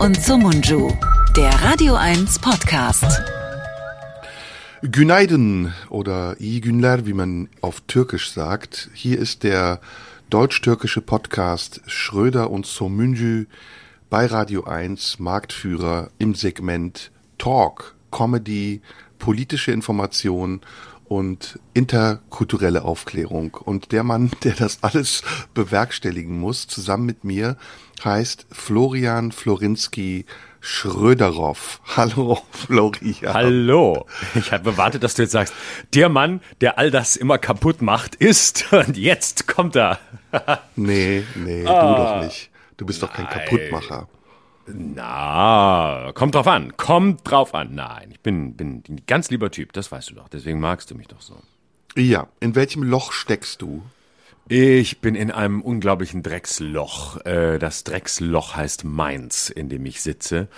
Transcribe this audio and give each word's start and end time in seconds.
und 0.00 0.22
Sumunju, 0.22 0.92
der 1.36 1.50
Radio 1.62 1.94
1 1.94 2.38
Podcast. 2.38 3.04
Günaydın 4.82 5.70
oder 5.90 6.36
İyi 6.38 6.60
günler, 6.60 7.06
wie 7.06 7.14
man 7.14 7.48
auf 7.62 7.80
Türkisch 7.88 8.30
sagt. 8.30 8.90
Hier 8.94 9.18
ist 9.18 9.42
der 9.42 9.80
deutsch-türkische 10.30 11.00
Podcast 11.00 11.80
Schröder 11.86 12.50
und 12.50 12.66
Somunju 12.66 13.46
bei 14.10 14.26
Radio 14.26 14.64
1, 14.64 15.18
Marktführer 15.18 16.10
im 16.18 16.34
Segment 16.34 17.10
Talk, 17.38 17.94
Comedy, 18.10 18.80
politische 19.18 19.72
Information 19.72 20.60
und 21.08 21.58
interkulturelle 21.74 22.84
Aufklärung. 22.84 23.54
Und 23.54 23.92
der 23.92 24.04
Mann, 24.04 24.30
der 24.44 24.54
das 24.54 24.82
alles 24.82 25.22
bewerkstelligen 25.54 26.38
muss, 26.38 26.68
zusammen 26.68 27.06
mit 27.06 27.24
mir, 27.24 27.56
heißt 28.04 28.46
Florian 28.50 29.32
Florinski 29.32 30.26
Schröderow. 30.60 31.80
Hallo, 31.96 32.38
Florian. 32.50 33.34
Hallo. 33.34 34.06
Ich 34.34 34.52
habe 34.52 34.70
gewartet, 34.70 35.02
dass 35.02 35.14
du 35.14 35.22
jetzt 35.22 35.32
sagst, 35.32 35.54
der 35.94 36.08
Mann, 36.08 36.40
der 36.60 36.78
all 36.78 36.90
das 36.90 37.16
immer 37.16 37.38
kaputt 37.38 37.80
macht, 37.80 38.16
ist. 38.16 38.72
Und 38.72 38.96
jetzt 38.96 39.46
kommt 39.46 39.76
er. 39.76 39.98
nee, 40.76 41.24
nee, 41.36 41.64
ah, 41.66 41.80
du 41.80 42.02
doch 42.02 42.24
nicht. 42.24 42.50
Du 42.76 42.86
bist 42.86 43.02
doch 43.02 43.12
kein 43.12 43.26
nein. 43.26 43.34
Kaputtmacher. 43.34 44.08
Na, 44.66 46.12
kommt 46.14 46.34
drauf 46.34 46.46
an. 46.46 46.76
Kommt 46.76 47.28
drauf 47.28 47.54
an. 47.54 47.74
Nein, 47.74 48.10
ich 48.10 48.20
bin, 48.20 48.54
bin 48.54 48.82
ein 48.88 49.02
ganz 49.06 49.30
lieber 49.30 49.50
Typ, 49.50 49.72
das 49.72 49.90
weißt 49.90 50.10
du 50.10 50.14
doch. 50.14 50.28
Deswegen 50.28 50.60
magst 50.60 50.90
du 50.90 50.94
mich 50.94 51.08
doch 51.08 51.22
so. 51.22 51.36
Ja, 51.96 52.28
in 52.40 52.54
welchem 52.54 52.82
Loch 52.82 53.12
steckst 53.12 53.62
du? 53.62 53.82
Ich 54.50 55.02
bin 55.02 55.14
in 55.14 55.30
einem 55.30 55.60
unglaublichen 55.60 56.22
Drecksloch. 56.22 57.18
Äh, 57.26 57.58
das 57.58 57.84
Drecksloch 57.84 58.56
heißt 58.56 58.82
Mainz, 58.82 59.50
in 59.50 59.68
dem 59.68 59.84
ich 59.84 60.00
sitze. 60.00 60.48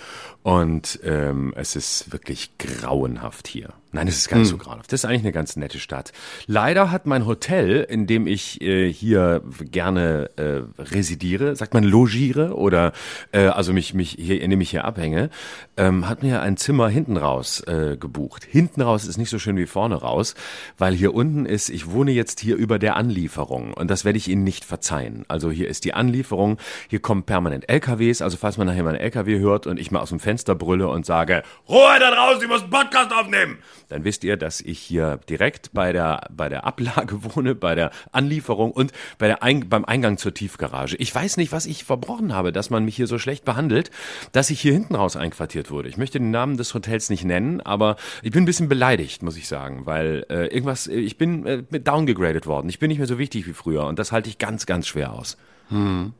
Und 0.43 1.01
ähm, 1.03 1.53
es 1.57 1.75
ist 1.75 2.13
wirklich 2.13 2.57
grauenhaft 2.57 3.49
hier. 3.49 3.73
Nein, 3.93 4.07
es 4.07 4.17
ist 4.17 4.29
gar 4.29 4.37
nicht 4.37 4.49
hm. 4.49 4.57
so 4.57 4.63
grauenhaft. 4.63 4.91
Das 4.91 5.01
ist 5.01 5.05
eigentlich 5.05 5.23
eine 5.23 5.33
ganz 5.33 5.57
nette 5.57 5.79
Stadt. 5.79 6.13
Leider 6.47 6.91
hat 6.91 7.05
mein 7.05 7.25
Hotel, 7.25 7.85
in 7.89 8.07
dem 8.07 8.25
ich 8.25 8.61
äh, 8.61 8.91
hier 8.91 9.41
gerne 9.59 10.29
äh, 10.37 10.61
residiere, 10.81 11.57
sagt 11.57 11.73
man 11.73 11.83
logiere 11.83 12.55
oder 12.55 12.93
äh, 13.33 13.47
also 13.47 13.73
mich 13.73 13.93
mich 13.93 14.15
hier, 14.17 14.41
in 14.41 14.49
dem 14.49 14.61
ich 14.61 14.69
hier 14.69 14.85
abhänge, 14.85 15.29
ähm, 15.75 16.07
hat 16.07 16.23
mir 16.23 16.41
ein 16.41 16.55
Zimmer 16.55 16.87
hinten 16.87 17.17
raus 17.17 17.59
äh, 17.67 17.97
gebucht. 17.97 18.45
Hinten 18.49 18.81
raus 18.81 19.05
ist 19.05 19.17
nicht 19.17 19.29
so 19.29 19.39
schön 19.39 19.57
wie 19.57 19.65
vorne 19.65 19.95
raus, 19.95 20.35
weil 20.77 20.93
hier 20.93 21.13
unten 21.13 21.45
ist. 21.45 21.69
Ich 21.69 21.91
wohne 21.91 22.11
jetzt 22.11 22.39
hier 22.39 22.55
über 22.55 22.79
der 22.79 22.95
Anlieferung 22.95 23.73
und 23.73 23.91
das 23.91 24.05
werde 24.05 24.17
ich 24.17 24.29
Ihnen 24.29 24.45
nicht 24.45 24.63
verzeihen. 24.63 25.25
Also 25.27 25.51
hier 25.51 25.67
ist 25.67 25.83
die 25.83 25.93
Anlieferung. 25.93 26.57
Hier 26.89 26.99
kommen 26.99 27.23
permanent 27.23 27.67
LKWs. 27.67 28.21
Also 28.21 28.37
falls 28.37 28.57
man 28.57 28.67
nachher 28.67 28.83
mal 28.83 28.91
einen 28.91 29.01
LKW 29.01 29.39
hört 29.39 29.67
und 29.67 29.79
ich 29.79 29.91
mal 29.91 29.99
aus 29.99 30.09
dem 30.09 30.21
Fenster 30.21 30.55
brülle 30.55 30.87
und 30.87 31.05
sage 31.05 31.43
Ruhe 31.67 31.99
da 31.99 32.15
draußen, 32.15 32.41
ich 32.41 32.47
muss 32.47 32.61
einen 32.61 32.71
Podcast 32.71 33.11
aufnehmen 33.11 33.57
dann 33.91 34.05
wisst 34.05 34.23
ihr, 34.23 34.37
dass 34.37 34.61
ich 34.61 34.79
hier 34.79 35.19
direkt 35.29 35.73
bei 35.73 35.91
der, 35.91 36.27
bei 36.31 36.47
der 36.47 36.65
Ablage 36.65 37.23
wohne, 37.35 37.55
bei 37.55 37.75
der 37.75 37.91
Anlieferung 38.11 38.71
und 38.71 38.91
bei 39.17 39.27
der 39.27 39.43
Ein 39.43 39.67
beim 39.67 39.85
Eingang 39.85 40.17
zur 40.17 40.33
Tiefgarage. 40.33 40.95
Ich 40.97 41.13
weiß 41.13 41.37
nicht, 41.37 41.51
was 41.51 41.65
ich 41.65 41.83
verbrochen 41.83 42.33
habe, 42.33 42.51
dass 42.51 42.69
man 42.69 42.85
mich 42.85 42.95
hier 42.95 43.07
so 43.07 43.19
schlecht 43.19 43.43
behandelt, 43.43 43.91
dass 44.31 44.49
ich 44.49 44.61
hier 44.61 44.73
hinten 44.73 44.95
raus 44.95 45.15
einquartiert 45.15 45.71
wurde. 45.71 45.89
Ich 45.89 45.97
möchte 45.97 46.19
den 46.19 46.31
Namen 46.31 46.57
des 46.57 46.73
Hotels 46.73 47.09
nicht 47.09 47.25
nennen, 47.25 47.59
aber 47.59 47.97
ich 48.21 48.31
bin 48.31 48.43
ein 48.43 48.45
bisschen 48.45 48.69
beleidigt, 48.69 49.23
muss 49.23 49.35
ich 49.35 49.47
sagen, 49.47 49.85
weil 49.85 50.25
äh, 50.29 50.47
irgendwas, 50.47 50.87
ich 50.87 51.17
bin 51.17 51.45
äh, 51.45 51.79
downgegradet 51.79 52.47
worden. 52.47 52.69
Ich 52.69 52.79
bin 52.79 52.87
nicht 52.87 52.99
mehr 52.99 53.07
so 53.07 53.17
wichtig 53.17 53.45
wie 53.45 53.53
früher 53.53 53.85
und 53.85 53.99
das 53.99 54.11
halte 54.11 54.29
ich 54.29 54.37
ganz, 54.37 54.65
ganz 54.65 54.87
schwer 54.87 55.11
aus. 55.11 55.37
Hm. 55.69 56.13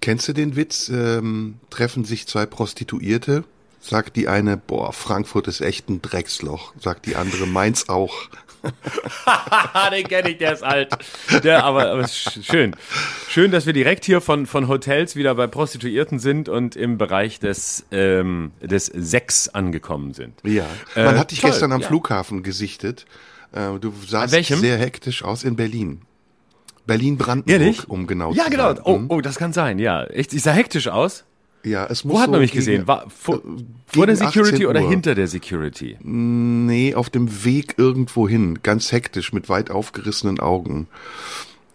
Kennst 0.00 0.28
du 0.28 0.32
den 0.32 0.56
Witz, 0.56 0.88
ähm, 0.88 1.58
treffen 1.70 2.04
sich 2.04 2.26
zwei 2.26 2.46
Prostituierte 2.46 3.44
Sagt 3.82 4.14
die 4.14 4.28
eine, 4.28 4.56
boah, 4.56 4.92
Frankfurt 4.92 5.48
ist 5.48 5.60
echt 5.60 5.88
ein 5.88 6.00
Drecksloch. 6.00 6.72
Sagt 6.78 7.06
die 7.06 7.16
andere, 7.16 7.48
Mainz 7.48 7.88
auch. 7.88 8.28
Den 9.90 10.06
kenne 10.06 10.30
ich, 10.30 10.38
der 10.38 10.52
ist 10.52 10.62
alt. 10.62 10.96
Der, 11.42 11.64
aber, 11.64 11.90
aber 11.90 12.06
schön. 12.06 12.76
Schön, 13.28 13.50
dass 13.50 13.66
wir 13.66 13.72
direkt 13.72 14.04
hier 14.04 14.20
von, 14.20 14.46
von 14.46 14.68
Hotels 14.68 15.16
wieder 15.16 15.34
bei 15.34 15.48
Prostituierten 15.48 16.20
sind 16.20 16.48
und 16.48 16.76
im 16.76 16.96
Bereich 16.96 17.40
des, 17.40 17.84
ähm, 17.90 18.52
des 18.60 18.86
Sex 18.86 19.48
angekommen 19.48 20.14
sind. 20.14 20.38
Ja. 20.44 20.64
Man 20.94 21.16
äh, 21.16 21.18
hat 21.18 21.32
dich 21.32 21.40
toll, 21.40 21.50
gestern 21.50 21.72
am 21.72 21.80
ja. 21.80 21.88
Flughafen 21.88 22.44
gesichtet. 22.44 23.04
Äh, 23.50 23.80
du 23.80 23.92
sahst 24.06 24.32
sehr 24.32 24.78
hektisch 24.78 25.24
aus 25.24 25.42
in 25.42 25.56
Berlin. 25.56 26.02
Berlin-Brandenburg, 26.86 27.88
um 27.88 28.06
genau 28.06 28.32
ja, 28.32 28.44
zu 28.44 28.50
genau. 28.50 28.68
sein. 28.68 28.76
Ja, 28.76 28.82
genau. 28.82 29.06
Oh, 29.10 29.16
oh, 29.16 29.20
das 29.20 29.36
kann 29.36 29.52
sein, 29.52 29.80
ja. 29.80 30.04
Echt, 30.04 30.32
ich 30.32 30.42
sah 30.42 30.52
hektisch 30.52 30.86
aus. 30.86 31.24
Ja, 31.64 31.86
es 31.86 32.04
muss 32.04 32.14
Wo 32.14 32.20
hat 32.20 32.30
man 32.30 32.38
so 32.38 32.40
mich 32.40 32.52
gegen, 32.52 32.60
gesehen? 32.60 32.86
War, 32.86 33.08
vor, 33.08 33.36
äh, 33.36 33.40
vor 33.86 34.06
der 34.06 34.16
Security 34.16 34.66
oder 34.66 34.80
hinter 34.80 35.14
der 35.14 35.28
Security? 35.28 35.96
Nee, 36.02 36.94
auf 36.94 37.08
dem 37.10 37.44
Weg 37.44 37.74
irgendwo 37.76 38.28
hin, 38.28 38.60
ganz 38.62 38.90
hektisch 38.90 39.32
mit 39.32 39.48
weit 39.48 39.70
aufgerissenen 39.70 40.40
Augen. 40.40 40.88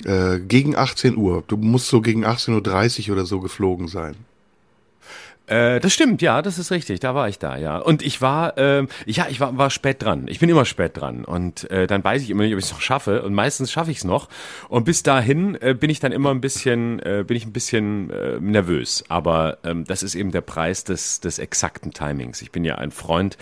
Äh, 0.03 0.39
gegen 0.39 0.75
18 0.75 1.17
Uhr. 1.17 1.43
Du 1.47 1.57
musst 1.57 1.87
so 1.87 2.01
gegen 2.01 2.25
18.30 2.25 3.07
Uhr 3.07 3.13
oder 3.13 3.25
so 3.25 3.39
geflogen 3.39 3.87
sein. 3.87 4.15
Äh, 5.47 5.79
das 5.79 5.93
stimmt, 5.93 6.21
ja, 6.21 6.41
das 6.41 6.59
ist 6.59 6.71
richtig. 6.71 6.99
Da 6.99 7.15
war 7.15 7.29
ich 7.29 7.39
da, 7.39 7.57
ja. 7.57 7.77
Und 7.77 8.01
ich 8.01 8.21
war, 8.21 8.57
äh, 8.57 8.85
ja, 9.05 9.27
ich 9.29 9.39
war, 9.39 9.57
war 9.57 9.69
spät 9.69 10.03
dran. 10.03 10.25
Ich 10.27 10.39
bin 10.39 10.49
immer 10.49 10.65
spät 10.65 10.97
dran. 10.97 11.23
Und 11.23 11.69
äh, 11.71 11.87
dann 11.87 12.03
weiß 12.03 12.21
ich 12.21 12.29
immer 12.29 12.43
nicht, 12.43 12.53
ob 12.53 12.59
ich 12.59 12.65
es 12.65 12.71
noch 12.71 12.81
schaffe. 12.81 13.23
Und 13.23 13.33
meistens 13.33 13.71
schaffe 13.71 13.91
ich 13.91 13.99
es 13.99 14.03
noch. 14.03 14.27
Und 14.67 14.83
bis 14.83 15.03
dahin 15.03 15.57
äh, 15.61 15.73
bin 15.73 15.89
ich 15.89 16.01
dann 16.01 16.11
immer 16.11 16.31
ein 16.31 16.41
bisschen, 16.41 16.99
äh, 16.99 17.23
bin 17.25 17.37
ich 17.37 17.45
ein 17.45 17.53
bisschen 17.53 18.09
äh, 18.09 18.39
nervös. 18.41 19.05
Aber 19.07 19.59
ähm, 19.63 19.85
das 19.85 20.03
ist 20.03 20.15
eben 20.15 20.31
der 20.31 20.41
Preis 20.41 20.83
des, 20.83 21.21
des 21.21 21.39
exakten 21.39 21.93
Timings. 21.93 22.41
Ich 22.41 22.51
bin 22.51 22.65
ja 22.65 22.75
ein 22.75 22.91
Freund 22.91 23.37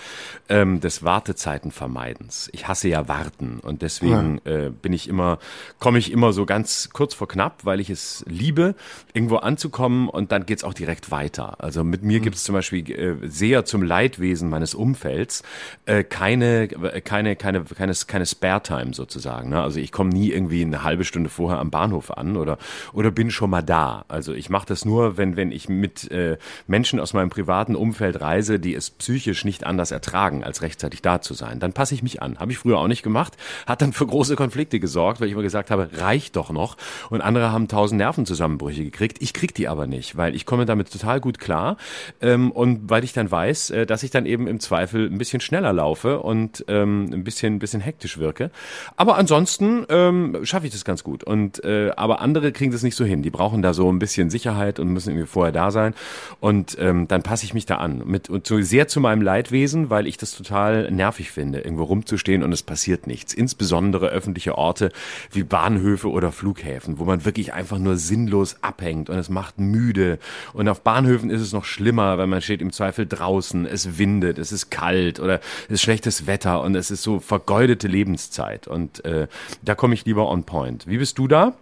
ähm, 0.47 0.81
des 0.81 1.03
Wartezeitenvermeidens. 1.03 2.49
Ich 2.53 2.67
hasse 2.67 2.87
ja 2.87 3.07
Warten. 3.07 3.59
Und 3.61 3.81
deswegen 3.81 4.41
äh, 4.45 4.69
bin 4.69 4.93
ich 4.93 5.09
immer, 5.09 5.39
komme 5.79 5.97
ich 5.97 6.11
immer 6.11 6.33
so 6.33 6.45
ganz 6.45 6.89
kurz 6.93 7.15
vor 7.15 7.27
knapp, 7.27 7.65
weil 7.65 7.79
ich 7.79 7.89
es 7.89 8.23
liebe, 8.27 8.75
irgendwo 9.13 9.37
anzukommen 9.37 10.07
und 10.07 10.31
dann 10.31 10.45
geht's 10.45 10.63
auch 10.63 10.75
direkt 10.75 11.09
weiter. 11.09 11.55
Also 11.63 11.83
mit 11.95 12.03
mir 12.03 12.19
gibt 12.19 12.35
es 12.35 12.43
zum 12.43 12.53
Beispiel 12.53 12.91
äh, 12.91 13.15
sehr 13.29 13.63
zum 13.63 13.81
Leidwesen 13.81 14.49
meines 14.49 14.75
Umfelds 14.75 15.43
äh, 15.85 16.03
keine, 16.03 16.67
keine, 16.67 17.37
keine, 17.37 17.65
keine, 17.65 17.93
keine 17.93 18.25
Spare-Time 18.25 18.93
sozusagen. 18.93 19.49
Ne? 19.49 19.61
Also 19.61 19.79
ich 19.79 19.93
komme 19.93 20.09
nie 20.09 20.31
irgendwie 20.31 20.61
eine 20.61 20.83
halbe 20.83 21.05
Stunde 21.05 21.29
vorher 21.29 21.59
am 21.59 21.71
Bahnhof 21.71 22.11
an 22.11 22.35
oder, 22.35 22.57
oder 22.91 23.11
bin 23.11 23.31
schon 23.31 23.49
mal 23.49 23.61
da. 23.61 24.03
Also 24.09 24.33
ich 24.33 24.49
mache 24.49 24.67
das 24.67 24.83
nur, 24.83 25.15
wenn, 25.17 25.37
wenn 25.37 25.53
ich 25.53 25.69
mit 25.69 26.11
äh, 26.11 26.37
Menschen 26.67 26.99
aus 26.99 27.13
meinem 27.13 27.29
privaten 27.29 27.77
Umfeld 27.77 28.19
reise, 28.19 28.59
die 28.59 28.75
es 28.75 28.89
psychisch 28.89 29.45
nicht 29.45 29.65
anders 29.65 29.91
ertragen, 29.91 30.43
als 30.43 30.61
rechtzeitig 30.61 31.01
da 31.01 31.21
zu 31.21 31.33
sein. 31.33 31.61
Dann 31.61 31.71
passe 31.71 31.93
ich 31.93 32.03
mich 32.03 32.21
an. 32.21 32.39
Habe 32.39 32.51
ich 32.51 32.57
früher 32.57 32.77
auch 32.77 32.87
nicht 32.87 33.03
gemacht. 33.03 33.37
Hat 33.67 33.81
dann 33.81 33.93
für 33.93 34.05
große 34.05 34.35
Konflikte 34.35 34.81
gesorgt, 34.81 35.21
weil 35.21 35.27
ich 35.27 35.33
immer 35.33 35.43
gesagt 35.43 35.71
habe, 35.71 35.89
reicht 35.93 36.35
doch 36.35 36.49
noch. 36.49 36.75
Und 37.09 37.21
andere 37.21 37.53
haben 37.53 37.69
tausend 37.69 37.99
Nervenzusammenbrüche 37.99 38.83
gekriegt. 38.83 39.17
Ich 39.21 39.33
krieg 39.33 39.55
die 39.55 39.69
aber 39.69 39.87
nicht, 39.87 40.17
weil 40.17 40.35
ich 40.35 40.45
komme 40.45 40.65
damit 40.65 40.91
total 40.91 41.21
gut 41.21 41.39
klar. 41.39 41.77
Ähm, 42.21 42.51
und 42.51 42.89
weil 42.89 43.03
ich 43.03 43.13
dann 43.13 43.29
weiß, 43.29 43.71
äh, 43.71 43.85
dass 43.85 44.03
ich 44.03 44.11
dann 44.11 44.25
eben 44.25 44.47
im 44.47 44.59
Zweifel 44.59 45.07
ein 45.07 45.17
bisschen 45.17 45.41
schneller 45.41 45.73
laufe 45.73 46.19
und 46.19 46.65
ähm, 46.67 47.09
ein 47.11 47.23
bisschen, 47.23 47.55
ein 47.55 47.59
bisschen 47.59 47.81
hektisch 47.81 48.17
wirke. 48.17 48.51
Aber 48.97 49.17
ansonsten 49.17 49.85
ähm, 49.89 50.39
schaffe 50.43 50.67
ich 50.67 50.71
das 50.71 50.85
ganz 50.85 51.03
gut. 51.03 51.23
Und 51.23 51.63
äh, 51.63 51.91
aber 51.95 52.21
andere 52.21 52.51
kriegen 52.51 52.71
das 52.71 52.83
nicht 52.83 52.95
so 52.95 53.05
hin. 53.05 53.21
Die 53.21 53.29
brauchen 53.29 53.61
da 53.61 53.73
so 53.73 53.91
ein 53.91 53.99
bisschen 53.99 54.29
Sicherheit 54.29 54.79
und 54.79 54.89
müssen 54.89 55.09
irgendwie 55.09 55.27
vorher 55.27 55.51
da 55.51 55.71
sein. 55.71 55.93
Und 56.39 56.77
ähm, 56.79 57.07
dann 57.07 57.23
passe 57.23 57.45
ich 57.45 57.53
mich 57.53 57.65
da 57.65 57.77
an. 57.77 58.03
Mit 58.05 58.29
und 58.29 58.47
so 58.47 58.61
sehr 58.61 58.87
zu 58.87 58.99
meinem 58.99 59.21
Leidwesen, 59.21 59.89
weil 59.89 60.07
ich 60.07 60.17
das 60.17 60.35
total 60.35 60.91
nervig 60.91 61.31
finde, 61.31 61.59
irgendwo 61.59 61.83
rumzustehen 61.83 62.43
und 62.43 62.51
es 62.51 62.63
passiert 62.63 63.07
nichts. 63.07 63.33
Insbesondere 63.33 64.07
öffentliche 64.07 64.57
Orte 64.57 64.91
wie 65.31 65.43
Bahnhöfe 65.43 66.09
oder 66.09 66.31
Flughäfen, 66.31 66.99
wo 66.99 67.05
man 67.05 67.25
wirklich 67.25 67.53
einfach 67.53 67.77
nur 67.77 67.97
sinnlos 67.97 68.57
abhängt 68.61 69.09
und 69.09 69.17
es 69.17 69.29
macht 69.29 69.59
müde. 69.59 70.19
Und 70.53 70.67
auf 70.69 70.81
Bahnhöfen 70.81 71.29
ist 71.29 71.41
es 71.41 71.53
noch 71.53 71.65
schlimmer, 71.75 72.17
weil 72.17 72.27
man 72.27 72.41
steht 72.41 72.61
im 72.61 72.71
Zweifel 72.71 73.05
draußen, 73.05 73.65
es 73.65 73.97
windet, 73.97 74.37
es 74.37 74.51
ist 74.51 74.69
kalt 74.69 75.19
oder 75.19 75.41
es 75.65 75.75
ist 75.75 75.81
schlechtes 75.81 76.25
Wetter 76.25 76.61
und 76.61 76.75
es 76.75 76.89
ist 76.89 77.03
so 77.03 77.19
vergeudete 77.19 77.87
Lebenszeit. 77.87 78.67
Und 78.67 79.03
äh, 79.05 79.27
da 79.61 79.75
komme 79.75 79.93
ich 79.93 80.05
lieber 80.05 80.29
on 80.29 80.43
point. 80.43 80.87
Wie 80.87 80.97
bist 80.97 81.17
du 81.17 81.27
da? 81.27 81.53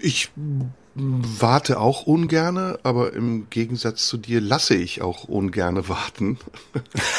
Ich 0.00 0.30
warte 0.96 1.80
auch 1.80 2.02
ungerne, 2.02 2.78
aber 2.84 3.14
im 3.14 3.48
Gegensatz 3.50 4.06
zu 4.06 4.16
dir 4.16 4.40
lasse 4.40 4.76
ich 4.76 5.02
auch 5.02 5.24
ungerne 5.24 5.88
warten. 5.88 6.38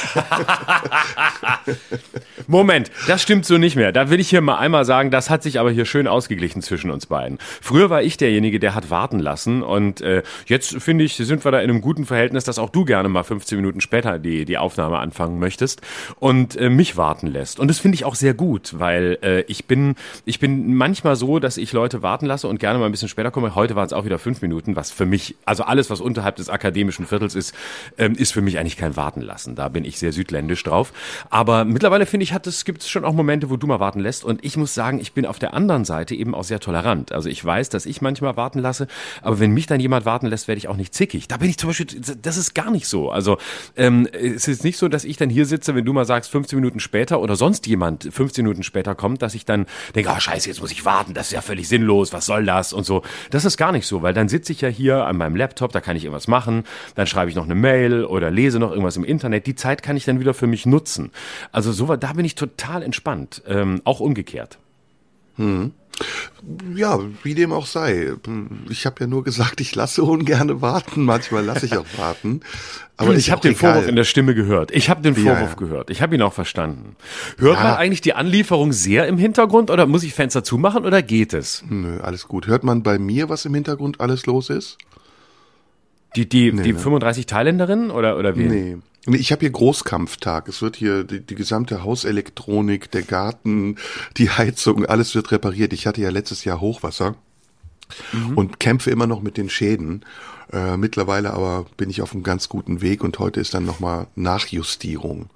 Moment, 2.48 2.90
das 3.08 3.22
stimmt 3.22 3.46
so 3.46 3.58
nicht 3.58 3.76
mehr. 3.76 3.92
Da 3.92 4.10
will 4.10 4.20
ich 4.20 4.30
hier 4.30 4.42
mal 4.42 4.58
einmal 4.58 4.86
sagen, 4.86 5.12
das 5.12 5.30
hat 5.30 5.44
sich 5.44 5.60
aber 5.60 5.72
hier 5.72 5.86
schön 5.86 6.08
ausgeglichen 6.08 6.62
zwischen 6.62 6.90
uns 6.90 7.06
beiden. 7.06 7.38
Früher 7.62 7.90
war 7.90 8.02
ich 8.02 8.16
derjenige, 8.16 8.60
der 8.60 8.76
hat 8.76 8.90
warten 8.90 9.20
lassen 9.20 9.62
und 9.62 10.00
äh, 10.02 10.24
jetzt 10.46 10.82
finde 10.82 11.04
ich, 11.04 11.16
sind 11.16 11.44
wir 11.44 11.52
da 11.52 11.60
in 11.60 11.70
einem 11.70 11.82
guten 11.82 12.06
Verhältnis, 12.06 12.46
dass 12.46 12.60
auch 12.60 12.70
du 12.70 12.86
gerne 12.86 13.10
mal 13.10 13.24
15 13.24 13.58
Minuten 13.58 13.82
später 13.82 14.20
die, 14.20 14.46
die 14.46 14.58
Aufnahme 14.58 15.00
anfangen 15.00 15.38
möchtest 15.38 15.82
und 16.20 16.56
äh, 16.56 16.70
mich 16.70 16.96
warten 16.96 17.28
lässt. 17.28 17.60
Und 17.60 17.68
das 17.68 17.80
finde 17.80 17.96
ich 17.96 18.06
auch 18.06 18.16
sehr 18.16 18.34
gut, 18.34 18.80
weil 18.80 19.18
äh, 19.22 19.42
ich 19.42 19.66
bin, 19.66 19.96
ich 20.24 20.40
bin 20.40 20.76
manchmal 20.76 21.18
so, 21.18 21.40
dass 21.40 21.58
ich 21.58 21.74
Leute 21.74 22.02
warten 22.02 22.26
lasse 22.26 22.48
und 22.48 22.60
gerne 22.60 22.80
mal 22.80 22.86
ein 22.86 22.92
bisschen 22.92 23.10
später 23.10 23.32
komme. 23.32 23.56
Heute 23.56 23.65
heute 23.66 23.76
waren 23.76 23.88
es 23.88 23.94
auch 23.94 24.06
wieder 24.06 24.20
fünf 24.20 24.44
Minuten, 24.44 24.76
was 24.76 24.92
für 24.92 25.08
mich, 25.08 25.36
also 25.44 25.64
alles, 25.64 25.90
was 25.90 26.00
unterhalb 26.00 26.36
des 26.36 26.50
akademischen 26.50 27.08
Viertels 27.08 27.34
ist, 27.34 27.56
ähm, 27.98 28.14
ist 28.14 28.32
für 28.32 28.42
mich 28.42 28.60
eigentlich 28.60 28.78
kein 28.78 28.96
Warten 28.96 29.22
lassen. 29.22 29.56
Da 29.56 29.70
bin 29.70 29.84
ich 29.86 29.98
sehr 29.98 30.12
südländisch 30.12 30.62
drauf. 30.64 30.94
Aber 31.32 31.66
mittlerweile 31.66 32.06
finde 32.06 32.26
ich, 32.26 32.34
gibt 32.66 32.84
es 32.84 32.90
schon 32.90 33.04
auch 33.04 33.14
Momente, 33.14 33.50
wo 33.50 33.58
du 33.58 33.66
mal 33.66 33.80
warten 33.80 34.00
lässt. 34.00 34.24
Und 34.24 34.46
ich 34.46 34.56
muss 34.56 34.76
sagen, 34.76 35.00
ich 35.00 35.14
bin 35.14 35.26
auf 35.26 35.40
der 35.40 35.56
anderen 35.56 35.84
Seite 35.84 36.14
eben 36.14 36.36
auch 36.36 36.44
sehr 36.44 36.60
tolerant. 36.60 37.12
Also 37.12 37.28
ich 37.28 37.44
weiß, 37.44 37.70
dass 37.70 37.88
ich 37.88 38.04
manchmal 38.04 38.38
warten 38.38 38.60
lasse, 38.60 38.86
aber 39.24 39.40
wenn 39.40 39.50
mich 39.50 39.66
dann 39.66 39.80
jemand 39.80 40.06
warten 40.06 40.28
lässt, 40.28 40.48
werde 40.48 40.60
ich 40.60 40.68
auch 40.68 40.78
nicht 40.78 40.94
zickig. 40.94 41.28
Da 41.28 41.38
bin 41.38 41.50
ich 41.50 41.58
zum 41.58 41.72
Beispiel, 41.72 41.88
das 42.22 42.38
ist 42.38 42.54
gar 42.54 42.70
nicht 42.70 42.88
so. 42.88 43.10
Also 43.10 43.40
ähm, 43.76 44.08
es 44.14 44.48
ist 44.48 44.64
nicht 44.64 44.78
so, 44.78 44.90
dass 44.90 45.06
ich 45.06 45.18
dann 45.18 45.32
hier 45.32 45.48
sitze, 45.48 45.74
wenn 45.74 45.86
du 45.86 45.94
mal 45.94 46.06
sagst, 46.06 46.30
15 46.30 46.60
Minuten 46.60 46.80
später 46.80 47.20
oder 47.20 47.36
sonst 47.36 47.66
jemand 47.66 48.08
15 48.12 48.46
Minuten 48.46 48.62
später 48.62 48.94
kommt, 48.94 49.24
dass 49.24 49.34
ich 49.34 49.44
dann 49.44 49.66
denke, 49.96 50.12
oh, 50.16 50.20
scheiße, 50.20 50.50
jetzt 50.50 50.62
muss 50.62 50.72
ich 50.72 50.86
warten, 50.86 51.16
das 51.16 51.28
ist 51.28 51.34
ja 51.34 51.42
völlig 51.42 51.68
sinnlos, 51.68 52.14
was 52.14 52.28
soll 52.28 52.46
das 52.46 52.74
und 52.74 52.86
so. 52.86 53.02
Das 53.32 53.44
ist 53.44 53.55
gar 53.58 53.72
nicht 53.72 53.88
so, 53.88 54.02
weil 54.02 54.14
dann 54.14 54.30
sitze 54.30 54.52
ich 54.52 54.62
ja 54.62 54.70
hier 54.70 55.06
an 55.06 55.18
meinem 55.18 55.36
Laptop, 55.36 55.72
da 55.72 55.82
kann 55.82 55.96
ich 55.96 56.04
irgendwas 56.04 56.28
machen, 56.28 56.64
dann 56.96 57.08
schreibe 57.08 57.30
ich 57.30 57.36
noch 57.36 57.46
eine 57.46 57.56
Mail 57.56 58.06
oder 58.06 58.32
lese 58.32 58.60
noch 58.60 58.72
irgendwas 58.72 58.98
im 58.98 59.04
Internet. 59.04 59.48
Die 59.48 59.56
Zeit 59.56 59.84
kann 59.84 59.98
ich 59.98 60.06
dann 60.06 60.20
wieder 60.20 60.34
für 60.34 60.48
mich 60.48 60.66
nutzen. 60.66 61.12
Also 61.52 61.72
so, 61.72 61.96
da 61.96 62.14
bin 62.14 62.26
ich 62.26 62.36
total 62.36 62.84
entspannt, 62.84 63.42
ähm, 63.48 63.82
auch 63.84 64.00
umgekehrt. 64.00 64.58
Hm. 65.38 65.74
Ja, 66.76 67.00
wie 67.24 67.34
dem 67.34 67.52
auch 67.52 67.66
sei. 67.66 68.14
Ich 68.70 68.86
habe 68.86 69.02
ja 69.02 69.08
nur 69.08 69.24
gesagt, 69.24 69.62
ich 69.62 69.74
lasse 69.76 70.04
ungerne 70.04 70.62
warten. 70.62 71.04
Manchmal 71.04 71.44
lasse 71.44 71.66
ich 71.66 71.78
auch 71.78 71.86
warten. 71.98 72.42
Aber 72.98 73.14
ich 73.14 73.32
habe 73.32 73.42
den 73.42 73.56
Vorwurf 73.56 73.88
in 73.88 73.96
der 73.96 74.04
Stimme 74.04 74.36
gehört. 74.36 74.72
Ich 74.72 74.90
habe 74.90 75.02
den 75.02 75.16
Vorwurf 75.16 75.40
ja, 75.40 75.48
ja. 75.48 75.56
gehört. 75.56 75.90
Ich 75.90 76.02
habe 76.02 76.16
ihn 76.16 76.22
auch 76.22 76.34
verstanden. 76.34 76.96
Hört 77.38 77.58
ja. 77.58 77.64
man 77.64 77.74
eigentlich 77.76 78.02
die 78.02 78.14
Anlieferung 78.14 78.72
sehr 78.72 79.08
im 79.08 79.18
Hintergrund 79.18 79.70
oder 79.70 79.86
muss 79.86 80.04
ich 80.04 80.14
Fenster 80.14 80.44
zumachen 80.44 80.86
oder 80.86 81.02
geht 81.02 81.34
es? 81.34 81.64
Nö, 81.68 82.00
alles 82.00 82.28
gut. 82.28 82.48
Hört 82.48 82.64
man 82.64 82.84
bei 82.84 82.98
mir, 82.98 83.28
was 83.28 83.46
im 83.46 83.54
Hintergrund 83.54 84.00
alles 84.00 84.26
los 84.26 84.50
ist? 84.50 84.78
Die, 86.16 86.28
die, 86.28 86.52
nee, 86.52 86.64
die 86.64 86.74
ne? 86.74 86.80
35 86.80 87.26
Thailänderinnen 87.26 87.92
oder, 87.92 88.18
oder 88.18 88.36
wie? 88.36 88.44
Nee. 88.44 88.78
Nee, 89.08 89.18
ich 89.18 89.32
habe 89.32 89.42
hier 89.42 89.52
Großkampftag. 89.52 90.48
Es 90.48 90.62
wird 90.62 90.76
hier 90.76 91.04
die, 91.04 91.20
die 91.20 91.36
gesamte 91.36 91.84
Hauselektronik, 91.84 92.90
der 92.90 93.04
Garten, 93.04 93.76
die 94.18 94.32
Heizung, 94.32 94.86
alles 94.86 95.14
wird 95.14 95.32
repariert. 95.32 95.74
Ich 95.74 95.86
hatte 95.86 96.02
ja 96.02 96.10
letztes 96.10 96.44
Jahr 96.44 96.60
Hochwasser 96.60 97.16
mhm. 98.12 98.38
und 98.38 98.60
kämpfe 98.60 98.90
immer 98.90 99.06
noch 99.06 99.22
mit 99.22 99.38
den 99.38 99.50
Schäden. 99.50 100.04
Äh, 100.52 100.78
mittlerweile 100.78 101.34
aber 101.34 101.66
bin 101.78 101.90
ich 101.90 102.02
auf 102.02 102.14
einem 102.14 102.24
ganz 102.24 102.50
guten 102.50 102.82
Weg 102.82 103.04
und 103.04 103.20
heute 103.20 103.40
ist 103.40 103.54
dann 103.54 103.66
nochmal 103.66 104.08
Nachjustierung. 104.16 105.30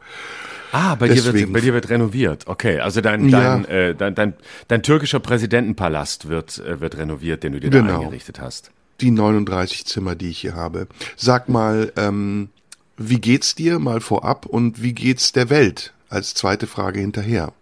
Ah, 0.72 0.96
bei 0.96 1.08
dir, 1.08 1.24
wird, 1.26 1.52
bei 1.52 1.62
dir 1.62 1.74
wird 1.74 1.90
renoviert. 1.90 2.48
Okay, 2.48 2.80
also 2.80 3.02
dein, 3.02 3.28
ja. 3.30 3.40
dein, 3.40 3.66
äh, 3.66 3.96
dein, 3.96 4.14
dein, 4.14 4.34
dein, 4.68 4.84
türkischer 4.84 5.20
Präsidentenpalast 5.20 6.30
wird, 6.30 6.60
äh, 6.60 6.80
wird 6.80 6.98
renoviert, 6.98 7.44
den 7.44 7.54
du 7.54 7.60
dir 7.60 7.72
genau. 7.72 7.88
da 7.88 8.00
eingerichtet 8.00 8.40
hast. 8.40 8.72
Die 9.01 9.12
39 9.12 9.86
Zimmer, 9.86 10.16
die 10.16 10.30
ich 10.30 10.40
hier 10.40 10.56
habe. 10.56 10.88
Sag 11.16 11.50
mal, 11.50 11.92
ähm, 11.96 12.50
wie 12.98 13.22
geht's 13.22 13.56
dir 13.56 13.80
mal 13.80 14.01
vorab 14.01 14.46
und 14.46 14.81
wie 14.81 14.94
geht's 14.94 15.31
der 15.31 15.50
Welt 15.50 15.94
als 16.10 16.34
zweite 16.34 16.68
Frage 16.68 17.00
hinterher? 17.00 17.54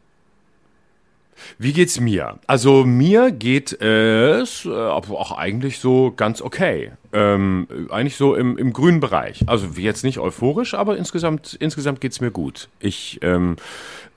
Wie 1.60 1.74
geht's 1.74 2.00
mir? 2.00 2.40
Also 2.48 2.84
mir 2.84 3.32
geht 3.32 3.80
es 3.80 4.66
äh, 4.66 4.70
auch 4.70 5.38
eigentlich 5.38 5.80
so 5.80 6.12
ganz 6.16 6.42
okay. 6.42 6.92
Ähm, 7.14 7.68
eigentlich 7.90 8.16
so 8.16 8.36
im, 8.36 8.58
im 8.58 8.74
grünen 8.74 9.00
Bereich. 9.00 9.44
Also 9.48 9.68
jetzt 9.78 10.04
nicht 10.04 10.20
euphorisch, 10.20 10.74
aber 10.74 10.98
insgesamt, 10.98 11.54
insgesamt 11.60 12.02
geht's 12.02 12.22
mir 12.22 12.32
gut. 12.32 12.70
Ich 12.80 13.20
ähm, 13.22 13.58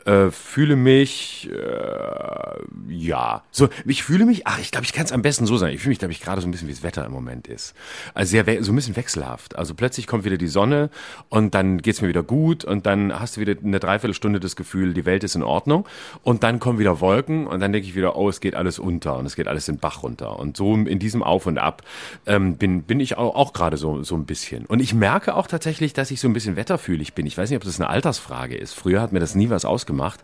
äh, 0.06 0.30
fühle 0.30 0.76
mich, 0.76 1.50
äh, 1.52 2.92
ja, 2.92 3.42
so, 3.50 3.68
ich 3.84 4.02
fühle 4.02 4.24
mich, 4.24 4.46
ach, 4.46 4.58
ich 4.58 4.70
glaube, 4.70 4.84
ich 4.84 4.92
kann 4.92 5.04
es 5.04 5.12
am 5.12 5.22
besten 5.22 5.46
so 5.46 5.56
sagen. 5.56 5.74
Ich 5.74 5.80
fühle 5.80 5.90
mich, 5.90 5.98
glaube 5.98 6.12
ich, 6.12 6.20
gerade 6.20 6.40
so 6.40 6.48
ein 6.48 6.50
bisschen, 6.50 6.68
wie 6.68 6.72
das 6.72 6.82
Wetter 6.82 7.04
im 7.04 7.12
Moment 7.12 7.48
ist. 7.48 7.74
Also 8.14 8.30
sehr, 8.30 8.44
so 8.62 8.72
ein 8.72 8.76
bisschen 8.76 8.96
wechselhaft. 8.96 9.56
Also 9.56 9.74
plötzlich 9.74 10.06
kommt 10.06 10.24
wieder 10.24 10.38
die 10.38 10.48
Sonne 10.48 10.90
und 11.28 11.54
dann 11.54 11.78
geht's 11.78 12.00
mir 12.00 12.08
wieder 12.08 12.22
gut 12.22 12.64
und 12.64 12.86
dann 12.86 13.18
hast 13.18 13.36
du 13.36 13.40
wieder 13.40 13.54
eine 13.62 13.78
Dreiviertelstunde 13.78 14.40
das 14.40 14.56
Gefühl, 14.56 14.94
die 14.94 15.04
Welt 15.04 15.24
ist 15.24 15.34
in 15.34 15.42
Ordnung 15.42 15.86
und 16.22 16.42
dann 16.42 16.60
kommen 16.60 16.78
wieder 16.78 17.00
Wolken 17.00 17.46
und 17.46 17.60
dann 17.60 17.72
denke 17.72 17.86
ich 17.86 17.94
wieder, 17.94 18.16
oh, 18.16 18.28
es 18.28 18.40
geht 18.40 18.54
alles 18.54 18.78
unter 18.78 19.18
und 19.18 19.26
es 19.26 19.36
geht 19.36 19.48
alles 19.48 19.66
den 19.66 19.78
Bach 19.78 20.02
runter. 20.02 20.38
Und 20.38 20.56
so 20.56 20.74
in 20.74 20.98
diesem 20.98 21.22
Auf 21.22 21.46
und 21.46 21.58
Ab 21.58 21.82
ähm, 22.26 22.56
bin, 22.56 22.82
bin 22.82 23.00
ich 23.00 23.16
auch, 23.16 23.34
auch 23.34 23.52
gerade 23.52 23.76
so, 23.76 24.02
so 24.02 24.14
ein 24.14 24.24
bisschen. 24.24 24.66
Und 24.66 24.80
ich 24.80 24.94
merke 24.94 25.34
auch 25.34 25.46
tatsächlich, 25.46 25.92
dass 25.92 26.10
ich 26.10 26.20
so 26.20 26.28
ein 26.28 26.32
bisschen 26.32 26.56
wetterfühlig 26.56 27.14
bin. 27.14 27.26
Ich 27.26 27.36
weiß 27.36 27.50
nicht, 27.50 27.56
ob 27.56 27.64
das 27.64 27.78
eine 27.78 27.90
Altersfrage 27.90 28.56
ist. 28.56 28.74
Früher 28.74 29.00
hat 29.02 29.12
mir 29.12 29.20
das 29.20 29.34
nie 29.34 29.50
was 29.50 29.64
ausgemacht 29.64 29.89
gemacht. 29.90 30.20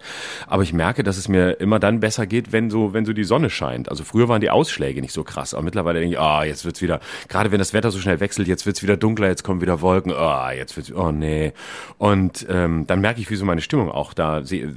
Aber 0.46 0.62
ich 0.62 0.72
merke, 0.72 1.02
dass 1.02 1.16
es 1.16 1.28
mir 1.28 1.60
immer 1.60 1.78
dann 1.78 2.00
besser 2.00 2.26
geht, 2.26 2.52
wenn 2.52 2.70
so, 2.70 2.92
wenn 2.92 3.04
so 3.04 3.12
die 3.12 3.24
Sonne 3.24 3.50
scheint. 3.50 3.88
Also 3.88 4.04
früher 4.04 4.28
waren 4.28 4.40
die 4.40 4.50
Ausschläge 4.50 5.00
nicht 5.00 5.12
so 5.12 5.24
krass, 5.24 5.54
aber 5.54 5.64
mittlerweile 5.64 6.00
denke 6.00 6.14
ich, 6.14 6.20
ah, 6.20 6.40
oh, 6.40 6.44
jetzt 6.44 6.64
wird's 6.64 6.82
wieder, 6.82 7.00
gerade 7.28 7.52
wenn 7.52 7.58
das 7.58 7.72
Wetter 7.72 7.90
so 7.90 7.98
schnell 7.98 8.20
wechselt, 8.20 8.48
jetzt 8.48 8.66
wird's 8.66 8.82
wieder 8.82 8.96
dunkler, 8.96 9.28
jetzt 9.28 9.42
kommen 9.42 9.60
wieder 9.60 9.80
Wolken, 9.80 10.12
ah, 10.12 10.48
oh, 10.48 10.50
jetzt 10.52 10.76
wird's, 10.76 10.92
oh 10.92 11.12
nee. 11.12 11.52
Und 11.98 12.46
ähm, 12.48 12.86
dann 12.86 13.00
merke 13.00 13.20
ich, 13.20 13.30
wie 13.30 13.36
so 13.36 13.44
meine 13.44 13.60
Stimmung 13.60 13.90
auch 13.90 14.12
da 14.14 14.40
äh, 14.40 14.68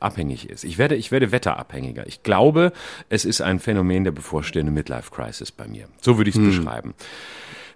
abhängig 0.00 0.48
ist. 0.48 0.64
Ich 0.64 0.78
werde, 0.78 0.94
ich 0.94 1.10
werde 1.10 1.32
wetterabhängiger. 1.32 2.06
Ich 2.06 2.22
glaube, 2.22 2.72
es 3.08 3.24
ist 3.24 3.40
ein 3.40 3.58
Phänomen 3.58 4.04
der 4.04 4.12
bevorstehenden 4.12 4.74
Midlife 4.74 5.10
Crisis 5.10 5.52
bei 5.52 5.66
mir. 5.66 5.86
So 6.00 6.18
würde 6.18 6.30
ich 6.30 6.36
es 6.36 6.40
hm. 6.40 6.48
beschreiben. 6.48 6.94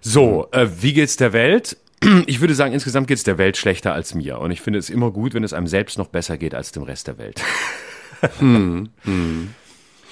So, 0.01 0.47
äh, 0.51 0.67
wie 0.79 0.93
geht's 0.93 1.17
der 1.17 1.33
Welt? 1.33 1.77
ich 2.25 2.41
würde 2.41 2.55
sagen, 2.55 2.73
insgesamt 2.73 3.07
geht 3.07 3.17
es 3.17 3.23
der 3.23 3.37
Welt 3.37 3.57
schlechter 3.57 3.93
als 3.93 4.13
mir. 4.13 4.39
Und 4.39 4.51
ich 4.51 4.61
finde 4.61 4.79
es 4.79 4.89
immer 4.89 5.11
gut, 5.11 5.33
wenn 5.33 5.43
es 5.43 5.53
einem 5.53 5.67
selbst 5.67 5.97
noch 5.97 6.07
besser 6.07 6.37
geht 6.37 6.55
als 6.55 6.71
dem 6.71 6.83
Rest 6.83 7.07
der 7.07 7.17
Welt. 7.17 7.41
hm, 8.39 8.89
hm. 9.03 9.49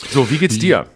So, 0.09 0.29
wie 0.29 0.37
geht's 0.37 0.59
dir? 0.59 0.87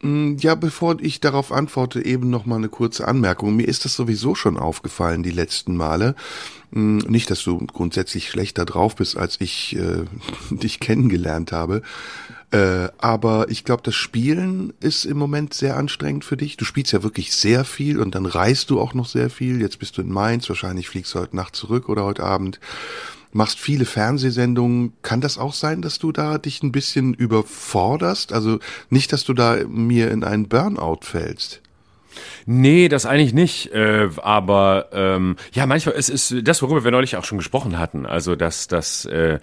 Hm, 0.00 0.36
ja, 0.38 0.54
bevor 0.54 0.96
ich 1.00 1.20
darauf 1.20 1.52
antworte, 1.52 2.04
eben 2.04 2.30
noch 2.30 2.46
mal 2.46 2.56
eine 2.56 2.68
kurze 2.68 3.06
Anmerkung. 3.06 3.54
Mir 3.54 3.68
ist 3.68 3.84
das 3.84 3.94
sowieso 3.94 4.34
schon 4.34 4.56
aufgefallen 4.56 5.22
die 5.22 5.30
letzten 5.30 5.76
Male. 5.76 6.14
Hm, 6.72 6.98
nicht, 6.98 7.30
dass 7.30 7.42
du 7.42 7.58
grundsätzlich 7.66 8.28
schlechter 8.28 8.64
drauf 8.64 8.96
bist, 8.96 9.16
als 9.16 9.40
ich 9.40 9.76
äh, 9.76 10.04
dich 10.50 10.80
kennengelernt 10.80 11.52
habe. 11.52 11.82
Äh, 12.52 12.90
aber 12.98 13.46
ich 13.48 13.64
glaube, 13.64 13.82
das 13.82 13.94
Spielen 13.94 14.74
ist 14.80 15.06
im 15.06 15.16
Moment 15.16 15.54
sehr 15.54 15.76
anstrengend 15.78 16.24
für 16.24 16.36
dich. 16.36 16.58
Du 16.58 16.66
spielst 16.66 16.92
ja 16.92 17.02
wirklich 17.02 17.34
sehr 17.34 17.64
viel 17.64 17.98
und 17.98 18.14
dann 18.14 18.26
reist 18.26 18.68
du 18.68 18.78
auch 18.78 18.92
noch 18.92 19.06
sehr 19.06 19.30
viel. 19.30 19.60
Jetzt 19.60 19.78
bist 19.78 19.96
du 19.96 20.02
in 20.02 20.12
Mainz, 20.12 20.48
wahrscheinlich 20.50 20.88
fliegst 20.88 21.14
du 21.14 21.20
heute 21.20 21.34
Nacht 21.34 21.56
zurück 21.56 21.88
oder 21.88 22.04
heute 22.04 22.22
Abend. 22.22 22.60
Machst 23.32 23.58
viele 23.58 23.86
Fernsehsendungen. 23.86 24.92
Kann 25.00 25.22
das 25.22 25.38
auch 25.38 25.54
sein, 25.54 25.80
dass 25.80 25.98
du 25.98 26.12
da 26.12 26.36
dich 26.36 26.62
ein 26.62 26.72
bisschen 26.72 27.14
überforderst? 27.14 28.34
Also 28.34 28.58
nicht, 28.90 29.14
dass 29.14 29.24
du 29.24 29.32
da 29.32 29.56
mir 29.66 30.10
in 30.10 30.22
einen 30.22 30.48
Burnout 30.48 31.00
fällst. 31.00 31.62
Nee, 32.44 32.88
das 32.88 33.06
eigentlich 33.06 33.32
nicht. 33.32 33.72
Äh, 33.72 34.10
aber 34.22 34.88
ähm, 34.92 35.36
ja, 35.52 35.66
manchmal 35.66 35.94
es 35.96 36.08
ist 36.08 36.34
das, 36.42 36.60
worüber 36.60 36.84
wir 36.84 36.90
neulich 36.90 37.16
auch 37.16 37.24
schon 37.24 37.38
gesprochen 37.38 37.78
hatten. 37.78 38.04
Also 38.04 38.36
dass 38.36 38.68
das 38.68 39.04
äh, 39.06 39.38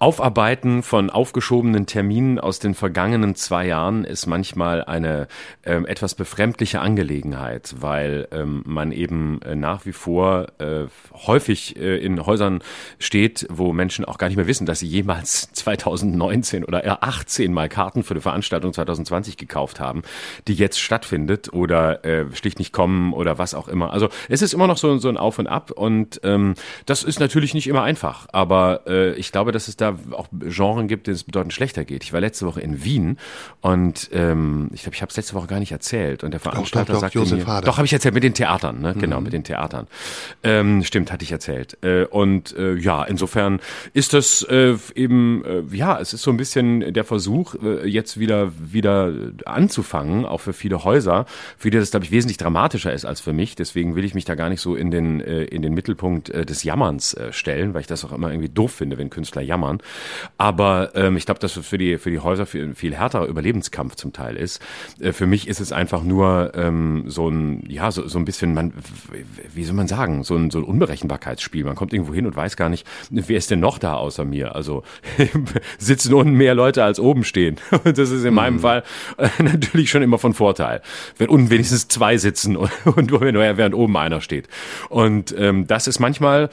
Aufarbeiten 0.00 0.82
von 0.82 1.10
aufgeschobenen 1.10 1.84
Terminen 1.84 2.38
aus 2.38 2.58
den 2.58 2.72
vergangenen 2.72 3.34
zwei 3.34 3.66
Jahren 3.66 4.04
ist 4.04 4.24
manchmal 4.24 4.82
eine 4.82 5.28
ähm, 5.62 5.84
etwas 5.84 6.14
befremdliche 6.14 6.80
Angelegenheit, 6.80 7.74
weil 7.80 8.26
ähm, 8.32 8.62
man 8.64 8.92
eben 8.92 9.42
äh, 9.42 9.54
nach 9.54 9.84
wie 9.84 9.92
vor 9.92 10.46
äh, 10.58 10.86
häufig 11.26 11.76
äh, 11.76 11.98
in 11.98 12.24
Häusern 12.24 12.62
steht, 12.98 13.46
wo 13.50 13.74
Menschen 13.74 14.06
auch 14.06 14.16
gar 14.16 14.28
nicht 14.28 14.38
mehr 14.38 14.46
wissen, 14.46 14.64
dass 14.64 14.78
sie 14.78 14.86
jemals 14.86 15.52
2019 15.52 16.64
oder 16.64 17.04
18 17.04 17.52
mal 17.52 17.68
Karten 17.68 18.02
für 18.02 18.14
die 18.14 18.22
Veranstaltung 18.22 18.72
2020 18.72 19.36
gekauft 19.36 19.80
haben, 19.80 20.00
die 20.48 20.54
jetzt 20.54 20.80
stattfindet 20.80 21.52
oder 21.52 22.06
äh, 22.06 22.24
schlicht 22.34 22.58
nicht 22.58 22.72
kommen 22.72 23.12
oder 23.12 23.36
was 23.36 23.52
auch 23.52 23.68
immer. 23.68 23.92
Also 23.92 24.08
es 24.30 24.40
ist 24.40 24.54
immer 24.54 24.66
noch 24.66 24.78
so, 24.78 24.96
so 24.96 25.10
ein 25.10 25.18
Auf 25.18 25.38
und 25.38 25.46
Ab 25.46 25.72
und 25.72 26.22
ähm, 26.24 26.54
das 26.86 27.02
ist 27.02 27.20
natürlich 27.20 27.52
nicht 27.52 27.66
immer 27.66 27.82
einfach, 27.82 28.28
aber 28.32 28.80
äh, 28.86 29.12
ich 29.16 29.30
glaube, 29.30 29.52
dass 29.52 29.68
es 29.68 29.76
da 29.76 29.89
auch 30.12 30.28
Genren 30.32 30.88
gibt, 30.88 31.06
denen 31.06 31.16
es 31.16 31.24
bedeutend 31.24 31.52
schlechter 31.52 31.84
geht. 31.84 32.04
Ich 32.04 32.12
war 32.12 32.20
letzte 32.20 32.46
Woche 32.46 32.60
in 32.60 32.84
Wien 32.84 33.18
und 33.60 34.10
ähm, 34.12 34.70
ich 34.72 34.82
glaube, 34.82 34.94
ich 34.94 35.02
habe 35.02 35.10
es 35.10 35.16
letzte 35.16 35.34
Woche 35.34 35.46
gar 35.46 35.60
nicht 35.60 35.72
erzählt 35.72 36.24
und 36.24 36.32
der 36.32 36.40
Veranstalter 36.40 36.94
doch, 36.94 37.00
doch, 37.00 37.10
doch, 37.10 37.24
sagte 37.24 37.36
mir, 37.36 37.46
Hader. 37.46 37.66
doch 37.66 37.76
habe 37.76 37.86
ich 37.86 37.92
erzählt 37.92 38.14
mit 38.14 38.24
den 38.24 38.34
Theatern, 38.34 38.80
ne? 38.80 38.88
Genau, 38.88 38.94
mhm. 38.94 39.00
genau 39.00 39.20
mit 39.20 39.32
den 39.32 39.44
Theatern. 39.44 39.86
Ähm, 40.42 40.82
stimmt, 40.82 41.12
hatte 41.12 41.24
ich 41.24 41.32
erzählt. 41.32 41.78
Äh, 41.82 42.04
und 42.04 42.56
äh, 42.56 42.74
ja, 42.74 43.04
insofern 43.04 43.60
ist 43.92 44.14
das 44.14 44.42
äh, 44.42 44.76
eben 44.94 45.44
äh, 45.44 45.76
ja, 45.76 45.98
es 46.00 46.12
ist 46.12 46.22
so 46.22 46.30
ein 46.30 46.36
bisschen 46.36 46.92
der 46.92 47.04
Versuch, 47.04 47.54
äh, 47.62 47.86
jetzt 47.88 48.18
wieder 48.18 48.52
wieder 48.58 49.12
anzufangen, 49.44 50.24
auch 50.24 50.40
für 50.40 50.52
viele 50.52 50.84
Häuser, 50.84 51.26
für 51.58 51.70
die 51.70 51.78
das 51.78 51.90
glaube 51.90 52.04
ich, 52.04 52.10
wesentlich 52.10 52.38
dramatischer 52.38 52.92
ist 52.92 53.04
als 53.04 53.20
für 53.20 53.32
mich. 53.32 53.56
Deswegen 53.56 53.96
will 53.96 54.04
ich 54.04 54.14
mich 54.14 54.24
da 54.24 54.34
gar 54.34 54.48
nicht 54.48 54.60
so 54.60 54.74
in 54.74 54.90
den, 54.90 55.20
äh, 55.20 55.44
in 55.44 55.62
den 55.62 55.74
Mittelpunkt 55.74 56.30
äh, 56.30 56.44
des 56.46 56.62
Jammerns 56.64 57.14
äh, 57.14 57.32
stellen, 57.32 57.74
weil 57.74 57.82
ich 57.82 57.86
das 57.86 58.04
auch 58.04 58.12
immer 58.12 58.30
irgendwie 58.30 58.48
doof 58.48 58.72
finde, 58.72 58.98
wenn 58.98 59.10
Künstler 59.10 59.42
jammern. 59.42 59.79
Aber 60.38 60.92
ähm, 60.94 61.16
ich 61.16 61.26
glaube, 61.26 61.40
dass 61.40 61.56
es 61.56 61.66
für 61.66 61.78
die, 61.78 61.98
für 61.98 62.10
die 62.10 62.20
Häuser 62.20 62.46
viel, 62.46 62.74
viel 62.74 62.94
härterer 62.94 63.26
Überlebenskampf 63.26 63.96
zum 63.96 64.12
Teil 64.12 64.36
ist. 64.36 64.60
Äh, 65.00 65.12
für 65.12 65.26
mich 65.26 65.48
ist 65.48 65.60
es 65.60 65.72
einfach 65.72 66.02
nur 66.02 66.52
ähm, 66.54 67.04
so 67.06 67.28
ein, 67.28 67.64
ja, 67.68 67.90
so, 67.90 68.06
so 68.08 68.18
ein 68.18 68.24
bisschen, 68.24 68.54
man, 68.54 68.72
wie 69.54 69.64
soll 69.64 69.74
man 69.74 69.88
sagen, 69.88 70.24
so 70.24 70.36
ein, 70.36 70.50
so 70.50 70.58
ein 70.58 70.64
Unberechenbarkeitsspiel. 70.64 71.64
Man 71.64 71.76
kommt 71.76 71.92
irgendwo 71.92 72.14
hin 72.14 72.26
und 72.26 72.36
weiß 72.36 72.56
gar 72.56 72.68
nicht, 72.68 72.86
wer 73.10 73.36
ist 73.36 73.50
denn 73.50 73.60
noch 73.60 73.78
da 73.78 73.94
außer 73.94 74.24
mir? 74.24 74.54
Also 74.54 74.82
sitzen 75.78 76.14
unten 76.14 76.34
mehr 76.34 76.54
Leute 76.54 76.84
als 76.84 77.00
oben 77.00 77.24
stehen. 77.24 77.56
Das 78.00 78.10
ist 78.10 78.24
in 78.24 78.34
meinem 78.34 78.56
mhm. 78.56 78.60
Fall 78.60 78.82
äh, 79.16 79.28
natürlich 79.42 79.90
schon 79.90 80.02
immer 80.02 80.18
von 80.18 80.32
Vorteil. 80.34 80.80
Wenn 81.18 81.28
unten 81.28 81.50
wenigstens 81.50 81.88
zwei 81.88 82.18
sitzen 82.18 82.56
und, 82.56 82.70
und 82.84 83.10
während 83.10 83.74
oben 83.74 83.96
einer 83.96 84.20
steht. 84.20 84.48
Und 84.88 85.34
ähm, 85.36 85.66
das 85.66 85.86
ist 85.86 85.98
manchmal 85.98 86.50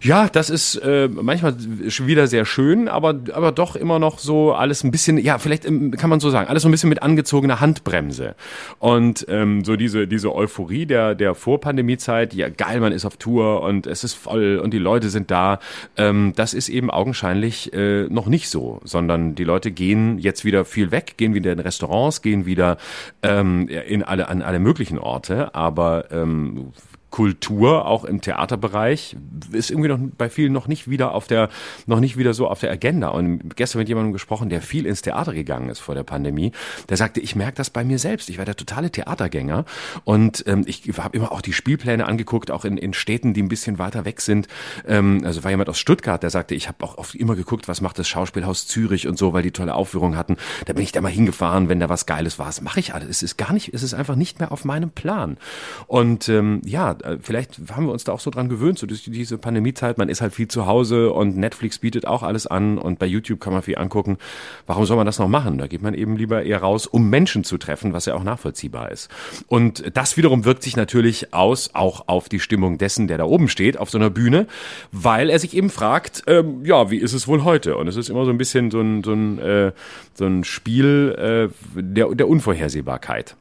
ja, 0.00 0.28
das 0.28 0.50
ist 0.50 0.76
äh, 0.76 1.08
manchmal 1.08 1.56
wieder 1.58 2.26
sehr 2.26 2.44
schön, 2.44 2.65
aber, 2.88 3.20
aber 3.32 3.52
doch 3.52 3.76
immer 3.76 3.98
noch 3.98 4.18
so 4.18 4.52
alles 4.52 4.84
ein 4.84 4.90
bisschen, 4.90 5.18
ja, 5.18 5.38
vielleicht 5.38 5.64
ähm, 5.64 5.92
kann 5.92 6.10
man 6.10 6.20
so 6.20 6.30
sagen, 6.30 6.48
alles 6.48 6.62
so 6.62 6.68
ein 6.68 6.72
bisschen 6.72 6.88
mit 6.88 7.02
angezogener 7.02 7.60
Handbremse. 7.60 8.34
Und 8.78 9.26
ähm, 9.28 9.64
so 9.64 9.76
diese, 9.76 10.06
diese 10.06 10.34
Euphorie 10.34 10.86
der, 10.86 11.14
der 11.14 11.34
Vorpandemiezeit, 11.34 12.34
ja 12.34 12.48
geil, 12.48 12.80
man 12.80 12.92
ist 12.92 13.04
auf 13.04 13.16
Tour 13.16 13.62
und 13.62 13.86
es 13.86 14.04
ist 14.04 14.14
voll 14.14 14.60
und 14.62 14.72
die 14.72 14.78
Leute 14.78 15.10
sind 15.10 15.30
da, 15.30 15.58
ähm, 15.96 16.32
das 16.36 16.54
ist 16.54 16.68
eben 16.68 16.90
augenscheinlich 16.90 17.72
äh, 17.72 18.04
noch 18.08 18.26
nicht 18.26 18.48
so, 18.48 18.80
sondern 18.84 19.34
die 19.34 19.44
Leute 19.44 19.70
gehen 19.70 20.18
jetzt 20.18 20.44
wieder 20.44 20.64
viel 20.64 20.90
weg, 20.90 21.14
gehen 21.16 21.34
wieder 21.34 21.52
in 21.52 21.58
Restaurants, 21.58 22.22
gehen 22.22 22.46
wieder 22.46 22.76
ähm, 23.22 23.68
in 23.68 24.02
alle, 24.02 24.28
an 24.28 24.42
alle 24.42 24.58
möglichen 24.58 24.98
Orte, 24.98 25.54
aber 25.54 26.10
ähm, 26.10 26.72
Kultur, 27.10 27.86
auch 27.86 28.04
im 28.04 28.20
Theaterbereich, 28.20 29.16
ist 29.52 29.70
irgendwie 29.70 29.88
noch 29.88 29.98
bei 30.18 30.28
vielen 30.28 30.52
noch 30.52 30.68
nicht 30.68 30.88
wieder 30.90 31.12
auf 31.12 31.26
der, 31.26 31.48
noch 31.86 32.00
nicht 32.00 32.16
wieder 32.16 32.34
so 32.34 32.48
auf 32.48 32.60
der 32.60 32.70
Agenda. 32.70 33.08
Und 33.08 33.56
gestern 33.56 33.78
mit 33.78 33.88
jemandem 33.88 34.12
gesprochen, 34.12 34.48
der 34.48 34.60
viel 34.60 34.86
ins 34.86 35.02
Theater 35.02 35.32
gegangen 35.32 35.68
ist 35.68 35.78
vor 35.78 35.94
der 35.94 36.02
Pandemie, 36.02 36.52
der 36.88 36.96
sagte, 36.96 37.20
ich 37.20 37.36
merke 37.36 37.56
das 37.56 37.70
bei 37.70 37.84
mir 37.84 37.98
selbst. 37.98 38.28
Ich 38.28 38.38
war 38.38 38.44
der 38.44 38.56
totale 38.56 38.90
Theatergänger 38.90 39.64
und 40.04 40.44
ähm, 40.46 40.64
ich 40.66 40.82
habe 40.98 41.16
immer 41.16 41.32
auch 41.32 41.40
die 41.40 41.52
Spielpläne 41.52 42.06
angeguckt, 42.06 42.50
auch 42.50 42.64
in, 42.64 42.76
in 42.76 42.92
Städten, 42.92 43.34
die 43.34 43.42
ein 43.42 43.48
bisschen 43.48 43.78
weiter 43.78 44.04
weg 44.04 44.20
sind. 44.20 44.48
Ähm, 44.86 45.22
also 45.24 45.44
war 45.44 45.50
jemand 45.50 45.68
aus 45.68 45.78
Stuttgart, 45.78 46.22
der 46.22 46.30
sagte, 46.30 46.54
ich 46.54 46.68
habe 46.68 46.84
auch 46.84 46.98
oft 46.98 47.14
immer 47.14 47.36
geguckt, 47.36 47.68
was 47.68 47.80
macht 47.80 47.98
das 47.98 48.08
Schauspielhaus 48.08 48.66
Zürich 48.66 49.06
und 49.06 49.16
so, 49.16 49.32
weil 49.32 49.42
die 49.42 49.52
tolle 49.52 49.74
Aufführung 49.74 50.16
hatten. 50.16 50.36
Da 50.66 50.72
bin 50.72 50.82
ich 50.82 50.92
da 50.92 51.00
mal 51.00 51.08
hingefahren, 51.08 51.68
wenn 51.68 51.80
da 51.80 51.88
was 51.88 52.06
Geiles 52.06 52.38
war. 52.38 52.46
Das 52.46 52.60
mache 52.60 52.80
ich 52.80 52.94
alles. 52.94 53.08
Es 53.08 53.22
ist 53.22 53.36
gar 53.38 53.52
nicht, 53.52 53.72
es 53.72 53.82
ist 53.82 53.94
einfach 53.94 54.16
nicht 54.16 54.40
mehr 54.40 54.52
auf 54.52 54.64
meinem 54.64 54.90
Plan. 54.90 55.38
Und 55.86 56.28
ähm, 56.28 56.60
ja, 56.64 56.95
äh, 57.04 57.18
vielleicht 57.20 57.58
haben 57.70 57.86
wir 57.86 57.92
uns 57.92 58.04
da 58.04 58.12
auch 58.12 58.20
so 58.20 58.30
dran 58.30 58.48
gewöhnt, 58.48 58.78
so 58.78 58.86
diese 58.86 59.38
Pandemiezeit, 59.38 59.98
man 59.98 60.08
ist 60.08 60.20
halt 60.20 60.34
viel 60.34 60.48
zu 60.48 60.66
Hause 60.66 61.12
und 61.12 61.36
Netflix 61.36 61.78
bietet 61.78 62.06
auch 62.06 62.22
alles 62.22 62.46
an 62.46 62.78
und 62.78 62.98
bei 62.98 63.06
YouTube 63.06 63.40
kann 63.40 63.52
man 63.52 63.62
viel 63.62 63.78
angucken. 63.78 64.18
Warum 64.66 64.86
soll 64.86 64.96
man 64.96 65.06
das 65.06 65.18
noch 65.18 65.28
machen? 65.28 65.58
Da 65.58 65.66
geht 65.66 65.82
man 65.82 65.94
eben 65.94 66.16
lieber 66.16 66.42
eher 66.42 66.60
raus, 66.60 66.86
um 66.86 67.08
Menschen 67.10 67.44
zu 67.44 67.58
treffen, 67.58 67.92
was 67.92 68.06
ja 68.06 68.14
auch 68.14 68.24
nachvollziehbar 68.24 68.90
ist. 68.90 69.10
Und 69.46 69.96
das 69.96 70.16
wiederum 70.16 70.44
wirkt 70.44 70.62
sich 70.62 70.76
natürlich 70.76 71.32
aus, 71.32 71.70
auch 71.74 72.08
auf 72.08 72.28
die 72.28 72.40
Stimmung 72.40 72.78
dessen, 72.78 73.06
der 73.06 73.18
da 73.18 73.24
oben 73.24 73.48
steht, 73.48 73.78
auf 73.78 73.90
so 73.90 73.98
einer 73.98 74.10
Bühne, 74.10 74.46
weil 74.92 75.30
er 75.30 75.38
sich 75.38 75.56
eben 75.56 75.70
fragt, 75.70 76.22
ähm, 76.26 76.64
ja, 76.64 76.90
wie 76.90 76.98
ist 76.98 77.12
es 77.12 77.28
wohl 77.28 77.44
heute? 77.44 77.76
Und 77.76 77.88
es 77.88 77.96
ist 77.96 78.08
immer 78.08 78.24
so 78.24 78.30
ein 78.30 78.38
bisschen 78.38 78.70
so 78.70 78.80
ein, 78.80 79.02
so 79.04 79.12
ein, 79.12 79.38
äh, 79.38 79.72
so 80.14 80.26
ein 80.26 80.44
Spiel 80.44 81.14
äh, 81.18 81.80
der, 81.80 82.14
der 82.14 82.28
Unvorhersehbarkeit. 82.28 83.36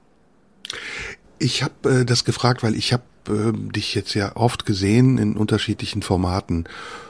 Ich 1.39 1.63
habe 1.63 2.01
äh, 2.01 2.05
das 2.05 2.25
gefragt, 2.25 2.63
weil 2.63 2.75
ich 2.75 2.93
habe 2.93 3.03
äh, 3.29 3.51
dich 3.53 3.95
jetzt 3.95 4.13
ja 4.13 4.35
oft 4.35 4.65
gesehen 4.65 5.17
in 5.17 5.37
unterschiedlichen 5.37 6.01
Formaten. 6.01 6.65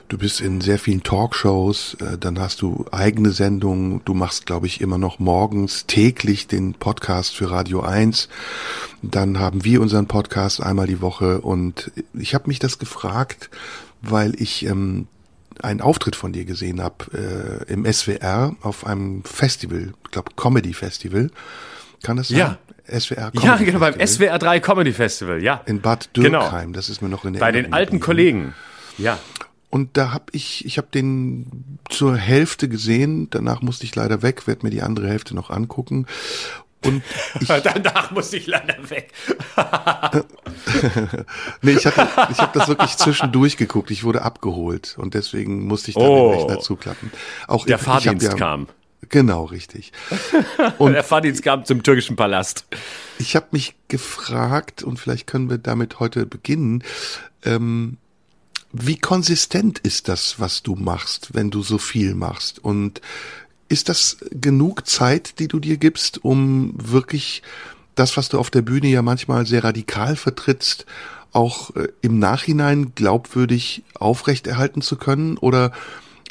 Du 0.07 0.19
bist 0.19 0.39
in 0.39 0.62
sehr 0.62 0.77
vielen 0.77 1.01
Talkshows, 1.01 1.95
äh, 1.95 2.17
dann 2.17 2.39
hast 2.39 2.62
du 2.62 2.86
eigene 2.91 3.31
Sendungen, 3.31 4.01
du 4.05 4.13
machst, 4.13 4.45
glaube 4.45 4.67
ich, 4.67 4.79
immer 4.79 4.98
noch 5.00 5.17
morgens 5.17 5.88
täglich 5.88 6.48
den 6.48 6.75
Podcast 6.75 7.36
für 7.36 7.50
Radio 7.50 7.81
1. 7.81 8.29
Dann 9.01 9.39
haben 9.39 9.63
wir 9.63 9.81
unseren 9.81 10.07
Podcast 10.07 10.62
einmal 10.62 10.88
die 10.88 11.01
Woche 11.01 11.41
und 11.41 11.91
ich 12.13 12.36
habe 12.36 12.48
mich 12.48 12.60
das 12.60 12.77
gefragt, 12.77 13.50
weil 14.01 14.39
ich 14.39 14.65
ähm, 14.65 15.07
einen 15.62 15.81
Auftritt 15.81 16.15
von 16.15 16.34
dir 16.34 16.45
gesehen 16.45 16.81
habe 16.81 17.65
äh, 17.67 17.72
im 17.72 17.91
SWR 17.91 18.55
auf 18.62 18.86
einem 18.86 19.24
Festival, 19.24 19.93
ich 20.03 20.12
glaube 20.12 20.31
Comedy 20.36 20.74
Festival. 20.74 21.31
Kann 22.03 22.17
das 22.17 22.27
sein? 22.27 22.38
Ja, 22.38 22.57
SWR 22.87 23.31
Comedy 23.31 23.45
Ja, 23.45 23.55
genau, 23.57 23.79
beim 23.79 24.07
SWR 24.07 24.39
3 24.39 24.59
Comedy 24.59 24.93
Festival, 24.93 25.41
ja. 25.41 25.61
In 25.65 25.81
Bad 25.81 26.09
genau. 26.13 26.39
Dürkheim, 26.41 26.67
genau. 26.67 26.75
das 26.75 26.89
ist 26.89 27.01
mir 27.01 27.09
noch 27.09 27.25
in 27.25 27.33
der 27.33 27.39
Bei 27.39 27.51
den 27.51 27.73
alten 27.73 27.99
Kollegen, 27.99 28.53
ja. 28.97 29.19
Und 29.69 29.97
da 29.97 30.13
habe 30.13 30.25
ich, 30.31 30.63
ich 30.65 30.77
habe 30.77 30.87
den 30.93 31.79
zur 31.89 32.15
Hälfte 32.15 32.69
gesehen, 32.69 33.29
danach 33.29 33.61
musste 33.61 33.83
ich 33.83 33.93
leider 33.93 34.21
weg, 34.21 34.47
werde 34.47 34.65
mir 34.65 34.69
die 34.69 34.81
andere 34.81 35.09
Hälfte 35.09 35.35
noch 35.35 35.49
angucken. 35.49 36.05
Und 36.85 37.03
ich, 37.41 37.47
danach 37.63 38.11
musste 38.11 38.37
ich 38.37 38.47
leider 38.47 38.77
weg. 38.89 39.11
nee, 41.61 41.71
ich 41.71 41.85
habe 41.85 42.07
ich 42.31 42.37
hab 42.37 42.53
das 42.53 42.67
wirklich 42.67 42.95
zwischendurch 42.95 43.57
geguckt. 43.57 43.91
Ich 43.91 44.03
wurde 44.03 44.21
abgeholt 44.21 44.95
und 44.97 45.13
deswegen 45.13 45.67
musste 45.67 45.89
ich 45.89 45.95
dann 45.95 46.07
oh, 46.07 46.31
den 46.31 46.39
Rechner 46.39 46.59
zuklappen. 46.61 47.11
Auch 47.47 47.65
der 47.65 47.77
ich, 47.77 47.81
Fahrdienst 47.81 48.25
ich 48.25 48.31
ja, 48.31 48.37
kam. 48.37 48.67
Genau, 49.09 49.45
richtig. 49.45 49.91
Und 50.77 50.93
der 50.93 51.03
Fahrdienst 51.03 51.43
kam 51.43 51.65
zum 51.65 51.83
türkischen 51.83 52.15
Palast. 52.15 52.65
Ich 53.19 53.35
habe 53.35 53.47
mich 53.51 53.75
gefragt, 53.88 54.83
und 54.83 55.00
vielleicht 55.00 55.27
können 55.27 55.50
wir 55.50 55.57
damit 55.57 56.00
heute 56.00 56.25
beginnen, 56.25 56.83
ähm, 57.43 57.97
wie 58.71 58.97
konsistent 58.97 59.79
ist 59.79 60.09
das, 60.09 60.39
was 60.39 60.63
du 60.63 60.75
machst, 60.75 61.33
wenn 61.33 61.50
du 61.50 61.63
so 61.63 61.77
viel 61.77 62.13
machst? 62.13 62.59
Und 62.59 63.00
ist 63.69 63.88
das 63.89 64.17
genug 64.31 64.85
Zeit, 64.85 65.39
die 65.39 65.47
du 65.47 65.59
dir 65.59 65.77
gibst, 65.77 66.24
um 66.24 66.74
wirklich 66.75 67.41
das, 67.95 68.17
was 68.17 68.27
du 68.29 68.38
auf 68.38 68.50
der 68.50 68.62
Bühne 68.62 68.88
ja 68.88 69.01
manchmal 69.01 69.45
sehr 69.45 69.63
radikal 69.63 70.17
vertrittst, 70.17 70.85
auch 71.31 71.74
äh, 71.75 71.88
im 72.01 72.19
Nachhinein 72.19 72.93
glaubwürdig 72.95 73.83
aufrechterhalten 73.93 74.81
zu 74.81 74.97
können? 74.97 75.38
Oder 75.38 75.71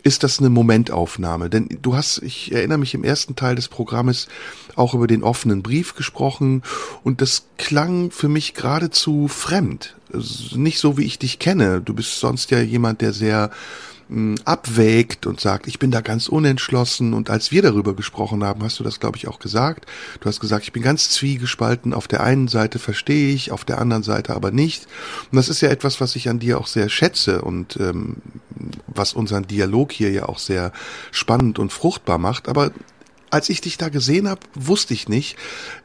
ist 0.04 0.22
das 0.22 0.38
eine 0.38 0.50
Momentaufnahme. 0.50 1.50
Denn 1.50 1.66
du 1.82 1.96
hast, 1.96 2.18
ich 2.18 2.52
erinnere 2.52 2.78
mich 2.78 2.94
im 2.94 3.04
ersten 3.04 3.34
Teil 3.34 3.56
des 3.56 3.68
Programmes 3.68 4.28
auch 4.76 4.94
über 4.94 5.06
den 5.06 5.22
offenen 5.22 5.62
Brief 5.62 5.94
gesprochen 5.94 6.62
und 7.02 7.20
das 7.20 7.46
klang 7.56 8.10
für 8.10 8.28
mich 8.28 8.54
geradezu 8.54 9.28
fremd. 9.28 9.96
Nicht 10.54 10.78
so, 10.78 10.98
wie 10.98 11.04
ich 11.04 11.18
dich 11.18 11.38
kenne. 11.38 11.80
Du 11.80 11.94
bist 11.94 12.20
sonst 12.20 12.50
ja 12.50 12.60
jemand, 12.60 13.00
der 13.00 13.12
sehr 13.12 13.50
abwägt 14.44 15.26
und 15.26 15.40
sagt, 15.40 15.66
ich 15.66 15.78
bin 15.78 15.90
da 15.90 16.00
ganz 16.00 16.28
unentschlossen. 16.28 17.14
Und 17.14 17.30
als 17.30 17.50
wir 17.50 17.62
darüber 17.62 17.94
gesprochen 17.94 18.44
haben, 18.44 18.62
hast 18.62 18.78
du 18.78 18.84
das, 18.84 19.00
glaube 19.00 19.16
ich, 19.16 19.28
auch 19.28 19.38
gesagt. 19.38 19.86
Du 20.20 20.28
hast 20.28 20.40
gesagt, 20.40 20.64
ich 20.64 20.72
bin 20.72 20.82
ganz 20.82 21.10
zwiegespalten. 21.10 21.94
Auf 21.94 22.06
der 22.06 22.22
einen 22.22 22.48
Seite 22.48 22.78
verstehe 22.78 23.34
ich, 23.34 23.50
auf 23.50 23.64
der 23.64 23.80
anderen 23.80 24.02
Seite 24.02 24.34
aber 24.34 24.50
nicht. 24.50 24.86
Und 25.30 25.36
das 25.36 25.48
ist 25.48 25.62
ja 25.62 25.70
etwas, 25.70 26.00
was 26.00 26.16
ich 26.16 26.28
an 26.28 26.38
dir 26.38 26.58
auch 26.58 26.66
sehr 26.66 26.88
schätze 26.88 27.42
und 27.42 27.76
ähm, 27.80 28.16
was 28.86 29.14
unseren 29.14 29.46
Dialog 29.46 29.92
hier 29.92 30.10
ja 30.10 30.28
auch 30.28 30.38
sehr 30.38 30.72
spannend 31.10 31.58
und 31.58 31.72
fruchtbar 31.72 32.18
macht. 32.18 32.48
Aber 32.48 32.72
als 33.34 33.48
ich 33.48 33.60
dich 33.60 33.76
da 33.76 33.88
gesehen 33.88 34.28
habe, 34.28 34.42
wusste 34.54 34.94
ich 34.94 35.08
nicht, 35.08 35.36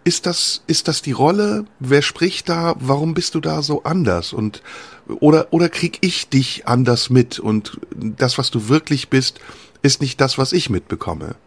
ist 0.03 0.27
das, 0.27 0.61
ist 0.67 0.87
das 0.87 1.01
die 1.01 1.13
Rolle? 1.13 1.65
Wer 1.79 2.03
spricht 2.03 2.47
da? 2.47 2.75
Warum 2.79 3.15
bist 3.15 3.33
du 3.33 3.39
da 3.39 3.63
so 3.63 3.81
anders? 3.81 4.33
Und 4.33 4.61
oder, 5.07 5.47
oder 5.49 5.67
krieg 5.67 5.97
ich 6.01 6.29
dich 6.29 6.67
anders 6.67 7.09
mit 7.09 7.39
und 7.39 7.79
das, 7.95 8.37
was 8.37 8.51
du 8.51 8.69
wirklich 8.69 9.09
bist, 9.09 9.39
ist 9.81 9.99
nicht 9.99 10.21
das, 10.21 10.37
was 10.37 10.53
ich 10.53 10.69
mitbekomme? 10.69 11.37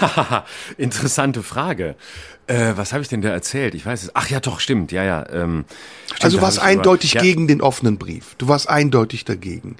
Interessante 0.76 1.42
Frage. 1.42 1.96
Äh, 2.48 2.76
was 2.76 2.92
habe 2.92 3.02
ich 3.02 3.08
denn 3.08 3.22
da 3.22 3.30
erzählt? 3.30 3.74
Ich 3.74 3.84
weiß 3.84 4.04
es. 4.04 4.10
Ach 4.14 4.30
ja, 4.30 4.38
doch, 4.38 4.60
stimmt. 4.60 4.92
Ja, 4.92 5.02
ja. 5.02 5.28
Ähm, 5.30 5.64
stimmt, 6.06 6.24
also 6.24 6.36
du 6.36 6.42
warst 6.42 6.60
eindeutig 6.60 7.14
über, 7.14 7.22
gegen 7.22 7.42
ja. 7.42 7.46
den 7.48 7.60
offenen 7.60 7.98
Brief. 7.98 8.36
Du 8.38 8.46
warst 8.46 8.68
eindeutig 8.68 9.24
dagegen. 9.24 9.76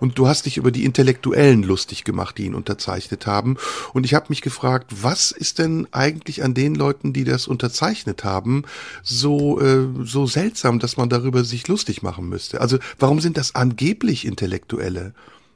Und 0.00 0.18
du 0.18 0.26
hast 0.26 0.46
dich 0.46 0.56
über 0.56 0.70
die 0.70 0.86
Intellektuellen 0.86 1.62
lustig 1.62 2.04
gemacht, 2.04 2.38
die 2.38 2.46
ihn 2.46 2.54
unterzeichnet 2.54 3.26
haben. 3.26 3.58
Und 3.92 4.06
ich 4.06 4.14
habe 4.14 4.26
mich 4.30 4.40
gefragt, 4.40 4.92
was 5.02 5.30
ist 5.30 5.58
denn 5.58 5.88
eigentlich 5.92 6.42
an 6.42 6.54
den 6.54 6.74
Leuten, 6.74 7.12
die 7.12 7.24
das 7.24 7.46
unterzeichnet 7.46 8.24
haben, 8.24 8.64
so, 9.02 9.60
äh, 9.60 9.86
so 10.04 10.26
seltsam, 10.26 10.78
dass 10.78 10.96
man 10.96 11.10
darüber 11.10 11.44
sich 11.44 11.68
lustig 11.68 12.02
machen 12.02 12.30
müsste? 12.30 12.62
Also 12.62 12.78
warum 12.98 13.20
sind 13.20 13.36
das 13.36 13.54
angeblich 13.54 14.24
Intellektuelle? 14.24 15.12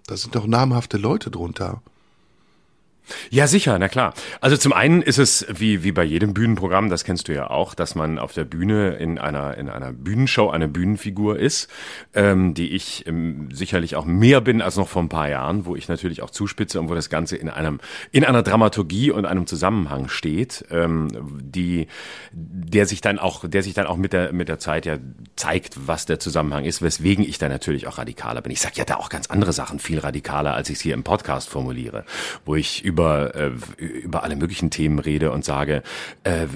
Da 0.07 0.19
sind 0.19 0.35
doch 0.35 0.47
namhafte 0.47 0.99
Leute 0.99 1.31
drunter. 1.31 1.81
Ja, 3.30 3.47
sicher, 3.47 3.78
na 3.78 3.88
klar. 3.88 4.14
Also 4.40 4.57
zum 4.57 4.73
einen 4.73 5.02
ist 5.02 5.19
es 5.19 5.47
wie, 5.49 5.83
wie 5.83 5.92
bei 5.92 6.04
jedem 6.04 6.35
Bühnenprogramm, 6.35 6.90
das 6.90 7.04
kennst 7.04 7.28
du 7.28 7.35
ja 7.35 7.50
auch, 7.50 7.75
dass 7.75 7.95
man 7.95 8.19
auf 8.19 8.33
der 8.33 8.45
Bühne 8.45 8.95
in 8.97 9.19
einer, 9.19 9.57
in 9.57 9.69
einer 9.69 9.92
Bühnenshow 9.92 10.50
eine 10.50 10.69
Bühnenfigur 10.69 11.38
ist, 11.38 11.69
ähm, 12.14 12.54
die 12.54 12.71
ich 12.71 13.07
ähm, 13.07 13.49
sicherlich 13.52 13.97
auch 13.97 14.04
mehr 14.04 14.40
bin 14.40 14.62
als 14.62 14.76
noch 14.76 14.88
vor 14.88 15.02
ein 15.02 15.09
paar 15.09 15.28
Jahren, 15.28 15.66
wo 15.66 15.76
ich 15.76 15.88
natürlich 15.88 16.23
auch 16.23 16.30
zuspitze 16.30 16.80
und 16.80 16.88
wo 16.88 16.95
das 16.95 17.11
Ganze 17.11 17.37
in 17.37 17.49
einem, 17.49 17.80
in 18.12 18.25
einer 18.25 18.42
Dramaturgie 18.42 19.11
und 19.11 19.26
einem 19.26 19.47
Zusammenhang 19.47 20.09
steht, 20.09 20.64
ähm, 20.71 21.09
die, 21.42 21.88
der 22.33 22.87
sich 22.87 23.00
dann 23.00 23.19
auch, 23.19 23.45
der 23.49 23.62
sich 23.62 23.75
dann 23.75 23.87
auch 23.87 23.97
mit 23.97 24.12
der, 24.12 24.33
mit 24.33 24.49
der 24.49 24.59
Zeit 24.59 24.87
ja 24.87 24.99
zeigt, 25.37 25.87
was 25.87 26.07
der 26.07 26.19
Zusammenhang 26.19 26.64
ist, 26.64 26.83
weswegen 26.83 27.25
ich 27.25 27.38
da 27.38 27.49
natürlich 27.49 27.87
auch 27.87 27.99
radikaler 27.99 28.42
bin. 28.42 28.52
Ich 28.52 28.61
sage 28.61 28.75
ja 28.76 28.85
da 28.85 28.97
auch 28.97 29.09
ganz 29.09 29.28
andere 29.28 29.52
Sachen 29.52 29.78
viel 29.78 29.99
radikaler, 29.99 30.54
als 30.54 30.71
ich 30.71 30.76
es 30.76 30.80
hier 30.83 30.95
im 30.95 31.02
Podcast 31.02 31.49
formuliere, 31.49 32.04
wo 32.45 32.54
ich 32.54 32.85
über, 32.90 33.37
äh, 33.37 33.52
über 33.78 34.25
alle 34.25 34.35
möglichen 34.35 34.70
Themen 34.70 34.99
rede 34.99 35.30
und 35.30 35.44
sage, 35.44 35.85
äh, 36.25 36.47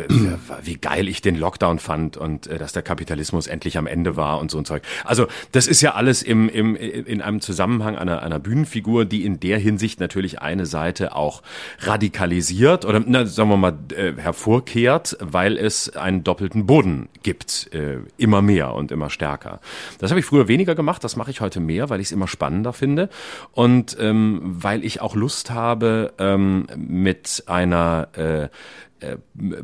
wie 0.63 0.75
geil 0.75 1.09
ich 1.09 1.23
den 1.23 1.37
Lockdown 1.37 1.79
fand 1.79 2.17
und 2.17 2.49
äh, 2.49 2.59
dass 2.59 2.73
der 2.73 2.83
Kapitalismus 2.83 3.47
endlich 3.47 3.79
am 3.79 3.87
Ende 3.87 4.17
war 4.17 4.41
und 4.41 4.51
so 4.51 4.59
ein 4.59 4.65
Zeug. 4.65 4.83
Also 5.05 5.29
das 5.53 5.69
ist 5.69 5.81
ja 5.81 5.95
alles 5.95 6.23
im, 6.23 6.49
im, 6.49 6.75
in 6.75 7.23
einem 7.23 7.41
Zusammenhang 7.41 7.97
einer, 7.97 8.23
einer 8.23 8.41
Bühnenfigur, 8.41 9.05
die 9.05 9.25
in 9.25 9.39
der 9.39 9.59
Hinsicht 9.59 10.01
natürlich 10.01 10.43
eine 10.43 10.67
Seite 10.67 11.15
auch 11.15 11.43
radikalisiert 11.79 12.85
oder 12.85 13.01
na, 13.07 13.27
sagen 13.27 13.49
wir 13.51 13.57
mal 13.57 13.79
äh, 13.97 14.15
hervorkehrt, 14.17 15.17
weil 15.21 15.57
es 15.57 15.95
einen 15.97 16.25
doppelten 16.25 16.67
Boden 16.67 17.09
gibt, 17.23 17.73
äh, 17.73 17.99
immer 18.17 18.43
mehr 18.43 18.75
und 18.75 18.91
immer 18.91 19.09
stärker. 19.09 19.61
Das 20.01 20.11
habe 20.11 20.19
ich 20.19 20.27
früher 20.27 20.49
weniger 20.49 20.75
gemacht, 20.75 21.05
das 21.05 21.15
mache 21.15 21.31
ich 21.31 21.41
heute 21.41 21.61
mehr, 21.61 21.91
weil 21.91 22.01
ich 22.01 22.09
es 22.09 22.13
immer 22.13 22.27
spannender 22.27 22.73
finde 22.73 23.09
und 23.53 23.97
ähm, 24.01 24.41
weil 24.43 24.85
ich 24.85 25.01
auch 25.01 25.15
Lust 25.15 25.53
habe, 25.53 26.13
ähm, 26.25 26.67
mit 26.77 27.45
einer 27.47 28.09
äh, 28.17 28.49
äh, 29.01 29.17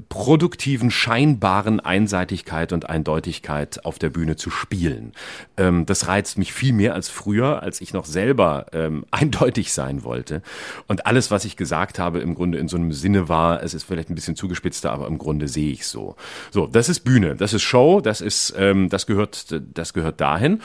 produktiven, 0.08 0.90
scheinbaren 0.90 1.80
Einseitigkeit 1.80 2.72
und 2.72 2.88
Eindeutigkeit 2.88 3.84
auf 3.84 3.98
der 3.98 4.10
Bühne 4.10 4.36
zu 4.36 4.50
spielen. 4.50 5.12
Ähm, 5.56 5.86
das 5.86 6.08
reizt 6.08 6.36
mich 6.36 6.52
viel 6.52 6.72
mehr 6.72 6.94
als 6.94 7.08
früher, 7.08 7.62
als 7.62 7.80
ich 7.80 7.92
noch 7.92 8.04
selber 8.04 8.66
ähm, 8.72 9.04
eindeutig 9.10 9.72
sein 9.72 10.04
wollte. 10.04 10.42
Und 10.88 11.06
alles, 11.06 11.30
was 11.30 11.44
ich 11.44 11.56
gesagt 11.56 11.98
habe, 11.98 12.20
im 12.20 12.34
Grunde 12.34 12.58
in 12.58 12.68
so 12.68 12.76
einem 12.76 12.92
Sinne 12.92 13.28
war, 13.28 13.62
es 13.62 13.72
ist 13.72 13.84
vielleicht 13.84 14.10
ein 14.10 14.14
bisschen 14.14 14.36
zugespitzter, 14.36 14.92
aber 14.92 15.06
im 15.06 15.18
Grunde 15.18 15.48
sehe 15.48 15.72
ich 15.72 15.86
so. 15.86 16.16
So, 16.50 16.66
das 16.66 16.88
ist 16.88 17.00
Bühne, 17.00 17.36
das 17.36 17.52
ist 17.52 17.62
Show, 17.62 18.00
das 18.00 18.20
ist, 18.20 18.54
ähm, 18.58 18.88
das 18.88 19.06
gehört, 19.06 19.46
das 19.74 19.94
gehört 19.94 20.20
dahin. 20.20 20.60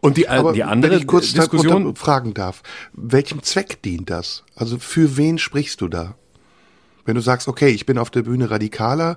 Und 0.00 0.16
die, 0.16 0.28
aber 0.28 0.52
die 0.52 0.64
andere 0.64 0.92
wenn 0.92 0.98
ich 0.98 1.06
kurz 1.06 1.32
Diskussion 1.32 1.94
fragen 1.94 2.34
darf, 2.34 2.62
welchem 2.92 3.42
Zweck 3.42 3.80
dient 3.82 4.10
das? 4.10 4.44
Also 4.54 4.78
für 4.78 5.16
wen 5.16 5.38
sprichst 5.38 5.80
du 5.80 5.88
da? 5.88 6.16
Wenn 7.08 7.14
du 7.14 7.22
sagst, 7.22 7.48
okay, 7.48 7.70
ich 7.70 7.86
bin 7.86 7.96
auf 7.96 8.10
der 8.10 8.20
Bühne 8.20 8.50
radikaler, 8.50 9.16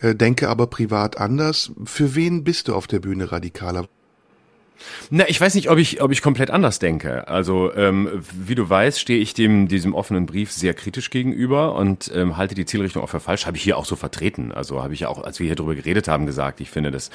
äh, 0.00 0.12
denke 0.16 0.48
aber 0.48 0.66
privat 0.66 1.18
anders, 1.18 1.70
für 1.84 2.16
wen 2.16 2.42
bist 2.42 2.66
du 2.66 2.74
auf 2.74 2.88
der 2.88 2.98
Bühne 2.98 3.30
radikaler? 3.30 3.86
Na, 5.10 5.28
ich 5.28 5.40
weiß 5.40 5.54
nicht, 5.54 5.70
ob 5.70 5.78
ich, 5.78 6.02
ob 6.02 6.10
ich 6.12 6.22
komplett 6.22 6.50
anders 6.50 6.78
denke. 6.78 7.28
Also, 7.28 7.74
ähm, 7.74 8.22
wie 8.32 8.54
du 8.54 8.68
weißt, 8.68 9.00
stehe 9.00 9.20
ich 9.20 9.34
dem, 9.34 9.68
diesem 9.68 9.94
offenen 9.94 10.26
Brief 10.26 10.52
sehr 10.52 10.74
kritisch 10.74 11.10
gegenüber 11.10 11.74
und 11.74 12.10
ähm, 12.14 12.36
halte 12.36 12.54
die 12.54 12.66
Zielrichtung 12.66 13.02
auch 13.02 13.08
für 13.08 13.20
falsch. 13.20 13.46
Habe 13.46 13.56
ich 13.56 13.62
hier 13.62 13.76
auch 13.76 13.84
so 13.84 13.96
vertreten. 13.96 14.52
Also 14.52 14.82
habe 14.82 14.94
ich 14.94 15.00
ja 15.00 15.08
auch, 15.08 15.22
als 15.22 15.40
wir 15.40 15.46
hier 15.46 15.56
drüber 15.56 15.74
geredet 15.74 16.08
haben, 16.08 16.26
gesagt, 16.26 16.60
ich 16.60 16.70
finde 16.70 16.90
das 16.90 17.10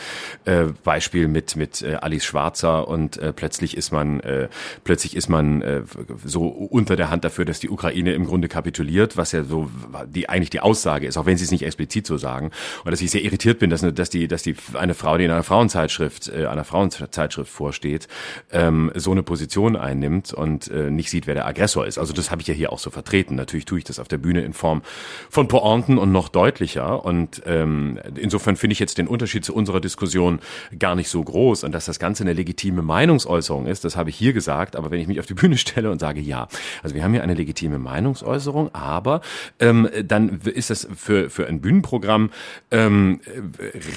äh, 0.45 0.65
Beispiel 0.83 1.27
mit, 1.27 1.55
mit 1.55 1.81
äh, 1.81 1.95
Alice 1.95 2.25
Schwarzer 2.25 2.87
und 2.87 3.17
äh, 3.17 3.33
plötzlich 3.33 3.77
ist 3.77 3.91
man, 3.91 4.19
äh, 4.21 4.47
plötzlich 4.83 5.15
ist 5.15 5.29
man 5.29 5.61
äh, 5.61 5.81
so 6.25 6.47
unter 6.47 6.95
der 6.95 7.09
Hand 7.09 7.23
dafür, 7.23 7.45
dass 7.45 7.59
die 7.59 7.69
Ukraine 7.69 8.13
im 8.13 8.25
Grunde 8.25 8.47
kapituliert, 8.47 9.17
was 9.17 9.31
ja 9.31 9.43
so 9.43 9.69
die 10.07 10.29
eigentlich 10.29 10.49
die 10.49 10.59
Aussage 10.59 11.07
ist, 11.07 11.17
auch 11.17 11.25
wenn 11.25 11.37
sie 11.37 11.45
es 11.45 11.51
nicht 11.51 11.63
explizit 11.63 12.07
so 12.07 12.17
sagen. 12.17 12.51
Und 12.83 12.91
dass 12.91 13.01
ich 13.01 13.11
sehr 13.11 13.23
irritiert 13.23 13.59
bin, 13.59 13.69
dass, 13.69 13.81
dass 13.81 14.09
die, 14.09 14.27
dass 14.27 14.43
die 14.43 14.55
eine 14.73 14.93
Frau, 14.93 15.17
die 15.17 15.25
in 15.25 15.31
einer 15.31 15.43
Frauenzeitschrift, 15.43 16.29
äh, 16.29 16.45
einer 16.47 16.63
Frauenzeitschrift 16.63 17.52
vorsteht, 17.53 18.07
ähm, 18.51 18.91
so 18.95 19.11
eine 19.11 19.23
Position 19.23 19.75
einnimmt 19.75 20.33
und 20.33 20.69
äh, 20.69 20.89
nicht 20.89 21.09
sieht, 21.09 21.27
wer 21.27 21.35
der 21.35 21.45
Aggressor 21.45 21.85
ist. 21.85 21.97
Also 21.97 22.13
das 22.13 22.31
habe 22.31 22.41
ich 22.41 22.47
ja 22.47 22.53
hier 22.53 22.71
auch 22.71 22.79
so 22.79 22.89
vertreten. 22.89 23.35
Natürlich 23.35 23.65
tue 23.65 23.77
ich 23.77 23.83
das 23.83 23.99
auf 23.99 24.07
der 24.07 24.17
Bühne 24.17 24.41
in 24.41 24.53
Form 24.53 24.81
von 25.29 25.47
Pointen 25.47 25.97
und 25.97 26.11
noch 26.11 26.29
deutlicher. 26.29 27.05
Und 27.05 27.41
ähm, 27.45 27.99
insofern 28.15 28.55
finde 28.55 28.73
ich 28.73 28.79
jetzt 28.79 28.97
den 28.97 29.07
Unterschied 29.07 29.45
zu 29.45 29.53
unserer 29.53 29.79
Diskussion 29.79 30.39
gar 30.77 30.95
nicht 30.95 31.09
so 31.09 31.23
groß. 31.23 31.63
Und 31.63 31.71
dass 31.71 31.85
das 31.85 31.99
Ganze 31.99 32.23
eine 32.23 32.33
legitime 32.33 32.81
Meinungsäußerung 32.81 33.67
ist, 33.67 33.85
das 33.85 33.95
habe 33.95 34.09
ich 34.09 34.15
hier 34.15 34.33
gesagt. 34.33 34.75
Aber 34.75 34.91
wenn 34.91 34.99
ich 34.99 35.07
mich 35.07 35.19
auf 35.19 35.25
die 35.25 35.33
Bühne 35.33 35.57
stelle 35.63 35.91
und 35.91 35.99
sage, 35.99 36.19
ja, 36.19 36.47
also 36.81 36.95
wir 36.95 37.03
haben 37.03 37.13
hier 37.13 37.23
eine 37.23 37.35
legitime 37.35 37.79
Meinungsäußerung, 37.79 38.73
aber 38.73 39.21
ähm, 39.59 39.89
dann 40.03 40.39
ist 40.41 40.69
das 40.69 40.87
für, 40.95 41.29
für 41.29 41.47
ein 41.47 41.61
Bühnenprogramm 41.61 42.31
ähm, 42.71 43.21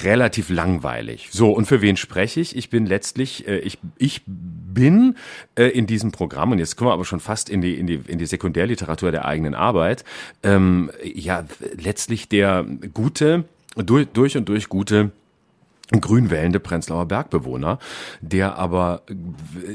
relativ 0.03 0.49
langweilig. 0.49 1.29
So, 1.31 1.51
und 1.51 1.65
für 1.65 1.81
wen 1.81 1.97
spreche 1.97 2.39
ich? 2.39 2.55
Ich 2.55 2.69
bin 2.69 2.85
letztlich 2.85 3.46
äh, 3.47 3.57
ich, 3.59 3.79
ich 3.97 4.21
bin 4.25 5.15
äh, 5.55 5.65
in 5.65 5.87
diesem 5.87 6.11
Programm, 6.11 6.51
und 6.51 6.59
jetzt 6.59 6.75
kommen 6.75 6.89
wir 6.89 6.93
aber 6.93 7.05
schon 7.05 7.19
fast 7.19 7.49
in 7.49 7.61
die, 7.61 7.75
in 7.75 7.87
die, 7.87 8.01
in 8.07 8.19
die 8.19 8.25
Sekundärliteratur 8.25 9.11
der 9.11 9.25
eigenen 9.25 9.55
Arbeit, 9.55 10.03
ähm, 10.43 10.91
ja, 11.03 11.45
letztlich 11.75 12.29
der 12.29 12.65
gute, 12.93 13.45
durch, 13.75 14.07
durch 14.13 14.37
und 14.37 14.47
durch 14.49 14.69
gute 14.69 15.11
grünwählende 15.91 16.59
Prenzlauer 16.59 17.05
Bergbewohner, 17.05 17.79
der 18.19 18.57
aber 18.57 19.03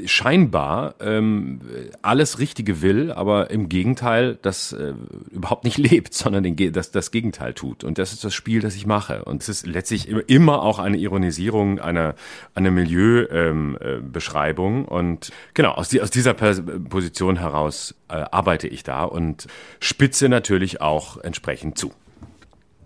scheinbar 0.05 0.93
ähm, 0.99 1.59
alles 2.03 2.37
Richtige 2.37 2.83
will, 2.83 3.11
aber 3.11 3.49
im 3.49 3.67
Gegenteil 3.67 4.37
das 4.41 4.73
äh, 4.73 4.93
überhaupt 5.31 5.63
nicht 5.63 5.77
lebt, 5.79 6.13
sondern 6.13 6.43
den, 6.43 6.55
das, 6.71 6.91
das 6.91 7.09
Gegenteil 7.09 7.55
tut. 7.55 7.83
Und 7.83 7.97
das 7.97 8.13
ist 8.13 8.23
das 8.23 8.35
Spiel, 8.35 8.61
das 8.61 8.75
ich 8.75 8.85
mache. 8.85 9.25
Und 9.25 9.41
es 9.41 9.49
ist 9.49 9.65
letztlich 9.65 10.07
immer 10.07 10.61
auch 10.61 10.77
eine 10.77 10.97
Ironisierung 10.97 11.79
einer, 11.79 12.13
einer 12.53 12.69
Milieubeschreibung. 12.69 14.81
Ähm, 14.81 14.85
äh, 14.85 14.93
und 14.93 15.31
genau, 15.55 15.71
aus, 15.71 15.89
die, 15.89 15.99
aus 16.01 16.11
dieser 16.11 16.35
Position 16.35 17.37
heraus 17.37 17.95
äh, 18.09 18.23
arbeite 18.31 18.67
ich 18.67 18.83
da 18.83 19.03
und 19.03 19.47
spitze 19.79 20.29
natürlich 20.29 20.79
auch 20.79 21.17
entsprechend 21.17 21.79
zu. 21.79 21.91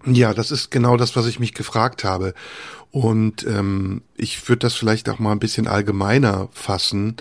Ja, 0.09 0.33
das 0.33 0.51
ist 0.51 0.71
genau 0.71 0.95
das, 0.95 1.17
was 1.17 1.27
ich 1.27 1.39
mich 1.39 1.53
gefragt 1.53 2.05
habe. 2.05 2.33
Und 3.03 3.45
ähm, 3.45 4.01
ich 4.15 4.47
würde 4.49 4.59
das 4.59 4.73
vielleicht 4.73 5.09
auch 5.09 5.19
mal 5.19 5.31
ein 5.31 5.39
bisschen 5.39 5.67
allgemeiner 5.67 6.49
fassen, 6.51 7.17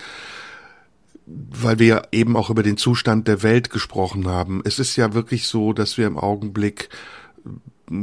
weil 1.26 1.78
wir 1.78 1.86
ja 1.86 2.02
eben 2.12 2.36
auch 2.36 2.50
über 2.50 2.62
den 2.62 2.76
Zustand 2.76 3.28
der 3.28 3.42
Welt 3.42 3.70
gesprochen 3.70 4.28
haben. 4.28 4.62
Es 4.64 4.78
ist 4.78 4.96
ja 4.96 5.12
wirklich 5.12 5.46
so, 5.46 5.72
dass 5.72 5.98
wir 5.98 6.06
im 6.06 6.18
Augenblick 6.18 6.88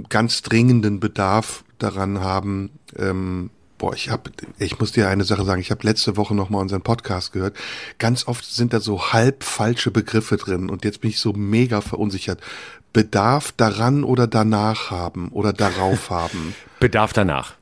ganz 0.09 0.41
dringenden 0.41 0.99
Bedarf 0.99 1.63
daran 1.77 2.19
haben, 2.19 2.71
ähm, 2.97 3.49
Boah, 3.79 3.93
ich 3.93 4.09
habe, 4.09 4.31
ich 4.59 4.79
muss 4.79 4.93
dir 4.93 5.09
eine 5.09 5.25
Sache 5.25 5.43
sagen. 5.43 5.59
Ich 5.59 5.69
habe 5.69 5.85
letzte 5.85 6.15
Woche 6.15 6.33
noch 6.33 6.49
mal 6.49 6.59
unseren 6.59 6.83
Podcast 6.83 7.33
gehört. 7.33 7.57
Ganz 7.97 8.29
oft 8.29 8.45
sind 8.45 8.71
da 8.71 8.79
so 8.79 9.11
halb 9.11 9.43
falsche 9.43 9.91
Begriffe 9.91 10.37
drin 10.37 10.69
und 10.69 10.85
jetzt 10.85 11.01
bin 11.01 11.09
ich 11.09 11.19
so 11.19 11.33
mega 11.33 11.81
verunsichert. 11.81 12.39
Bedarf 12.93 13.51
daran 13.51 14.05
oder 14.05 14.25
danach 14.25 14.89
haben 14.89 15.27
oder 15.33 15.51
darauf 15.51 16.09
haben. 16.09 16.55
Bedarf 16.79 17.11
danach. 17.11 17.55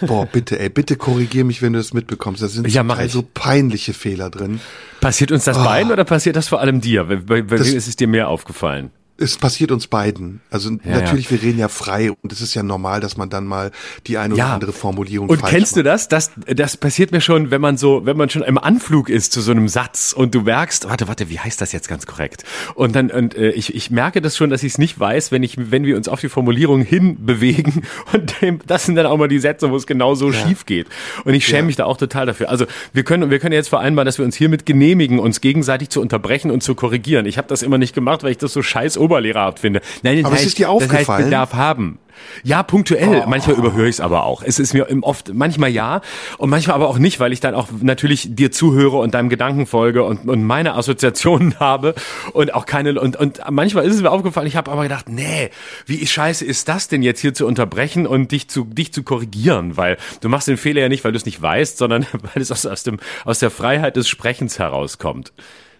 Boah, 0.00 0.26
bitte, 0.26 0.58
ey, 0.58 0.68
bitte 0.68 0.96
korrigier 0.96 1.44
mich, 1.44 1.62
wenn 1.62 1.72
du 1.72 1.78
das 1.78 1.92
mitbekommst. 1.92 2.42
Da 2.42 2.48
sind 2.48 2.68
ja, 2.68 2.84
so 3.08 3.22
peinliche 3.22 3.92
Fehler 3.92 4.30
drin. 4.30 4.60
Passiert 5.00 5.32
uns 5.32 5.44
das 5.44 5.58
oh. 5.58 5.64
beiden 5.64 5.92
oder 5.92 6.04
passiert 6.04 6.36
das 6.36 6.48
vor 6.48 6.60
allem 6.60 6.80
dir? 6.80 7.04
Bei, 7.04 7.16
bei, 7.16 7.42
bei 7.42 7.58
wem 7.58 7.76
ist 7.76 7.88
es 7.88 7.96
dir 7.96 8.08
mehr 8.08 8.28
aufgefallen? 8.28 8.90
Es 9.22 9.36
passiert 9.36 9.70
uns 9.70 9.86
beiden. 9.86 10.40
Also 10.50 10.70
ja, 10.70 11.00
natürlich, 11.00 11.26
ja. 11.26 11.30
wir 11.32 11.42
reden 11.42 11.58
ja 11.58 11.68
frei 11.68 12.10
und 12.10 12.32
es 12.32 12.40
ist 12.40 12.54
ja 12.54 12.62
normal, 12.62 13.00
dass 13.00 13.16
man 13.16 13.30
dann 13.30 13.46
mal 13.46 13.70
die 14.06 14.18
eine 14.18 14.34
oder 14.34 14.42
ja. 14.42 14.54
andere 14.54 14.72
Formulierung 14.72 15.28
Und 15.28 15.44
kennst 15.44 15.72
macht. 15.72 15.78
du 15.78 15.82
das? 15.84 16.08
Das 16.08 16.32
das 16.46 16.76
passiert 16.76 17.12
mir 17.12 17.20
schon, 17.20 17.50
wenn 17.50 17.60
man 17.60 17.76
so, 17.76 18.04
wenn 18.04 18.16
man 18.16 18.28
schon 18.28 18.42
im 18.42 18.58
Anflug 18.58 19.08
ist 19.08 19.32
zu 19.32 19.40
so 19.40 19.52
einem 19.52 19.68
Satz 19.68 20.12
und 20.12 20.34
du 20.34 20.42
merkst, 20.42 20.88
warte, 20.88 21.08
warte, 21.08 21.30
wie 21.30 21.38
heißt 21.38 21.60
das 21.60 21.72
jetzt 21.72 21.88
ganz 21.88 22.06
korrekt? 22.06 22.44
Und 22.74 22.94
dann 22.94 23.10
und 23.10 23.36
äh, 23.36 23.50
ich, 23.50 23.74
ich 23.74 23.90
merke 23.90 24.20
das 24.20 24.36
schon, 24.36 24.50
dass 24.50 24.62
ich 24.62 24.72
es 24.72 24.78
nicht 24.78 24.98
weiß, 24.98 25.32
wenn 25.32 25.42
ich 25.42 25.70
wenn 25.70 25.84
wir 25.84 25.96
uns 25.96 26.08
auf 26.08 26.20
die 26.20 26.28
Formulierung 26.28 26.82
hinbewegen 26.82 27.82
und 28.12 28.40
dem, 28.42 28.60
das 28.66 28.86
sind 28.86 28.96
dann 28.96 29.06
auch 29.06 29.16
mal 29.16 29.28
die 29.28 29.38
Sätze, 29.38 29.70
wo 29.70 29.76
es 29.76 29.86
genau 29.86 30.14
so 30.14 30.32
schief 30.32 30.66
geht. 30.66 30.88
Und 31.24 31.34
ich 31.34 31.46
schäme 31.46 31.66
mich 31.66 31.76
da 31.76 31.84
auch 31.84 31.96
total 31.96 32.26
dafür. 32.26 32.48
Also, 32.48 32.66
wir 32.92 33.04
können 33.04 33.30
wir 33.30 33.38
können 33.38 33.52
jetzt 33.52 33.68
vereinbaren, 33.68 34.06
dass 34.06 34.18
wir 34.18 34.24
uns 34.24 34.36
hiermit 34.36 34.66
genehmigen, 34.66 35.18
uns 35.18 35.40
gegenseitig 35.40 35.90
zu 35.90 36.00
unterbrechen 36.00 36.50
und 36.50 36.62
zu 36.62 36.74
korrigieren. 36.74 37.26
Ich 37.26 37.38
habe 37.38 37.48
das 37.48 37.62
immer 37.62 37.78
nicht 37.78 37.94
gemacht, 37.94 38.22
weil 38.22 38.32
ich 38.32 38.38
das 38.38 38.52
so 38.52 38.62
scheiß 38.62 38.96
oberlehrerhaft 39.12 39.58
finde. 39.58 39.80
Nein, 40.02 40.16
das 40.16 40.24
aber 40.24 40.34
heißt, 40.34 40.42
es 40.42 40.48
ist 40.48 40.58
dir 40.58 40.70
aufgefallen? 40.70 41.04
Das 41.06 41.08
heißt 41.08 41.24
Bedarf 41.24 41.54
haben. 41.54 41.98
Ja, 42.44 42.62
punktuell. 42.62 43.22
Oh. 43.24 43.28
Manchmal 43.28 43.56
überhöre 43.56 43.88
ich 43.88 43.96
es 43.96 44.00
aber 44.00 44.24
auch. 44.24 44.42
Es 44.42 44.58
ist 44.58 44.74
mir 44.74 44.86
oft, 45.02 45.32
manchmal 45.34 45.70
ja 45.70 46.00
und 46.38 46.50
manchmal 46.50 46.76
aber 46.76 46.88
auch 46.88 46.98
nicht, 46.98 47.20
weil 47.20 47.32
ich 47.32 47.40
dann 47.40 47.54
auch 47.54 47.68
natürlich 47.80 48.34
dir 48.34 48.52
zuhöre 48.52 48.98
und 48.98 49.14
deinem 49.14 49.28
Gedanken 49.28 49.66
folge 49.66 50.04
und, 50.04 50.28
und 50.28 50.44
meine 50.44 50.74
Assoziationen 50.74 51.54
habe 51.60 51.94
und 52.32 52.54
auch 52.54 52.66
keine 52.66 53.00
und, 53.00 53.16
und 53.16 53.40
manchmal 53.50 53.84
ist 53.84 53.94
es 53.94 54.02
mir 54.02 54.10
aufgefallen, 54.10 54.46
ich 54.46 54.56
habe 54.56 54.70
aber 54.70 54.82
gedacht, 54.82 55.08
nee, 55.08 55.50
wie 55.86 56.06
scheiße 56.06 56.44
ist 56.44 56.68
das 56.68 56.88
denn 56.88 57.02
jetzt 57.02 57.20
hier 57.20 57.34
zu 57.34 57.46
unterbrechen 57.46 58.06
und 58.06 58.32
dich 58.32 58.48
zu 58.48 58.64
dich 58.64 58.92
zu 58.92 59.02
korrigieren, 59.02 59.76
weil 59.76 59.96
du 60.20 60.28
machst 60.28 60.48
den 60.48 60.56
Fehler 60.56 60.82
ja 60.82 60.88
nicht, 60.88 61.04
weil 61.04 61.12
du 61.12 61.16
es 61.16 61.26
nicht 61.26 61.40
weißt, 61.40 61.78
sondern 61.78 62.06
weil 62.34 62.42
es 62.42 62.52
aus, 62.52 62.66
aus 62.66 62.82
dem 62.82 63.00
aus 63.24 63.38
der 63.38 63.50
Freiheit 63.50 63.96
des 63.96 64.08
Sprechens 64.08 64.58
herauskommt. 64.58 65.32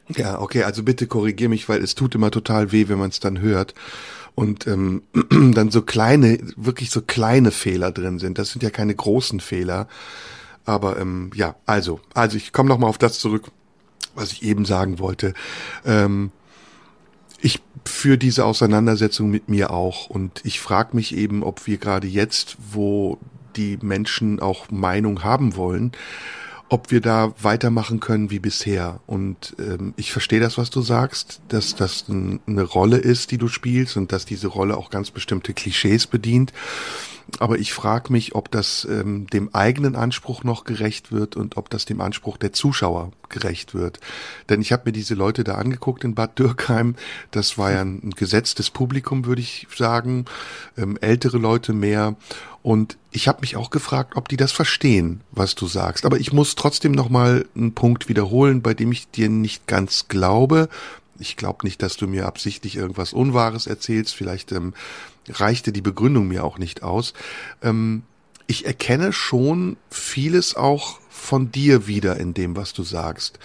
Ja, 0.09 0.41
okay, 0.41 0.65
also 0.65 0.83
bitte 0.83 1.07
korrigier 1.07 1.49
mich, 1.49 1.69
weil 1.69 1.83
es 1.83 1.95
tut 1.95 2.15
immer 2.15 2.31
total 2.31 2.73
weh, 2.73 2.88
wenn 2.88 2.99
man 2.99 3.11
es 3.11 3.21
dann 3.21 3.41
hört 3.41 3.75
und 4.35 4.67
ähm, 4.67 5.03
dann 5.55 5.71
so 5.71 5.83
kleine, 5.83 6.38
wirklich 6.57 6.91
so 6.91 7.03
kleine 7.03 7.51
Fehler 7.51 7.93
drin 7.93 8.19
sind. 8.19 8.38
Das 8.38 8.51
sind 8.51 8.62
ja 8.62 8.71
keine 8.71 8.95
großen 8.95 9.41
Fehler. 9.41 9.88
Aber 10.65 10.99
ähm, 10.99 11.31
ja, 11.35 11.57
also, 11.67 12.01
also 12.15 12.37
ich 12.37 12.53
komme 12.53 12.69
noch 12.69 12.79
mal 12.79 12.87
auf 12.87 12.99
das 12.99 13.19
zurück, 13.19 13.51
was 14.15 14.33
ich 14.33 14.43
eben 14.43 14.65
sagen 14.65 14.99
wollte. 14.99 15.35
Ähm, 15.85 16.31
ich 17.41 17.61
führe 17.85 18.19
diese 18.19 18.45
Auseinandersetzung 18.45 19.29
mit 19.31 19.49
mir 19.49 19.71
auch 19.71 20.09
und 20.09 20.41
ich 20.45 20.61
frage 20.61 20.95
mich 20.95 21.17
eben, 21.17 21.43
ob 21.43 21.67
wir 21.67 21.79
gerade 21.79 22.07
jetzt, 22.07 22.57
wo 22.71 23.19
die 23.57 23.79
Menschen 23.83 24.38
auch 24.41 24.71
Meinung 24.71 25.25
haben 25.25 25.57
wollen, 25.57 25.93
ob 26.73 26.91
wir 26.91 27.03
da 27.03 27.35
weitermachen 27.43 28.01
können 28.01 28.31
wie 28.31 28.39
bisher. 28.39 29.01
Und 29.07 29.55
ähm, 29.59 29.93
ich 29.99 30.11
verstehe 30.11 30.41
das, 30.41 30.57
was 30.57 30.71
du 30.71 30.81
sagst, 30.81 31.43
dass 31.49 31.75
das 31.75 32.07
eine 32.09 32.63
Rolle 32.63 32.97
ist, 32.97 33.31
die 33.31 33.37
du 33.37 33.49
spielst 33.49 33.99
und 33.99 34.11
dass 34.11 34.25
diese 34.25 34.47
Rolle 34.49 34.79
auch 34.79 34.89
ganz 34.89 35.11
bestimmte 35.11 35.53
Klischees 35.53 36.07
bedient. 36.07 36.55
Aber 37.39 37.59
ich 37.59 37.73
frage 37.73 38.13
mich, 38.13 38.35
ob 38.35 38.51
das 38.51 38.87
ähm, 38.91 39.27
dem 39.29 39.55
eigenen 39.55 39.97
Anspruch 39.97 40.45
noch 40.45 40.65
gerecht 40.65 41.13
wird 41.13 41.37
und 41.37 41.57
ob 41.57 41.71
das 41.71 41.85
dem 41.85 42.01
Anspruch 42.01 42.37
der 42.37 42.53
Zuschauer 42.53 43.13
gerecht 43.29 43.75
wird. 43.75 44.01
Denn 44.49 44.61
ich 44.61 44.73
habe 44.73 44.83
mir 44.87 44.93
diese 44.93 45.15
Leute 45.15 45.45
da 45.45 45.55
angeguckt 45.55 46.05
in 46.05 46.15
Bad 46.15 46.39
Dürkheim. 46.39 46.97
Das 47.31 47.59
war 47.59 47.73
ja 47.73 47.83
ein 47.83 48.11
gesetztes 48.11 48.71
Publikum, 48.71 49.25
würde 49.25 49.41
ich 49.41 49.67
sagen. 49.75 50.27
Ähm, 50.77 50.99
ältere 51.01 51.39
Leute 51.39 51.73
mehr. 51.73 52.17
Und 52.63 52.97
ich 53.11 53.27
habe 53.27 53.41
mich 53.41 53.57
auch 53.57 53.71
gefragt, 53.71 54.17
ob 54.17 54.29
die 54.29 54.37
das 54.37 54.53
verstehen, 54.53 55.23
was 55.33 55.55
du 55.55 55.67
sagst. 55.67 56.07
Aber 56.07 56.21
ich 56.21 56.33
muss 56.33 56.55
trotzdem 56.55 56.93
noch 56.93 57.09
mal 57.09 57.45
einen 57.57 57.75
Punkt 57.75 58.09
wiederholen, 58.09 58.63
bei 58.63 58.75
dem 58.75 58.93
ich 58.93 59.11
dir 59.11 59.29
nicht 59.29 59.67
ganz 59.67 60.07
glaube. 60.09 60.69
Ich 61.19 61.37
glaube 61.37 61.65
nicht, 61.65 61.83
dass 61.83 61.97
du 61.97 62.07
mir 62.07 62.27
absichtlich 62.27 62.77
irgendwas 62.77 63.13
Unwahres 63.13 63.67
erzählst. 63.67 64.15
Vielleicht 64.15 64.53
ähm, 64.53 64.75
reichte 65.29 65.73
die 65.73 65.83
Begründung 65.83 66.29
mir 66.29 66.45
auch 66.45 66.59
nicht 66.59 66.83
aus. 66.83 67.15
Ähm, 67.63 68.03
ich 68.47 68.67
erkenne 68.67 69.13
schon 69.13 69.77
vieles 69.91 70.57
auch 70.57 71.01
von 71.09 71.53
dir 71.53 71.87
wieder 71.87 72.17
in 72.19 72.35
dem, 72.35 72.57
was 72.57 72.73
du 72.73 72.83
sagst. 72.83 73.39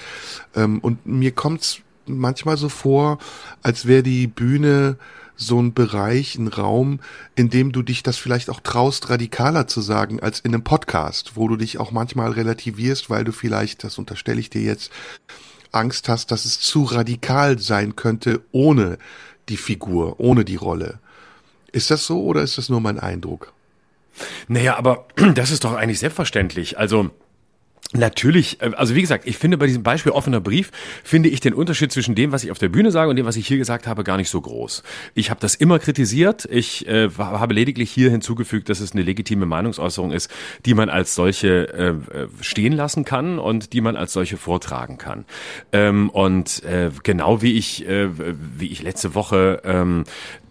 Ähm, 0.55 0.79
und 0.79 1.05
mir 1.05 1.31
kommt's 1.31 1.79
manchmal 2.05 2.57
so 2.57 2.69
vor, 2.69 3.19
als 3.61 3.85
wäre 3.85 4.03
die 4.03 4.27
Bühne 4.27 4.97
so 5.37 5.61
ein 5.61 5.73
Bereich, 5.73 6.35
ein 6.35 6.47
Raum, 6.47 6.99
in 7.35 7.49
dem 7.49 7.71
du 7.71 7.83
dich 7.83 8.01
das 8.01 8.17
vielleicht 8.17 8.49
auch 8.49 8.59
traust, 8.59 9.09
radikaler 9.09 9.67
zu 9.67 9.81
sagen 9.81 10.19
als 10.19 10.39
in 10.39 10.53
einem 10.53 10.63
Podcast, 10.63 11.33
wo 11.35 11.47
du 11.47 11.55
dich 11.57 11.77
auch 11.77 11.91
manchmal 11.91 12.31
relativierst, 12.31 13.09
weil 13.11 13.23
du 13.23 13.31
vielleicht, 13.31 13.83
das 13.83 13.99
unterstelle 13.99 14.39
ich 14.39 14.49
dir 14.49 14.63
jetzt, 14.63 14.91
Angst 15.71 16.09
hast, 16.09 16.31
dass 16.31 16.45
es 16.45 16.59
zu 16.59 16.83
radikal 16.83 17.59
sein 17.59 17.95
könnte 17.95 18.41
ohne 18.51 18.97
die 19.49 19.57
Figur, 19.57 20.19
ohne 20.19 20.43
die 20.43 20.55
Rolle. 20.55 20.99
Ist 21.71 21.91
das 21.91 22.05
so 22.05 22.23
oder 22.23 22.41
ist 22.41 22.57
das 22.57 22.69
nur 22.69 22.81
mein 22.81 22.99
Eindruck? 22.99 23.53
Naja, 24.47 24.77
aber 24.77 25.07
das 25.35 25.51
ist 25.51 25.63
doch 25.63 25.73
eigentlich 25.73 25.99
selbstverständlich. 25.99 26.77
Also 26.77 27.11
Natürlich, 27.93 28.61
äh, 28.61 28.71
also 28.75 28.95
wie 28.95 29.01
gesagt, 29.01 29.25
ich 29.25 29.37
finde 29.37 29.57
bei 29.57 29.65
diesem 29.65 29.81
Beispiel 29.81 30.11
offener 30.11 30.41
Brief, 30.41 30.71
finde 31.05 31.29
ich 31.29 31.39
den 31.39 31.53
Unterschied 31.53 31.89
zwischen 31.91 32.15
dem, 32.15 32.33
was 32.33 32.43
ich 32.43 32.51
auf 32.51 32.59
der 32.59 32.67
Bühne 32.67 32.91
sage 32.91 33.09
und 33.09 33.15
dem, 33.15 33.25
was 33.25 33.37
ich 33.37 33.47
hier 33.47 33.57
gesagt 33.57 33.87
habe, 33.87 34.03
gar 34.03 34.17
nicht 34.17 34.29
so 34.29 34.41
groß. 34.41 34.83
Ich 35.13 35.29
habe 35.29 35.39
das 35.39 35.55
immer 35.55 35.79
kritisiert. 35.79 36.45
Ich 36.51 36.85
äh, 36.87 37.09
habe 37.17 37.53
lediglich 37.53 37.89
hier 37.89 38.11
hinzugefügt, 38.11 38.67
dass 38.67 38.81
es 38.81 38.91
eine 38.91 39.03
legitime 39.03 39.45
Meinungsäußerung 39.45 40.11
ist, 40.11 40.29
die 40.65 40.73
man 40.73 40.89
als 40.89 41.15
solche 41.15 41.73
äh, 41.73 41.87
äh, 41.89 42.27
stehen 42.41 42.73
lassen 42.73 43.05
kann 43.05 43.39
und 43.39 43.71
die 43.71 43.79
man 43.79 43.95
als 43.95 44.11
solche 44.11 44.35
vortragen 44.35 44.97
kann. 44.97 45.23
Ähm, 45.71 46.09
und 46.09 46.63
äh, 46.65 46.91
genau 47.03 47.41
wie 47.41 47.53
ich, 47.53 47.87
äh, 47.87 48.09
wie 48.57 48.67
ich 48.67 48.83
letzte 48.83 49.15
Woche 49.15 49.61
ähm, 49.63 50.03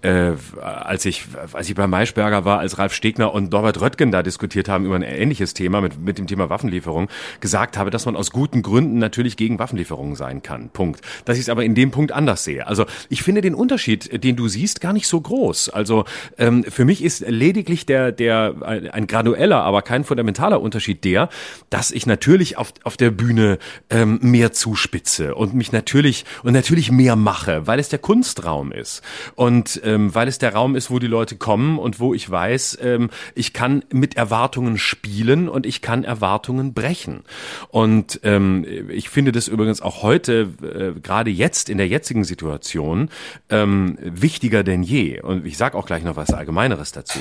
äh, 0.02 0.32
als 0.60 1.04
ich, 1.04 1.24
als 1.52 1.68
ich 1.68 1.74
bei 1.74 1.86
Maischberger 1.86 2.44
war, 2.44 2.58
als 2.58 2.78
Ralf 2.78 2.92
Stegner 2.92 3.32
und 3.32 3.52
Norbert 3.52 3.80
Röttgen 3.80 4.10
da 4.12 4.22
diskutiert 4.22 4.68
haben 4.68 4.84
über 4.84 4.94
ein 4.94 5.02
ähnliches 5.02 5.54
Thema 5.54 5.80
mit, 5.80 6.00
mit 6.00 6.18
dem 6.18 6.26
Thema 6.26 6.50
Waffenlieferung, 6.50 7.08
gesagt 7.40 7.76
habe, 7.76 7.90
dass 7.90 8.06
man 8.06 8.16
aus 8.16 8.30
guten 8.30 8.62
Gründen 8.62 8.98
natürlich 8.98 9.36
gegen 9.36 9.58
Waffenlieferungen 9.58 10.16
sein 10.16 10.42
kann. 10.42 10.70
Punkt. 10.70 11.00
Dass 11.24 11.36
ich 11.36 11.42
es 11.42 11.48
aber 11.48 11.64
in 11.64 11.74
dem 11.74 11.90
Punkt 11.90 12.12
anders 12.12 12.44
sehe. 12.44 12.66
Also 12.66 12.86
ich 13.08 13.22
finde 13.22 13.40
den 13.40 13.54
Unterschied, 13.54 14.22
den 14.22 14.36
du 14.36 14.48
siehst, 14.48 14.80
gar 14.80 14.92
nicht 14.92 15.08
so 15.08 15.20
groß. 15.20 15.70
Also 15.70 16.04
ähm, 16.38 16.64
für 16.64 16.84
mich 16.84 17.02
ist 17.02 17.24
lediglich 17.26 17.86
der, 17.86 18.12
der 18.12 18.54
ein 18.92 19.06
gradueller, 19.06 19.62
aber 19.62 19.82
kein 19.82 20.04
fundamentaler 20.04 20.60
Unterschied 20.60 21.04
der, 21.04 21.28
dass 21.70 21.90
ich 21.90 22.06
natürlich 22.06 22.58
auf, 22.58 22.72
auf 22.84 22.96
der 22.96 23.10
Bühne 23.10 23.58
ähm, 23.90 24.18
mehr 24.22 24.52
zuspitze 24.52 25.34
und 25.34 25.54
mich 25.54 25.72
natürlich 25.72 26.24
und 26.42 26.52
natürlich 26.52 26.90
mehr 26.90 27.16
mache, 27.16 27.66
weil 27.66 27.78
es 27.78 27.88
der 27.88 27.98
Kunstraum 27.98 28.72
ist. 28.72 29.02
Und 29.34 29.80
ähm, 29.86 30.14
weil 30.14 30.28
es 30.28 30.38
der 30.38 30.52
Raum 30.52 30.76
ist, 30.76 30.90
wo 30.90 30.98
die 30.98 31.06
Leute 31.06 31.36
kommen 31.36 31.78
und 31.78 32.00
wo 32.00 32.12
ich 32.12 32.28
weiß, 32.28 32.78
ähm, 32.82 33.08
ich 33.34 33.52
kann 33.52 33.84
mit 33.90 34.16
Erwartungen 34.16 34.76
spielen 34.76 35.48
und 35.48 35.64
ich 35.64 35.80
kann 35.80 36.04
Erwartungen 36.04 36.74
brechen. 36.74 37.22
Und 37.68 38.20
ähm, 38.24 38.66
ich 38.90 39.08
finde 39.08 39.32
das 39.32 39.48
übrigens 39.48 39.80
auch 39.80 40.02
heute, 40.02 40.52
äh, 40.62 41.00
gerade 41.00 41.30
jetzt 41.30 41.70
in 41.70 41.78
der 41.78 41.88
jetzigen 41.88 42.24
Situation, 42.24 43.08
ähm, 43.48 43.96
wichtiger 44.00 44.64
denn 44.64 44.82
je. 44.82 45.20
Und 45.22 45.46
ich 45.46 45.56
sage 45.56 45.78
auch 45.78 45.86
gleich 45.86 46.04
noch 46.04 46.16
was 46.16 46.34
Allgemeineres 46.34 46.92
dazu. 46.92 47.20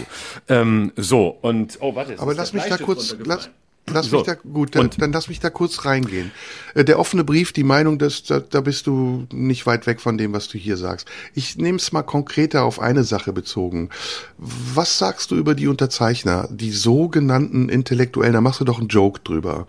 Ähm, 0.49 0.91
so, 0.95 1.37
und, 1.41 1.77
oh, 1.79 1.95
warte. 1.95 2.19
Aber 2.19 2.33
lass 2.33 2.53
mich 2.53 2.63
da 2.63 2.77
kurz, 2.77 3.15
lass, 3.23 3.49
Lass 3.91 4.07
so. 4.07 4.17
mich 4.17 4.25
da, 4.25 4.33
gut, 4.33 4.75
dann, 4.75 4.89
dann, 4.97 5.11
lass 5.11 5.27
mich 5.27 5.39
da 5.39 5.51
kurz 5.51 5.85
reingehen. 5.85 6.31
Äh, 6.73 6.85
der 6.85 6.97
offene 6.97 7.23
Brief, 7.23 7.53
die 7.53 7.63
Meinung, 7.63 7.99
dass, 7.99 8.23
da, 8.23 8.39
da 8.39 8.61
bist 8.61 8.87
du 8.87 9.27
nicht 9.31 9.65
weit 9.67 9.85
weg 9.85 10.01
von 10.01 10.17
dem, 10.17 10.33
was 10.33 10.47
du 10.47 10.57
hier 10.57 10.75
sagst. 10.75 11.07
Ich 11.35 11.57
nehme 11.57 11.77
es 11.77 11.91
mal 11.91 12.01
konkreter 12.01 12.63
auf 12.63 12.79
eine 12.79 13.03
Sache 13.03 13.31
bezogen. 13.31 13.89
Was 14.37 14.97
sagst 14.97 15.29
du 15.29 15.35
über 15.35 15.53
die 15.53 15.67
Unterzeichner, 15.67 16.47
die 16.51 16.71
sogenannten 16.71 17.69
Intellektuellen, 17.69 18.33
da 18.33 18.41
machst 18.41 18.59
du 18.59 18.65
doch 18.65 18.79
einen 18.79 18.87
Joke 18.87 19.21
drüber. 19.23 19.67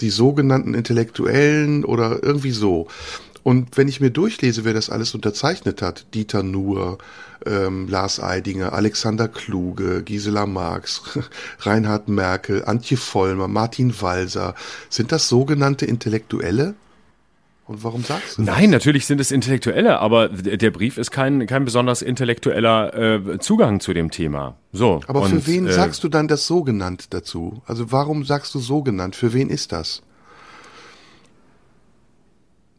Die 0.00 0.10
sogenannten 0.10 0.74
Intellektuellen 0.74 1.84
oder 1.84 2.22
irgendwie 2.22 2.52
so. 2.52 2.86
Und 3.42 3.76
wenn 3.76 3.88
ich 3.88 4.00
mir 4.00 4.10
durchlese, 4.10 4.64
wer 4.64 4.74
das 4.74 4.90
alles 4.90 5.14
unterzeichnet 5.14 5.82
hat, 5.82 6.06
Dieter 6.14 6.42
Nuhr, 6.42 6.98
ähm, 7.44 7.88
Lars 7.88 8.20
Eidinger, 8.20 8.72
Alexander 8.72 9.28
Kluge, 9.28 10.02
Gisela 10.02 10.46
Marx, 10.46 11.02
Reinhard 11.60 12.08
Merkel, 12.08 12.64
Antje 12.64 12.96
Vollmer, 12.96 13.48
Martin 13.48 13.94
Walser, 14.00 14.54
sind 14.88 15.12
das 15.12 15.28
sogenannte 15.28 15.86
Intellektuelle? 15.86 16.74
Und 17.66 17.82
warum 17.82 18.02
sagst 18.04 18.38
du 18.38 18.44
das? 18.44 18.54
Nein, 18.54 18.70
natürlich 18.70 19.06
sind 19.06 19.20
es 19.20 19.32
Intellektuelle, 19.32 19.98
aber 19.98 20.28
der 20.28 20.70
Brief 20.70 20.98
ist 20.98 21.10
kein, 21.10 21.46
kein 21.48 21.64
besonders 21.64 22.00
intellektueller 22.00 22.94
äh, 22.94 23.38
Zugang 23.40 23.80
zu 23.80 23.92
dem 23.92 24.12
Thema. 24.12 24.56
So. 24.72 25.00
Aber 25.08 25.22
und, 25.22 25.30
für 25.30 25.46
wen 25.48 25.66
äh, 25.66 25.72
sagst 25.72 26.04
du 26.04 26.08
dann 26.08 26.28
das 26.28 26.46
sogenannt 26.46 27.12
dazu? 27.12 27.62
Also 27.66 27.90
warum 27.90 28.24
sagst 28.24 28.54
du 28.54 28.60
sogenannt? 28.60 29.16
Für 29.16 29.32
wen 29.32 29.50
ist 29.50 29.72
das? 29.72 30.02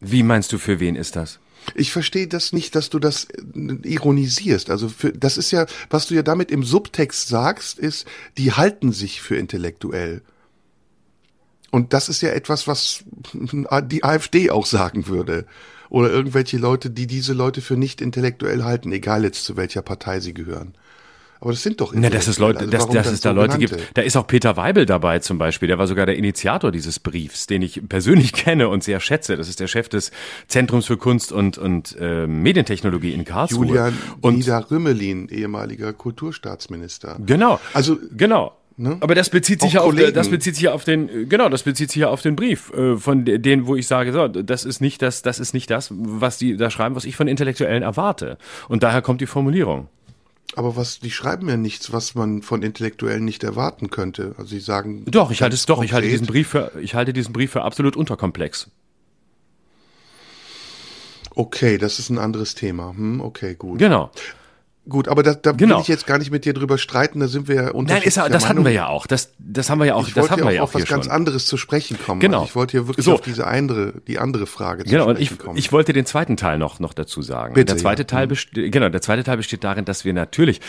Wie 0.00 0.22
meinst 0.22 0.52
du, 0.52 0.58
für 0.58 0.80
wen 0.80 0.96
ist 0.96 1.16
das? 1.16 1.38
Ich 1.74 1.92
verstehe 1.92 2.28
das 2.28 2.52
nicht, 2.52 2.74
dass 2.74 2.90
du 2.90 2.98
das 2.98 3.24
äh, 3.24 3.38
ironisierst. 3.84 4.70
Also 4.70 4.88
für, 4.88 5.12
das 5.12 5.38
ist 5.38 5.50
ja, 5.50 5.66
was 5.90 6.06
du 6.06 6.14
ja 6.14 6.22
damit 6.22 6.50
im 6.50 6.62
Subtext 6.62 7.28
sagst, 7.28 7.78
ist, 7.78 8.06
die 8.36 8.52
halten 8.52 8.92
sich 8.92 9.20
für 9.20 9.36
intellektuell. 9.36 10.22
Und 11.70 11.92
das 11.92 12.08
ist 12.08 12.22
ja 12.22 12.30
etwas, 12.30 12.66
was 12.66 13.04
die 13.84 14.04
AfD 14.04 14.50
auch 14.50 14.66
sagen 14.66 15.06
würde. 15.06 15.46
Oder 15.90 16.10
irgendwelche 16.10 16.58
Leute, 16.58 16.90
die 16.90 17.06
diese 17.06 17.32
Leute 17.32 17.62
für 17.62 17.76
nicht 17.76 18.00
intellektuell 18.00 18.64
halten, 18.64 18.92
egal 18.92 19.24
jetzt 19.24 19.44
zu 19.44 19.56
welcher 19.56 19.82
Partei 19.82 20.20
sie 20.20 20.34
gehören. 20.34 20.74
Aber 21.40 21.52
das 21.52 21.62
sind 21.62 21.80
doch 21.80 21.92
Na, 21.94 22.10
dass 22.10 22.26
es 22.26 22.38
Leute, 22.38 22.60
also 22.60 22.70
dass, 22.70 22.88
dass 22.88 23.06
es 23.06 23.20
da 23.20 23.30
Leute 23.30 23.58
gibt. 23.58 23.76
Da 23.94 24.02
ist 24.02 24.16
auch 24.16 24.26
Peter 24.26 24.56
Weibel 24.56 24.86
dabei 24.86 25.20
zum 25.20 25.38
Beispiel. 25.38 25.68
Der 25.68 25.78
war 25.78 25.86
sogar 25.86 26.06
der 26.06 26.16
Initiator 26.16 26.72
dieses 26.72 26.98
Briefs, 26.98 27.46
den 27.46 27.62
ich 27.62 27.80
persönlich 27.88 28.32
kenne 28.34 28.68
und 28.68 28.82
sehr 28.82 29.00
schätze. 29.00 29.36
Das 29.36 29.48
ist 29.48 29.60
der 29.60 29.68
Chef 29.68 29.88
des 29.88 30.10
Zentrums 30.48 30.86
für 30.86 30.96
Kunst 30.96 31.32
und, 31.32 31.58
und 31.58 31.96
äh, 32.00 32.26
Medientechnologie 32.26 33.12
in 33.12 33.24
Karlsruhe. 33.24 33.66
Julian 33.66 33.98
und 34.20 34.38
Ida 34.38 34.58
Rümmelin, 34.58 35.28
ehemaliger 35.28 35.92
Kulturstaatsminister. 35.92 37.18
Genau. 37.24 37.60
Also 37.72 37.98
genau. 38.16 38.54
Ne? 38.80 38.96
Aber 39.00 39.16
das 39.16 39.30
bezieht 39.30 39.60
sich 39.60 39.72
ja 39.72 39.80
auf 39.80 39.92
das 40.14 40.28
bezieht 40.28 40.54
sich 40.54 40.62
ja 40.64 40.72
auf 40.72 40.84
den 40.84 41.28
genau 41.28 41.48
das 41.48 41.64
bezieht 41.64 41.90
sich 41.90 42.00
ja 42.00 42.10
auf 42.10 42.22
den 42.22 42.36
Brief 42.36 42.72
äh, 42.72 42.96
von 42.96 43.24
denen 43.24 43.66
wo 43.66 43.74
ich 43.74 43.88
sage 43.88 44.12
so 44.12 44.28
das 44.28 44.64
ist 44.64 44.80
nicht 44.80 45.02
das 45.02 45.22
das 45.22 45.40
ist 45.40 45.52
nicht 45.52 45.68
das 45.68 45.88
was 45.90 46.38
die 46.38 46.56
da 46.56 46.70
schreiben 46.70 46.94
was 46.94 47.04
ich 47.04 47.16
von 47.16 47.26
Intellektuellen 47.26 47.82
erwarte 47.82 48.38
und 48.68 48.84
daher 48.84 49.02
kommt 49.02 49.20
die 49.20 49.26
Formulierung. 49.26 49.88
Aber 50.56 50.76
was, 50.76 50.98
die 51.00 51.10
schreiben 51.10 51.48
ja 51.48 51.56
nichts, 51.56 51.92
was 51.92 52.14
man 52.14 52.42
von 52.42 52.62
Intellektuellen 52.62 53.24
nicht 53.24 53.44
erwarten 53.44 53.90
könnte. 53.90 54.34
Also 54.38 54.50
sie 54.50 54.60
sagen. 54.60 55.04
Doch, 55.06 55.30
ich 55.30 55.42
halte 55.42 55.54
es 55.54 55.66
doch, 55.66 55.82
ich 55.82 55.92
halte 55.92 56.08
diesen 56.08 56.26
Brief 56.26 56.48
für, 56.48 56.72
ich 56.80 56.94
halte 56.94 57.12
diesen 57.12 57.32
Brief 57.32 57.52
für 57.52 57.62
absolut 57.62 57.96
unterkomplex. 57.96 58.70
Okay, 61.34 61.78
das 61.78 61.98
ist 61.98 62.10
ein 62.10 62.18
anderes 62.18 62.54
Thema. 62.54 62.94
Hm, 62.96 63.20
okay, 63.20 63.54
gut. 63.54 63.78
Genau. 63.78 64.10
Gut, 64.88 65.08
aber 65.08 65.22
da, 65.22 65.34
da 65.34 65.52
Genau. 65.52 65.76
will 65.76 65.82
ich 65.82 65.88
jetzt 65.88 66.06
gar 66.06 66.18
nicht 66.18 66.30
mit 66.30 66.44
dir 66.44 66.54
drüber 66.54 66.78
streiten, 66.78 67.20
da 67.20 67.28
sind 67.28 67.46
wir 67.48 67.54
ja 67.54 67.72
Nein, 67.74 68.02
ist, 68.02 68.16
ja- 68.16 68.28
das 68.28 68.44
hatten 68.44 68.54
Meinung. 68.60 68.64
wir 68.66 68.72
ja 68.72 68.86
auch. 68.86 69.06
Das, 69.06 69.32
das 69.38 69.68
haben 69.68 69.78
wir 69.80 69.84
ja 69.86 69.94
auch, 69.94 70.08
Ich 70.08 70.14
das 70.14 70.22
wollte 70.22 70.32
haben 70.32 70.38
ja 70.40 70.44
wir 70.46 70.50
auch 70.50 70.54
ja 70.54 70.62
auf 70.62 70.70
auch 70.70 70.72
hier 70.78 70.82
was 70.82 70.88
ganz 70.88 71.04
schon. 71.06 71.12
anderes 71.14 71.46
zu 71.46 71.56
sprechen 71.56 71.98
kommen. 72.04 72.20
Genau. 72.20 72.38
Also 72.38 72.48
ich 72.48 72.56
wollte 72.56 72.70
hier 72.72 72.86
wirklich 72.88 73.04
So. 73.04 73.14
auf 73.14 73.20
diese 73.20 73.46
andere, 73.46 73.94
die 74.06 74.18
andere 74.18 74.46
Frage 74.46 74.84
zu 74.84 74.90
Genau, 74.90 75.08
und 75.08 75.18
ich, 75.18 75.28
sprechen 75.28 75.44
kommen. 75.44 75.58
ich 75.58 75.72
wollte 75.72 75.92
den 75.92 76.06
zweiten 76.06 76.36
Teil 76.36 76.58
noch, 76.58 76.80
noch 76.80 76.94
dazu 76.94 77.20
sagen. 77.22 77.54
Bitte, 77.54 77.66
der 77.74 77.76
zweite 77.76 78.02
ja. 78.02 78.06
Teil 78.06 78.26
besteht, 78.26 78.72
genau, 78.72 78.88
der 78.88 79.02
zweite 79.02 79.24
Teil 79.24 79.36
besteht 79.36 79.62
darin, 79.64 79.84
dass 79.84 80.04
wir 80.04 80.12
natürlich 80.14 80.60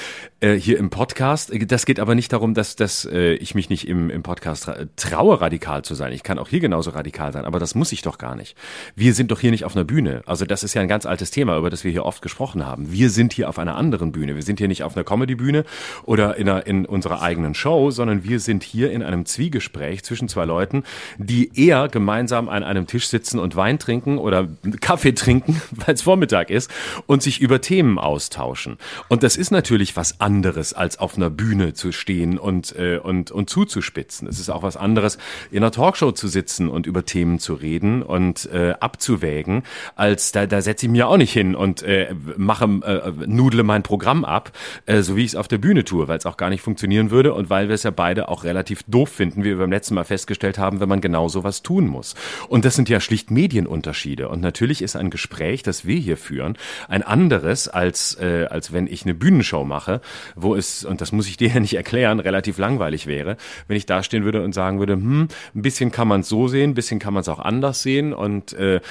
äh, 0.41 0.53
hier 0.55 0.77
im 0.79 0.89
Podcast, 0.89 1.51
äh, 1.51 1.65
das 1.65 1.85
geht 1.85 1.99
aber 1.99 2.13
nicht 2.15 2.33
darum, 2.33 2.53
dass, 2.53 2.75
dass 2.75 3.05
äh, 3.05 3.33
ich 3.35 3.55
mich 3.55 3.69
nicht 3.69 3.87
im, 3.87 4.09
im 4.09 4.23
Podcast 4.23 4.67
ra- 4.67 4.77
traue, 4.97 5.39
radikal 5.39 5.83
zu 5.83 5.95
sein. 5.95 6.11
Ich 6.11 6.23
kann 6.23 6.39
auch 6.39 6.49
hier 6.49 6.59
genauso 6.59 6.89
radikal 6.91 7.31
sein, 7.31 7.45
aber 7.45 7.59
das 7.59 7.73
muss 7.75 7.91
ich 7.93 8.01
doch 8.01 8.17
gar 8.17 8.35
nicht. 8.35 8.57
Wir 8.95 9.13
sind 9.13 9.31
doch 9.31 9.39
hier 9.39 9.51
nicht 9.51 9.63
auf 9.65 9.75
einer 9.75 9.85
Bühne. 9.85 10.23
Also 10.25 10.45
das 10.45 10.63
ist 10.63 10.73
ja 10.73 10.81
ein 10.81 10.87
ganz 10.89 11.05
altes 11.05 11.31
Thema, 11.31 11.57
über 11.57 11.69
das 11.69 11.83
wir 11.85 11.91
hier 11.91 12.05
oft 12.05 12.21
gesprochen 12.21 12.65
haben. 12.65 12.91
Wir 12.91 13.09
sind 13.09 13.31
hier 13.33 13.47
auf 13.47 13.57
einer 13.59 13.75
anderen 13.77 14.08
Bühne. 14.11 14.35
Wir 14.35 14.43
sind 14.43 14.59
hier 14.59 14.67
nicht 14.67 14.83
auf 14.83 14.95
einer 14.95 15.03
Comedy-Bühne 15.03 15.65
oder 16.03 16.37
in, 16.37 16.49
einer, 16.49 16.65
in 16.67 16.85
unserer 16.85 17.21
eigenen 17.21 17.53
Show, 17.53 17.91
sondern 17.91 18.23
wir 18.23 18.39
sind 18.39 18.63
hier 18.63 18.91
in 18.91 19.03
einem 19.03 19.25
Zwiegespräch 19.25 20.03
zwischen 20.03 20.27
zwei 20.27 20.45
Leuten, 20.45 20.83
die 21.17 21.51
eher 21.55 21.87
gemeinsam 21.87 22.49
an 22.49 22.63
einem 22.63 22.87
Tisch 22.87 23.07
sitzen 23.07 23.39
und 23.39 23.55
Wein 23.55 23.79
trinken 23.79 24.17
oder 24.17 24.47
Kaffee 24.81 25.13
trinken, 25.13 25.61
weil 25.71 25.95
es 25.95 26.01
Vormittag 26.01 26.49
ist, 26.49 26.71
und 27.05 27.23
sich 27.23 27.39
über 27.39 27.61
Themen 27.61 27.99
austauschen. 27.99 28.77
Und 29.07 29.23
das 29.23 29.35
ist 29.35 29.51
natürlich 29.51 29.95
was 29.95 30.19
anderes, 30.19 30.73
als 30.73 30.99
auf 30.99 31.17
einer 31.17 31.29
Bühne 31.29 31.73
zu 31.73 31.91
stehen 31.91 32.37
und, 32.37 32.75
äh, 32.75 32.99
und, 33.01 33.31
und 33.31 33.49
zuzuspitzen. 33.49 34.27
Es 34.27 34.39
ist 34.39 34.49
auch 34.49 34.63
was 34.63 34.77
anderes, 34.77 35.17
in 35.51 35.59
einer 35.59 35.71
Talkshow 35.71 36.11
zu 36.11 36.27
sitzen 36.27 36.69
und 36.69 36.85
über 36.87 37.05
Themen 37.05 37.39
zu 37.39 37.53
reden 37.53 38.01
und 38.01 38.49
äh, 38.51 38.73
abzuwägen, 38.79 39.63
als 39.95 40.31
da, 40.31 40.45
da 40.45 40.61
setze 40.61 40.85
ich 40.85 40.91
mir 40.91 41.07
auch 41.07 41.17
nicht 41.17 41.33
hin 41.33 41.55
und 41.55 41.83
äh, 41.83 42.13
mache, 42.37 42.65
äh, 42.65 43.11
nudle 43.25 43.63
mein 43.63 43.83
Programm 43.83 43.98
ab, 44.25 44.51
äh, 44.85 45.01
so 45.01 45.15
wie 45.15 45.23
ich 45.23 45.31
es 45.31 45.35
auf 45.35 45.47
der 45.47 45.57
Bühne 45.57 45.83
tue, 45.83 46.07
weil 46.07 46.17
es 46.17 46.25
auch 46.25 46.37
gar 46.37 46.49
nicht 46.49 46.61
funktionieren 46.61 47.11
würde 47.11 47.33
und 47.33 47.49
weil 47.49 47.67
wir 47.67 47.75
es 47.75 47.83
ja 47.83 47.91
beide 47.91 48.29
auch 48.29 48.43
relativ 48.43 48.83
doof 48.87 49.09
finden, 49.09 49.43
wie 49.43 49.49
wir 49.49 49.57
beim 49.57 49.71
letzten 49.71 49.95
Mal 49.95 50.03
festgestellt 50.03 50.57
haben, 50.57 50.79
wenn 50.79 50.89
man 50.89 51.01
genau 51.01 51.29
sowas 51.29 51.63
tun 51.63 51.87
muss. 51.87 52.15
Und 52.47 52.65
das 52.65 52.75
sind 52.75 52.89
ja 52.89 52.99
schlicht 52.99 53.31
Medienunterschiede. 53.31 54.29
Und 54.29 54.41
natürlich 54.41 54.81
ist 54.81 54.95
ein 54.95 55.09
Gespräch, 55.09 55.63
das 55.63 55.85
wir 55.85 55.97
hier 55.97 56.17
führen, 56.17 56.57
ein 56.87 57.03
anderes, 57.03 57.67
als, 57.67 58.17
äh, 58.19 58.47
als 58.49 58.73
wenn 58.73 58.87
ich 58.87 59.03
eine 59.03 59.13
Bühnenshow 59.13 59.63
mache, 59.63 60.01
wo 60.35 60.55
es, 60.55 60.83
und 60.83 61.01
das 61.01 61.11
muss 61.11 61.27
ich 61.27 61.37
dir 61.37 61.49
ja 61.53 61.59
nicht 61.59 61.75
erklären, 61.75 62.19
relativ 62.19 62.57
langweilig 62.57 63.07
wäre, 63.07 63.37
wenn 63.67 63.77
ich 63.77 63.85
da 63.85 64.03
stehen 64.03 64.23
würde 64.23 64.43
und 64.43 64.53
sagen 64.53 64.79
würde, 64.79 64.93
hm, 64.93 65.27
ein 65.55 65.61
bisschen 65.61 65.91
kann 65.91 66.07
man 66.07 66.21
es 66.21 66.29
so 66.29 66.47
sehen, 66.47 66.71
ein 66.71 66.75
bisschen 66.75 66.99
kann 66.99 67.13
man 67.13 67.21
es 67.21 67.29
auch 67.29 67.39
anders 67.39 67.81
sehen 67.81 68.13
und 68.13 68.53
äh, 68.53 68.81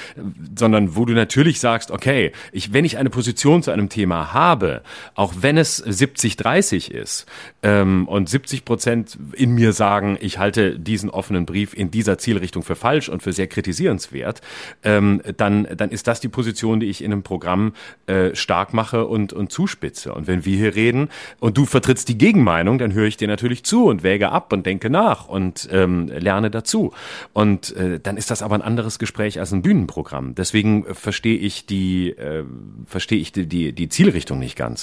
sondern 0.57 0.95
wo 0.95 1.05
du 1.05 1.13
natürlich 1.13 1.59
sagst, 1.59 1.91
okay, 1.91 2.31
ich, 2.51 2.73
wenn 2.73 2.85
ich 2.85 2.97
eine 2.97 3.09
Position 3.09 3.63
zu 3.63 3.71
einem 3.71 3.89
Thema 3.89 4.33
habe, 4.33 4.81
auch 5.15 5.33
wenn 5.41 5.57
es 5.57 5.83
70-30 5.85 6.91
ist 6.91 7.25
ähm, 7.63 8.07
und 8.07 8.29
70 8.29 8.65
Prozent 8.65 9.17
in 9.33 9.53
mir 9.53 9.73
sagen, 9.73 10.17
ich 10.21 10.37
halte 10.37 10.79
diesen 10.79 11.09
offenen 11.09 11.45
Brief 11.45 11.73
in 11.73 11.91
dieser 11.91 12.17
Zielrichtung 12.17 12.63
für 12.63 12.75
falsch 12.75 13.09
und 13.09 13.23
für 13.23 13.33
sehr 13.33 13.47
kritisierenswert, 13.47 14.41
ähm, 14.83 15.21
dann, 15.37 15.67
dann 15.75 15.89
ist 15.89 16.07
das 16.07 16.19
die 16.19 16.29
Position, 16.29 16.79
die 16.79 16.87
ich 16.87 17.03
in 17.03 17.11
einem 17.11 17.23
Programm 17.23 17.73
äh, 18.07 18.35
stark 18.35 18.73
mache 18.73 19.05
und, 19.05 19.33
und 19.33 19.51
zuspitze. 19.51 20.13
Und 20.13 20.27
wenn 20.27 20.45
wir 20.45 20.57
hier 20.57 20.75
reden 20.75 21.09
und 21.39 21.57
du 21.57 21.65
vertrittst 21.65 22.07
die 22.07 22.17
Gegenmeinung, 22.17 22.77
dann 22.77 22.93
höre 22.93 23.07
ich 23.07 23.17
dir 23.17 23.27
natürlich 23.27 23.63
zu 23.63 23.85
und 23.85 24.03
wäge 24.03 24.31
ab 24.31 24.53
und 24.53 24.65
denke 24.65 24.89
nach 24.89 25.27
und 25.27 25.67
ähm, 25.71 26.07
lerne 26.07 26.49
dazu. 26.49 26.93
Und 27.33 27.75
äh, 27.75 27.99
dann 27.99 28.17
ist 28.17 28.31
das 28.31 28.41
aber 28.41 28.55
ein 28.55 28.61
anderes 28.61 28.99
Gespräch 28.99 29.39
als 29.39 29.51
ein 29.51 29.61
Bühnenprogramm. 29.61 30.35
Deswegen 30.35 30.85
verstehe 30.93 31.37
ich 31.37 31.65
die, 31.65 32.11
äh, 32.11 32.43
verstehe 32.85 33.19
ich 33.19 33.31
die, 33.31 33.47
die, 33.47 33.73
die 33.73 33.89
Zielrichtung 33.89 34.39
nicht 34.39 34.55
ganz. 34.55 34.78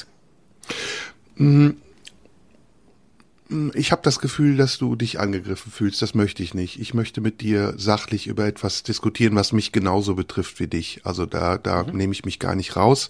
Ich 3.75 3.93
habe 3.93 4.03
das 4.03 4.19
Gefühl, 4.19 4.57
dass 4.57 4.79
du 4.79 4.97
dich 4.97 5.21
angegriffen 5.21 5.71
fühlst. 5.71 6.03
Das 6.03 6.15
möchte 6.15 6.43
ich 6.43 6.55
nicht. 6.55 6.81
Ich 6.81 6.95
möchte 6.95 7.21
mit 7.21 7.41
dir 7.41 7.75
sachlich 7.77 8.27
über 8.27 8.45
etwas 8.47 8.83
diskutieren, 8.83 9.37
was 9.37 9.53
mich 9.53 9.71
genauso 9.71 10.17
betrifft 10.17 10.59
wie 10.59 10.67
dich. 10.67 11.01
Also 11.05 11.27
da, 11.27 11.57
da 11.57 11.85
nehme 11.85 12.13
ich 12.13 12.25
mich 12.25 12.41
gar 12.41 12.57
nicht 12.57 12.75
raus. 12.75 13.09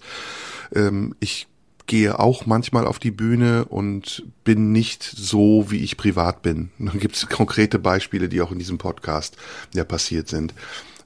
Ähm, 0.75 1.15
ich 1.19 1.47
gehe 1.87 2.19
auch 2.19 2.45
manchmal 2.45 2.85
auf 2.85 2.99
die 2.99 3.11
Bühne 3.11 3.65
und 3.65 4.23
bin 4.43 4.71
nicht 4.71 5.03
so, 5.03 5.71
wie 5.71 5.83
ich 5.83 5.97
privat 5.97 6.43
bin. 6.43 6.69
Dann 6.77 6.99
gibt 6.99 7.15
es 7.15 7.27
konkrete 7.27 7.79
Beispiele, 7.79 8.29
die 8.29 8.41
auch 8.41 8.51
in 8.51 8.59
diesem 8.59 8.77
Podcast 8.77 9.37
ja 9.73 9.85
passiert 9.85 10.27
sind. 10.27 10.53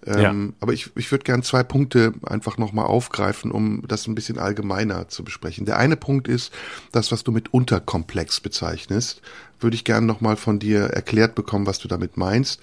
Ähm, 0.05 0.53
Aber 0.59 0.73
ich, 0.73 0.91
ich 0.95 1.11
würde 1.11 1.23
gern 1.23 1.43
zwei 1.43 1.63
Punkte 1.63 2.13
einfach 2.23 2.57
nochmal 2.57 2.85
aufgreifen, 2.85 3.51
um 3.51 3.83
das 3.87 4.07
ein 4.07 4.15
bisschen 4.15 4.39
allgemeiner 4.39 5.07
zu 5.07 5.23
besprechen. 5.23 5.65
Der 5.65 5.77
eine 5.77 5.95
Punkt 5.95 6.27
ist, 6.27 6.51
das, 6.91 7.11
was 7.11 7.23
du 7.23 7.31
mit 7.31 7.53
Unterkomplex 7.53 8.39
bezeichnest, 8.39 9.21
würde 9.59 9.75
ich 9.75 9.83
gern 9.83 10.05
nochmal 10.05 10.37
von 10.37 10.57
dir 10.57 10.85
erklärt 10.85 11.35
bekommen, 11.35 11.67
was 11.67 11.79
du 11.79 11.87
damit 11.87 12.17
meinst. 12.17 12.61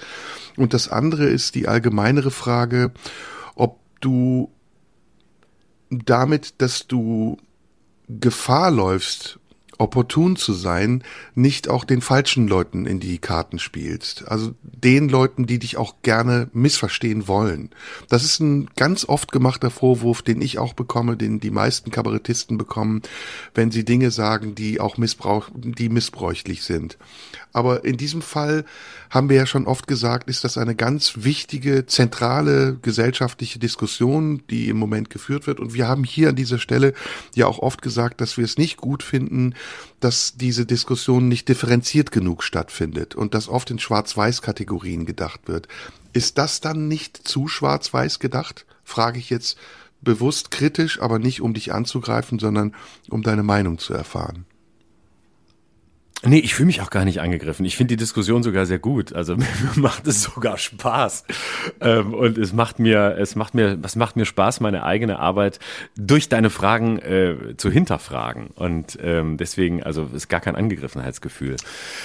Und 0.57 0.75
das 0.75 0.89
andere 0.89 1.27
ist 1.27 1.55
die 1.55 1.69
allgemeinere 1.69 2.31
Frage, 2.31 2.93
ob 3.55 3.79
du 4.01 4.51
damit, 5.91 6.61
dass 6.61 6.87
du 6.87 7.39
Gefahr 8.09 8.71
läufst, 8.71 9.39
opportun 9.79 10.37
zu 10.37 10.53
sein, 10.53 11.03
nicht 11.35 11.69
auch 11.69 11.85
den 11.85 12.01
falschen 12.01 12.49
Leuten 12.49 12.87
in 12.87 13.01
die 13.01 13.19
Karten 13.19 13.59
spielst. 13.59 14.29
Also 14.29 14.55
den 14.63 15.09
Leuten, 15.09 15.47
die 15.47 15.59
dich 15.59 15.77
auch 15.77 16.03
gerne 16.03 16.49
missverstehen 16.53 17.29
wollen. 17.29 17.71
Das 18.09 18.25
ist 18.25 18.41
ein 18.41 18.69
ganz 18.77 19.09
oft 19.09 19.33
gemachter 19.33 19.71
Vorwurf, 19.71 20.23
den 20.23 20.43
ich 20.43 20.59
auch 20.59 20.75
bekomme, 20.75 21.17
den 21.17 21.41
die 21.41 21.51
meisten 21.51 21.91
Kabarettisten 21.91 22.59
bekommen, 22.59 23.03
wenn 23.55 23.71
sie 23.71 23.85
Dinge 23.85 24.11
sagen, 24.11 24.55
die 24.55 24.81
auch 24.81 24.99
missbrauch, 24.99 25.49
die 25.55 25.89
missbräuchlich 25.89 26.65
sind. 26.65 26.99
Aber 27.53 27.85
in 27.85 27.97
diesem 27.97 28.23
Fall 28.23 28.65
haben 29.11 29.29
wir 29.29 29.37
ja 29.37 29.47
schon 29.47 29.67
oft 29.67 29.87
gesagt, 29.87 30.29
ist 30.29 30.45
das 30.45 30.59
eine 30.59 30.75
ganz 30.75 31.15
wichtige, 31.17 31.87
zentrale 31.87 32.77
gesellschaftliche 32.81 33.59
Diskussion, 33.59 34.43
die 34.51 34.69
im 34.69 34.77
Moment 34.77 35.11
geführt 35.11 35.47
wird. 35.47 35.61
Und 35.61 35.75
wir 35.75 35.89
haben 35.89 36.05
hier 36.05 36.29
an 36.31 36.37
dieser 36.37 36.59
Stelle 36.59 36.93
ja 37.35 37.47
auch 37.47 37.59
oft 37.59 37.83
gesagt, 37.83 38.21
dass 38.21 38.37
wir 38.37 38.45
es 38.45 38.59
nicht 38.59 38.77
gut 38.77 39.03
finden, 39.03 39.55
dass 40.01 40.35
diese 40.37 40.67
Diskussion 40.67 41.29
nicht 41.29 41.49
differenziert 41.49 42.13
genug 42.13 42.43
stattfindet 42.43 43.15
und 43.15 43.35
dass 43.35 43.49
oft 43.49 43.71
in 43.71 43.79
Schwarz-Weiß-Kategorien 43.79 45.07
gedacht 45.07 45.41
wird. 45.47 45.69
Ist 46.13 46.39
das 46.39 46.61
dann 46.61 46.89
nicht 46.89 47.17
zu 47.29 47.49
schwarz-weiß 47.49 48.19
gedacht? 48.19 48.67
Frage 48.85 49.19
ich 49.19 49.31
jetzt 49.31 49.59
bewusst 50.01 50.51
kritisch, 50.51 51.01
aber 51.01 51.19
nicht 51.19 51.41
um 51.41 51.55
dich 51.55 51.73
anzugreifen, 51.73 52.39
sondern 52.39 52.75
um 53.11 53.23
deine 53.23 53.43
Meinung 53.43 53.79
zu 53.79 53.95
erfahren. 53.95 54.45
Nee, 56.25 56.41
ich 56.41 56.55
fühle 56.55 56.67
mich 56.67 56.81
auch 56.83 56.91
gar 56.91 57.05
nicht 57.05 57.21
angegriffen. 57.21 57.65
Ich 57.65 57.77
finde 57.77 57.93
die 57.93 57.97
Diskussion 57.97 58.43
sogar 58.43 58.67
sehr 58.67 58.81
gut. 58.81 59.13
Also 59.13 59.37
mir 59.37 59.47
macht 59.77 60.07
es 60.09 60.23
sogar 60.23 60.59
Spaß. 60.59 61.25
Ähm, 61.81 62.13
und 62.13 62.39
es 62.39 62.53
macht 62.53 62.81
mir, 62.81 63.17
es 63.19 63.37
macht 63.37 63.55
mir, 63.55 63.79
es 63.83 63.95
macht 63.95 64.17
mir 64.17 64.25
Spaß, 64.25 64.61
meine 64.61 64.83
eigene 64.83 65.21
Arbeit 65.21 65.61
durch 65.97 66.29
deine 66.29 66.51
Fragen 66.51 66.99
äh, 66.99 67.57
zu 67.57 67.71
hinterfragen. 67.71 68.49
Und 68.49 68.99
ähm, 69.01 69.37
deswegen, 69.37 69.83
also 69.85 70.09
ist 70.13 70.29
gar 70.29 70.41
kein 70.41 70.57
Angegriffenheitsgefühl. 70.57 71.57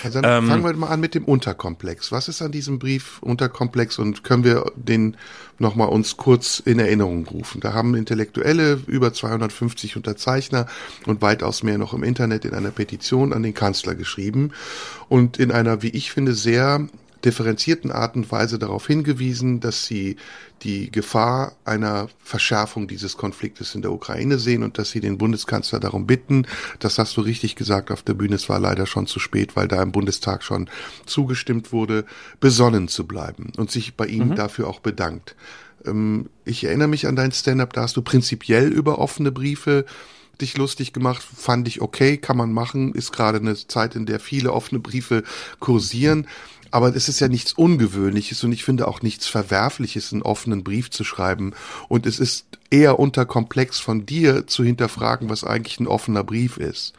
Also 0.03 0.21
dann 0.21 0.45
fangen 0.45 0.63
wir 0.63 0.73
mal 0.73 0.87
an 0.87 0.99
mit 0.99 1.15
dem 1.15 1.25
Unterkomplex. 1.25 2.11
Was 2.11 2.27
ist 2.27 2.41
an 2.43 2.51
diesem 2.51 2.77
Brief 2.77 3.19
Unterkomplex 3.21 3.97
und 3.97 4.23
können 4.23 4.43
wir 4.43 4.71
den 4.75 5.17
nochmal 5.63 5.89
uns 5.89 6.17
kurz 6.17 6.59
in 6.59 6.77
Erinnerung 6.77 7.25
rufen? 7.25 7.59
Da 7.59 7.73
haben 7.73 7.95
Intellektuelle 7.95 8.79
über 8.85 9.11
250 9.11 9.95
Unterzeichner 9.95 10.67
und 11.07 11.23
weitaus 11.23 11.63
mehr 11.63 11.79
noch 11.79 11.95
im 11.95 12.03
Internet 12.03 12.45
in 12.45 12.53
einer 12.53 12.69
Petition 12.69 13.33
an 13.33 13.41
den 13.41 13.55
Kanzler 13.55 13.95
geschrieben 13.95 14.51
und 15.09 15.39
in 15.39 15.51
einer, 15.51 15.81
wie 15.81 15.89
ich 15.89 16.11
finde, 16.11 16.33
sehr 16.33 16.87
differenzierten 17.25 17.91
Art 17.91 18.15
und 18.15 18.31
Weise 18.31 18.59
darauf 18.59 18.87
hingewiesen, 18.87 19.59
dass 19.59 19.85
sie 19.85 20.17
die 20.61 20.91
Gefahr 20.91 21.55
einer 21.65 22.07
Verschärfung 22.23 22.87
dieses 22.87 23.17
Konfliktes 23.17 23.75
in 23.75 23.81
der 23.81 23.91
Ukraine 23.91 24.39
sehen 24.39 24.63
und 24.63 24.77
dass 24.77 24.91
sie 24.91 24.99
den 24.99 25.17
Bundeskanzler 25.17 25.79
darum 25.79 26.07
bitten, 26.07 26.45
das 26.79 26.97
hast 26.97 27.17
du 27.17 27.21
richtig 27.21 27.55
gesagt 27.55 27.91
auf 27.91 28.03
der 28.03 28.13
Bühne, 28.13 28.35
es 28.35 28.49
war 28.49 28.59
leider 28.59 28.85
schon 28.85 29.07
zu 29.07 29.19
spät, 29.19 29.55
weil 29.55 29.67
da 29.67 29.81
im 29.81 29.91
Bundestag 29.91 30.43
schon 30.43 30.69
zugestimmt 31.05 31.71
wurde, 31.71 32.05
besonnen 32.39 32.87
zu 32.87 33.05
bleiben 33.05 33.51
und 33.57 33.71
sich 33.71 33.95
bei 33.95 34.05
ihm 34.05 34.35
dafür 34.35 34.67
auch 34.67 34.79
bedankt. 34.79 35.35
Ähm, 35.85 36.29
ich 36.45 36.63
erinnere 36.63 36.87
mich 36.87 37.07
an 37.07 37.15
dein 37.15 37.31
Stand-up, 37.31 37.73
da 37.73 37.83
hast 37.83 37.97
du 37.97 38.01
prinzipiell 38.01 38.67
über 38.67 38.99
offene 38.99 39.31
Briefe 39.31 39.85
dich 40.41 40.57
lustig 40.57 40.93
gemacht, 40.93 41.21
fand 41.21 41.67
ich 41.67 41.81
okay, 41.81 42.17
kann 42.17 42.37
man 42.37 42.51
machen, 42.51 42.93
ist 42.93 43.11
gerade 43.11 43.37
eine 43.37 43.55
Zeit, 43.55 43.95
in 43.95 44.05
der 44.05 44.19
viele 44.19 44.51
offene 44.51 44.79
Briefe 44.79 45.23
kursieren. 45.59 46.27
Aber 46.73 46.95
es 46.95 47.07
ist 47.07 47.19
ja 47.19 47.27
nichts 47.27 47.53
Ungewöhnliches 47.53 48.43
und 48.43 48.51
ich 48.51 48.63
finde 48.63 48.87
auch 48.87 49.03
nichts 49.03 49.27
Verwerfliches, 49.27 50.11
einen 50.11 50.23
offenen 50.23 50.63
Brief 50.63 50.89
zu 50.89 51.03
schreiben. 51.03 51.53
Und 51.87 52.07
es 52.07 52.19
ist 52.19 52.47
eher 52.71 52.97
unterkomplex 52.97 53.77
von 53.79 54.07
dir 54.07 54.47
zu 54.47 54.63
hinterfragen, 54.63 55.29
was 55.29 55.43
eigentlich 55.43 55.79
ein 55.79 55.85
offener 55.85 56.23
Brief 56.23 56.57
ist. 56.57 56.93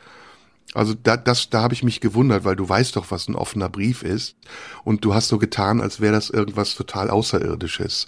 Also 0.75 0.95
da, 0.95 1.17
das, 1.17 1.51
da 1.51 1.63
habe 1.63 1.75
ich 1.75 1.83
mich 1.83 2.01
gewundert, 2.01 2.45
weil 2.45 2.55
du 2.55 2.69
weißt 2.69 2.95
doch, 2.95 3.11
was 3.11 3.27
ein 3.27 3.35
offener 3.35 3.69
Brief 3.69 4.05
ist. 4.05 4.37
Und 4.85 5.05
du 5.05 5.13
hast 5.13 5.27
so 5.27 5.39
getan, 5.39 5.81
als 5.81 6.01
wäre 6.01 6.15
das 6.15 6.31
irgendwas 6.31 6.77
total 6.77 7.11
Außerirdisches. 7.11 8.07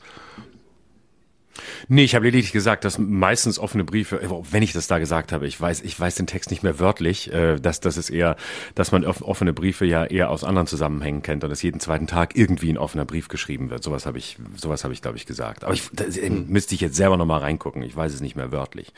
Nee, 1.88 2.04
ich 2.04 2.14
habe 2.14 2.24
lediglich 2.26 2.52
gesagt, 2.52 2.84
dass 2.84 2.98
meistens 2.98 3.58
offene 3.58 3.84
Briefe, 3.84 4.20
äh, 4.20 4.28
wenn 4.50 4.62
ich 4.62 4.72
das 4.72 4.86
da 4.86 4.98
gesagt 4.98 5.32
habe, 5.32 5.46
ich 5.46 5.60
weiß, 5.60 5.82
ich 5.82 5.98
weiß 5.98 6.16
den 6.16 6.26
Text 6.26 6.50
nicht 6.50 6.62
mehr 6.62 6.78
wörtlich, 6.78 7.32
äh, 7.32 7.58
dass 7.58 7.80
das 7.80 7.96
ist 7.96 8.10
eher, 8.10 8.36
dass 8.74 8.92
man 8.92 9.04
offene 9.04 9.52
Briefe 9.52 9.84
ja 9.84 10.04
eher 10.04 10.30
aus 10.30 10.44
anderen 10.44 10.66
Zusammenhängen 10.66 11.22
kennt 11.22 11.44
und 11.44 11.50
dass 11.50 11.62
jeden 11.62 11.80
zweiten 11.80 12.06
Tag 12.06 12.36
irgendwie 12.36 12.70
ein 12.70 12.78
offener 12.78 13.04
Brief 13.04 13.28
geschrieben 13.28 13.70
wird. 13.70 13.82
Sowas 13.82 14.06
habe 14.06 14.18
ich, 14.18 14.36
sowas 14.56 14.84
habe 14.84 14.94
ich, 14.94 15.02
glaube 15.02 15.16
ich, 15.16 15.26
gesagt. 15.26 15.64
Aber 15.64 15.74
ich 15.74 15.88
das, 15.92 16.16
hm. 16.16 16.46
müsste 16.48 16.74
ich 16.74 16.80
jetzt 16.80 16.96
selber 16.96 17.16
nochmal 17.16 17.40
reingucken. 17.40 17.82
Ich 17.82 17.96
weiß 17.96 18.12
es 18.12 18.20
nicht 18.20 18.36
mehr 18.36 18.52
wörtlich. 18.52 18.92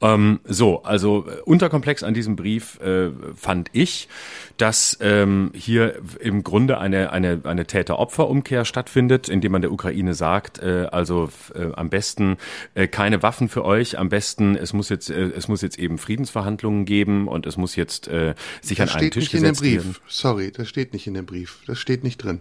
Ähm, 0.00 0.40
so, 0.44 0.82
also 0.82 1.26
äh, 1.28 1.40
unterkomplex 1.42 2.02
an 2.02 2.14
diesem 2.14 2.36
Brief 2.36 2.80
äh, 2.80 3.10
fand 3.34 3.70
ich, 3.72 4.08
dass 4.56 4.98
ähm, 5.00 5.50
hier 5.54 6.00
im 6.20 6.42
Grunde 6.42 6.78
eine 6.78 7.12
eine 7.12 7.40
eine 7.44 7.66
Täter-Opfer-Umkehr 7.66 8.64
stattfindet, 8.64 9.28
indem 9.28 9.52
man 9.52 9.62
der 9.62 9.72
Ukraine 9.72 10.14
sagt, 10.14 10.62
äh, 10.62 10.86
also 10.90 11.30
äh, 11.54 11.72
am 11.74 11.88
besten 11.88 12.01
besten 12.02 12.36
äh, 12.74 12.88
keine 12.88 13.22
Waffen 13.22 13.48
für 13.48 13.64
euch, 13.64 13.96
am 13.96 14.08
besten 14.08 14.56
es 14.56 14.72
muss 14.72 14.88
jetzt 14.88 15.08
äh, 15.08 15.30
es 15.36 15.46
muss 15.46 15.62
jetzt 15.62 15.78
eben 15.78 15.98
Friedensverhandlungen 15.98 16.84
geben 16.84 17.28
und 17.28 17.46
es 17.46 17.56
muss 17.56 17.76
jetzt 17.76 18.08
äh, 18.08 18.34
sich 18.60 18.78
das 18.78 18.94
an 18.94 19.00
einen 19.00 19.10
Tisch 19.12 19.30
gesetzt 19.30 19.62
werden. 19.62 19.76
Das 19.76 19.78
steht 19.78 19.82
nicht 19.84 19.86
in 19.86 19.92
dem 19.92 19.94
Brief. 19.94 20.00
Sorry, 20.08 20.50
das 20.50 20.68
steht 20.68 20.92
nicht 20.92 21.06
in 21.06 21.14
dem 21.14 21.26
Brief. 21.26 21.60
Das 21.66 21.78
steht 21.78 22.02
nicht 22.02 22.18
drin. 22.18 22.40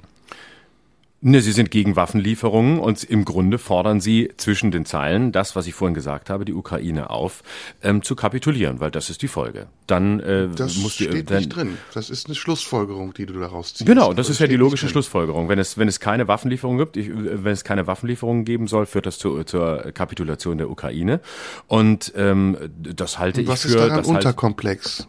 Ne, 1.23 1.39
sie 1.41 1.51
sind 1.51 1.69
gegen 1.69 1.95
Waffenlieferungen 1.95 2.79
und 2.79 3.03
im 3.03 3.25
Grunde 3.25 3.59
fordern 3.59 4.01
sie 4.01 4.31
zwischen 4.37 4.71
den 4.71 4.85
Zeilen 4.85 5.31
das, 5.31 5.55
was 5.55 5.67
ich 5.67 5.75
vorhin 5.75 5.93
gesagt 5.93 6.31
habe, 6.31 6.45
die 6.45 6.53
Ukraine 6.53 7.11
auf, 7.11 7.43
ähm, 7.83 8.01
zu 8.01 8.15
kapitulieren, 8.15 8.79
weil 8.79 8.89
das 8.89 9.11
ist 9.11 9.21
die 9.21 9.27
Folge. 9.27 9.67
Dann 9.85 10.19
äh, 10.19 10.47
das 10.47 10.77
muss 10.77 10.97
die, 10.97 11.03
steht 11.03 11.29
dann, 11.29 11.37
nicht 11.37 11.49
drin. 11.49 11.77
Das 11.93 12.09
ist 12.09 12.25
eine 12.25 12.33
Schlussfolgerung, 12.33 13.13
die 13.13 13.27
du 13.27 13.33
daraus 13.33 13.75
ziehst. 13.75 13.85
Genau, 13.85 14.13
das, 14.13 14.25
das 14.25 14.29
ist 14.29 14.39
ja 14.39 14.47
die 14.47 14.55
logische 14.55 14.87
Schlussfolgerung. 14.87 15.47
Wenn 15.47 15.59
es 15.59 15.77
wenn 15.77 15.87
es 15.87 15.99
keine 15.99 16.27
Waffenlieferungen 16.27 16.79
gibt, 16.79 16.97
ich, 16.97 17.11
wenn 17.13 17.53
es 17.53 17.63
keine 17.63 17.85
Waffenlieferungen 17.85 18.43
geben 18.43 18.65
soll, 18.65 18.87
führt 18.87 19.05
das 19.05 19.19
zu, 19.19 19.43
zur 19.43 19.91
Kapitulation 19.93 20.57
der 20.57 20.71
Ukraine. 20.71 21.21
Und 21.67 22.13
ähm, 22.15 22.57
das 22.79 23.19
halte 23.19 23.41
und 23.41 23.47
was 23.47 23.63
ich 23.65 23.73
für. 23.73 23.77
Was 23.77 23.85
ist 23.85 23.91
daran 23.91 24.05
unterkomplex? 24.05 25.07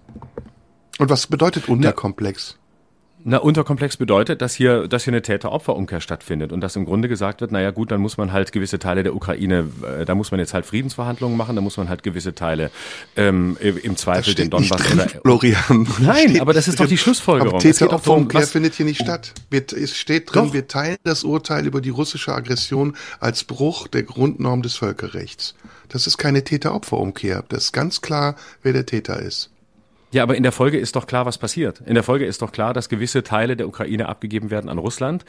Und 0.98 1.08
was 1.08 1.26
bedeutet 1.26 1.70
unterkomplex? 1.70 2.58
Na, 3.24 3.38
unterkomplex 3.38 3.96
bedeutet, 3.96 4.42
dass 4.42 4.54
hier, 4.54 4.88
dass 4.88 5.04
hier 5.04 5.12
eine 5.12 5.22
Täter-Opfer-Umkehr 5.22 6.00
stattfindet 6.00 6.52
und 6.52 6.60
dass 6.60 6.74
im 6.74 6.84
Grunde 6.84 7.08
gesagt 7.08 7.40
wird, 7.40 7.52
naja 7.52 7.70
gut, 7.70 7.92
dann 7.92 8.00
muss 8.00 8.16
man 8.16 8.32
halt 8.32 8.50
gewisse 8.50 8.78
Teile 8.78 9.04
der 9.04 9.14
Ukraine, 9.14 9.68
äh, 10.00 10.04
da 10.04 10.14
muss 10.14 10.32
man 10.32 10.40
jetzt 10.40 10.54
halt 10.54 10.66
Friedensverhandlungen 10.66 11.36
machen, 11.36 11.54
da 11.54 11.62
muss 11.62 11.76
man 11.76 11.88
halt 11.88 12.02
gewisse 12.02 12.34
Teile 12.34 12.70
ähm, 13.16 13.56
im 13.60 13.96
Zweifel 13.96 14.34
den 14.34 14.50
Donbass 14.50 14.82
drin, 14.82 15.00
oder. 15.00 15.08
Florian. 15.22 15.88
Nein, 16.00 16.40
aber 16.40 16.52
das 16.52 16.66
ist 16.66 16.80
doch 16.80 16.86
die 16.86 16.98
Schlussfolgerung. 16.98 17.60
Täter-Opfer-Umkehr 17.60 18.42
findet 18.42 18.74
hier 18.74 18.86
nicht 18.86 19.00
statt. 19.00 19.32
es 19.50 19.96
steht 19.96 20.32
drin, 20.32 20.46
doch. 20.46 20.52
wir 20.52 20.66
teilen 20.66 20.98
das 21.04 21.22
Urteil 21.22 21.66
über 21.66 21.80
die 21.80 21.90
russische 21.90 22.34
Aggression 22.34 22.96
als 23.20 23.44
Bruch 23.44 23.86
der 23.86 24.02
Grundnorm 24.02 24.62
des 24.62 24.74
Völkerrechts. 24.74 25.54
Das 25.88 26.06
ist 26.06 26.18
keine 26.18 26.42
Täter-Opfer-Umkehr. 26.42 27.44
Das 27.48 27.64
ist 27.64 27.72
ganz 27.72 28.00
klar, 28.00 28.34
wer 28.62 28.72
der 28.72 28.86
Täter 28.86 29.20
ist. 29.20 29.50
Ja, 30.12 30.22
aber 30.22 30.36
in 30.36 30.42
der 30.42 30.52
Folge 30.52 30.78
ist 30.78 30.94
doch 30.94 31.06
klar, 31.06 31.24
was 31.24 31.38
passiert. 31.38 31.82
In 31.86 31.94
der 31.94 32.02
Folge 32.02 32.26
ist 32.26 32.42
doch 32.42 32.52
klar, 32.52 32.74
dass 32.74 32.90
gewisse 32.90 33.22
Teile 33.22 33.56
der 33.56 33.66
Ukraine 33.66 34.08
abgegeben 34.08 34.50
werden 34.50 34.68
an 34.68 34.76
Russland, 34.76 35.24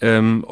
ähm, 0.00 0.44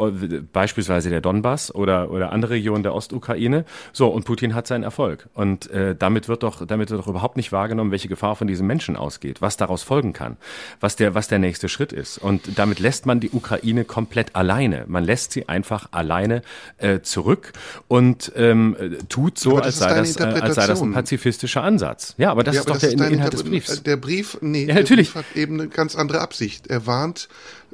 beispielsweise 0.53 1.09
der 1.09 1.21
Donbass 1.21 1.73
oder, 1.73 2.11
oder 2.11 2.33
andere 2.33 2.55
Regionen 2.55 2.83
der 2.83 2.95
Ostukraine. 2.95 3.65
So, 3.93 4.09
und 4.09 4.25
Putin 4.25 4.55
hat 4.55 4.67
seinen 4.67 4.83
Erfolg. 4.83 5.29
Und 5.35 5.71
äh, 5.71 5.95
damit 5.97 6.29
wird 6.29 6.43
doch, 6.43 6.67
damit 6.67 6.91
wird 6.91 7.01
doch 7.01 7.07
überhaupt 7.07 7.37
nicht 7.37 7.53
wahrgenommen, 7.53 7.93
welche 7.93 8.09
Gefahr 8.09 8.35
von 8.35 8.49
diesen 8.49 8.67
Menschen 8.67 8.97
ausgeht, 8.97 9.41
was 9.41 9.57
daraus 9.57 9.85
folgen 9.85 10.13
kann, 10.13 10.37
was 10.81 10.97
der, 10.97 11.15
was 11.15 11.29
der 11.29 11.39
nächste 11.39 11.69
Schritt 11.69 11.93
ist. 11.93 12.19
Und 12.19 12.59
damit 12.59 12.81
lässt 12.81 13.07
man 13.07 13.21
die 13.21 13.31
Ukraine 13.31 13.85
komplett 13.85 14.35
alleine. 14.35 14.85
Man 14.89 15.05
lässt 15.05 15.31
sie 15.31 15.49
einfach 15.49 15.89
alleine 15.93 16.43
äh, 16.79 17.01
zurück 17.03 17.53
und 17.87 18.33
ähm, 18.35 18.77
tut 19.09 19.39
so, 19.39 19.59
als 19.59 19.79
sei, 19.79 19.95
das, 19.95 20.17
äh, 20.17 20.25
als 20.25 20.57
sei 20.57 20.67
das 20.67 20.83
ein 20.83 20.93
pazifistischer 20.93 21.63
Ansatz. 21.63 22.17
Ja, 22.19 22.33
aber 22.33 22.43
das 22.43 22.57
ja, 22.57 22.61
ist 22.63 22.69
doch 22.69 22.79
der 22.79 22.91
Inhalt 22.91 23.33
des 23.33 23.45
Briefs 23.45 23.76
der 23.83 23.97
Brief, 23.97 24.39
nee, 24.41 24.67
ja, 24.67 24.75
natürlich. 24.75 25.13
Brief 25.13 25.25
hat 25.27 25.37
eben 25.37 25.61
eine 25.61 25.69
ganz 25.69 25.97
andere 25.97 26.21
Absicht. 26.21 26.67
Er 26.69 26.87
warnt 26.87 27.29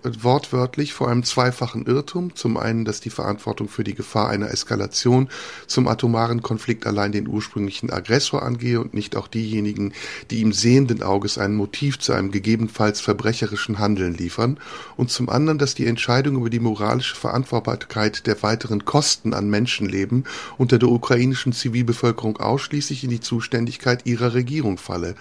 wortwörtlich 0.05 0.93
vor 0.93 1.09
einem 1.09 1.23
zweifachen 1.23 1.87
Irrtum. 1.87 2.35
Zum 2.35 2.57
einen, 2.57 2.85
dass 2.85 3.01
die 3.01 3.11
Verantwortung 3.11 3.69
für 3.69 3.85
die 3.85 3.95
Gefahr 3.95 4.29
einer 4.29 4.51
Eskalation 4.51 5.29
zum 5.67 5.89
atomaren 5.89 6.43
Konflikt 6.43 6.87
allein 6.87 7.13
den 7.13 7.29
ursprünglichen 7.29 7.91
Aggressor 7.91 8.43
angehe 8.43 8.81
und 8.81 8.95
nicht 8.95 9.17
auch 9.17 9.29
diejenigen, 9.29 9.93
die 10.31 10.41
ihm 10.41 10.53
sehenden 10.53 11.03
Auges 11.03 11.39
ein 11.39 11.55
Motiv 11.55 11.99
zu 11.99 12.13
einem 12.13 12.31
gegebenenfalls 12.31 13.01
verbrecherischen 13.01 13.79
Handeln 13.79 14.15
liefern. 14.15 14.59
Und 14.97 15.11
zum 15.11 15.29
anderen, 15.29 15.59
dass 15.59 15.75
die 15.75 15.87
Entscheidung 15.87 16.37
über 16.37 16.51
die 16.51 16.61
moralische 16.61 17.17
Verantwortbarkeit 17.17 18.27
der 18.27 18.43
weiteren 18.43 18.85
Kosten 18.85 19.35
an 19.35 19.49
Menschenleben 19.51 20.25
unter 20.59 20.79
der 20.79 20.89
ukrainischen 20.89 21.53
Zivilbevölkerung 21.53 22.39
ausschließlich 22.39 23.05
in 23.05 23.11
die 23.11 23.21
Zuständigkeit 23.21 24.07
ihrer 24.07 24.35
Regierung 24.35 24.79
falle. 24.79 25.15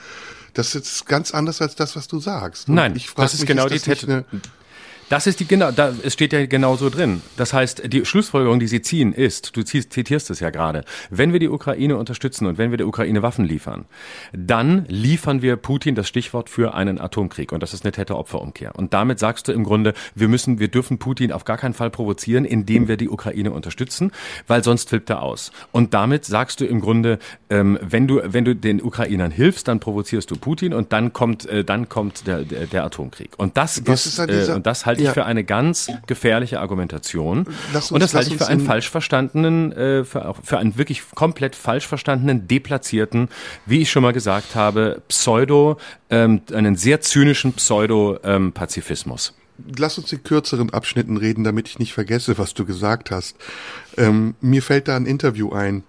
Das 0.54 0.76
ist 0.76 1.06
ganz 1.06 1.34
anders 1.34 1.62
als 1.62 1.76
das, 1.76 1.96
was 1.96 2.08
du 2.08 2.20
sagst. 2.20 2.68
Und 2.68 2.76
Nein, 2.76 3.00
das 3.16 3.34
ist 3.34 3.42
mich, 3.42 3.48
genau 3.48 3.68
ist 3.68 3.86
die 3.86 3.90
Tätigkeit. 3.92 4.26
Das 5.12 5.28
ist 5.28 5.42
die 5.42 5.46
genau, 5.46 5.72
da 5.72 5.94
es 6.04 6.14
steht 6.14 6.32
ja 6.32 6.46
genau 6.46 6.78
so 6.78 6.90
drin. 6.90 7.22
Das 7.36 7.52
heißt, 7.52 7.92
die 7.92 8.06
Schlussfolgerung, 8.06 8.62
die 8.62 8.68
sie 8.68 8.82
ziehen, 8.82 9.12
ist, 9.12 9.58
du 9.58 9.64
zitierst 9.64 10.30
es 10.30 10.40
ja 10.40 10.52
gerade, 10.52 10.86
wenn 11.10 11.34
wir 11.34 11.42
die 11.42 11.50
Ukraine 11.50 11.98
unterstützen 11.98 12.46
und 12.46 12.58
wenn 12.58 12.72
wir 12.72 12.78
der 12.78 12.88
Ukraine 12.88 13.22
Waffen 13.22 13.44
liefern, 13.44 13.84
dann 14.32 14.86
liefern 14.88 15.42
wir 15.42 15.58
Putin 15.58 15.96
das 15.96 16.08
Stichwort 16.08 16.50
für 16.50 16.76
einen 16.76 16.98
Atomkrieg 16.98 17.52
und 17.52 17.62
das 17.62 17.74
ist 17.74 17.84
eine 17.84 17.92
Täter-Opfer-Umkehr. 17.92 18.74
Und 18.78 18.94
damit 18.94 19.20
sagst 19.20 19.50
du 19.50 19.52
im 19.52 19.66
Grunde, 19.66 19.96
wir 20.16 20.30
müssen, 20.30 20.60
wir 20.60 20.70
dürfen 20.70 20.98
Putin 20.98 21.34
auf 21.34 21.44
gar 21.44 21.58
keinen 21.58 21.74
Fall 21.74 21.90
provozieren, 21.90 22.46
indem 22.46 22.88
wir 22.88 22.96
die 22.96 23.10
Ukraine 23.10 23.52
unterstützen, 23.52 24.14
weil 24.48 24.64
sonst 24.64 24.88
flippt 24.88 25.10
er 25.10 25.24
aus. 25.24 25.52
Und 25.74 25.94
damit 25.94 26.24
sagst 26.24 26.62
du 26.62 26.66
im 26.66 26.80
Grunde, 26.80 27.20
ähm, 27.50 27.78
wenn 27.82 28.08
du 28.08 28.22
wenn 28.24 28.46
du 28.46 28.56
den 28.56 28.82
Ukrainern 28.82 29.32
hilfst, 29.32 29.68
dann 29.68 29.82
provozierst 29.82 30.32
du 30.32 30.38
Putin 30.38 30.74
und 30.74 30.94
dann 30.94 31.12
kommt 31.12 31.48
äh, 31.48 31.66
dann 31.66 31.90
kommt 31.90 32.28
der, 32.28 32.44
der, 32.44 32.68
der 32.68 32.86
Atomkrieg. 32.86 33.32
Und 33.36 33.58
das 33.58 33.86
Was 33.86 34.06
ist, 34.06 34.20
ist 34.20 34.48
äh, 34.48 34.54
und 34.54 34.66
das 34.66 34.86
halte 34.86 35.01
halte 35.08 35.20
ich 35.20 35.24
für 35.24 35.26
eine 35.26 35.44
ganz 35.44 35.92
gefährliche 36.08 36.60
Argumentation. 36.60 37.48
Uns, 37.74 37.92
und 37.92 38.02
das 38.02 38.14
halte 38.14 38.32
ich 38.32 38.38
für 38.38 38.48
einen 38.48 38.62
falsch 38.62 38.90
verstandenen, 38.90 39.72
äh, 39.72 40.04
für, 40.04 40.36
für 40.44 40.58
einen 40.58 40.78
wirklich 40.78 41.04
komplett 41.16 41.56
falsch 41.56 41.88
verstandenen, 41.88 42.48
deplatzierten, 42.48 43.30
wie 43.66 43.82
ich 43.82 43.92
schon 43.92 44.04
mal 44.04 44.14
gesagt 44.14 44.56
habe, 44.56 45.02
Pseudo, 45.08 45.78
ähm, 46.10 46.42
einen 46.54 46.76
sehr 46.76 47.02
zynischen 47.02 47.54
Pseudo-Pazifismus. 47.54 49.34
Ähm, 49.36 49.74
Lass 49.78 49.98
uns 49.98 50.12
in 50.12 50.24
kürzeren 50.24 50.72
Abschnitten 50.72 51.18
reden, 51.18 51.44
damit 51.44 51.68
ich 51.68 51.78
nicht 51.78 51.94
vergesse, 51.94 52.38
was 52.40 52.56
du 52.56 52.66
gesagt 52.66 53.12
hast. 53.12 53.36
Ähm, 53.96 54.34
mir 54.42 54.64
fällt 54.64 54.88
da 54.88 54.96
ein 54.96 55.06
Interview 55.06 55.52
ein 55.52 55.84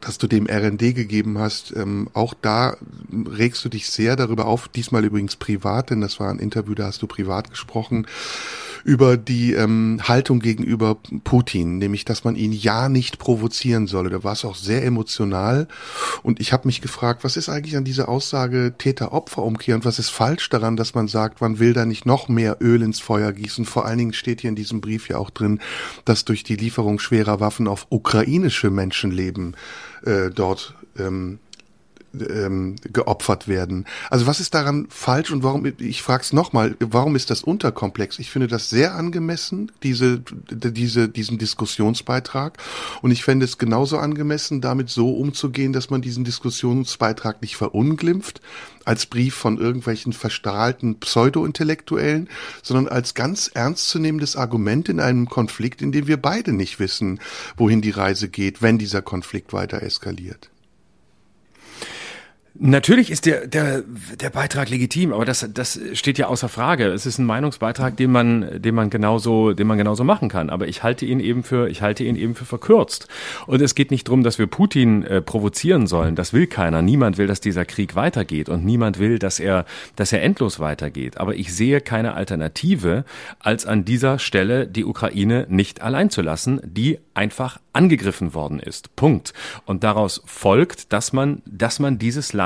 dass 0.00 0.18
du 0.18 0.26
dem 0.26 0.46
RND 0.46 0.94
gegeben 0.94 1.38
hast. 1.38 1.74
Ähm, 1.76 2.08
auch 2.12 2.34
da 2.34 2.76
regst 3.12 3.64
du 3.64 3.68
dich 3.68 3.88
sehr 3.90 4.16
darüber 4.16 4.46
auf, 4.46 4.68
diesmal 4.68 5.04
übrigens 5.04 5.36
privat, 5.36 5.90
denn 5.90 6.00
das 6.00 6.20
war 6.20 6.30
ein 6.30 6.38
Interview, 6.38 6.74
da 6.74 6.86
hast 6.86 7.02
du 7.02 7.06
privat 7.06 7.50
gesprochen, 7.50 8.06
über 8.84 9.16
die 9.16 9.52
ähm, 9.52 10.00
Haltung 10.02 10.40
gegenüber 10.40 10.96
Putin, 11.24 11.78
nämlich 11.78 12.04
dass 12.04 12.24
man 12.24 12.36
ihn 12.36 12.52
ja 12.52 12.88
nicht 12.88 13.18
provozieren 13.18 13.86
solle. 13.86 14.10
Da 14.10 14.24
war 14.24 14.32
es 14.32 14.44
auch 14.44 14.54
sehr 14.56 14.84
emotional 14.84 15.68
und 16.22 16.40
ich 16.40 16.52
habe 16.52 16.68
mich 16.68 16.80
gefragt, 16.80 17.24
was 17.24 17.36
ist 17.36 17.48
eigentlich 17.48 17.76
an 17.76 17.84
dieser 17.84 18.08
Aussage 18.08 18.74
Täter-Opfer-Umkehr 18.76 19.74
und 19.74 19.84
was 19.84 19.98
ist 19.98 20.10
falsch 20.10 20.48
daran, 20.48 20.76
dass 20.76 20.94
man 20.94 21.08
sagt, 21.08 21.40
man 21.40 21.58
will 21.58 21.72
da 21.72 21.84
nicht 21.84 22.06
noch 22.06 22.28
mehr 22.28 22.58
Öl 22.60 22.82
ins 22.82 23.00
Feuer 23.00 23.32
gießen. 23.32 23.64
Vor 23.64 23.84
allen 23.84 23.98
Dingen 23.98 24.12
steht 24.12 24.40
hier 24.40 24.50
in 24.50 24.56
diesem 24.56 24.80
Brief 24.80 25.08
ja 25.08 25.18
auch 25.18 25.30
drin, 25.30 25.60
dass 26.04 26.24
durch 26.24 26.44
die 26.44 26.56
Lieferung 26.56 26.98
schwerer 26.98 27.40
Waffen 27.40 27.68
auf 27.68 27.86
ukrainische 27.90 28.70
Menschenleben 28.70 29.56
äh, 30.04 30.30
dort 30.30 30.74
ähm, 30.98 31.38
ähm, 32.14 32.76
geopfert 32.92 33.48
werden. 33.48 33.86
Also 34.10 34.26
was 34.26 34.40
ist 34.40 34.54
daran 34.54 34.86
falsch 34.90 35.30
und 35.30 35.42
warum, 35.42 35.70
ich 35.78 36.02
frage 36.02 36.22
es 36.22 36.32
nochmal, 36.32 36.76
warum 36.80 37.16
ist 37.16 37.30
das 37.30 37.42
unterkomplex? 37.42 38.18
Ich 38.18 38.30
finde 38.30 38.48
das 38.48 38.70
sehr 38.70 38.94
angemessen, 38.94 39.70
diese, 39.82 40.22
diese, 40.50 41.08
diesen 41.08 41.38
Diskussionsbeitrag 41.38 42.58
und 43.02 43.10
ich 43.10 43.24
fände 43.24 43.44
es 43.44 43.58
genauso 43.58 43.98
angemessen, 43.98 44.60
damit 44.60 44.90
so 44.90 45.10
umzugehen, 45.12 45.72
dass 45.72 45.90
man 45.90 46.02
diesen 46.02 46.24
Diskussionsbeitrag 46.24 47.42
nicht 47.42 47.56
verunglimpft, 47.56 48.40
als 48.84 49.06
Brief 49.06 49.34
von 49.34 49.58
irgendwelchen 49.58 50.12
verstrahlten 50.12 50.98
Pseudo-Intellektuellen, 50.98 52.28
sondern 52.62 52.88
als 52.88 53.14
ganz 53.14 53.48
ernstzunehmendes 53.48 54.36
Argument 54.36 54.88
in 54.88 55.00
einem 55.00 55.28
Konflikt, 55.28 55.82
in 55.82 55.92
dem 55.92 56.06
wir 56.06 56.16
beide 56.16 56.52
nicht 56.52 56.80
wissen, 56.80 57.20
wohin 57.56 57.82
die 57.82 57.90
Reise 57.90 58.28
geht, 58.28 58.62
wenn 58.62 58.78
dieser 58.78 59.02
Konflikt 59.02 59.52
weiter 59.52 59.82
eskaliert. 59.82 60.50
Natürlich 62.54 63.10
ist 63.10 63.26
der, 63.26 63.46
der, 63.46 63.84
der 64.20 64.30
Beitrag 64.30 64.70
legitim, 64.70 65.12
aber 65.12 65.24
das, 65.24 65.48
das 65.54 65.78
steht 65.92 66.18
ja 66.18 66.26
außer 66.26 66.48
Frage. 66.48 66.86
Es 66.86 67.06
ist 67.06 67.18
ein 67.18 67.24
Meinungsbeitrag, 67.24 67.96
den 67.96 68.10
man, 68.10 68.60
den 68.60 68.74
man 68.74 68.90
genauso, 68.90 69.52
den 69.52 69.68
man 69.68 69.78
genauso 69.78 70.02
machen 70.02 70.28
kann. 70.28 70.50
Aber 70.50 70.66
ich 70.66 70.82
halte 70.82 71.06
ihn 71.06 71.20
eben 71.20 71.44
für, 71.44 71.68
ich 71.68 71.80
halte 71.80 72.02
ihn 72.02 72.16
eben 72.16 72.34
für 72.34 72.44
verkürzt. 72.44 73.06
Und 73.46 73.62
es 73.62 73.76
geht 73.76 73.92
nicht 73.92 74.08
darum, 74.08 74.24
dass 74.24 74.38
wir 74.38 74.48
Putin 74.48 75.04
äh, 75.04 75.22
provozieren 75.22 75.86
sollen. 75.86 76.16
Das 76.16 76.32
will 76.32 76.48
keiner. 76.48 76.82
Niemand 76.82 77.18
will, 77.18 77.28
dass 77.28 77.40
dieser 77.40 77.64
Krieg 77.64 77.94
weitergeht 77.94 78.48
und 78.48 78.64
niemand 78.64 78.98
will, 78.98 79.20
dass 79.20 79.38
er, 79.38 79.64
dass 79.94 80.12
er 80.12 80.22
endlos 80.22 80.58
weitergeht. 80.58 81.18
Aber 81.18 81.36
ich 81.36 81.54
sehe 81.54 81.80
keine 81.80 82.14
Alternative, 82.14 83.04
als 83.38 83.64
an 83.64 83.84
dieser 83.84 84.18
Stelle 84.18 84.66
die 84.66 84.84
Ukraine 84.84 85.46
nicht 85.48 85.82
allein 85.82 86.10
zu 86.10 86.20
lassen, 86.20 86.60
die 86.64 86.98
einfach 87.14 87.60
angegriffen 87.72 88.34
worden 88.34 88.58
ist. 88.58 88.96
Punkt. 88.96 89.32
Und 89.66 89.84
daraus 89.84 90.22
folgt, 90.26 90.92
dass 90.92 91.12
man, 91.12 91.42
dass 91.46 91.78
man 91.78 91.98
dieses 91.98 92.32
Land 92.32 92.39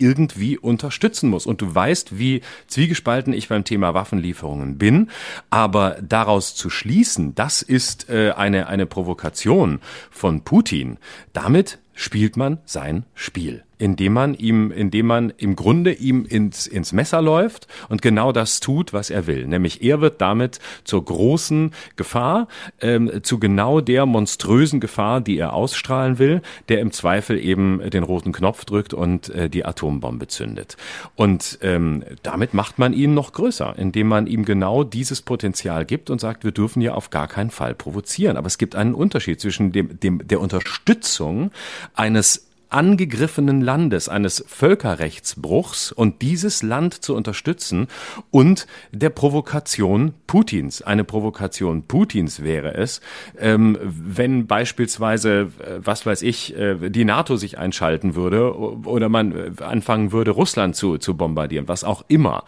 irgendwie 0.00 0.58
unterstützen 0.58 1.30
muss. 1.30 1.46
Und 1.46 1.60
du 1.60 1.74
weißt, 1.74 2.18
wie 2.18 2.40
zwiegespalten 2.66 3.32
ich 3.32 3.48
beim 3.48 3.64
Thema 3.64 3.94
Waffenlieferungen 3.94 4.78
bin. 4.78 5.10
Aber 5.50 5.98
daraus 6.02 6.54
zu 6.54 6.70
schließen, 6.70 7.34
das 7.34 7.62
ist 7.62 8.08
äh, 8.08 8.32
eine, 8.32 8.66
eine 8.66 8.86
Provokation 8.86 9.80
von 10.10 10.42
Putin, 10.42 10.98
damit 11.32 11.78
spielt 11.94 12.36
man 12.36 12.58
sein 12.64 13.04
Spiel 13.14 13.64
indem 13.80 14.12
man 14.12 14.34
ihm, 14.34 14.70
indem 14.70 15.06
man 15.06 15.32
im 15.38 15.56
Grunde 15.56 15.92
ihm 15.92 16.26
ins, 16.26 16.66
ins 16.66 16.92
Messer 16.92 17.22
läuft 17.22 17.66
und 17.88 18.02
genau 18.02 18.30
das 18.30 18.60
tut, 18.60 18.92
was 18.92 19.10
er 19.10 19.26
will. 19.26 19.46
Nämlich 19.46 19.82
er 19.82 20.00
wird 20.00 20.20
damit 20.20 20.60
zur 20.84 21.04
großen 21.04 21.72
Gefahr, 21.96 22.46
ähm, 22.80 23.22
zu 23.22 23.38
genau 23.38 23.80
der 23.80 24.04
monströsen 24.04 24.80
Gefahr, 24.80 25.22
die 25.22 25.38
er 25.38 25.54
ausstrahlen 25.54 26.18
will, 26.18 26.42
der 26.68 26.80
im 26.80 26.92
Zweifel 26.92 27.38
eben 27.38 27.80
den 27.90 28.02
roten 28.02 28.32
Knopf 28.32 28.66
drückt 28.66 28.92
und 28.92 29.30
äh, 29.30 29.48
die 29.48 29.64
Atombombe 29.64 30.28
zündet. 30.28 30.76
Und 31.16 31.58
ähm, 31.62 32.04
damit 32.22 32.52
macht 32.52 32.78
man 32.78 32.92
ihn 32.92 33.14
noch 33.14 33.32
größer, 33.32 33.74
indem 33.78 34.08
man 34.08 34.26
ihm 34.26 34.44
genau 34.44 34.84
dieses 34.84 35.22
Potenzial 35.22 35.86
gibt 35.86 36.10
und 36.10 36.20
sagt, 36.20 36.44
wir 36.44 36.52
dürfen 36.52 36.82
ja 36.82 36.92
auf 36.92 37.08
gar 37.08 37.28
keinen 37.28 37.50
Fall 37.50 37.74
provozieren. 37.74 38.36
Aber 38.36 38.46
es 38.46 38.58
gibt 38.58 38.76
einen 38.76 38.94
Unterschied 38.94 39.40
zwischen 39.40 39.72
dem, 39.72 39.98
dem 39.98 40.26
der 40.28 40.40
Unterstützung 40.40 41.50
eines 41.94 42.49
angegriffenen 42.70 43.60
Landes, 43.60 44.08
eines 44.08 44.44
Völkerrechtsbruchs 44.46 45.92
und 45.92 46.22
dieses 46.22 46.62
Land 46.62 46.94
zu 46.94 47.14
unterstützen 47.14 47.88
und 48.30 48.66
der 48.92 49.10
Provokation 49.10 50.14
Putins. 50.26 50.82
Eine 50.82 51.04
Provokation 51.04 51.82
Putins 51.82 52.42
wäre 52.42 52.74
es, 52.74 53.00
ähm, 53.38 53.78
wenn 53.82 54.46
beispielsweise, 54.46 55.50
äh, 55.58 55.78
was 55.78 56.06
weiß 56.06 56.22
ich, 56.22 56.56
äh, 56.56 56.90
die 56.90 57.04
NATO 57.04 57.36
sich 57.36 57.58
einschalten 57.58 58.14
würde 58.14 58.56
oder 58.56 59.08
man 59.08 59.32
äh, 59.32 59.62
anfangen 59.62 60.12
würde, 60.12 60.30
Russland 60.30 60.76
zu, 60.76 60.98
zu 60.98 61.16
bombardieren, 61.16 61.68
was 61.68 61.84
auch 61.84 62.04
immer. 62.08 62.44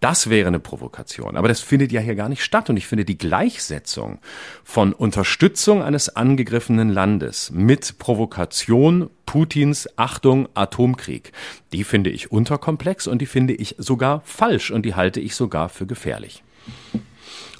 Das 0.00 0.30
wäre 0.30 0.48
eine 0.48 0.60
Provokation. 0.60 1.36
Aber 1.36 1.48
das 1.48 1.60
findet 1.60 1.92
ja 1.92 2.00
hier 2.00 2.14
gar 2.14 2.28
nicht 2.28 2.42
statt 2.42 2.70
und 2.70 2.76
ich 2.76 2.86
finde 2.86 3.04
die 3.04 3.18
Gleichsetzung 3.18 4.18
von 4.64 4.92
Unterstützung 4.92 5.82
eines 5.82 6.16
angegriffenen 6.16 6.88
Landes 6.88 7.50
mit 7.50 7.98
Provokation 7.98 9.10
Putins 9.26 9.88
Achtung 9.96 10.48
Atomkrieg. 10.54 11.32
Die 11.72 11.84
finde 11.84 12.10
ich 12.10 12.32
unterkomplex 12.32 13.06
und 13.06 13.20
die 13.20 13.26
finde 13.26 13.54
ich 13.54 13.74
sogar 13.78 14.22
falsch 14.24 14.70
und 14.70 14.86
die 14.86 14.94
halte 14.94 15.20
ich 15.20 15.34
sogar 15.34 15.68
für 15.68 15.86
gefährlich. 15.86 16.42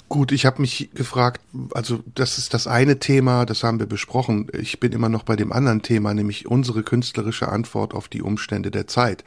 Gut, 0.09 0.31
ich 0.31 0.45
habe 0.45 0.61
mich 0.61 0.89
gefragt, 0.93 1.41
also 1.73 1.99
das 2.15 2.37
ist 2.37 2.53
das 2.53 2.65
eine 2.65 2.97
Thema, 2.97 3.45
das 3.45 3.63
haben 3.63 3.79
wir 3.79 3.87
besprochen. 3.87 4.47
Ich 4.53 4.79
bin 4.79 4.93
immer 4.93 5.09
noch 5.09 5.23
bei 5.23 5.35
dem 5.35 5.51
anderen 5.51 5.81
Thema, 5.81 6.13
nämlich 6.13 6.47
unsere 6.47 6.81
künstlerische 6.81 7.49
Antwort 7.49 7.93
auf 7.93 8.07
die 8.07 8.21
Umstände 8.21 8.71
der 8.71 8.87
Zeit. 8.87 9.25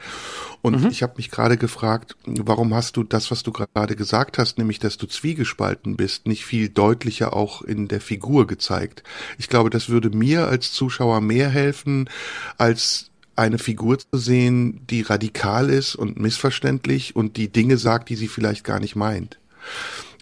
Und 0.63 0.81
mhm. 0.81 0.87
ich 0.87 1.03
habe 1.03 1.13
mich 1.17 1.29
gerade 1.29 1.57
gefragt, 1.57 2.15
warum 2.25 2.73
hast 2.73 2.97
du 2.97 3.03
das, 3.03 3.29
was 3.29 3.43
du 3.43 3.51
gerade 3.51 3.95
gesagt 3.95 4.39
hast, 4.39 4.57
nämlich 4.57 4.79
dass 4.79 4.97
du 4.97 5.05
zwiegespalten 5.05 5.97
bist, 5.97 6.25
nicht 6.25 6.45
viel 6.45 6.69
deutlicher 6.69 7.33
auch 7.33 7.61
in 7.61 7.87
der 7.87 8.01
Figur 8.01 8.47
gezeigt. 8.47 9.03
Ich 9.37 9.49
glaube, 9.49 9.69
das 9.69 9.89
würde 9.89 10.09
mir 10.09 10.47
als 10.47 10.71
Zuschauer 10.71 11.21
mehr 11.21 11.49
helfen, 11.49 12.09
als 12.57 13.11
eine 13.35 13.59
Figur 13.59 13.99
zu 13.99 14.17
sehen, 14.17 14.81
die 14.89 15.01
radikal 15.01 15.69
ist 15.69 15.95
und 15.95 16.19
missverständlich 16.19 17.15
und 17.15 17.37
die 17.37 17.51
Dinge 17.51 17.77
sagt, 17.77 18.09
die 18.09 18.15
sie 18.15 18.27
vielleicht 18.27 18.63
gar 18.63 18.79
nicht 18.79 18.95
meint. 18.95 19.37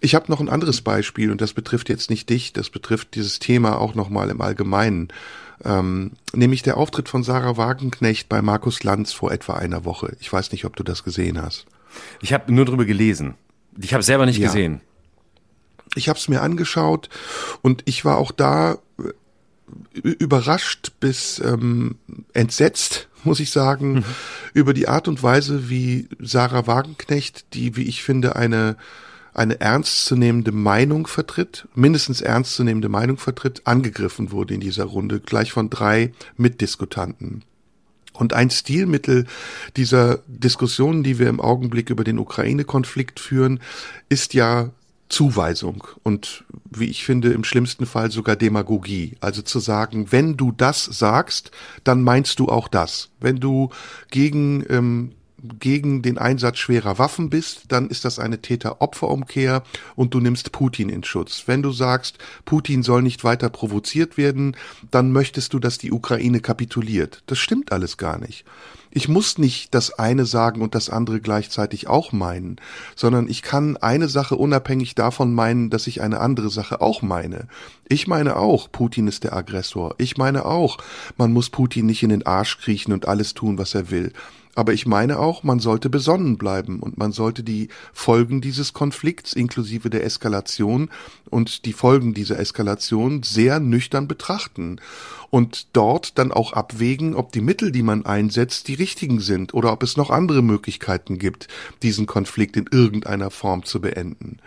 Ich 0.01 0.15
habe 0.15 0.31
noch 0.31 0.39
ein 0.39 0.49
anderes 0.49 0.81
Beispiel 0.81 1.31
und 1.31 1.41
das 1.41 1.53
betrifft 1.53 1.89
jetzt 1.89 2.09
nicht 2.09 2.29
dich, 2.29 2.53
das 2.53 2.69
betrifft 2.69 3.15
dieses 3.15 3.39
Thema 3.39 3.79
auch 3.79 3.95
nochmal 3.95 4.29
im 4.29 4.41
Allgemeinen. 4.41 5.09
Ähm, 5.63 6.11
nämlich 6.33 6.63
der 6.63 6.77
Auftritt 6.77 7.09
von 7.09 7.23
Sarah 7.23 7.57
Wagenknecht 7.57 8.29
bei 8.29 8.41
Markus 8.41 8.83
Lanz 8.83 9.11
vor 9.11 9.31
etwa 9.31 9.55
einer 9.55 9.83
Woche. 9.83 10.15
Ich 10.21 10.31
weiß 10.31 10.53
nicht, 10.53 10.63
ob 10.65 10.75
du 10.75 10.83
das 10.83 11.03
gesehen 11.03 11.41
hast. 11.41 11.65
Ich 12.21 12.31
habe 12.31 12.53
nur 12.53 12.65
drüber 12.65 12.85
gelesen. 12.85 13.35
Ich 13.77 13.93
habe 13.93 14.03
selber 14.03 14.25
nicht 14.25 14.39
ja. 14.39 14.47
gesehen. 14.47 14.81
Ich 15.95 16.07
habe 16.07 16.19
es 16.19 16.27
mir 16.29 16.41
angeschaut 16.41 17.09
und 17.61 17.81
ich 17.85 18.05
war 18.05 18.17
auch 18.17 18.31
da 18.31 18.77
äh, 18.99 19.99
überrascht 19.99 20.93
bis 20.99 21.39
ähm, 21.39 21.97
entsetzt, 22.33 23.09
muss 23.23 23.41
ich 23.41 23.51
sagen, 23.51 23.95
mhm. 23.95 24.05
über 24.53 24.73
die 24.73 24.87
Art 24.87 25.09
und 25.09 25.23
Weise, 25.23 25.69
wie 25.69 26.07
Sarah 26.19 26.67
Wagenknecht, 26.67 27.53
die, 27.53 27.75
wie 27.75 27.83
ich 27.83 28.03
finde, 28.03 28.37
eine 28.37 28.77
eine 29.33 29.59
ernstzunehmende 29.61 30.51
Meinung 30.51 31.07
vertritt, 31.07 31.67
mindestens 31.75 32.21
ernstzunehmende 32.21 32.89
Meinung 32.89 33.17
vertritt, 33.17 33.61
angegriffen 33.65 34.31
wurde 34.31 34.53
in 34.53 34.59
dieser 34.59 34.85
Runde, 34.85 35.19
gleich 35.19 35.51
von 35.51 35.69
drei 35.69 36.13
Mitdiskutanten. 36.37 37.43
Und 38.13 38.33
ein 38.33 38.49
Stilmittel 38.49 39.25
dieser 39.77 40.19
Diskussionen, 40.27 41.03
die 41.03 41.19
wir 41.19 41.29
im 41.29 41.39
Augenblick 41.39 41.89
über 41.89 42.03
den 42.03 42.19
Ukraine-Konflikt 42.19 43.19
führen, 43.19 43.61
ist 44.09 44.33
ja 44.33 44.71
Zuweisung 45.09 45.87
und 46.03 46.43
wie 46.69 46.85
ich 46.85 47.03
finde 47.03 47.33
im 47.33 47.43
schlimmsten 47.43 47.87
Fall 47.87 48.11
sogar 48.11 48.35
Demagogie. 48.35 49.17
Also 49.21 49.41
zu 49.41 49.59
sagen, 49.59 50.11
wenn 50.11 50.37
du 50.37 50.51
das 50.51 50.85
sagst, 50.85 51.51
dann 51.83 52.03
meinst 52.03 52.39
du 52.39 52.47
auch 52.47 52.67
das. 52.67 53.09
Wenn 53.19 53.39
du 53.39 53.69
gegen 54.11 54.63
ähm, 54.69 55.13
gegen 55.59 56.01
den 56.01 56.17
Einsatz 56.17 56.57
schwerer 56.57 56.97
Waffen 56.99 57.29
bist, 57.29 57.63
dann 57.69 57.89
ist 57.89 58.05
das 58.05 58.19
eine 58.19 58.41
Täter-Opfer-Umkehr 58.41 59.63
und 59.95 60.13
du 60.13 60.19
nimmst 60.19 60.51
Putin 60.51 60.89
in 60.89 61.03
Schutz. 61.03 61.43
Wenn 61.45 61.61
du 61.61 61.71
sagst, 61.71 62.17
Putin 62.45 62.83
soll 62.83 63.01
nicht 63.01 63.23
weiter 63.23 63.49
provoziert 63.49 64.17
werden, 64.17 64.55
dann 64.91 65.11
möchtest 65.11 65.53
du, 65.53 65.59
dass 65.59 65.77
die 65.77 65.91
Ukraine 65.91 66.39
kapituliert. 66.39 67.23
Das 67.27 67.39
stimmt 67.39 67.71
alles 67.71 67.97
gar 67.97 68.17
nicht. 68.17 68.45
Ich 68.91 69.07
muss 69.07 69.37
nicht 69.37 69.75
das 69.75 69.99
eine 69.99 70.25
sagen 70.25 70.61
und 70.61 70.73
das 70.73 70.89
andere 70.89 71.21
gleichzeitig 71.21 71.87
auch 71.87 72.11
meinen, 72.11 72.55
sondern 72.95 73.29
ich 73.29 73.43
kann 73.43 73.77
eine 73.77 74.09
Sache 74.09 74.35
unabhängig 74.35 74.95
davon 74.95 75.31
meinen, 75.31 75.69
dass 75.69 75.85
ich 75.85 76.01
eine 76.01 76.19
andere 76.19 76.49
Sache 76.49 76.81
auch 76.81 77.03
meine. 77.03 77.47
Ich 77.87 78.07
meine 78.07 78.35
auch, 78.35 78.71
Putin 78.71 79.07
ist 79.07 79.23
der 79.23 79.33
Aggressor. 79.33 79.93
Ich 79.99 80.17
meine 80.17 80.45
auch, 80.45 80.79
man 81.17 81.31
muss 81.31 81.51
Putin 81.51 81.85
nicht 81.85 82.01
in 82.01 82.09
den 82.09 82.25
Arsch 82.25 82.57
kriechen 82.57 82.91
und 82.91 83.07
alles 83.07 83.35
tun, 83.35 83.59
was 83.59 83.75
er 83.75 83.91
will. 83.91 84.11
Aber 84.59 84.73
ich 84.73 84.85
meine 84.85 85.19
auch, 85.19 85.43
man 85.43 85.61
sollte 85.61 85.89
besonnen 85.89 86.37
bleiben 86.37 86.81
und 86.81 86.97
man 86.97 87.13
sollte 87.13 87.43
die 87.43 87.69
Folgen 87.93 88.41
dieses 88.41 88.73
Konflikts 88.73 89.31
inklusive 89.31 89.89
der 89.89 90.03
Eskalation 90.03 90.89
und 91.29 91.63
die 91.63 91.71
Folgen 91.71 92.13
dieser 92.13 92.37
Eskalation 92.37 93.23
sehr 93.23 93.61
nüchtern 93.61 94.09
betrachten 94.09 94.81
und 95.29 95.67
dort 95.71 96.17
dann 96.17 96.33
auch 96.33 96.51
abwägen, 96.51 97.15
ob 97.15 97.31
die 97.31 97.39
Mittel, 97.39 97.71
die 97.71 97.83
man 97.83 98.05
einsetzt, 98.05 98.67
die 98.67 98.73
richtigen 98.73 99.21
sind 99.21 99.53
oder 99.53 99.71
ob 99.71 99.81
es 99.81 99.95
noch 99.95 100.09
andere 100.09 100.41
Möglichkeiten 100.41 101.19
gibt, 101.19 101.47
diesen 101.81 102.05
Konflikt 102.05 102.57
in 102.57 102.65
irgendeiner 102.69 103.31
Form 103.31 103.63
zu 103.63 103.79
beenden. 103.79 104.39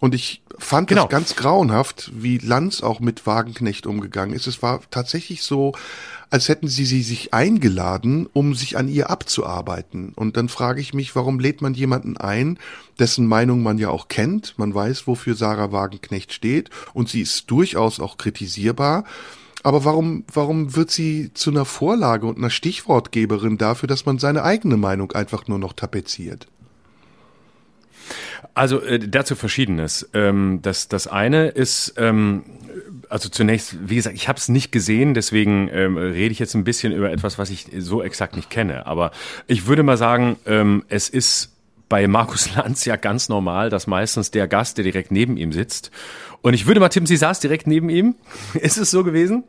Und 0.00 0.14
ich 0.14 0.42
fand 0.58 0.88
genau. 0.88 1.04
es 1.04 1.08
ganz 1.08 1.36
grauenhaft, 1.36 2.12
wie 2.14 2.38
Lanz 2.38 2.82
auch 2.82 3.00
mit 3.00 3.26
Wagenknecht 3.26 3.86
umgegangen 3.86 4.34
ist. 4.34 4.46
Es 4.46 4.62
war 4.62 4.80
tatsächlich 4.90 5.42
so, 5.42 5.72
als 6.30 6.48
hätten 6.48 6.68
sie 6.68 6.84
sie 6.84 7.02
sich 7.02 7.32
eingeladen, 7.32 8.28
um 8.32 8.54
sich 8.54 8.76
an 8.76 8.88
ihr 8.88 9.10
abzuarbeiten. 9.10 10.12
Und 10.14 10.36
dann 10.36 10.48
frage 10.48 10.80
ich 10.80 10.94
mich, 10.94 11.14
warum 11.16 11.38
lädt 11.38 11.62
man 11.62 11.74
jemanden 11.74 12.16
ein, 12.16 12.58
dessen 12.98 13.26
Meinung 13.26 13.62
man 13.62 13.78
ja 13.78 13.90
auch 13.90 14.08
kennt, 14.08 14.54
man 14.58 14.74
weiß, 14.74 15.06
wofür 15.06 15.34
Sarah 15.34 15.72
Wagenknecht 15.72 16.32
steht 16.32 16.70
und 16.92 17.08
sie 17.08 17.20
ist 17.20 17.50
durchaus 17.50 18.00
auch 18.00 18.16
kritisierbar. 18.16 19.04
Aber 19.62 19.84
warum, 19.84 20.24
warum 20.32 20.76
wird 20.76 20.90
sie 20.90 21.32
zu 21.32 21.50
einer 21.50 21.64
Vorlage 21.64 22.26
und 22.26 22.36
einer 22.36 22.50
Stichwortgeberin 22.50 23.56
dafür, 23.56 23.86
dass 23.86 24.04
man 24.04 24.18
seine 24.18 24.42
eigene 24.42 24.76
Meinung 24.76 25.12
einfach 25.12 25.48
nur 25.48 25.58
noch 25.58 25.72
tapeziert? 25.72 26.48
Also 28.52 28.80
äh, 28.80 28.98
dazu 28.98 29.34
verschiedenes. 29.36 30.08
Ähm, 30.12 30.60
das, 30.62 30.88
das 30.88 31.06
eine 31.06 31.48
ist, 31.48 31.94
ähm, 31.96 32.44
also 33.08 33.28
zunächst, 33.28 33.88
wie 33.88 33.96
gesagt, 33.96 34.16
ich 34.16 34.28
habe 34.28 34.38
es 34.38 34.48
nicht 34.48 34.72
gesehen, 34.72 35.14
deswegen 35.14 35.68
ähm, 35.72 35.96
rede 35.96 36.32
ich 36.32 36.38
jetzt 36.38 36.54
ein 36.54 36.64
bisschen 36.64 36.92
über 36.92 37.10
etwas, 37.10 37.38
was 37.38 37.50
ich 37.50 37.68
so 37.78 38.02
exakt 38.02 38.36
nicht 38.36 38.50
kenne. 38.50 38.86
Aber 38.86 39.12
ich 39.46 39.66
würde 39.66 39.82
mal 39.82 39.96
sagen, 39.96 40.36
ähm, 40.46 40.84
es 40.88 41.08
ist 41.08 41.54
bei 41.88 42.06
Markus 42.08 42.54
Lanz 42.56 42.84
ja 42.84 42.96
ganz 42.96 43.28
normal, 43.28 43.70
dass 43.70 43.86
meistens 43.86 44.30
der 44.30 44.48
Gast, 44.48 44.78
der 44.78 44.84
direkt 44.84 45.12
neben 45.12 45.36
ihm 45.36 45.52
sitzt. 45.52 45.90
Und 46.42 46.54
ich 46.54 46.66
würde 46.66 46.80
mal 46.80 46.88
tippen, 46.88 47.06
sie 47.06 47.16
saß 47.16 47.40
direkt 47.40 47.66
neben 47.66 47.88
ihm. 47.88 48.16
Ist 48.54 48.76
es 48.76 48.90
so 48.90 49.04
gewesen? 49.04 49.44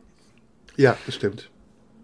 Ja, 0.76 0.96
bestimmt. 1.06 1.50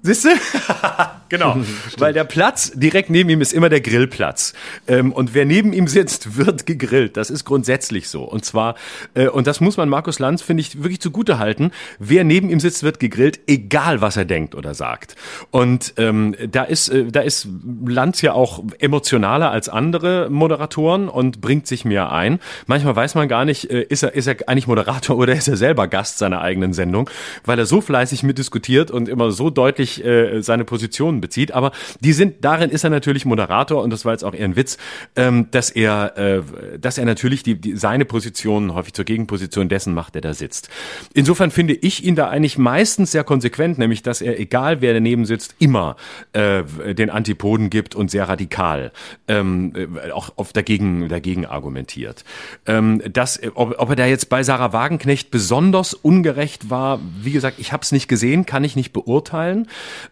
Siehst 0.03 0.25
du? 0.25 0.31
Genau, 1.33 1.57
weil 1.97 2.13
der 2.13 2.25
Platz 2.25 2.73
direkt 2.75 3.09
neben 3.09 3.31
ihm 3.31 3.41
ist 3.41 3.55
immer 3.55 3.71
der 3.71 3.81
Grillplatz. 3.81 4.53
Ähm, 4.87 5.13
und 5.13 5.33
wer 5.33 5.47
neben 5.47 5.73
ihm 5.73 5.89
sitzt, 5.89 6.37
wird 6.37 6.67
gegrillt. 6.67 7.17
Das 7.17 7.31
ist 7.31 7.47
grundsätzlich 7.47 8.11
so. 8.11 8.25
Und 8.25 8.45
zwar, 8.45 8.75
äh, 9.15 9.29
und 9.29 9.47
das 9.47 9.63
muss 9.63 9.79
man 9.79 9.89
Markus 9.89 10.19
Lanz, 10.19 10.43
finde 10.43 10.61
ich, 10.61 10.83
wirklich 10.83 11.01
zugute 11.01 11.39
halten. 11.39 11.71
Wer 11.99 12.25
neben 12.25 12.51
ihm 12.51 12.61
sitzt, 12.61 12.83
wird 12.83 13.01
gegrillt, 13.01 13.41
egal 13.47 14.03
was 14.03 14.19
er 14.19 14.27
denkt 14.27 14.55
oder 14.55 14.75
sagt. 14.75 15.17
Und 15.51 15.95
ähm, 15.97 16.37
da 16.51 16.65
ist, 16.65 16.91
äh, 16.91 17.07
da 17.07 17.23
ist 17.23 17.49
Lanz 17.87 18.21
ja 18.21 18.35
auch 18.35 18.63
emotionaler 18.79 19.51
als 19.51 19.71
andere 19.71 20.29
Moderatoren 20.29 21.09
und 21.09 21.41
bringt 21.41 21.67
sich 21.67 21.87
mehr 21.87 22.13
ein. 22.13 22.41
Manchmal 22.67 22.95
weiß 22.95 23.15
man 23.15 23.27
gar 23.29 23.47
nicht, 23.47 23.71
äh, 23.71 23.81
ist 23.81 24.03
er, 24.03 24.13
ist 24.13 24.27
er 24.27 24.37
eigentlich 24.49 24.67
Moderator 24.67 25.17
oder 25.17 25.33
ist 25.33 25.49
er 25.49 25.57
selber 25.57 25.89
Gast 25.89 26.19
seiner 26.19 26.43
eigenen 26.43 26.75
Sendung, 26.75 27.09
weil 27.47 27.59
er 27.59 27.65
so 27.65 27.81
fleißig 27.81 28.23
mitdiskutiert 28.23 28.91
und 28.91 29.09
immer 29.09 29.31
so 29.31 29.49
deutlich 29.49 29.91
äh, 29.99 30.43
seine 30.43 30.64
Positionen 30.64 31.20
bezieht. 31.20 31.53
Aber 31.53 31.72
die 32.01 32.12
sind, 32.12 32.45
darin 32.45 32.70
ist 32.70 32.84
er 32.84 32.90
natürlich 32.90 33.24
Moderator 33.24 33.82
und 33.82 33.90
das 33.90 34.05
war 34.05 34.12
jetzt 34.12 34.24
auch 34.24 34.34
eher 34.34 34.45
ein 34.45 34.57
Witz, 34.57 34.78
ähm, 35.16 35.49
dass 35.51 35.70
er, 35.70 36.16
äh, 36.16 36.43
dass 36.78 36.99
er 36.99 37.05
natürlich 37.05 37.43
die, 37.43 37.57
die, 37.57 37.76
seine 37.76 38.05
Position 38.05 38.74
häufig 38.74 38.95
zur 38.95 39.05
Gegenposition 39.05 39.68
dessen 39.68 39.95
macht, 39.95 40.14
der 40.14 40.22
da 40.22 40.34
sitzt. 40.34 40.68
Insofern 41.14 41.51
finde 41.51 41.74
ich 41.74 42.05
ihn 42.05 42.14
da 42.14 42.28
eigentlich 42.28 42.59
meistens 42.59 43.12
sehr 43.12 43.24
konsequent, 43.24 43.78
nämlich 43.78 44.03
dass 44.03 44.20
er, 44.20 44.38
egal 44.38 44.80
wer 44.80 44.95
daneben 44.95 45.26
sitzt, 45.26 45.55
immer 45.59 45.97
äh, 46.32 46.62
den 46.95 47.11
Antipoden 47.11 47.70
gibt 47.70 47.95
und 47.95 48.11
sehr 48.11 48.28
radikal 48.28 48.93
ähm, 49.28 49.72
äh, 49.74 50.11
auch 50.11 50.32
auf 50.36 50.53
dagegen, 50.53 51.09
dagegen 51.09 51.47
argumentiert. 51.47 52.24
Ähm, 52.66 53.03
dass, 53.12 53.40
ob, 53.55 53.78
ob 53.78 53.90
er 53.90 53.97
da 53.97 54.07
jetzt 54.07 54.28
bei 54.28 54.43
Sarah 54.43 54.72
Wagenknecht 54.72 55.30
besonders 55.30 55.95
ungerecht 55.95 56.70
war, 56.70 57.01
wie 57.20 57.32
gesagt, 57.32 57.59
ich 57.59 57.72
habe 57.72 57.82
es 57.82 57.93
nicht 57.93 58.09
gesehen, 58.09 58.47
kann 58.47 58.64
ich 58.64 58.76
nicht 58.76 58.93
beurteilen. 58.93 59.68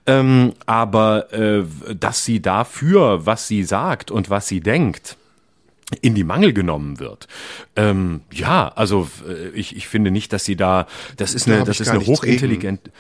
Ähm, 0.07 0.53
aber 0.67 1.33
äh, 1.33 1.65
dass 1.95 2.25
sie 2.25 2.41
dafür, 2.41 3.27
was 3.27 3.49
sie 3.49 3.65
sagt 3.65 4.11
und 4.11 4.31
was 4.31 4.49
sie 4.49 4.61
denkt, 4.61 5.17
in 6.01 6.15
die 6.15 6.25
Mangel 6.25 6.53
genommen 6.53 7.01
wird. 7.01 7.27
Ähm, 7.77 8.21
ja, 8.33 8.69
also 8.69 9.09
äh, 9.29 9.49
ich, 9.51 9.77
ich 9.77 9.89
finde 9.89 10.11
nicht, 10.11 10.33
dass 10.33 10.45
sie 10.45 10.57
da, 10.57 10.87
das 11.17 11.35
ist 11.35 11.49
eine, 11.49 11.65
das 11.65 11.81
ist 11.81 11.89
eine 11.89 12.07
hochintelligente. 12.07 12.91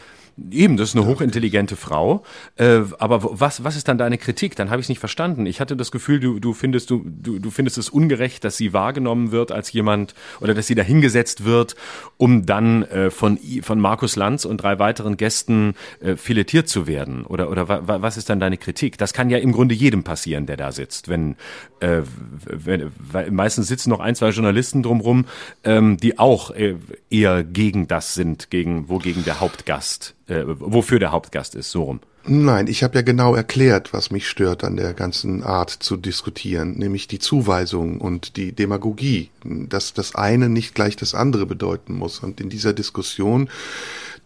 Eben, 0.51 0.77
das 0.77 0.91
ist 0.91 0.97
eine 0.97 1.07
hochintelligente 1.07 1.77
Frau. 1.77 2.23
Äh, 2.57 2.81
aber 2.99 3.41
was, 3.41 3.63
was 3.65 3.77
ist 3.77 3.89
dann 3.89 3.99
deine 3.99 4.17
Kritik? 4.17 4.57
Dann 4.57 4.71
habe 4.71 4.81
ich 4.81 4.87
es 4.87 4.89
nicht 4.89 4.99
verstanden. 4.99 5.47
Ich 5.47 5.61
hatte 5.61 5.77
das 5.77 5.91
Gefühl, 5.91 6.21
du, 6.21 6.39
du 6.39 6.55
findest 6.55 6.91
du, 6.91 7.05
du, 7.05 7.39
du 7.39 7.51
findest 7.51 7.79
es 7.79 7.91
ungerecht, 7.91 8.45
dass 8.45 8.57
sie 8.57 8.73
wahrgenommen 8.73 9.33
wird 9.33 9.53
als 9.53 9.73
jemand 9.73 10.15
oder 10.41 10.55
dass 10.55 10.67
sie 10.67 10.75
da 10.75 10.83
hingesetzt 10.83 11.45
wird, 11.45 11.77
um 12.17 12.47
dann 12.47 12.85
äh, 12.85 13.11
von 13.11 13.39
von 13.63 13.81
Markus 13.81 14.17
Lanz 14.17 14.45
und 14.45 14.59
drei 14.59 14.79
weiteren 14.79 15.17
Gästen 15.17 15.75
äh, 16.01 16.17
filetiert 16.17 16.69
zu 16.69 16.87
werden. 16.87 17.25
Oder 17.25 17.51
oder 17.51 17.69
wa, 17.69 17.83
was 17.87 18.17
ist 18.17 18.31
dann 18.31 18.41
deine 18.41 18.57
Kritik? 18.57 18.99
Das 18.99 19.13
kann 19.13 19.31
ja 19.31 19.39
im 19.39 19.53
Grunde 19.53 19.75
jedem 19.75 20.05
passieren, 20.05 20.47
der 20.47 20.57
da 20.57 20.73
sitzt. 20.73 21.09
Wenn, 21.09 21.37
äh, 21.81 22.03
wenn 22.47 22.93
weil 22.99 23.31
meistens 23.31 23.69
sitzen 23.69 23.91
noch 23.91 24.01
ein 24.01 24.15
zwei 24.15 24.31
Journalisten 24.31 24.83
drumrum, 24.83 25.27
ähm, 25.65 25.97
die 25.97 26.19
auch 26.19 26.51
äh, 26.51 26.77
eher 27.11 27.45
gegen 27.45 27.89
das 27.89 28.15
sind, 28.15 28.51
gegen 28.51 28.89
wogegen 28.89 29.25
der 29.25 29.41
Hauptgast 29.41 30.15
äh, 30.31 30.45
wofür 30.47 30.99
der 30.99 31.13
Hauptgast 31.13 31.55
ist, 31.55 31.71
so 31.71 31.83
rum. 31.83 32.01
Nein, 32.27 32.67
ich 32.67 32.83
habe 32.83 32.97
ja 32.97 33.03
genau 33.03 33.35
erklärt, 33.35 33.95
was 33.95 34.11
mich 34.11 34.29
stört 34.29 34.63
an 34.63 34.77
der 34.77 34.93
ganzen 34.93 35.43
Art 35.43 35.71
zu 35.71 35.97
diskutieren, 35.97 36.77
nämlich 36.77 37.09
die 37.09 37.19
Zuweisung 37.19 38.01
und 38.01 38.37
die 38.37 38.53
Demagogie, 38.53 39.31
dass 39.43 39.95
das 39.95 40.15
eine 40.15 40.51
nicht 40.51 40.75
gleich 40.75 40.97
das 40.97 41.15
andere 41.15 41.47
bedeuten 41.47 41.95
muss. 41.95 42.21
Und 42.21 42.41
in 42.41 42.51
dieser 42.51 42.75
Diskussion, 42.75 43.49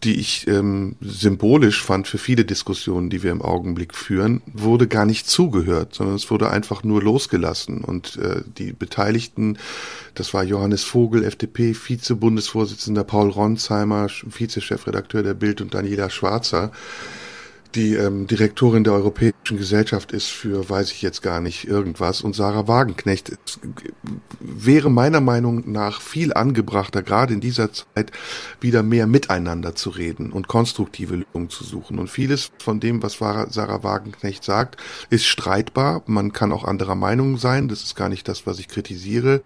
die 0.03 0.19
ich 0.19 0.47
ähm, 0.47 0.95
symbolisch 1.01 1.81
fand 1.81 2.07
für 2.07 2.17
viele 2.17 2.45
Diskussionen, 2.45 3.09
die 3.09 3.23
wir 3.23 3.31
im 3.31 3.41
Augenblick 3.41 3.95
führen, 3.95 4.41
wurde 4.45 4.87
gar 4.87 5.05
nicht 5.05 5.27
zugehört, 5.27 5.95
sondern 5.95 6.15
es 6.15 6.29
wurde 6.29 6.49
einfach 6.49 6.83
nur 6.83 7.01
losgelassen. 7.01 7.83
Und 7.83 8.17
äh, 8.17 8.41
die 8.57 8.73
Beteiligten, 8.73 9.57
das 10.13 10.33
war 10.33 10.43
Johannes 10.43 10.83
Vogel, 10.83 11.23
FDP, 11.23 11.73
Vize-Bundesvorsitzender 11.73 13.03
Paul 13.03 13.29
Ronsheimer, 13.29 14.07
Vize-Chefredakteur 14.09 15.23
der 15.23 15.33
Bild 15.33 15.61
und 15.61 15.73
Daniela 15.73 16.09
Schwarzer, 16.09 16.71
die 17.75 17.95
ähm, 17.95 18.25
Direktorin 18.27 18.83
der 18.83 18.93
Europäischen 18.93 19.57
Gesellschaft 19.57 20.11
ist 20.11 20.27
für, 20.27 20.69
weiß 20.69 20.91
ich 20.91 21.01
jetzt 21.01 21.21
gar 21.21 21.41
nicht, 21.41 21.67
irgendwas. 21.67 22.21
Und 22.21 22.35
Sarah 22.35 22.67
Wagenknecht 22.67 23.29
ist, 23.29 23.59
wäre 24.39 24.89
meiner 24.89 25.21
Meinung 25.21 25.71
nach 25.71 26.01
viel 26.01 26.33
angebrachter, 26.33 27.03
gerade 27.03 27.33
in 27.33 27.41
dieser 27.41 27.71
Zeit, 27.73 28.11
wieder 28.61 28.81
mehr 28.81 29.07
miteinander 29.07 29.75
zu 29.75 29.89
reden 29.89 30.31
und 30.31 30.47
konstruktive 30.47 31.15
Lösungen 31.15 31.49
zu 31.49 31.63
suchen. 31.63 31.99
Und 31.99 32.09
vieles 32.09 32.51
von 32.59 32.79
dem, 32.79 33.03
was 33.03 33.15
Sarah 33.15 33.83
Wagenknecht 33.83 34.43
sagt, 34.43 34.77
ist 35.09 35.25
streitbar. 35.25 36.03
Man 36.05 36.31
kann 36.31 36.51
auch 36.51 36.63
anderer 36.63 36.95
Meinung 36.95 37.37
sein. 37.37 37.67
Das 37.67 37.83
ist 37.83 37.95
gar 37.95 38.09
nicht 38.09 38.27
das, 38.27 38.47
was 38.47 38.59
ich 38.59 38.67
kritisiere. 38.67 39.41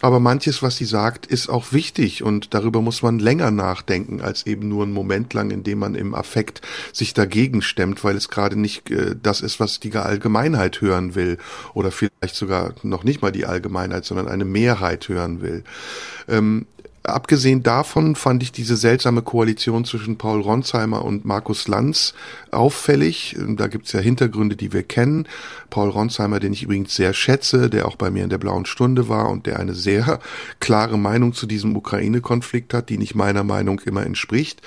Aber 0.00 0.20
manches, 0.20 0.62
was 0.62 0.76
sie 0.76 0.84
sagt, 0.84 1.26
ist 1.26 1.48
auch 1.48 1.72
wichtig. 1.72 2.22
Und 2.22 2.54
darüber 2.54 2.80
muss 2.80 3.02
man 3.02 3.18
länger 3.18 3.50
nachdenken, 3.50 4.20
als 4.20 4.46
eben 4.46 4.68
nur 4.68 4.84
einen 4.84 4.92
Moment 4.92 5.34
lang, 5.34 5.50
in 5.50 5.64
dem 5.64 5.80
man 5.80 5.94
im 5.94 6.14
Affekt 6.14 6.62
sich 6.92 7.14
dagegen 7.14 7.62
stemmt, 7.72 8.04
weil 8.04 8.16
es 8.16 8.28
gerade 8.28 8.58
nicht 8.58 8.90
äh, 8.90 9.16
das 9.20 9.40
ist, 9.40 9.58
was 9.58 9.80
die 9.80 9.94
Allgemeinheit 9.96 10.80
hören 10.80 11.14
will 11.14 11.38
oder 11.74 11.90
vielleicht 11.90 12.34
sogar 12.34 12.74
noch 12.82 13.02
nicht 13.02 13.22
mal 13.22 13.32
die 13.32 13.46
Allgemeinheit, 13.46 14.04
sondern 14.04 14.28
eine 14.28 14.44
Mehrheit 14.44 15.08
hören 15.08 15.40
will. 15.40 15.64
Ähm, 16.28 16.66
Abgesehen 17.04 17.64
davon 17.64 18.14
fand 18.14 18.44
ich 18.44 18.52
diese 18.52 18.76
seltsame 18.76 19.22
Koalition 19.22 19.84
zwischen 19.84 20.18
Paul 20.18 20.40
Ronsheimer 20.40 21.04
und 21.04 21.24
Markus 21.24 21.66
Lanz 21.66 22.14
auffällig. 22.52 23.36
Da 23.56 23.66
gibt's 23.66 23.92
ja 23.92 23.98
Hintergründe, 23.98 24.54
die 24.54 24.72
wir 24.72 24.84
kennen. 24.84 25.26
Paul 25.68 25.88
Ronsheimer, 25.88 26.38
den 26.38 26.52
ich 26.52 26.62
übrigens 26.62 26.94
sehr 26.94 27.12
schätze, 27.12 27.70
der 27.70 27.88
auch 27.88 27.96
bei 27.96 28.10
mir 28.10 28.22
in 28.22 28.30
der 28.30 28.38
blauen 28.38 28.66
Stunde 28.66 29.08
war 29.08 29.30
und 29.30 29.46
der 29.46 29.58
eine 29.58 29.74
sehr 29.74 30.20
klare 30.60 30.96
Meinung 30.96 31.32
zu 31.32 31.46
diesem 31.46 31.74
Ukraine-Konflikt 31.74 32.72
hat, 32.72 32.88
die 32.88 32.98
nicht 32.98 33.16
meiner 33.16 33.42
Meinung 33.42 33.80
immer 33.80 34.06
entspricht 34.06 34.62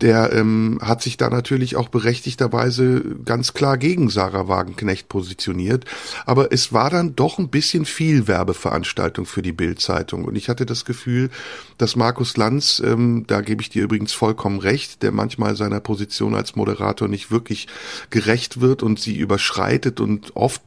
der 0.00 0.32
ähm, 0.32 0.78
hat 0.82 1.02
sich 1.02 1.16
da 1.16 1.30
natürlich 1.30 1.76
auch 1.76 1.88
berechtigterweise 1.88 3.02
ganz 3.24 3.54
klar 3.54 3.78
gegen 3.78 4.10
Sarah 4.10 4.46
Wagenknecht 4.46 5.08
positioniert. 5.08 5.86
Aber 6.26 6.52
es 6.52 6.72
war 6.72 6.90
dann 6.90 7.16
doch 7.16 7.38
ein 7.38 7.48
bisschen 7.48 7.86
viel 7.86 8.28
Werbeveranstaltung 8.28 9.24
für 9.24 9.40
die 9.40 9.52
Bildzeitung. 9.52 10.24
Und 10.24 10.36
ich 10.36 10.50
hatte 10.50 10.66
das 10.66 10.84
Gefühl, 10.84 11.30
dass 11.78 11.96
Markus 11.96 12.36
Lanz, 12.36 12.82
ähm, 12.84 13.24
da 13.26 13.40
gebe 13.40 13.62
ich 13.62 13.70
dir 13.70 13.84
übrigens 13.84 14.12
vollkommen 14.12 14.58
recht, 14.58 15.02
der 15.02 15.12
manchmal 15.12 15.56
seiner 15.56 15.80
Position 15.80 16.34
als 16.34 16.56
Moderator 16.56 17.08
nicht 17.08 17.30
wirklich 17.30 17.66
gerecht 18.10 18.60
wird 18.60 18.82
und 18.82 19.00
sie 19.00 19.16
überschreitet 19.16 20.00
und 20.00 20.36
oft, 20.36 20.62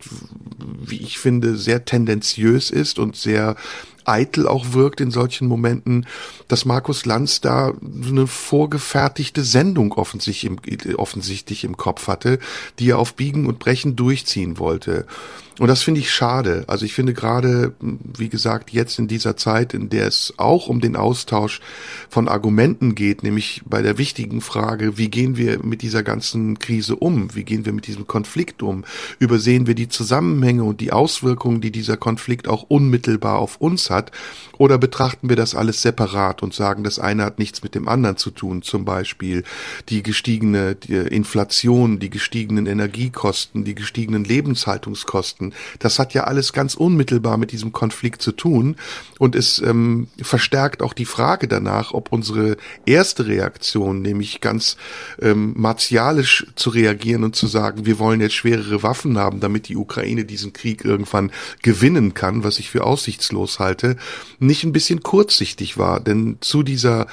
wie 0.84 1.02
ich 1.02 1.20
finde, 1.20 1.56
sehr 1.56 1.86
tendenziös 1.86 2.72
ist 2.72 2.98
und 2.98 3.16
sehr 3.16 3.56
eitel 4.06 4.47
auch 4.47 4.74
wirkt 4.74 5.02
in 5.02 5.12
solchen 5.12 5.47
Momenten, 5.47 6.06
dass 6.47 6.66
Markus 6.66 7.06
Lanz 7.06 7.41
da 7.41 7.74
eine 7.82 8.28
vorgefertigte 8.28 9.43
Sendung 9.43 9.93
offensichtlich 9.93 10.52
im, 10.52 10.95
offensichtlich 10.97 11.64
im 11.64 11.78
Kopf 11.78 12.08
hatte, 12.08 12.39
die 12.80 12.89
er 12.89 13.00
auf 13.00 13.16
Biegen 13.16 13.45
und 13.45 13.60
Brechen 13.60 13.95
durchziehen 13.95 14.58
wollte. 14.58 15.06
Und 15.60 15.68
das 15.68 15.84
finde 15.84 15.99
ich 15.99 16.12
schade. 16.12 16.64
Also 16.68 16.86
ich 16.86 16.93
finde 16.93 17.14
gerade, 17.14 17.74
wie 17.82 18.30
gesagt, 18.30 18.72
jetzt 18.72 18.97
in 18.97 19.10
dieser 19.10 19.36
Zeit, 19.36 19.74
in 19.74 19.89
der 19.89 20.07
es 20.07 20.34
auch 20.38 20.68
um 20.68 20.80
den 20.80 20.95
Austausch 20.95 21.60
von 22.10 22.30
Argumenten 22.30 22.95
geht, 22.95 23.24
nämlich 23.24 23.62
bei 23.66 23.82
der 23.82 23.97
wichtigen 23.97 24.39
Frage, 24.39 24.97
wie 24.97 25.10
gehen 25.10 25.36
wir 25.36 25.62
mit 25.62 25.82
dieser 25.82 26.01
ganzen 26.01 26.60
Krise 26.60 26.95
um? 26.95 27.36
Wie 27.36 27.43
gehen 27.43 27.66
wir 27.66 27.74
mit 27.74 27.88
diesem 27.88 28.07
Konflikt 28.07 28.64
um? 28.64 28.86
Übersehen 29.20 29.68
wir 29.68 29.76
die 29.76 29.89
Zusammenhänge 29.89 30.64
und 30.64 30.80
die 30.80 30.93
Auswirkungen, 30.93 31.60
die 31.60 31.72
dieser 31.72 31.97
Konflikt 31.97 32.47
auch 32.47 32.64
unmittelbar 32.64 33.39
auf 33.39 33.57
uns 33.57 33.89
hat? 33.89 34.12
Oder 34.57 34.78
betrachten 34.78 35.28
wir 35.28 35.36
das 35.36 35.55
alles 35.55 35.82
separat 35.82 36.41
und 36.41 36.53
sagen, 36.53 36.86
das 36.86 36.99
eine 36.99 37.24
hat 37.26 37.38
nichts 37.38 37.64
mit 37.64 37.76
dem 37.76 37.89
anderen 37.89 38.16
zu 38.16 38.32
tun? 38.32 38.62
Zum 38.62 38.86
Beispiel 38.86 39.43
die 39.89 40.03
gestiegene 40.03 40.78
Inflation, 40.88 41.99
die 41.99 42.10
gestiegenen 42.10 42.66
Energiekosten, 42.66 43.66
die 43.66 43.76
gestiegenen 43.76 44.24
Lebenshaltungskosten 44.24 45.49
das 45.80 46.00
hat 46.00 46.14
ja 46.14 46.24
alles 46.26 46.54
ganz 46.54 46.76
unmittelbar 46.76 47.38
mit 47.38 47.52
diesem 47.52 47.72
Konflikt 47.72 48.22
zu 48.22 48.32
tun 48.32 48.76
und 49.18 49.36
es 49.36 49.60
ähm, 49.60 50.08
verstärkt 50.22 50.82
auch 50.82 50.93
die 50.93 51.06
Frage 51.06 51.47
danach, 51.47 51.93
ob 51.93 52.12
unsere 52.12 52.58
erste 52.86 53.28
Reaktion, 53.28 54.02
nämlich 54.02 54.41
ganz 54.41 54.78
ähm, 55.22 55.54
martialisch 55.58 56.47
zu 56.56 56.70
reagieren 56.70 57.24
und 57.24 57.36
zu 57.36 57.47
sagen, 57.47 57.86
wir 57.86 58.00
wollen 58.00 58.22
jetzt 58.22 58.36
schwerere 58.36 58.84
Waffen 58.84 59.18
haben, 59.18 59.39
damit 59.39 59.68
die 59.68 59.76
Ukraine 59.76 60.26
diesen 60.26 60.54
Krieg 60.54 60.86
irgendwann 60.86 61.32
gewinnen 61.62 62.14
kann, 62.14 62.43
was 62.43 62.60
ich 62.60 62.70
für 62.70 62.84
aussichtslos 62.84 63.60
halte, 63.60 63.97
nicht 64.39 64.64
ein 64.64 64.74
bisschen 64.74 65.02
kurzsichtig 65.02 65.78
war. 65.78 66.00
Denn 66.00 66.38
zu 66.41 66.64
dieser 66.64 67.08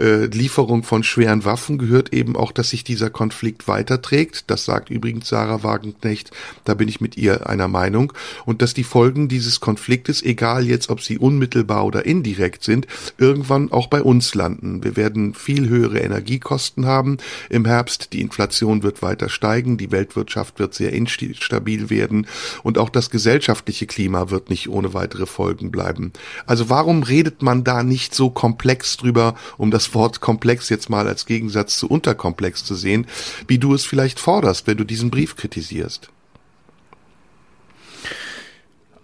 äh, 0.00 0.26
Lieferung 0.26 0.82
von 0.82 1.04
schweren 1.04 1.44
Waffen 1.44 1.78
gehört 1.78 2.12
eben 2.12 2.36
auch, 2.36 2.52
dass 2.52 2.70
sich 2.70 2.84
dieser 2.84 3.10
Konflikt 3.10 3.68
weiterträgt. 3.68 4.44
Das 4.46 4.64
sagt 4.64 4.90
übrigens 4.90 5.28
Sarah 5.28 5.62
Wagenknecht. 5.62 6.30
Da 6.64 6.74
bin 6.74 6.88
ich 6.88 7.00
mit 7.00 7.16
ihr 7.16 7.48
einer 7.48 7.68
Meinung 7.70 8.12
und 8.44 8.62
dass 8.62 8.74
die 8.74 8.84
Folgen 8.84 9.28
dieses 9.28 9.60
Konfliktes, 9.60 10.22
egal 10.22 10.66
jetzt 10.66 10.90
ob 10.90 11.00
sie 11.00 11.18
unmittelbar 11.18 11.84
oder 11.84 12.04
indirekt 12.04 12.64
sind, 12.64 12.86
irgendwann 13.18 13.72
auch 13.72 13.86
bei 13.86 14.02
uns 14.02 14.34
landen. 14.34 14.84
Wir 14.84 14.96
werden 14.96 15.34
viel 15.34 15.68
höhere 15.68 16.00
Energiekosten 16.00 16.86
haben 16.86 17.18
im 17.48 17.64
Herbst, 17.64 18.12
die 18.12 18.20
Inflation 18.20 18.82
wird 18.82 19.02
weiter 19.02 19.28
steigen, 19.28 19.78
die 19.78 19.90
Weltwirtschaft 19.90 20.58
wird 20.58 20.74
sehr 20.74 20.92
instabil 20.92 21.90
werden 21.90 22.26
und 22.62 22.78
auch 22.78 22.90
das 22.90 23.10
gesellschaftliche 23.10 23.86
Klima 23.86 24.30
wird 24.30 24.50
nicht 24.50 24.68
ohne 24.68 24.94
weitere 24.94 25.26
Folgen 25.26 25.70
bleiben. 25.70 26.12
Also 26.46 26.68
warum 26.68 27.02
redet 27.02 27.42
man 27.42 27.64
da 27.64 27.82
nicht 27.82 28.14
so 28.14 28.30
komplex 28.30 28.96
drüber, 28.96 29.34
um 29.56 29.70
das 29.70 29.94
Wort 29.94 30.20
komplex 30.20 30.68
jetzt 30.68 30.90
mal 30.90 31.06
als 31.06 31.26
Gegensatz 31.26 31.78
zu 31.78 31.88
unterkomplex 31.88 32.64
zu 32.64 32.74
sehen, 32.74 33.06
wie 33.46 33.58
du 33.58 33.74
es 33.74 33.84
vielleicht 33.84 34.20
forderst, 34.20 34.66
wenn 34.66 34.76
du 34.76 34.84
diesen 34.84 35.10
Brief 35.10 35.36
kritisierst? 35.36 36.10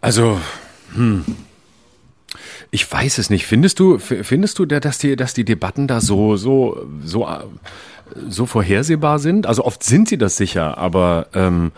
Also, 0.07 0.41
hm. 0.95 1.25
Ich 2.71 2.91
weiß 2.91 3.19
es 3.19 3.29
nicht. 3.29 3.45
Findest 3.45 3.81
du, 3.81 3.99
findest 3.99 4.57
du, 4.61 4.65
dass 4.65 4.99
die, 4.99 5.17
dass 5.17 5.35
die 5.35 5.45
Debatten 5.45 5.89
da 5.89 6.01
so, 6.01 6.37
so, 6.37 6.87
so, 7.03 7.27
so 8.29 8.47
vorhersehbar 8.47 9.19
sind? 9.19 9.49
Also 9.49 9.65
oft 9.65 9.83
sind 9.83 10.09
sie 10.09 10.17
das 10.17 10.37
sicher, 10.37 10.79
aber 10.79 11.27
ähm, 11.35 11.73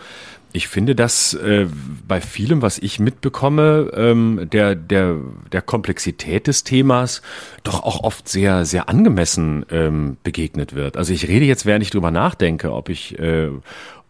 ich 0.51 0.67
finde, 0.67 0.93
dass 0.93 1.33
äh, 1.33 1.65
bei 2.07 2.21
vielem, 2.21 2.61
was 2.61 2.77
ich 2.77 2.99
mitbekomme, 2.99 3.91
ähm, 3.95 4.47
der, 4.51 4.75
der, 4.75 5.15
der 5.51 5.63
Komplexität 5.63 6.45
des 6.45 6.63
Themas 6.63 7.23
doch 7.63 7.81
auch 7.81 8.03
oft 8.03 8.29
sehr, 8.29 8.63
sehr 8.65 8.89
angemessen 8.89 9.65
ähm, 9.71 10.17
begegnet 10.23 10.75
wird. 10.75 10.97
Also 10.97 11.13
ich 11.13 11.27
rede 11.27 11.45
jetzt, 11.45 11.65
während 11.65 11.83
ich 11.83 11.89
drüber 11.89 12.11
nachdenke, 12.11 12.73
ob 12.73 12.89
ich, 12.89 13.17
äh, 13.17 13.49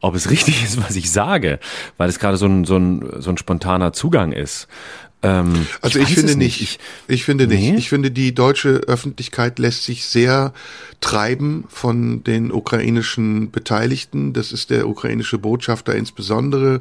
ob 0.02 0.16
es 0.16 0.30
richtig 0.30 0.64
ist, 0.64 0.82
was 0.82 0.96
ich 0.96 1.12
sage, 1.12 1.60
weil 1.98 2.10
es 2.10 2.20
gerade 2.20 2.38
so 2.38 2.46
ein, 2.46 2.66
so 2.66 2.78
ein, 2.78 3.08
so 3.20 3.30
ein 3.30 3.38
spontaner 3.38 3.94
Zugang 3.94 4.32
ist. 4.32 4.68
Ähm, 5.22 5.68
also 5.82 6.00
ich, 6.00 6.10
ich 6.10 6.16
finde 6.16 6.38
nicht. 6.38 6.62
Ich, 6.62 6.80
ich, 7.08 7.26
finde 7.26 7.46
nee? 7.48 7.72
nicht. 7.72 7.80
Ich 7.80 7.90
finde, 7.90 8.10
die 8.10 8.34
deutsche 8.34 8.70
Öffentlichkeit 8.88 9.60
lässt 9.60 9.84
sich 9.84 10.06
sehr 10.06 10.54
treiben 11.02 11.66
von 11.68 12.24
den 12.24 12.52
ukrainischen 12.52 13.52
Beteiligten. 13.52 14.32
Das 14.32 14.54
ist 14.54 14.70
der 14.70 14.88
ukrainische 14.88 15.38
Botschafter 15.38 15.94
insbesondere, 15.94 16.80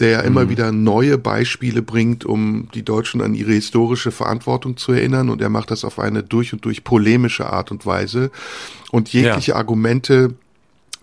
der 0.00 0.10
ja 0.10 0.20
immer 0.20 0.44
mhm. 0.44 0.50
wieder 0.50 0.72
neue 0.72 1.16
Beispiele 1.16 1.80
bringt, 1.80 2.26
um 2.26 2.68
die 2.74 2.82
Deutschen 2.82 3.22
an 3.22 3.34
ihre 3.34 3.52
historische 3.52 4.10
Verantwortung 4.10 4.76
zu 4.76 4.92
erinnern. 4.92 5.30
Und 5.30 5.40
er 5.40 5.48
macht 5.48 5.70
das 5.70 5.84
auf 5.84 5.98
eine 5.98 6.22
durch 6.22 6.52
und 6.52 6.64
durch 6.66 6.84
polemische 6.84 7.46
Art 7.50 7.70
und 7.70 7.86
Weise. 7.86 8.30
Und 8.90 9.10
jegliche 9.12 9.52
ja. 9.52 9.56
Argumente, 9.56 10.34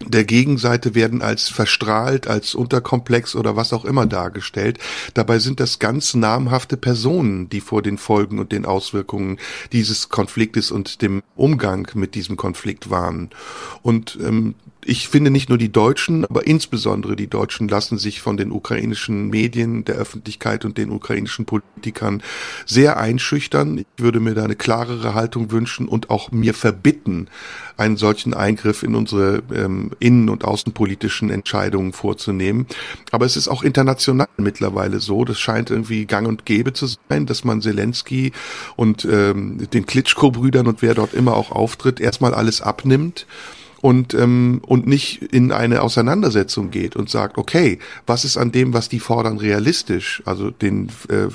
der 0.04 0.26
Gegenseite 0.26 0.93
werden 0.93 1.22
als 1.22 1.48
verstrahlt, 1.48 2.28
als 2.28 2.54
unterkomplex 2.54 3.36
oder 3.36 3.56
was 3.56 3.72
auch 3.72 3.86
immer 3.86 4.06
dargestellt. 4.06 4.78
Dabei 5.14 5.39
sind 5.39 5.60
das 5.60 5.80
ganz 5.80 6.14
namhafte 6.14 6.76
Personen, 6.76 7.50
die 7.50 7.62
vor 7.62 7.82
den 7.82 7.98
Folgen 7.98 8.39
und 8.39 8.52
den 8.52 8.66
Auswirkungen 8.66 9.38
dieses 9.72 10.10
Konfliktes 10.10 10.72
und 10.72 11.02
dem 11.02 11.24
Umgang 11.36 11.88
mit 11.93 12.16
diesem 12.16 12.36
Konflikt 12.36 12.89
waren. 12.89 13.30
Und 13.82 14.18
ähm, 14.22 14.56
ich 14.88 15.10
finde 15.10 15.32
nicht 15.32 15.50
nur 15.50 15.58
die 15.58 15.72
Deutschen, 15.72 16.26
aber 16.26 16.46
insbesondere 16.46 17.16
die 17.16 17.28
Deutschen 17.28 17.68
lassen 17.68 17.98
sich 17.98 18.22
von 18.22 18.38
den 18.38 18.52
ukrainischen 18.52 19.30
Medien, 19.30 19.84
der 19.84 19.96
Öffentlichkeit 19.96 20.64
und 20.64 20.78
den 20.78 20.92
ukrainischen 20.92 21.46
Politikern 21.46 22.22
sehr 22.68 22.98
einschüchtern. 22.98 23.80
Ich 23.80 23.88
würde 23.98 24.20
mir 24.20 24.36
da 24.36 24.44
eine 24.44 24.56
klarere 24.56 25.16
Haltung 25.16 25.52
wünschen 25.52 25.88
und 25.88 26.12
auch 26.12 26.32
mir 26.32 26.54
verbitten, 26.54 27.30
einen 27.78 27.98
solchen 27.98 28.36
Eingriff 28.36 28.84
in 28.84 28.94
unsere 28.94 29.42
ähm, 29.54 29.92
innen- 30.00 30.30
und 30.30 30.46
außenpolitischen 30.46 31.32
Entscheidungen 31.32 31.92
vorzunehmen. 31.92 32.68
Aber 33.12 33.26
es 33.26 33.38
ist 33.38 33.48
auch 33.48 33.64
international 33.64 34.28
mittlerweile 34.38 35.00
so, 35.00 35.26
das 35.26 35.40
scheint 35.40 35.72
irgendwie 35.72 36.06
gang 36.06 36.28
und 36.28 36.46
gäbe 36.46 36.74
zu 36.74 36.88
sein, 37.10 37.26
dass 37.26 37.44
man 37.44 37.62
Zelensky 37.62 38.34
und 38.76 39.04
ähm, 39.06 39.68
den 39.74 39.88
Klitschko-Brüdern 39.88 40.68
und 40.68 40.84
wer 40.84 40.94
dort 40.94 41.16
immer 41.16 41.36
auch 41.36 41.52
auftritt, 41.52 42.00
erstmal 42.00 42.36
alles 42.36 42.62
abnimmt 42.62 43.26
und, 43.86 44.16
ähm, 44.16 44.62
und 44.66 44.88
nicht 44.88 45.22
in 45.32 45.52
eine 45.52 45.84
Auseinandersetzung 45.84 46.72
geht 46.72 46.96
und 46.96 47.08
sagt, 47.08 47.38
okay, 47.38 47.78
was 48.08 48.26
ist 48.26 48.36
an 48.36 48.52
dem, 48.52 48.74
was 48.74 48.90
die 48.90 49.00
fordern, 49.00 49.38
realistisch? 49.38 50.24
Also 50.26 50.50
den 50.50 50.90
äh, 51.08 51.28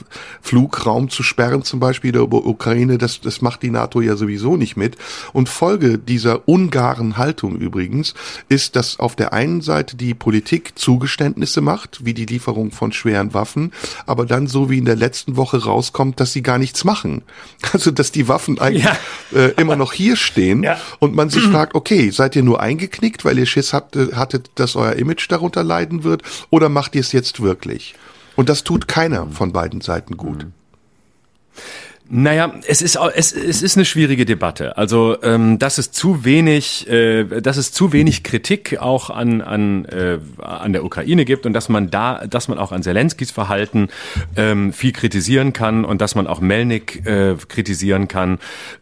Flugraum 0.42 1.10
zu 1.10 1.22
sperren 1.22 1.62
zum 1.62 1.78
Beispiel 1.78 2.10
der 2.10 2.22
Ukraine, 2.22 2.98
das, 2.98 3.20
das 3.20 3.40
macht 3.40 3.62
die 3.62 3.70
NATO 3.70 4.00
ja 4.00 4.16
sowieso 4.16 4.56
nicht 4.56 4.76
mit. 4.76 4.96
Und 5.32 5.48
Folge 5.48 5.96
dieser 5.96 6.48
ungaren 6.48 7.18
Haltung 7.18 7.56
übrigens 7.56 8.14
ist, 8.48 8.74
dass 8.74 8.98
auf 8.98 9.14
der 9.14 9.32
einen 9.32 9.60
Seite 9.60 9.96
die 9.96 10.14
Politik 10.14 10.76
Zugeständnisse 10.76 11.60
macht, 11.60 12.04
wie 12.04 12.14
die 12.14 12.26
Lieferung 12.26 12.72
von 12.72 12.90
schweren 12.90 13.32
Waffen, 13.32 13.70
aber 14.06 14.26
dann 14.26 14.48
so 14.48 14.68
wie 14.68 14.78
in 14.78 14.86
der 14.86 14.96
letzten 14.96 15.36
Woche 15.36 15.62
rauskommt, 15.62 16.18
dass 16.18 16.32
sie 16.32 16.42
gar 16.42 16.58
nichts 16.58 16.82
machen. 16.82 17.22
Also 17.72 17.92
dass 17.92 18.10
die 18.10 18.26
Waffen 18.26 18.58
eigentlich 18.58 18.84
ja. 18.84 18.96
äh, 19.32 19.52
immer 19.52 19.76
noch 19.76 19.92
hier 19.92 20.16
stehen 20.16 20.64
ja. 20.64 20.76
und 20.98 21.14
man 21.14 21.30
sich 21.30 21.44
fragt, 21.44 21.76
okay, 21.76 22.10
seid 22.10 22.34
ihr 22.34 22.39
ihr 22.40 22.44
nur 22.44 22.60
eingeknickt, 22.60 23.24
weil 23.24 23.38
ihr 23.38 23.46
Schiss 23.46 23.72
habt, 23.72 23.96
hattet, 23.96 24.50
dass 24.56 24.76
euer 24.76 24.94
Image 24.94 25.30
darunter 25.30 25.62
leiden 25.62 26.02
wird? 26.04 26.22
Oder 26.50 26.68
macht 26.68 26.94
ihr 26.94 27.00
es 27.00 27.12
jetzt 27.12 27.40
wirklich? 27.40 27.94
Und 28.36 28.48
das 28.48 28.64
tut 28.64 28.88
keiner 28.88 29.26
von 29.28 29.52
beiden 29.52 29.80
Seiten 29.80 30.16
gut. 30.16 30.44
Mhm. 30.44 30.52
Naja, 32.12 32.52
es 32.66 32.82
ist 32.82 32.98
es, 33.14 33.30
es 33.30 33.62
ist 33.62 33.76
eine 33.76 33.84
schwierige 33.84 34.24
Debatte. 34.24 34.76
Also 34.76 35.22
ähm, 35.22 35.60
dass 35.60 35.78
es 35.78 35.92
zu 35.92 36.24
wenig, 36.24 36.90
äh, 36.90 37.40
dass 37.40 37.56
es 37.56 37.70
zu 37.70 37.92
wenig 37.92 38.24
Kritik 38.24 38.78
auch 38.80 39.10
an 39.10 39.40
an 39.40 39.84
äh, 39.84 40.18
an 40.38 40.72
der 40.72 40.84
Ukraine 40.84 41.24
gibt 41.24 41.46
und 41.46 41.52
dass 41.52 41.68
man 41.68 41.88
da, 41.88 42.26
dass 42.26 42.48
man 42.48 42.58
auch 42.58 42.72
an 42.72 42.82
Zelenskis 42.82 43.30
Verhalten 43.30 43.90
ähm, 44.34 44.72
viel 44.72 44.90
kritisieren 44.90 45.52
kann 45.52 45.84
und 45.84 46.00
dass 46.00 46.16
man 46.16 46.26
auch 46.26 46.40
Melnik 46.40 47.06
äh, 47.06 47.36
kritisieren 47.46 48.08
kann, 48.08 48.40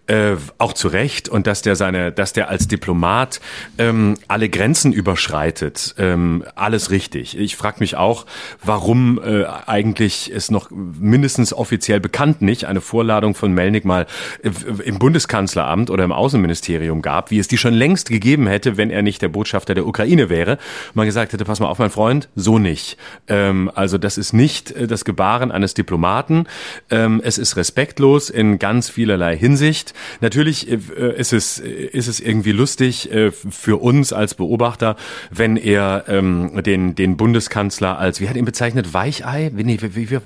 äh, 0.08 0.36
auch 0.56 0.72
zu 0.72 0.88
Recht 0.88 1.28
und 1.28 1.46
dass 1.46 1.62
der 1.62 1.76
seine, 1.76 2.10
dass 2.10 2.32
der 2.32 2.48
als 2.48 2.66
Diplomat 2.66 3.40
ähm, 3.76 4.14
alle 4.26 4.48
Grenzen 4.48 4.92
überschreitet, 4.92 5.94
ähm, 5.98 6.44
alles 6.54 6.90
richtig. 6.90 7.38
Ich 7.38 7.56
frage 7.56 7.76
mich 7.80 7.96
auch, 7.96 8.26
warum 8.64 9.20
äh, 9.22 9.44
eigentlich 9.66 10.30
ist 10.30 10.50
noch 10.50 10.70
mindestens 10.70 11.52
offiziell 11.52 12.00
bekannt 12.00 12.40
nicht 12.40 12.64
eine 12.64 12.80
Vorladung 12.80 13.34
von 13.34 13.52
Melnik 13.52 13.84
mal 13.84 14.06
äh, 14.42 14.50
im 14.82 14.98
Bundeskanzleramt 14.98 15.90
oder 15.90 16.04
im 16.04 16.12
Außenministerium 16.12 17.02
gab, 17.02 17.30
wie 17.30 17.38
es 17.38 17.48
die 17.48 17.58
schon 17.58 17.74
längst 17.74 18.08
gegeben 18.08 18.46
hätte, 18.46 18.78
wenn 18.78 18.90
er 18.90 19.02
nicht 19.02 19.20
der 19.20 19.28
Botschafter 19.28 19.74
der 19.74 19.86
Ukraine 19.86 20.30
wäre. 20.30 20.56
Man 20.94 21.06
gesagt 21.06 21.34
hätte, 21.34 21.44
pass 21.44 21.60
mal 21.60 21.68
auf, 21.68 21.78
mein 21.78 21.90
Freund, 21.90 22.30
so 22.34 22.58
nicht. 22.58 22.96
Ähm, 23.28 23.70
also 23.74 23.98
das 23.98 24.16
ist 24.16 24.32
nicht 24.32 24.70
äh, 24.70 24.86
das 24.86 25.04
Gebaren 25.04 25.52
eines 25.52 25.74
Diplomaten. 25.74 26.46
Ähm, 26.90 27.20
es 27.22 27.36
ist 27.36 27.56
respektlos 27.56 28.30
in 28.30 28.58
ganz 28.58 28.88
vielerlei 28.88 29.36
Hinsicht. 29.36 29.92
Natürlich 30.20 30.70
äh, 30.70 30.78
ist 31.16 31.32
es 31.32 31.58
ist 31.58 32.08
es 32.08 32.20
irgendwie 32.20 32.52
lustig 32.52 33.12
äh, 33.12 33.30
für 33.30 33.80
uns 33.80 34.12
als 34.12 34.34
Beobachter, 34.34 34.96
wenn 35.30 35.56
er 35.56 36.04
ähm, 36.08 36.62
den 36.62 36.94
den 36.94 37.16
Bundeskanzler 37.16 37.98
als 37.98 38.20
wie 38.20 38.28
hat 38.28 38.36
er 38.36 38.40
ihn 38.40 38.44
bezeichnet 38.44 38.94
Weichei? 38.94 39.50
Wie, 39.54 39.64
nee, 39.64 39.78
wie, 39.80 39.94
wie, 39.94 40.10
wie, 40.10 40.18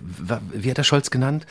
wie 0.54 0.70
hat 0.70 0.78
er 0.78 0.84
Scholz 0.84 1.10
genannt? 1.10 1.46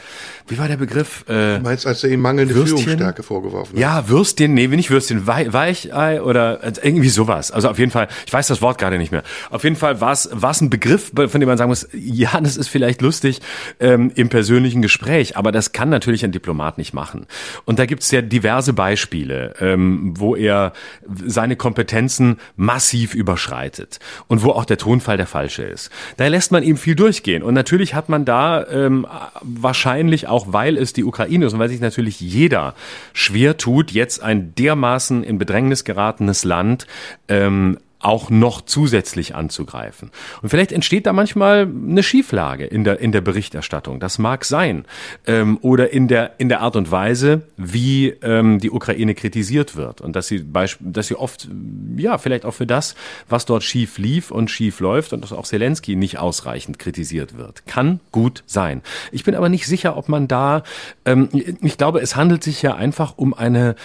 Wie 0.47 0.57
war 0.57 0.67
der 0.67 0.77
Begriff? 0.77 1.23
Äh, 1.27 1.57
du 1.57 1.59
meinst, 1.63 1.85
als 1.85 2.03
er 2.03 2.11
ihm 2.11 2.21
mangelnde 2.21 2.55
Würstchen? 2.55 2.77
Führungsstärke 2.77 3.23
vorgeworfen 3.23 3.73
hat? 3.73 3.79
Ja, 3.79 4.09
Würstchen, 4.09 4.53
nee, 4.53 4.67
nicht 4.67 4.91
Würstchen, 4.91 5.27
Weichei 5.27 6.21
oder 6.21 6.63
äh, 6.63 6.73
irgendwie 6.81 7.09
sowas. 7.09 7.51
Also 7.51 7.69
auf 7.69 7.79
jeden 7.79 7.91
Fall, 7.91 8.07
ich 8.25 8.33
weiß 8.33 8.47
das 8.47 8.61
Wort 8.61 8.77
gerade 8.77 8.97
nicht 8.97 9.11
mehr. 9.11 9.23
Auf 9.49 9.63
jeden 9.63 9.75
Fall 9.75 10.01
war 10.01 10.11
es 10.11 10.29
war 10.31 10.51
es 10.51 10.61
ein 10.61 10.69
Begriff, 10.69 11.11
von 11.15 11.39
dem 11.39 11.47
man 11.47 11.57
sagen 11.57 11.69
muss, 11.69 11.87
ja, 11.93 12.39
das 12.41 12.57
ist 12.57 12.67
vielleicht 12.67 13.01
lustig 13.01 13.41
ähm, 13.79 14.11
im 14.15 14.29
persönlichen 14.29 14.81
Gespräch, 14.81 15.37
aber 15.37 15.51
das 15.51 15.71
kann 15.71 15.89
natürlich 15.89 16.23
ein 16.23 16.31
Diplomat 16.31 16.77
nicht 16.77 16.93
machen. 16.93 17.25
Und 17.65 17.79
da 17.79 17.85
gibt's 17.85 18.10
ja 18.11 18.21
diverse 18.21 18.73
Beispiele, 18.73 19.55
ähm, 19.59 20.13
wo 20.17 20.35
er 20.35 20.73
seine 21.25 21.55
Kompetenzen 21.55 22.37
massiv 22.55 23.13
überschreitet 23.13 23.99
und 24.27 24.43
wo 24.43 24.51
auch 24.51 24.65
der 24.65 24.77
Tonfall 24.77 25.17
der 25.17 25.27
falsche 25.27 25.63
ist. 25.63 25.89
Da 26.17 26.27
lässt 26.27 26.51
man 26.51 26.63
ihm 26.63 26.77
viel 26.77 26.95
durchgehen. 26.95 27.43
Und 27.43 27.53
natürlich 27.53 27.93
hat 27.93 28.09
man 28.09 28.25
da 28.25 28.67
ähm, 28.67 29.07
wahrscheinlich 29.41 30.27
auch, 30.27 30.53
weil 30.53 30.77
es 30.77 30.93
die 30.93 31.03
Ukraine 31.03 31.45
ist 31.45 31.53
und 31.53 31.59
weil 31.59 31.69
sich 31.69 31.81
natürlich 31.81 32.19
jeder 32.19 32.75
schwer 33.13 33.57
tut, 33.57 33.91
jetzt 33.91 34.21
ein 34.21 34.53
dermaßen 34.55 35.23
in 35.23 35.37
Bedrängnis 35.37 35.83
geratenes 35.83 36.43
Land 36.43 36.87
ähm, 37.27 37.77
auch 38.01 38.29
noch 38.29 38.61
zusätzlich 38.61 39.35
anzugreifen. 39.35 40.11
Und 40.41 40.49
vielleicht 40.49 40.71
entsteht 40.71 41.05
da 41.05 41.13
manchmal 41.13 41.61
eine 41.61 42.03
Schieflage 42.03 42.65
in 42.65 42.83
der, 42.83 42.99
in 42.99 43.11
der 43.11 43.21
Berichterstattung. 43.21 43.99
Das 43.99 44.19
mag 44.19 44.45
sein. 44.45 44.85
Ähm, 45.25 45.57
oder 45.61 45.91
in 45.91 46.07
der, 46.07 46.39
in 46.39 46.49
der 46.49 46.61
Art 46.61 46.75
und 46.75 46.91
Weise, 46.91 47.43
wie 47.57 48.09
ähm, 48.21 48.59
die 48.59 48.71
Ukraine 48.71 49.15
kritisiert 49.15 49.75
wird. 49.75 50.01
Und 50.01 50.15
dass 50.15 50.27
sie, 50.27 50.45
dass 50.79 51.07
sie 51.07 51.15
oft, 51.15 51.47
ja, 51.95 52.17
vielleicht 52.17 52.45
auch 52.45 52.53
für 52.53 52.67
das, 52.67 52.95
was 53.29 53.45
dort 53.45 53.63
schief 53.63 53.97
lief 53.97 54.31
und 54.31 54.49
schief 54.49 54.79
läuft 54.79 55.13
und 55.13 55.21
dass 55.21 55.31
auch 55.31 55.45
Zelensky 55.45 55.95
nicht 55.95 56.17
ausreichend 56.19 56.79
kritisiert 56.79 57.37
wird. 57.37 57.65
Kann 57.67 57.99
gut 58.11 58.43
sein. 58.45 58.81
Ich 59.11 59.23
bin 59.23 59.35
aber 59.35 59.49
nicht 59.49 59.67
sicher, 59.67 59.97
ob 59.97 60.09
man 60.09 60.27
da, 60.27 60.63
ähm, 61.05 61.29
ich 61.61 61.77
glaube, 61.77 61.99
es 61.99 62.15
handelt 62.15 62.43
sich 62.43 62.61
ja 62.61 62.75
einfach 62.75 63.13
um 63.17 63.33
eine, 63.33 63.75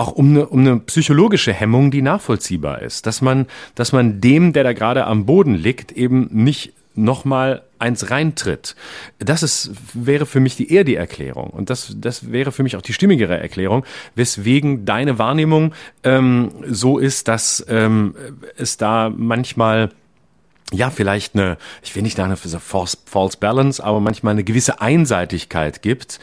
auch 0.00 0.12
um 0.12 0.30
eine, 0.30 0.46
um 0.46 0.60
eine 0.60 0.78
psychologische 0.80 1.52
Hemmung, 1.52 1.90
die 1.90 2.00
nachvollziehbar 2.00 2.80
ist, 2.80 3.06
dass 3.06 3.20
man, 3.20 3.46
dass 3.74 3.92
man 3.92 4.20
dem, 4.22 4.54
der 4.54 4.64
da 4.64 4.72
gerade 4.72 5.06
am 5.06 5.26
Boden 5.26 5.54
liegt, 5.54 5.92
eben 5.92 6.28
nicht 6.32 6.72
nochmal 6.94 7.62
eins 7.78 8.10
reintritt. 8.10 8.76
Das 9.18 9.42
ist, 9.42 9.72
wäre 9.92 10.24
für 10.24 10.40
mich 10.40 10.56
die 10.56 10.72
eher 10.72 10.84
die 10.84 10.96
Erklärung. 10.96 11.50
Und 11.50 11.68
das, 11.68 11.94
das 11.98 12.32
wäre 12.32 12.50
für 12.50 12.62
mich 12.62 12.76
auch 12.76 12.82
die 12.82 12.94
stimmigere 12.94 13.38
Erklärung, 13.38 13.84
weswegen 14.14 14.86
deine 14.86 15.18
Wahrnehmung 15.18 15.74
ähm, 16.02 16.50
so 16.66 16.98
ist, 16.98 17.28
dass 17.28 17.64
ähm, 17.68 18.14
es 18.56 18.78
da 18.78 19.12
manchmal 19.14 19.90
ja, 20.72 20.90
vielleicht 20.90 21.34
eine, 21.34 21.58
ich 21.82 21.94
will 21.94 22.02
nicht 22.02 22.16
sagen, 22.16 22.28
eine 22.30 22.36
false, 22.36 22.96
false 23.04 23.36
balance, 23.38 23.82
aber 23.82 24.00
manchmal 24.00 24.32
eine 24.32 24.44
gewisse 24.44 24.80
Einseitigkeit 24.80 25.82
gibt, 25.82 26.20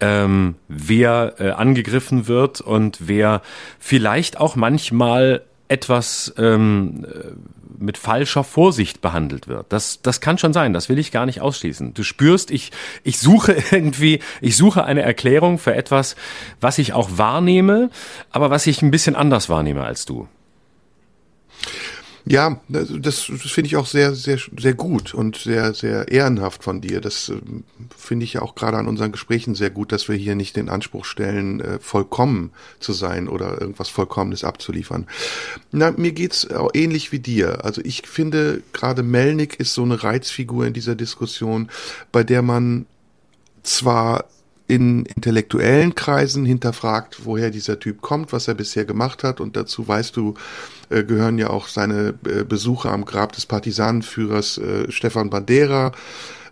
ähm, 0.00 0.54
wer 0.68 1.34
äh, 1.38 1.50
angegriffen 1.50 2.28
wird 2.28 2.60
und 2.60 2.98
wer 3.00 3.42
vielleicht 3.78 4.38
auch 4.38 4.56
manchmal 4.56 5.42
etwas 5.68 6.32
ähm, 6.38 7.04
äh, 7.04 7.32
mit 7.78 7.98
falscher 7.98 8.42
Vorsicht 8.42 9.00
behandelt 9.00 9.46
wird. 9.46 9.66
Das, 9.68 10.00
das 10.02 10.20
kann 10.20 10.38
schon 10.38 10.52
sein, 10.52 10.72
das 10.72 10.88
will 10.88 10.98
ich 10.98 11.12
gar 11.12 11.26
nicht 11.26 11.40
ausschließen. 11.40 11.94
Du 11.94 12.02
spürst, 12.02 12.50
ich, 12.50 12.72
ich 13.04 13.18
suche 13.18 13.52
irgendwie, 13.70 14.20
ich 14.40 14.56
suche 14.56 14.84
eine 14.84 15.02
Erklärung 15.02 15.58
für 15.58 15.74
etwas, 15.74 16.16
was 16.60 16.78
ich 16.78 16.92
auch 16.92 17.10
wahrnehme, 17.12 17.90
aber 18.30 18.50
was 18.50 18.66
ich 18.66 18.82
ein 18.82 18.90
bisschen 18.90 19.16
anders 19.16 19.48
wahrnehme 19.48 19.84
als 19.84 20.06
du. 20.06 20.28
Ja, 22.30 22.60
das, 22.68 22.88
das 22.90 23.52
finde 23.52 23.68
ich 23.68 23.76
auch 23.76 23.86
sehr, 23.86 24.14
sehr, 24.14 24.38
sehr 24.58 24.74
gut 24.74 25.14
und 25.14 25.36
sehr, 25.36 25.72
sehr 25.72 26.08
ehrenhaft 26.08 26.62
von 26.62 26.82
dir. 26.82 27.00
Das 27.00 27.30
äh, 27.30 27.36
finde 27.96 28.24
ich 28.24 28.34
ja 28.34 28.42
auch 28.42 28.54
gerade 28.54 28.76
an 28.76 28.86
unseren 28.86 29.12
Gesprächen 29.12 29.54
sehr 29.54 29.70
gut, 29.70 29.92
dass 29.92 30.08
wir 30.08 30.16
hier 30.16 30.34
nicht 30.34 30.54
den 30.56 30.68
Anspruch 30.68 31.06
stellen, 31.06 31.60
äh, 31.60 31.78
vollkommen 31.78 32.50
zu 32.80 32.92
sein 32.92 33.28
oder 33.28 33.58
irgendwas 33.58 33.88
Vollkommenes 33.88 34.44
abzuliefern. 34.44 35.06
Na, 35.72 35.90
mir 35.92 36.12
geht's 36.12 36.50
auch 36.50 36.70
ähnlich 36.74 37.12
wie 37.12 37.18
dir. 37.18 37.64
Also 37.64 37.80
ich 37.82 38.02
finde, 38.06 38.62
gerade 38.74 39.02
Melnik 39.02 39.58
ist 39.58 39.72
so 39.72 39.82
eine 39.82 40.02
Reizfigur 40.02 40.66
in 40.66 40.74
dieser 40.74 40.96
Diskussion, 40.96 41.70
bei 42.12 42.24
der 42.24 42.42
man 42.42 42.84
zwar 43.62 44.26
in 44.68 45.06
intellektuellen 45.06 45.94
Kreisen 45.94 46.44
hinterfragt, 46.44 47.24
woher 47.24 47.50
dieser 47.50 47.80
Typ 47.80 48.02
kommt, 48.02 48.32
was 48.32 48.48
er 48.48 48.54
bisher 48.54 48.84
gemacht 48.84 49.24
hat. 49.24 49.40
Und 49.40 49.56
dazu 49.56 49.88
weißt 49.88 50.14
du, 50.14 50.34
äh, 50.90 51.04
gehören 51.04 51.38
ja 51.38 51.48
auch 51.48 51.68
seine 51.68 52.14
äh, 52.26 52.44
Besuche 52.44 52.90
am 52.90 53.06
Grab 53.06 53.32
des 53.32 53.46
Partisanenführers 53.46 54.58
äh, 54.58 54.92
Stefan 54.92 55.30
Bandera, 55.30 55.92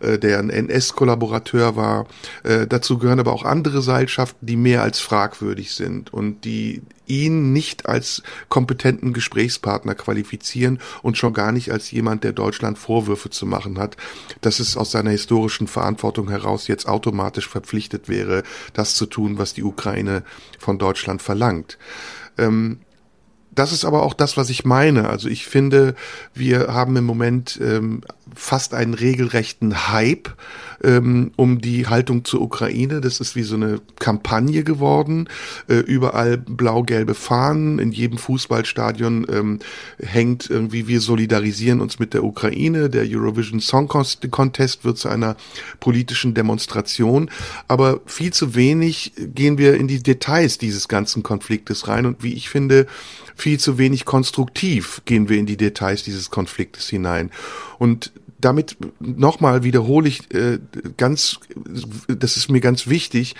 äh, 0.00 0.18
der 0.18 0.38
ein 0.38 0.50
NS-Kollaborateur 0.50 1.76
war. 1.76 2.06
Äh, 2.42 2.66
dazu 2.66 2.98
gehören 2.98 3.20
aber 3.20 3.32
auch 3.32 3.44
andere 3.44 3.82
Seilschaften, 3.82 4.46
die 4.46 4.56
mehr 4.56 4.82
als 4.82 5.00
fragwürdig 5.00 5.74
sind 5.74 6.12
und 6.12 6.44
die 6.44 6.82
ihn 7.06 7.52
nicht 7.52 7.86
als 7.86 8.22
kompetenten 8.48 9.12
Gesprächspartner 9.12 9.94
qualifizieren 9.94 10.80
und 11.02 11.16
schon 11.16 11.32
gar 11.32 11.52
nicht 11.52 11.70
als 11.70 11.90
jemand, 11.90 12.24
der 12.24 12.32
Deutschland 12.32 12.78
Vorwürfe 12.78 13.30
zu 13.30 13.46
machen 13.46 13.78
hat, 13.78 13.96
dass 14.40 14.60
es 14.60 14.76
aus 14.76 14.90
seiner 14.90 15.10
historischen 15.10 15.68
Verantwortung 15.68 16.28
heraus 16.28 16.66
jetzt 16.66 16.88
automatisch 16.88 17.48
verpflichtet 17.48 18.08
wäre, 18.08 18.42
das 18.72 18.94
zu 18.94 19.06
tun, 19.06 19.38
was 19.38 19.54
die 19.54 19.62
Ukraine 19.62 20.24
von 20.58 20.78
Deutschland 20.78 21.22
verlangt. 21.22 21.78
Ähm, 22.38 22.80
das 23.56 23.72
ist 23.72 23.84
aber 23.84 24.02
auch 24.02 24.14
das, 24.14 24.36
was 24.36 24.50
ich 24.50 24.64
meine. 24.64 25.08
Also 25.08 25.28
ich 25.28 25.46
finde, 25.46 25.94
wir 26.34 26.68
haben 26.68 26.94
im 26.96 27.04
Moment 27.04 27.58
ähm, 27.62 28.02
fast 28.34 28.74
einen 28.74 28.94
regelrechten 28.94 29.88
Hype 29.90 30.28
ähm, 30.84 31.32
um 31.36 31.60
die 31.60 31.86
Haltung 31.86 32.24
zur 32.24 32.42
Ukraine. 32.42 33.00
Das 33.00 33.18
ist 33.18 33.34
wie 33.34 33.42
so 33.42 33.54
eine 33.54 33.80
Kampagne 33.98 34.62
geworden. 34.62 35.28
Äh, 35.68 35.76
überall 35.76 36.36
blau-gelbe 36.36 37.14
Fahnen. 37.14 37.78
In 37.78 37.92
jedem 37.92 38.18
Fußballstadion 38.18 39.26
ähm, 39.32 39.58
hängt 39.98 40.50
irgendwie, 40.50 40.86
wir 40.86 41.00
solidarisieren 41.00 41.80
uns 41.80 41.98
mit 41.98 42.14
der 42.14 42.24
Ukraine. 42.24 42.90
Der 42.90 43.04
Eurovision 43.08 43.60
Song 43.60 43.88
Contest 43.88 44.84
wird 44.84 44.98
zu 44.98 45.08
einer 45.08 45.36
politischen 45.80 46.34
Demonstration. 46.34 47.30
Aber 47.68 48.00
viel 48.04 48.32
zu 48.32 48.54
wenig 48.54 49.12
gehen 49.16 49.56
wir 49.56 49.76
in 49.76 49.88
die 49.88 50.02
Details 50.02 50.58
dieses 50.58 50.88
ganzen 50.88 51.22
Konfliktes 51.22 51.88
rein. 51.88 52.04
Und 52.04 52.22
wie 52.22 52.34
ich 52.34 52.50
finde, 52.50 52.86
viel 53.46 53.60
zu 53.60 53.78
wenig 53.78 54.04
konstruktiv 54.04 55.02
gehen 55.04 55.28
wir 55.28 55.38
in 55.38 55.46
die 55.46 55.56
Details 55.56 56.02
dieses 56.02 56.30
Konfliktes 56.30 56.88
hinein. 56.88 57.30
Und 57.78 58.10
damit 58.40 58.76
nochmal 58.98 59.62
wiederhole 59.62 60.08
ich 60.08 60.34
äh, 60.34 60.58
ganz, 60.96 61.38
das 62.08 62.36
ist 62.36 62.50
mir 62.50 62.60
ganz 62.60 62.88
wichtig, 62.88 63.36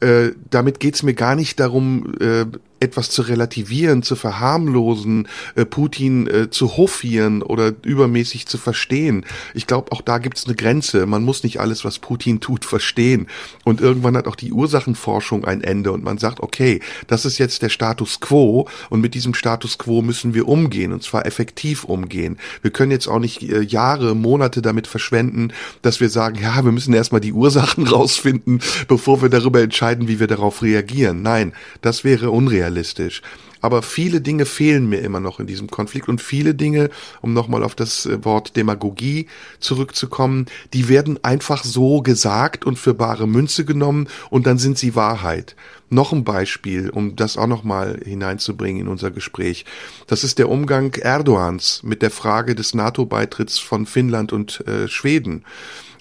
äh, 0.00 0.32
damit 0.50 0.78
geht's 0.78 1.02
mir 1.02 1.14
gar 1.14 1.36
nicht 1.36 1.58
darum, 1.58 2.12
äh, 2.20 2.44
etwas 2.78 3.08
zu 3.10 3.22
relativieren, 3.22 4.02
zu 4.02 4.16
verharmlosen, 4.16 5.28
äh, 5.54 5.64
Putin 5.64 6.26
äh, 6.26 6.50
zu 6.50 6.76
hofieren 6.76 7.42
oder 7.42 7.72
übermäßig 7.82 8.46
zu 8.46 8.58
verstehen. 8.58 9.24
Ich 9.54 9.66
glaube, 9.66 9.92
auch 9.92 10.02
da 10.02 10.18
gibt 10.18 10.36
es 10.36 10.46
eine 10.46 10.54
Grenze. 10.54 11.06
Man 11.06 11.24
muss 11.24 11.42
nicht 11.42 11.58
alles, 11.58 11.84
was 11.84 11.98
Putin 11.98 12.40
tut, 12.40 12.64
verstehen. 12.64 13.28
Und 13.64 13.80
irgendwann 13.80 14.16
hat 14.16 14.28
auch 14.28 14.36
die 14.36 14.52
Ursachenforschung 14.52 15.44
ein 15.44 15.62
Ende 15.62 15.90
und 15.92 16.04
man 16.04 16.18
sagt, 16.18 16.40
okay, 16.40 16.80
das 17.06 17.24
ist 17.24 17.38
jetzt 17.38 17.62
der 17.62 17.70
Status 17.70 18.20
quo 18.20 18.68
und 18.90 19.00
mit 19.00 19.14
diesem 19.14 19.32
Status 19.32 19.78
quo 19.78 20.02
müssen 20.02 20.34
wir 20.34 20.46
umgehen 20.46 20.92
und 20.92 21.02
zwar 21.02 21.24
effektiv 21.24 21.84
umgehen. 21.84 22.36
Wir 22.60 22.70
können 22.70 22.90
jetzt 22.90 23.08
auch 23.08 23.20
nicht 23.20 23.42
äh, 23.42 23.62
Jahre, 23.62 24.14
Monate 24.14 24.60
damit 24.60 24.86
verschwenden, 24.86 25.52
dass 25.80 26.00
wir 26.00 26.10
sagen, 26.10 26.38
ja, 26.42 26.62
wir 26.62 26.72
müssen 26.72 26.92
erstmal 26.92 27.22
die 27.22 27.32
Ursachen 27.32 27.86
rausfinden, 27.86 28.60
bevor 28.86 29.22
wir 29.22 29.30
darüber 29.30 29.62
entscheiden, 29.62 30.08
wie 30.08 30.20
wir 30.20 30.26
darauf 30.26 30.62
reagieren. 30.62 31.22
Nein, 31.22 31.54
das 31.80 32.04
wäre 32.04 32.30
unrealistisch 32.30 32.65
unrealistisch. 32.66 33.22
Aber 33.62 33.82
viele 33.82 34.20
Dinge 34.20 34.44
fehlen 34.44 34.88
mir 34.88 35.00
immer 35.00 35.18
noch 35.18 35.40
in 35.40 35.46
diesem 35.46 35.68
Konflikt 35.68 36.08
und 36.08 36.20
viele 36.20 36.54
Dinge, 36.54 36.90
um 37.22 37.32
nochmal 37.32 37.64
auf 37.64 37.74
das 37.74 38.06
äh, 38.06 38.24
Wort 38.24 38.56
Demagogie 38.56 39.26
zurückzukommen, 39.60 40.46
die 40.72 40.88
werden 40.88 41.18
einfach 41.24 41.64
so 41.64 42.02
gesagt 42.02 42.64
und 42.64 42.78
für 42.78 42.94
bare 42.94 43.26
Münze 43.26 43.64
genommen 43.64 44.08
und 44.30 44.46
dann 44.46 44.58
sind 44.58 44.78
sie 44.78 44.94
Wahrheit. 44.94 45.56
Noch 45.88 46.12
ein 46.12 46.24
Beispiel, 46.24 46.90
um 46.90 47.16
das 47.16 47.36
auch 47.36 47.46
nochmal 47.46 48.00
hineinzubringen 48.04 48.82
in 48.82 48.88
unser 48.88 49.10
Gespräch. 49.10 49.64
Das 50.06 50.22
ist 50.24 50.38
der 50.38 50.48
Umgang 50.48 50.94
Erdogans 50.94 51.82
mit 51.82 52.02
der 52.02 52.10
Frage 52.10 52.54
des 52.54 52.74
NATO-Beitritts 52.74 53.58
von 53.58 53.86
Finnland 53.86 54.32
und 54.32 54.66
äh, 54.66 54.88
Schweden. 54.88 55.44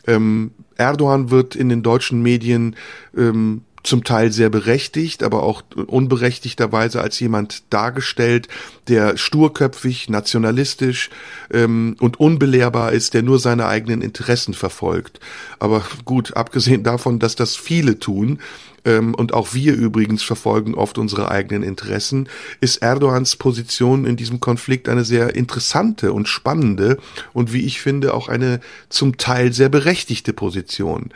Ähm, 0.07 0.51
Erdogan 0.77 1.31
wird 1.31 1.55
in 1.55 1.69
den 1.69 1.83
deutschen 1.83 2.21
Medien 2.21 2.75
ähm, 3.15 3.61
zum 3.85 4.03
Teil 4.03 4.31
sehr 4.31 4.49
berechtigt, 4.49 5.23
aber 5.23 5.43
auch 5.43 5.63
unberechtigterweise 5.87 7.01
als 7.01 7.19
jemand 7.19 7.63
dargestellt, 7.71 8.47
der 8.87 9.17
sturköpfig, 9.17 10.09
nationalistisch 10.09 11.09
ähm, 11.51 11.95
und 11.99 12.19
unbelehrbar 12.19 12.91
ist, 12.91 13.13
der 13.13 13.23
nur 13.23 13.39
seine 13.39 13.67
eigenen 13.67 14.01
Interessen 14.01 14.53
verfolgt. 14.53 15.19
Aber 15.59 15.83
gut, 16.05 16.35
abgesehen 16.35 16.83
davon, 16.83 17.19
dass 17.19 17.35
das 17.35 17.55
viele 17.55 17.99
tun, 17.99 18.39
ähm, 18.85 19.15
und 19.15 19.33
auch 19.33 19.53
wir 19.53 19.73
übrigens 19.73 20.23
verfolgen 20.23 20.75
oft 20.75 20.97
unsere 20.97 21.29
eigenen 21.29 21.63
Interessen, 21.63 22.29
ist 22.61 22.77
Erdogans 22.77 23.35
Position 23.35 24.05
in 24.05 24.15
diesem 24.15 24.39
Konflikt 24.39 24.87
eine 24.87 25.03
sehr 25.03 25.35
interessante 25.35 26.13
und 26.13 26.27
spannende 26.29 26.97
und 27.33 27.51
wie 27.51 27.65
ich 27.65 27.81
finde 27.81 28.13
auch 28.13 28.29
eine 28.29 28.61
zum 28.89 29.17
Teil 29.17 29.51
sehr 29.51 29.69
berechtigte 29.69 30.33
Position. 30.33 31.09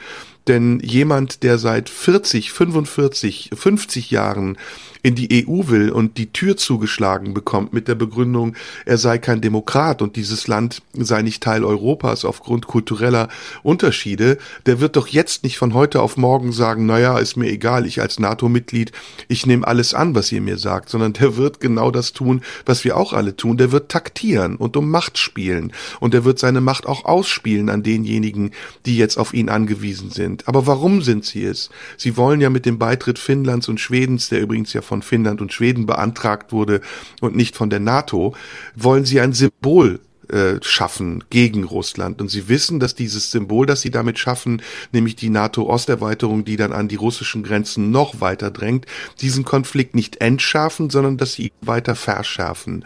Denn 0.49 0.79
jemand, 0.79 1.43
der 1.43 1.59
seit 1.59 1.89
40, 1.89 2.51
45, 2.51 3.51
50 3.53 4.09
Jahren 4.09 4.57
in 5.01 5.15
die 5.15 5.47
EU 5.47 5.67
will 5.67 5.91
und 5.91 6.17
die 6.17 6.31
Tür 6.31 6.57
zugeschlagen 6.57 7.33
bekommt 7.33 7.73
mit 7.73 7.87
der 7.87 7.95
Begründung, 7.95 8.55
er 8.85 8.97
sei 8.97 9.17
kein 9.17 9.41
Demokrat 9.41 10.01
und 10.01 10.15
dieses 10.15 10.47
Land 10.47 10.81
sei 10.93 11.21
nicht 11.21 11.41
Teil 11.41 11.63
Europas 11.63 12.25
aufgrund 12.25 12.67
kultureller 12.67 13.29
Unterschiede, 13.63 14.37
der 14.65 14.81
wird 14.81 14.95
doch 14.95 15.07
jetzt 15.07 15.43
nicht 15.43 15.57
von 15.57 15.73
heute 15.73 16.01
auf 16.01 16.17
morgen 16.17 16.51
sagen, 16.51 16.85
naja, 16.85 17.17
ist 17.17 17.37
mir 17.37 17.49
egal, 17.49 17.85
ich 17.85 18.01
als 18.01 18.19
NATO-Mitglied, 18.19 18.91
ich 19.27 19.45
nehme 19.45 19.65
alles 19.65 19.93
an, 19.93 20.15
was 20.15 20.31
ihr 20.31 20.41
mir 20.41 20.57
sagt, 20.57 20.89
sondern 20.89 21.13
der 21.13 21.37
wird 21.37 21.61
genau 21.61 21.91
das 21.91 22.11
tun, 22.11 22.41
was 22.65 22.83
wir 22.83 22.97
auch 22.97 23.13
alle 23.13 23.35
tun, 23.35 23.57
der 23.57 23.71
wird 23.71 23.89
taktieren 23.89 24.57
und 24.57 24.75
um 24.75 24.89
Macht 24.89 25.17
spielen 25.17 25.71
und 25.99 26.13
er 26.13 26.25
wird 26.25 26.39
seine 26.39 26.61
Macht 26.61 26.85
auch 26.85 27.05
ausspielen 27.05 27.69
an 27.69 27.83
denjenigen, 27.83 28.51
die 28.85 28.97
jetzt 28.97 29.17
auf 29.17 29.33
ihn 29.33 29.49
angewiesen 29.49 30.11
sind. 30.11 30.47
Aber 30.47 30.67
warum 30.67 31.01
sind 31.01 31.25
sie 31.25 31.45
es? 31.45 31.69
Sie 31.97 32.17
wollen 32.17 32.41
ja 32.41 32.49
mit 32.49 32.65
dem 32.65 32.77
Beitritt 32.77 33.19
Finnlands 33.19 33.69
und 33.69 33.79
Schwedens, 33.79 34.29
der 34.29 34.41
übrigens 34.41 34.73
ja 34.73 34.81
von 34.89 35.01
Finnland 35.01 35.39
und 35.39 35.53
Schweden 35.53 35.85
beantragt 35.85 36.51
wurde 36.51 36.81
und 37.21 37.35
nicht 37.35 37.55
von 37.55 37.69
der 37.69 37.79
NATO, 37.79 38.35
wollen 38.75 39.05
sie 39.05 39.21
ein 39.21 39.33
Symbol 39.33 40.01
äh, 40.29 40.59
schaffen 40.61 41.23
gegen 41.29 41.63
Russland. 41.63 42.21
Und 42.21 42.29
sie 42.29 42.47
wissen, 42.49 42.79
dass 42.79 42.95
dieses 42.95 43.31
Symbol, 43.31 43.65
das 43.65 43.81
sie 43.81 43.91
damit 43.91 44.19
schaffen, 44.19 44.61
nämlich 44.91 45.15
die 45.15 45.29
NATO-Osterweiterung, 45.29 46.45
die 46.45 46.57
dann 46.57 46.71
an 46.71 46.87
die 46.87 46.95
russischen 46.95 47.43
Grenzen 47.43 47.91
noch 47.91 48.21
weiter 48.21 48.51
drängt, 48.51 48.85
diesen 49.21 49.45
Konflikt 49.45 49.95
nicht 49.95 50.21
entschärfen, 50.21 50.89
sondern 50.89 51.17
dass 51.17 51.33
sie 51.33 51.51
weiter 51.61 51.95
verschärfen. 51.95 52.85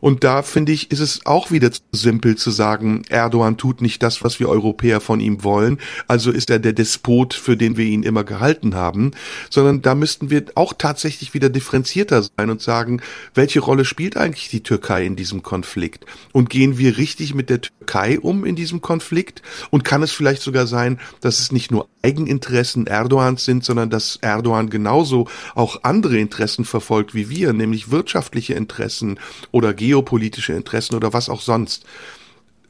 Und 0.00 0.24
da 0.24 0.42
finde 0.42 0.72
ich, 0.72 0.90
ist 0.90 1.00
es 1.00 1.24
auch 1.26 1.50
wieder 1.50 1.70
zu 1.70 1.80
simpel 1.92 2.36
zu 2.36 2.50
sagen, 2.50 3.02
Erdogan 3.08 3.56
tut 3.56 3.80
nicht 3.80 4.02
das, 4.02 4.24
was 4.24 4.40
wir 4.40 4.48
Europäer 4.48 5.00
von 5.00 5.20
ihm 5.20 5.44
wollen, 5.44 5.78
also 6.08 6.30
ist 6.30 6.50
er 6.50 6.58
der 6.58 6.72
Despot, 6.72 7.34
für 7.34 7.56
den 7.56 7.76
wir 7.76 7.84
ihn 7.84 8.02
immer 8.02 8.24
gehalten 8.24 8.74
haben, 8.74 9.12
sondern 9.48 9.82
da 9.82 9.94
müssten 9.94 10.30
wir 10.30 10.44
auch 10.56 10.72
tatsächlich 10.76 11.34
wieder 11.34 11.48
differenzierter 11.48 12.22
sein 12.22 12.50
und 12.50 12.60
sagen, 12.60 13.00
welche 13.34 13.60
Rolle 13.60 13.84
spielt 13.84 14.16
eigentlich 14.16 14.48
die 14.48 14.62
Türkei 14.62 15.06
in 15.06 15.16
diesem 15.16 15.42
Konflikt? 15.42 16.04
Und 16.32 16.50
gehen 16.50 16.78
wir 16.78 16.81
wir 16.82 16.98
richtig 16.98 17.34
mit 17.34 17.48
der 17.48 17.60
Türkei 17.60 18.18
um 18.18 18.44
in 18.44 18.56
diesem 18.56 18.80
Konflikt? 18.80 19.40
Und 19.70 19.84
kann 19.84 20.02
es 20.02 20.12
vielleicht 20.12 20.42
sogar 20.42 20.66
sein, 20.66 21.00
dass 21.20 21.38
es 21.38 21.52
nicht 21.52 21.70
nur 21.70 21.88
Eigeninteressen 22.02 22.86
Erdogans 22.86 23.44
sind, 23.44 23.64
sondern 23.64 23.88
dass 23.88 24.16
Erdogan 24.16 24.68
genauso 24.68 25.28
auch 25.54 25.84
andere 25.84 26.18
Interessen 26.18 26.64
verfolgt 26.64 27.14
wie 27.14 27.30
wir, 27.30 27.52
nämlich 27.52 27.90
wirtschaftliche 27.90 28.54
Interessen 28.54 29.18
oder 29.52 29.72
geopolitische 29.72 30.52
Interessen 30.52 30.96
oder 30.96 31.12
was 31.12 31.28
auch 31.28 31.40
sonst? 31.40 31.86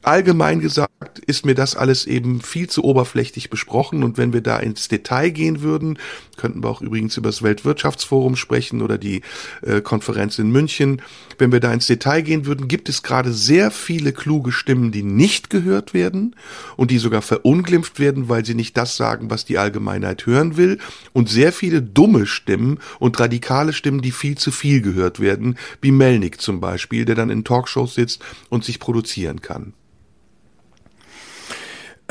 Allgemein 0.03 0.59
gesagt 0.59 1.19
ist 1.25 1.45
mir 1.45 1.55
das 1.55 1.75
alles 1.75 2.05
eben 2.05 2.41
viel 2.41 2.69
zu 2.69 2.83
oberflächlich 2.83 3.49
besprochen 3.49 4.03
und 4.03 4.17
wenn 4.17 4.33
wir 4.33 4.41
da 4.41 4.57
ins 4.57 4.87
Detail 4.87 5.29
gehen 5.29 5.61
würden, 5.61 5.97
könnten 6.37 6.63
wir 6.63 6.69
auch 6.69 6.81
übrigens 6.81 7.17
über 7.17 7.29
das 7.29 7.43
Weltwirtschaftsforum 7.43 8.35
sprechen 8.35 8.81
oder 8.81 8.97
die 8.97 9.21
äh, 9.61 9.81
Konferenz 9.81 10.39
in 10.39 10.51
München. 10.51 11.01
Wenn 11.37 11.51
wir 11.51 11.59
da 11.59 11.71
ins 11.73 11.87
Detail 11.87 12.21
gehen 12.21 12.45
würden, 12.45 12.67
gibt 12.67 12.89
es 12.89 13.03
gerade 13.03 13.31
sehr 13.31 13.71
viele 13.71 14.13
kluge 14.13 14.51
Stimmen, 14.51 14.91
die 14.91 15.03
nicht 15.03 15.49
gehört 15.49 15.93
werden 15.93 16.35
und 16.75 16.91
die 16.91 16.97
sogar 16.97 17.21
verunglimpft 17.21 17.99
werden, 17.99 18.29
weil 18.29 18.45
sie 18.45 18.55
nicht 18.55 18.77
das 18.77 18.97
sagen, 18.97 19.29
was 19.29 19.45
die 19.45 19.57
Allgemeinheit 19.57 20.25
hören 20.25 20.57
will 20.57 20.79
und 21.13 21.29
sehr 21.29 21.53
viele 21.53 21.81
dumme 21.81 22.25
Stimmen 22.25 22.79
und 22.99 23.19
radikale 23.19 23.73
Stimmen, 23.73 24.01
die 24.01 24.11
viel 24.11 24.37
zu 24.37 24.51
viel 24.51 24.81
gehört 24.81 25.19
werden, 25.19 25.57
wie 25.81 25.91
Melnik 25.91 26.41
zum 26.41 26.59
Beispiel, 26.59 27.05
der 27.05 27.15
dann 27.15 27.29
in 27.29 27.43
Talkshows 27.43 27.95
sitzt 27.95 28.23
und 28.49 28.63
sich 28.63 28.79
produzieren 28.79 29.41
kann. 29.41 29.73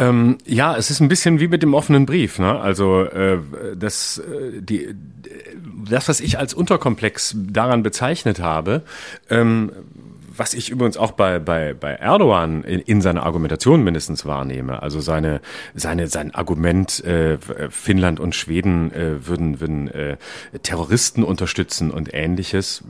Ähm, 0.02 0.38
ja, 0.44 0.76
es 0.76 0.90
ist 0.90 1.00
ein 1.00 1.08
bisschen 1.08 1.38
wie 1.38 1.48
mit 1.48 1.62
dem 1.62 1.74
offenen 1.74 2.06
Brief. 2.06 2.38
Ne? 2.38 2.60
Also 2.60 3.04
äh, 3.04 3.38
das, 3.76 4.18
äh, 4.18 4.60
die, 4.60 4.94
das, 5.88 6.08
was 6.08 6.20
ich 6.20 6.38
als 6.38 6.54
Unterkomplex 6.54 7.36
daran 7.36 7.82
bezeichnet 7.82 8.40
habe, 8.40 8.82
ähm, 9.30 9.70
was 10.34 10.54
ich 10.54 10.70
übrigens 10.70 10.96
auch 10.96 11.12
bei, 11.12 11.38
bei, 11.38 11.74
bei 11.74 11.92
Erdogan 11.92 12.64
in, 12.64 12.80
in 12.80 13.00
seiner 13.00 13.22
Argumentation 13.22 13.84
mindestens 13.84 14.26
wahrnehme, 14.26 14.82
also 14.82 15.00
seine, 15.00 15.40
seine, 15.74 16.08
sein 16.08 16.34
Argument, 16.34 17.04
äh, 17.04 17.38
Finnland 17.70 18.18
und 18.18 18.34
Schweden 18.34 18.92
äh, 18.92 19.26
würden, 19.26 19.60
würden 19.60 19.88
äh, 19.88 20.16
Terroristen 20.62 21.22
unterstützen 21.22 21.90
und 21.90 22.12
ähnliches, 22.12 22.82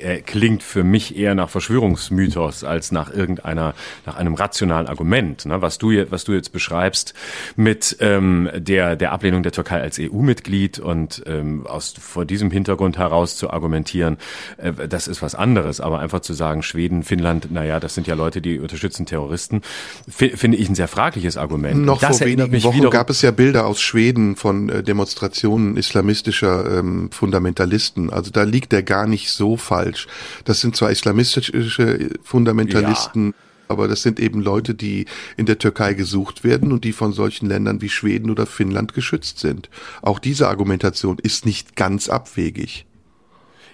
er 0.00 0.20
klingt 0.22 0.62
für 0.62 0.84
mich 0.84 1.16
eher 1.16 1.34
nach 1.34 1.48
Verschwörungsmythos 1.48 2.64
als 2.64 2.92
nach 2.92 3.12
irgendeiner, 3.12 3.74
nach 4.04 4.16
einem 4.16 4.34
rationalen 4.34 4.86
Argument. 4.86 5.44
Ne? 5.46 5.62
Was 5.62 5.78
du 5.78 5.90
jetzt, 5.90 6.10
was 6.10 6.24
du 6.24 6.32
jetzt 6.32 6.52
beschreibst 6.52 7.14
mit 7.56 7.96
ähm, 8.00 8.48
der 8.54 8.96
der 8.96 9.12
Ablehnung 9.12 9.42
der 9.42 9.52
Türkei 9.52 9.80
als 9.80 9.98
EU-Mitglied 9.98 10.78
und 10.78 11.22
ähm, 11.26 11.66
aus 11.66 11.94
vor 11.98 12.24
diesem 12.24 12.50
Hintergrund 12.50 12.98
heraus 12.98 13.36
zu 13.36 13.50
argumentieren, 13.50 14.18
äh, 14.58 14.72
das 14.88 15.08
ist 15.08 15.22
was 15.22 15.34
anderes. 15.34 15.80
Aber 15.80 15.98
einfach 16.00 16.20
zu 16.20 16.32
sagen, 16.32 16.62
Schweden, 16.62 17.02
Finnland, 17.02 17.50
naja, 17.50 17.80
das 17.80 17.94
sind 17.94 18.06
ja 18.06 18.14
Leute, 18.14 18.40
die 18.40 18.58
unterstützen 18.58 19.06
Terroristen, 19.06 19.62
finde 20.08 20.56
ich 20.56 20.68
ein 20.68 20.74
sehr 20.74 20.88
fragliches 20.88 21.36
Argument. 21.36 21.84
Noch 21.84 22.00
vor 22.00 22.20
wenigen 22.20 22.62
Wochen 22.62 22.90
gab 22.90 23.10
es 23.10 23.22
ja 23.22 23.30
Bilder 23.30 23.66
aus 23.66 23.80
Schweden 23.80 24.36
von 24.36 24.68
äh, 24.68 24.82
Demonstrationen 24.82 25.76
islamistischer 25.76 26.78
ähm, 26.78 27.10
Fundamentalisten. 27.10 28.10
Also 28.10 28.30
da 28.30 28.42
liegt 28.42 28.72
er 28.72 28.82
gar 28.82 29.06
nicht 29.06 29.30
so 29.30 29.56
falsch. 29.66 30.06
Das 30.44 30.60
sind 30.60 30.76
zwar 30.76 30.90
islamistische 30.90 32.10
Fundamentalisten, 32.22 33.28
ja. 33.28 33.34
aber 33.68 33.88
das 33.88 34.02
sind 34.02 34.20
eben 34.20 34.40
Leute, 34.40 34.74
die 34.74 35.06
in 35.36 35.46
der 35.46 35.58
Türkei 35.58 35.94
gesucht 35.94 36.44
werden 36.44 36.72
und 36.72 36.84
die 36.84 36.92
von 36.92 37.12
solchen 37.12 37.46
Ländern 37.46 37.80
wie 37.82 37.88
Schweden 37.88 38.30
oder 38.30 38.46
Finnland 38.46 38.94
geschützt 38.94 39.40
sind. 39.40 39.68
Auch 40.02 40.18
diese 40.18 40.48
Argumentation 40.48 41.18
ist 41.18 41.44
nicht 41.44 41.76
ganz 41.76 42.08
abwegig. 42.08 42.86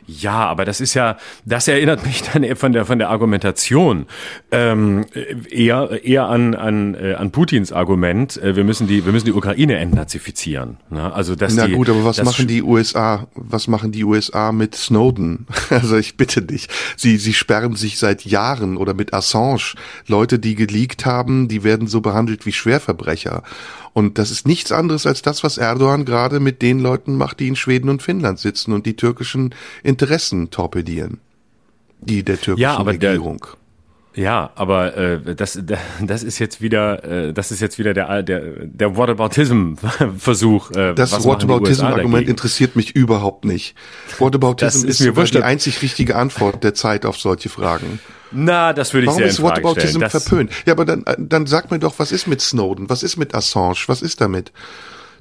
Ja, 0.07 0.47
aber 0.47 0.65
das 0.65 0.81
ist 0.81 0.95
ja, 0.95 1.17
das 1.45 1.69
erinnert 1.69 2.05
mich 2.05 2.23
dann 2.33 2.57
von 2.57 2.73
der 2.73 2.85
von 2.85 2.99
der 2.99 3.11
Argumentation 3.11 4.07
ähm, 4.51 5.07
eher 5.51 6.05
eher 6.05 6.27
an 6.29 6.55
an 6.55 6.95
äh, 6.95 7.15
an 7.15 7.31
Putins 7.31 7.73
Argument. 7.73 8.37
Äh, 8.37 8.57
wir 8.57 8.65
müssen 8.65 8.87
die 8.87 9.05
wir 9.05 9.13
müssen 9.13 9.27
die 9.27 9.33
Ukraine 9.33 9.77
entnazifizieren. 9.77 10.79
Ne? 10.91 11.13
Also 11.13 11.35
dass 11.35 11.55
Na 11.55 11.67
die, 11.67 11.75
gut, 11.75 11.89
aber 11.89 12.05
was 12.05 12.23
machen 12.23 12.47
die 12.47 12.63
USA? 12.63 13.29
Was 13.35 13.69
machen 13.69 13.93
die 13.93 14.05
USA 14.05 14.53
mit 14.53 14.75
Snowden? 14.75 15.47
Also 15.71 15.97
ich 15.97 16.17
bitte 16.17 16.43
dich, 16.43 16.69
sie 16.97 17.17
sie 17.17 17.33
sperren 17.33 17.77
sich 17.77 17.99
seit 17.99 18.25
Jahren 18.25 18.77
oder 18.77 18.95
mit 18.95 19.15
Assange 19.15 19.75
Leute, 20.07 20.39
die 20.39 20.55
geleakt 20.55 21.07
haben, 21.07 21.49
die 21.49 21.65
werden 21.65 21.87
so 21.87 22.01
behandelt 22.01 22.45
wie 22.47 22.53
Schwerverbrecher. 22.53 23.43
Und 23.93 24.19
das 24.19 24.31
ist 24.31 24.47
nichts 24.47 24.73
anderes 24.73 25.07
als 25.07 25.23
das, 25.23 25.45
was 25.45 25.59
Erdogan 25.59 26.05
gerade 26.05 26.41
mit 26.41 26.63
den 26.63 26.79
Leuten 26.79 27.17
macht, 27.17 27.41
die 27.41 27.49
in 27.49 27.57
Schweden 27.57 27.91
und 27.91 28.03
Finnland 28.03 28.39
sitzen 28.39 28.73
und 28.73 28.87
die 28.87 28.97
türkischen 28.97 29.55
Interessen 29.83 30.51
torpedieren. 30.51 31.21
Die 32.01 32.23
der 32.23 32.41
türkischen 32.41 32.63
ja, 32.63 32.77
Regierung. 32.77 33.39
Der 33.41 33.62
ja, 34.15 34.51
aber 34.55 34.97
äh, 34.97 35.35
das, 35.35 35.59
das 36.01 36.23
ist 36.23 36.39
jetzt 36.39 36.61
wieder, 36.61 37.05
äh, 37.05 37.33
das 37.33 37.51
ist 37.51 37.61
jetzt 37.61 37.79
wieder 37.79 37.95
der 37.95 38.23
der 38.23 38.67
der 38.67 38.97
Whataboutism-Versuch. 38.97 40.71
Äh, 40.73 40.95
das 40.95 41.25
Whataboutism-Argument 41.25 42.29
interessiert 42.29 42.77
mich 42.77 42.95
überhaupt 42.95 43.45
nicht. 43.45 43.75
Whataboutism 44.19 44.87
ist, 44.87 45.01
ist 45.01 45.35
die 45.35 45.43
einzig 45.43 45.83
richtige 45.83 46.17
Antwort 46.17 46.63
der 46.65 46.75
Zeit 46.75 47.07
auf 47.07 47.19
solche 47.19 47.49
Fragen. 47.49 48.01
Na, 48.33 48.73
das 48.73 48.95
würde 48.95 49.05
ich 49.05 49.09
Warum 49.09 49.19
sehr 49.19 49.29
ist 49.29 49.39
in 49.39 49.45
Frage 49.45 49.63
Whataboutism 49.63 49.97
stellen. 49.97 50.11
verpönt? 50.11 50.53
Ja, 50.67 50.73
aber 50.73 50.85
dann, 50.85 51.05
dann 51.19 51.47
sag 51.47 51.71
mir 51.71 51.79
doch, 51.79 51.99
was 51.99 52.13
ist 52.13 52.27
mit 52.27 52.41
Snowden? 52.41 52.89
Was 52.89 53.03
ist 53.03 53.17
mit 53.17 53.35
Assange? 53.35 53.77
Was 53.87 54.03
ist 54.03 54.21
damit? 54.21 54.53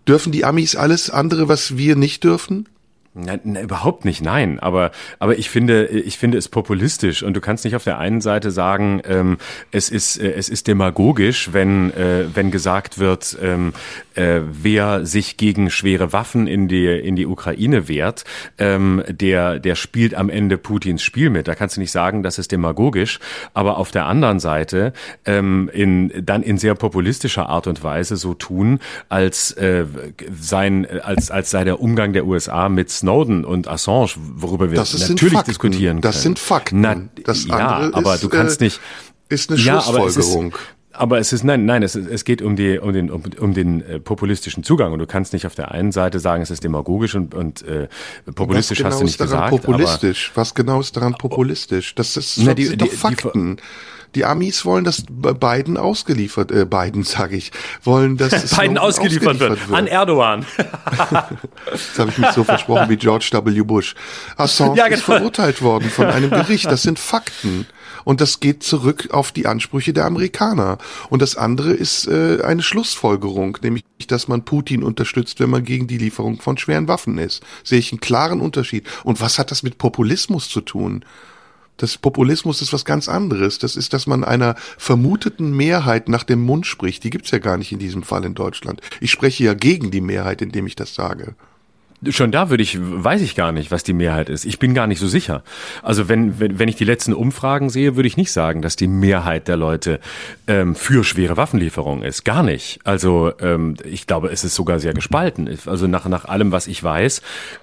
Dürfen 0.07 0.31
die 0.31 0.45
Amis 0.45 0.75
alles 0.75 1.09
andere, 1.09 1.47
was 1.47 1.77
wir 1.77 1.95
nicht 1.95 2.23
dürfen? 2.23 2.67
Na, 3.13 3.37
na, 3.43 3.59
überhaupt 3.59 4.05
nicht, 4.05 4.21
nein. 4.21 4.57
Aber, 4.59 4.91
aber 5.19 5.37
ich 5.37 5.49
finde, 5.49 5.87
ich 5.87 6.17
finde 6.17 6.37
es 6.37 6.47
populistisch 6.47 7.23
und 7.23 7.35
du 7.35 7.41
kannst 7.41 7.65
nicht 7.65 7.75
auf 7.75 7.83
der 7.83 7.97
einen 7.97 8.21
Seite 8.21 8.51
sagen, 8.51 9.01
ähm, 9.03 9.37
es 9.71 9.89
ist, 9.89 10.17
äh, 10.17 10.31
es 10.31 10.47
ist 10.47 10.67
demagogisch, 10.67 11.49
wenn, 11.51 11.91
äh, 11.91 12.25
wenn 12.33 12.51
gesagt 12.51 12.99
wird, 12.99 13.37
ähm, 13.41 13.73
äh, 14.15 14.39
wer 14.49 15.05
sich 15.05 15.35
gegen 15.35 15.69
schwere 15.69 16.13
Waffen 16.13 16.47
in 16.47 16.69
die, 16.69 16.87
in 16.87 17.17
die 17.17 17.25
Ukraine 17.25 17.89
wehrt, 17.89 18.23
ähm, 18.57 19.03
der, 19.09 19.59
der 19.59 19.75
spielt 19.75 20.13
am 20.15 20.29
Ende 20.29 20.57
Putins 20.57 21.03
Spiel 21.03 21.29
mit. 21.29 21.49
Da 21.49 21.55
kannst 21.55 21.75
du 21.75 21.81
nicht 21.81 21.91
sagen, 21.91 22.23
das 22.23 22.39
ist 22.39 22.53
demagogisch. 22.53 23.19
Aber 23.53 23.77
auf 23.77 23.91
der 23.91 24.05
anderen 24.05 24.39
Seite, 24.39 24.93
ähm, 25.25 25.69
in, 25.73 26.13
dann 26.25 26.43
in 26.43 26.57
sehr 26.57 26.75
populistischer 26.75 27.49
Art 27.49 27.67
und 27.67 27.83
Weise 27.83 28.15
so 28.15 28.33
tun, 28.35 28.79
als, 29.09 29.51
äh, 29.51 29.85
sein, 30.39 30.87
als, 31.03 31.29
als 31.29 31.51
sei 31.51 31.65
der 31.65 31.81
Umgang 31.81 32.13
der 32.13 32.25
USA 32.25 32.69
mit 32.69 33.00
Snowden 33.01 33.45
und 33.45 33.67
Assange, 33.67 34.11
worüber 34.35 34.71
wir 34.71 34.77
natürlich 34.79 35.41
diskutieren 35.41 35.95
können. 35.95 36.01
Das 36.01 36.21
sind 36.21 36.39
Fakten. 36.39 36.81
Na, 36.81 36.95
das 37.23 37.45
ja, 37.45 37.89
aber 37.93 38.15
ist, 38.15 38.23
du 38.23 38.29
kannst 38.29 38.61
äh, 38.61 38.65
nicht. 38.65 38.79
Ist 39.29 39.49
eine 39.49 39.59
Schlussfolgerung. 39.59 40.51
Ja, 40.51 40.57
aber 40.93 41.19
es 41.19 41.31
ist 41.31 41.43
nein, 41.43 41.65
nein, 41.65 41.83
es, 41.83 41.95
es 41.95 42.25
geht 42.25 42.41
um 42.41 42.55
die 42.55 42.77
um 42.77 42.93
den 42.93 43.09
um, 43.09 43.23
um 43.39 43.53
den 43.53 43.81
äh, 43.81 43.99
populistischen 43.99 44.63
Zugang 44.63 44.91
und 44.91 44.99
du 44.99 45.07
kannst 45.07 45.33
nicht 45.33 45.45
auf 45.45 45.55
der 45.55 45.71
einen 45.71 45.91
Seite 45.91 46.19
sagen, 46.19 46.43
es 46.43 46.51
ist 46.51 46.63
demagogisch 46.63 47.15
und 47.15 47.33
und 47.33 47.61
äh, 47.63 47.87
populistisch 48.35 48.79
genau 48.79 48.89
hast 48.89 48.99
du 48.99 49.05
nicht 49.05 49.17
gesagt. 49.17 49.49
Populistisch? 49.49 50.31
Was 50.35 50.53
genau 50.53 50.79
ist 50.81 50.95
daran 50.97 51.13
populistisch? 51.13 51.95
Das 51.95 52.17
ist 52.17 52.37
na, 52.39 52.53
die, 52.53 52.65
sind 52.65 52.81
die, 52.81 52.85
doch 52.85 52.93
Fakten. 52.93 53.57
Die, 53.57 53.63
die 54.15 54.25
Amis 54.25 54.65
wollen, 54.65 54.83
dass 54.83 55.03
Biden 55.09 55.77
ausgeliefert, 55.77 56.51
äh, 56.51 56.65
Biden 56.65 57.03
sage 57.03 57.35
ich, 57.35 57.51
wollen, 57.83 58.17
dass 58.17 58.31
Biden 58.57 58.77
ausgeliefert, 58.77 59.35
ausgeliefert 59.35 59.39
wird. 59.39 59.69
wird. 59.69 59.77
An 59.77 59.87
Erdogan. 59.87 60.45
Jetzt 61.71 61.99
habe 61.99 62.09
ich 62.09 62.17
mich 62.17 62.31
so 62.31 62.43
versprochen 62.43 62.89
wie 62.89 62.97
George 62.97 63.29
W. 63.31 63.61
Bush. 63.61 63.95
Assange 64.37 64.77
ja, 64.77 64.85
genau. 64.85 64.97
ist 64.97 65.03
verurteilt 65.03 65.61
worden 65.61 65.89
von 65.89 66.07
einem 66.07 66.29
Gericht. 66.29 66.65
Das 66.65 66.81
sind 66.83 66.99
Fakten. 66.99 67.65
Und 68.03 68.21
das 68.21 68.39
geht 68.39 68.63
zurück 68.63 69.09
auf 69.11 69.31
die 69.31 69.47
Ansprüche 69.47 69.93
der 69.93 70.05
Amerikaner. 70.05 70.77
Und 71.09 71.21
das 71.21 71.35
andere 71.35 71.71
ist 71.71 72.07
äh, 72.07 72.41
eine 72.43 72.63
Schlussfolgerung, 72.63 73.57
nämlich, 73.61 73.83
dass 74.07 74.27
man 74.27 74.43
Putin 74.43 74.83
unterstützt, 74.83 75.39
wenn 75.39 75.49
man 75.49 75.63
gegen 75.63 75.87
die 75.87 75.97
Lieferung 75.97 76.41
von 76.41 76.57
schweren 76.57 76.87
Waffen 76.87 77.17
ist. 77.17 77.43
Sehe 77.63 77.79
ich 77.79 77.91
einen 77.91 78.01
klaren 78.01 78.41
Unterschied. 78.41 78.85
Und 79.03 79.21
was 79.21 79.39
hat 79.39 79.51
das 79.51 79.63
mit 79.63 79.77
Populismus 79.77 80.49
zu 80.49 80.61
tun? 80.61 81.05
Das 81.81 81.97
Populismus 81.97 82.61
ist 82.61 82.73
was 82.73 82.85
ganz 82.85 83.09
anderes. 83.09 83.57
Das 83.57 83.75
ist, 83.75 83.93
dass 83.93 84.05
man 84.05 84.23
einer 84.23 84.53
vermuteten 84.77 85.57
Mehrheit 85.57 86.09
nach 86.09 86.23
dem 86.23 86.39
Mund 86.39 86.67
spricht. 86.67 87.03
Die 87.03 87.09
gibt's 87.09 87.31
ja 87.31 87.39
gar 87.39 87.57
nicht 87.57 87.71
in 87.71 87.79
diesem 87.79 88.03
Fall 88.03 88.23
in 88.23 88.35
Deutschland. 88.35 88.81
Ich 88.99 89.09
spreche 89.09 89.43
ja 89.45 89.55
gegen 89.55 89.89
die 89.89 89.99
Mehrheit, 89.99 90.43
indem 90.43 90.67
ich 90.67 90.75
das 90.75 90.93
sage. 90.93 91.33
Schon 92.09 92.31
da 92.31 92.49
würde 92.49 92.63
ich, 92.63 92.79
weiß 92.81 93.21
ich 93.21 93.35
gar 93.35 93.51
nicht, 93.51 93.69
was 93.69 93.83
die 93.83 93.93
Mehrheit 93.93 94.29
ist. 94.29 94.45
Ich 94.45 94.57
bin 94.57 94.73
gar 94.73 94.87
nicht 94.87 94.99
so 94.99 95.07
sicher. 95.07 95.43
Also 95.83 96.09
wenn, 96.09 96.39
wenn, 96.39 96.57
wenn 96.57 96.67
ich 96.67 96.75
die 96.75 96.83
letzten 96.83 97.13
Umfragen 97.13 97.69
sehe, 97.69 97.95
würde 97.95 98.07
ich 98.07 98.17
nicht 98.17 98.31
sagen, 98.31 98.63
dass 98.63 98.75
die 98.75 98.87
Mehrheit 98.87 99.47
der 99.47 99.57
Leute 99.57 99.99
ähm, 100.47 100.75
für 100.75 101.03
schwere 101.03 101.37
Waffenlieferungen 101.37 102.03
ist. 102.03 102.25
Gar 102.25 102.41
nicht. 102.43 102.79
Also 102.83 103.33
ähm, 103.39 103.75
ich 103.83 104.07
glaube, 104.07 104.29
es 104.29 104.43
ist 104.43 104.55
sogar 104.55 104.79
sehr 104.79 104.93
gespalten. 104.93 105.49
Also 105.65 105.87
nach, 105.87 106.07
nach 106.07 106.25
allem, 106.25 106.51
was 106.51 106.67
ich 106.67 106.83
weiß, 106.83 107.21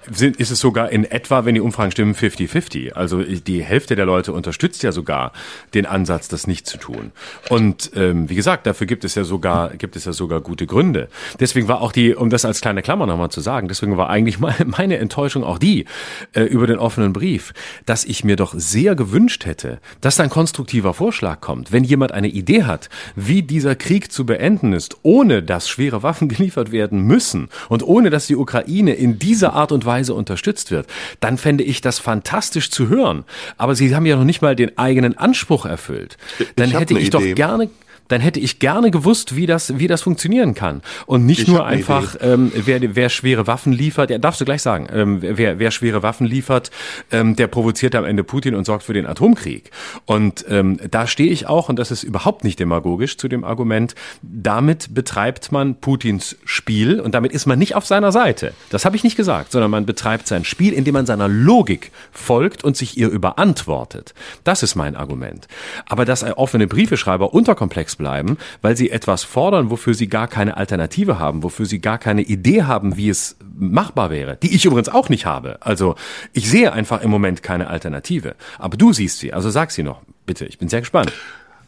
sind, 0.09 0.37
ist 0.37 0.51
es 0.51 0.59
sogar 0.59 0.89
in 0.89 1.03
etwa, 1.03 1.43
wenn 1.43 1.55
die 1.55 1.61
Umfragen 1.61 1.91
stimmen, 1.91 2.15
50-50. 2.15 2.93
Also 2.93 3.21
die 3.21 3.61
Hälfte 3.61 3.95
der 3.95 4.05
Leute 4.05 4.31
unterstützt 4.31 4.83
ja 4.83 4.91
sogar 4.91 5.33
den 5.73 5.85
Ansatz, 5.85 6.29
das 6.29 6.47
nicht 6.47 6.65
zu 6.65 6.77
tun. 6.77 7.11
Und 7.49 7.91
ähm, 7.95 8.29
wie 8.29 8.35
gesagt, 8.35 8.65
dafür 8.65 8.87
gibt 8.87 9.03
es 9.03 9.15
ja 9.15 9.23
sogar, 9.23 9.71
gibt 9.71 9.95
es 9.95 10.05
ja 10.05 10.13
sogar 10.13 10.41
gute 10.41 10.65
Gründe. 10.65 11.09
Deswegen 11.39 11.67
war 11.67 11.81
auch 11.81 11.91
die, 11.91 12.15
um 12.15 12.29
das 12.29 12.45
als 12.45 12.61
kleine 12.61 12.81
Klammer 12.81 13.05
nochmal 13.05 13.31
zu 13.31 13.41
sagen, 13.41 13.67
deswegen 13.67 13.97
war 13.97 14.09
eigentlich 14.09 14.28
eigentlich 14.37 14.67
meine 14.77 14.97
Enttäuschung 14.97 15.43
auch 15.43 15.57
die 15.57 15.85
äh, 16.33 16.43
über 16.43 16.67
den 16.67 16.77
offenen 16.77 17.13
Brief, 17.13 17.53
dass 17.85 18.05
ich 18.05 18.23
mir 18.23 18.35
doch 18.35 18.53
sehr 18.55 18.95
gewünscht 18.95 19.45
hätte, 19.45 19.79
dass 20.01 20.17
da 20.17 20.23
ein 20.23 20.29
konstruktiver 20.29 20.93
Vorschlag 20.93 21.41
kommt. 21.41 21.71
Wenn 21.71 21.83
jemand 21.83 22.11
eine 22.11 22.27
Idee 22.27 22.63
hat, 22.63 22.89
wie 23.15 23.41
dieser 23.41 23.75
Krieg 23.75 24.11
zu 24.11 24.25
beenden 24.25 24.73
ist, 24.73 24.97
ohne 25.03 25.43
dass 25.43 25.69
schwere 25.69 26.03
Waffen 26.03 26.29
geliefert 26.29 26.71
werden 26.71 27.01
müssen 27.01 27.49
und 27.69 27.83
ohne 27.83 28.09
dass 28.09 28.27
die 28.27 28.35
Ukraine 28.35 28.93
in 28.93 29.19
dieser 29.19 29.53
Art 29.53 29.71
und 29.71 29.85
Weise 29.85 30.13
unterstützt 30.13 30.71
wird, 30.71 30.87
dann 31.19 31.37
fände 31.37 31.63
ich 31.63 31.81
das 31.81 31.99
fantastisch 31.99 32.69
zu 32.69 32.89
hören. 32.89 33.23
Aber 33.57 33.75
Sie 33.75 33.95
haben 33.95 34.05
ja 34.05 34.15
noch 34.15 34.23
nicht 34.23 34.41
mal 34.41 34.55
den 34.55 34.77
eigenen 34.77 35.17
Anspruch 35.17 35.65
erfüllt. 35.65 36.17
Dann 36.55 36.69
hätte 36.71 36.97
ich 36.97 37.09
doch 37.09 37.21
gerne 37.21 37.69
dann 38.09 38.21
hätte 38.21 38.39
ich 38.39 38.59
gerne 38.59 38.91
gewusst, 38.91 39.35
wie 39.35 39.45
das, 39.45 39.79
wie 39.79 39.87
das 39.87 40.01
funktionieren 40.01 40.53
kann. 40.53 40.81
Und 41.05 41.25
nicht 41.25 41.43
ich 41.43 41.47
nur 41.47 41.65
einfach, 41.65 42.17
ähm, 42.21 42.51
wer, 42.53 42.95
wer 42.95 43.09
schwere 43.09 43.47
Waffen 43.47 43.71
liefert, 43.71 44.09
ja, 44.09 44.17
darfst 44.17 44.41
du 44.41 44.45
gleich 44.45 44.61
sagen, 44.61 44.87
ähm, 44.91 45.19
wer, 45.21 45.59
wer 45.59 45.71
schwere 45.71 46.03
Waffen 46.03 46.25
liefert, 46.25 46.71
ähm, 47.11 47.35
der 47.35 47.47
provoziert 47.47 47.95
am 47.95 48.03
Ende 48.05 48.23
Putin 48.23 48.55
und 48.55 48.65
sorgt 48.65 48.83
für 48.83 48.93
den 48.93 49.05
Atomkrieg. 49.05 49.71
Und 50.05 50.43
ähm, 50.49 50.79
da 50.89 51.07
stehe 51.07 51.31
ich 51.31 51.47
auch, 51.47 51.69
und 51.69 51.77
das 51.77 51.91
ist 51.91 52.03
überhaupt 52.03 52.43
nicht 52.43 52.59
demagogisch, 52.59 53.17
zu 53.17 53.27
dem 53.27 53.43
Argument, 53.43 53.95
damit 54.21 54.93
betreibt 54.93 55.51
man 55.51 55.75
Putins 55.75 56.35
Spiel 56.43 56.99
und 56.99 57.13
damit 57.13 57.31
ist 57.31 57.45
man 57.45 57.59
nicht 57.59 57.75
auf 57.75 57.85
seiner 57.85 58.11
Seite. 58.11 58.53
Das 58.71 58.85
habe 58.85 58.95
ich 58.95 59.03
nicht 59.03 59.15
gesagt, 59.17 59.51
sondern 59.51 59.69
man 59.69 59.85
betreibt 59.85 60.27
sein 60.27 60.43
Spiel, 60.43 60.73
indem 60.73 60.93
man 60.93 61.05
seiner 61.05 61.27
Logik 61.27 61.91
folgt 62.11 62.63
und 62.63 62.75
sich 62.75 62.97
ihr 62.97 63.09
überantwortet. 63.09 64.15
Das 64.43 64.63
ist 64.63 64.75
mein 64.75 64.95
Argument. 64.95 65.47
Aber 65.85 66.05
dass 66.05 66.23
offene 66.23 66.67
Briefeschreiber 66.67 67.33
unterkomplex 67.33 67.98
bleiben, 67.99 68.37
weil 68.63 68.75
sie 68.75 68.89
etwas 68.89 69.23
fordern, 69.23 69.69
wofür 69.69 69.93
sie 69.93 70.07
gar 70.07 70.27
keine 70.27 70.57
Alternative 70.57 71.19
haben, 71.19 71.43
wofür 71.43 71.67
sie 71.67 71.79
gar 71.79 71.99
keine 71.99 72.23
Idee 72.23 72.63
haben, 72.63 72.97
wie 72.97 73.09
es 73.09 73.37
machbar 73.55 74.09
wäre, 74.09 74.37
die 74.41 74.55
ich 74.55 74.65
übrigens 74.65 74.89
auch 74.89 75.09
nicht 75.09 75.27
habe. 75.27 75.57
Also 75.61 75.93
ich 76.33 76.49
sehe 76.49 76.73
einfach 76.73 77.03
im 77.03 77.11
Moment 77.11 77.43
keine 77.43 77.67
Alternative. 77.67 78.35
Aber 78.57 78.75
du 78.75 78.91
siehst 78.91 79.19
sie, 79.19 79.33
also 79.33 79.51
sag 79.51 79.69
sie 79.69 79.83
noch, 79.83 80.01
bitte. 80.25 80.45
Ich 80.45 80.57
bin 80.57 80.69
sehr 80.69 80.79
gespannt. 80.79 81.13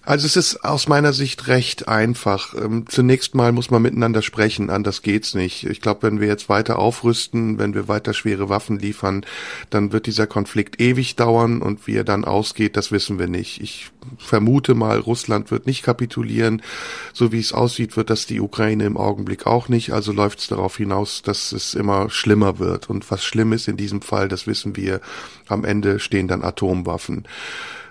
Also 0.04 0.26
es 0.26 0.36
ist 0.36 0.66
aus 0.66 0.88
meiner 0.88 1.14
Sicht 1.14 1.48
recht 1.48 1.88
einfach. 1.88 2.56
Ähm, 2.56 2.86
zunächst 2.88 3.36
mal 3.36 3.52
muss 3.52 3.70
man 3.70 3.84
miteinander 3.84 4.24
sprechen, 4.24 4.72
anders 4.72 5.04
geht's 5.04 5.36
nicht. 5.36 5.64
Ich 5.68 5.80
glaube, 5.80 6.02
wenn 6.04 6.20
wir 6.20 6.28
jetzt 6.28 6.50
weiter 6.50 6.80
aufrüsten, 6.80 7.60
wenn 7.60 7.76
wir 7.76 7.88
weiter 7.88 8.16
schwere 8.16 8.50
Waffen 8.50 8.80
liefern, 8.80 9.24
dann 9.70 9.92
wird 9.92 10.08
dieser 10.08 10.26
Konflikt 10.26 10.82
ewig 10.82 11.18
dauern 11.18 11.62
und 11.62 11.86
wie 11.86 11.98
er 11.98 12.04
dann 12.04 12.26
ausgeht, 12.26 12.78
das 12.78 12.92
wissen 12.92 13.20
wir 13.20 13.28
nicht. 13.28 13.62
Ich 13.62 13.92
vermute 14.18 14.74
mal, 14.74 14.98
Russland 14.98 15.52
wird 15.52 15.68
nicht 15.68 15.84
kapitulieren. 15.84 16.64
So 17.14 17.32
wie 17.32 17.40
es 17.40 17.54
aussieht, 17.54 17.96
wird 17.96 18.10
das 18.10 18.26
die 18.26 18.42
Ukraine 18.42 18.86
im 18.86 18.98
Augenblick 18.98 19.46
auch 19.46 19.70
nicht. 19.70 19.94
Also 19.94 20.14
läuft 20.14 20.40
es 20.40 20.48
darauf 20.48 20.78
hinaus, 20.78 21.22
dass 21.22 21.52
es 21.52 21.76
immer 21.76 22.10
schlimmer 22.10 22.58
wird. 22.58 22.90
Und 22.90 23.12
was 23.12 23.24
schlimm 23.24 23.54
ist 23.54 23.68
in 23.68 23.78
diesem 23.78 24.02
Fall, 24.02 24.30
das 24.30 24.48
wissen 24.48 24.76
wir. 24.76 25.00
Am 25.48 25.64
Ende 25.64 26.00
stehen 26.00 26.28
dann 26.28 26.44
Atomwaffen. 26.44 27.28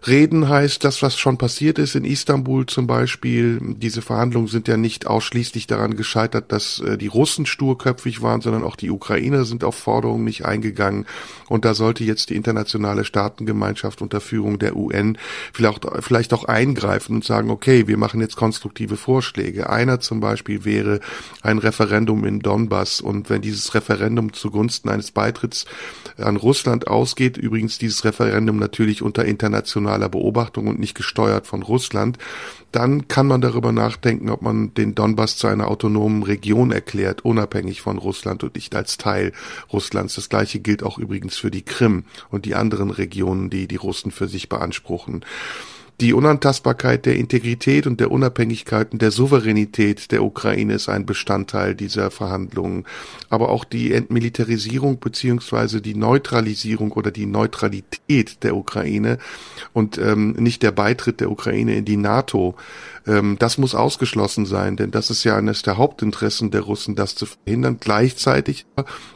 Reden 0.06 0.48
heißt 0.48 0.82
das, 0.82 1.02
was 1.02 1.18
schon 1.18 1.36
passiert 1.36 1.78
ist 1.78 1.94
in 1.94 2.04
Istanbul 2.04 2.64
zum 2.64 2.86
Beispiel. 2.86 3.60
Diese 3.60 4.00
Verhandlungen 4.00 4.48
sind 4.48 4.66
ja 4.66 4.78
nicht 4.78 5.06
ausschließlich 5.06 5.66
daran 5.66 5.94
gescheitert, 5.94 6.52
dass 6.52 6.80
äh, 6.80 6.96
die 6.96 7.06
Russen 7.06 7.44
sturköpfig 7.44 8.22
waren, 8.22 8.40
sondern 8.40 8.64
auch 8.64 8.76
die 8.76 8.90
Ukrainer 8.90 9.44
sind 9.44 9.62
auf 9.62 9.74
Forderungen 9.74 10.24
nicht 10.24 10.46
eingegangen. 10.46 11.04
Und 11.48 11.66
da 11.66 11.74
sollte 11.74 12.02
jetzt 12.04 12.30
die 12.30 12.36
internationale 12.36 13.04
Staatengemeinschaft 13.04 14.00
unter 14.00 14.22
Führung 14.22 14.58
der 14.58 14.74
UN 14.74 15.18
vielleicht, 15.52 15.86
vielleicht 16.00 16.32
auch 16.32 16.44
eingreifen 16.44 17.16
und 17.16 17.24
sagen, 17.24 17.50
okay, 17.50 17.86
wir 17.86 17.98
machen 17.98 18.20
jetzt 18.20 18.36
konstruktive 18.36 18.96
Vorschläge. 18.96 19.68
Einer 19.68 20.00
zum 20.00 20.20
Beispiel 20.20 20.64
wäre 20.64 21.00
ein 21.42 21.58
Referendum 21.58 22.24
in 22.24 22.40
Donbass. 22.40 23.02
Und 23.02 23.28
wenn 23.28 23.42
dieses 23.42 23.74
Referendum 23.74 24.32
zugunsten 24.32 24.88
eines 24.88 25.10
Beitritts 25.10 25.66
an 26.16 26.36
Russland 26.36 26.88
ausgeht, 26.88 27.36
übrigens 27.36 27.76
dieses 27.76 28.04
Referendum 28.04 28.56
natürlich 28.56 29.02
unter 29.02 29.26
internationaler 29.26 29.89
internationaler 29.90 30.08
Beobachtung 30.08 30.66
und 30.68 30.78
nicht 30.78 30.94
gesteuert 30.94 31.46
von 31.46 31.62
Russland, 31.62 32.18
dann 32.72 33.08
kann 33.08 33.26
man 33.26 33.40
darüber 33.40 33.72
nachdenken, 33.72 34.30
ob 34.30 34.42
man 34.42 34.72
den 34.74 34.94
Donbass 34.94 35.36
zu 35.36 35.48
einer 35.48 35.68
autonomen 35.68 36.22
Region 36.22 36.70
erklärt, 36.70 37.24
unabhängig 37.24 37.80
von 37.80 37.98
Russland 37.98 38.44
und 38.44 38.54
nicht 38.54 38.74
als 38.74 38.96
Teil 38.96 39.32
Russlands. 39.72 40.14
Das 40.14 40.28
gleiche 40.28 40.60
gilt 40.60 40.82
auch 40.82 40.98
übrigens 40.98 41.36
für 41.36 41.50
die 41.50 41.62
Krim 41.62 42.04
und 42.30 42.44
die 42.44 42.54
anderen 42.54 42.90
Regionen, 42.90 43.50
die 43.50 43.66
die 43.66 43.76
Russen 43.76 44.12
für 44.12 44.28
sich 44.28 44.48
beanspruchen. 44.48 45.24
Die 46.00 46.14
Unantastbarkeit 46.14 47.04
der 47.04 47.16
Integrität 47.16 47.86
und 47.86 48.00
der 48.00 48.10
Unabhängigkeit 48.10 48.92
und 48.92 49.02
der 49.02 49.10
Souveränität 49.10 50.10
der 50.12 50.24
Ukraine 50.24 50.72
ist 50.72 50.88
ein 50.88 51.04
Bestandteil 51.04 51.74
dieser 51.74 52.10
Verhandlungen. 52.10 52.86
Aber 53.28 53.50
auch 53.50 53.64
die 53.64 53.92
Entmilitarisierung 53.92 54.98
beziehungsweise 54.98 55.82
die 55.82 55.94
Neutralisierung 55.94 56.92
oder 56.92 57.10
die 57.10 57.26
Neutralität 57.26 58.42
der 58.42 58.56
Ukraine 58.56 59.18
und 59.74 59.98
ähm, 59.98 60.32
nicht 60.38 60.62
der 60.62 60.72
Beitritt 60.72 61.20
der 61.20 61.30
Ukraine 61.30 61.74
in 61.74 61.84
die 61.84 61.98
NATO 61.98 62.54
ähm, 63.10 63.36
das 63.38 63.58
muss 63.58 63.74
ausgeschlossen 63.74 64.46
sein, 64.46 64.76
denn 64.76 64.92
das 64.92 65.10
ist 65.10 65.24
ja 65.24 65.36
eines 65.36 65.62
der 65.62 65.76
Hauptinteressen 65.76 66.52
der 66.52 66.60
Russen, 66.60 66.94
das 66.94 67.16
zu 67.16 67.26
verhindern. 67.26 67.78
Gleichzeitig 67.80 68.66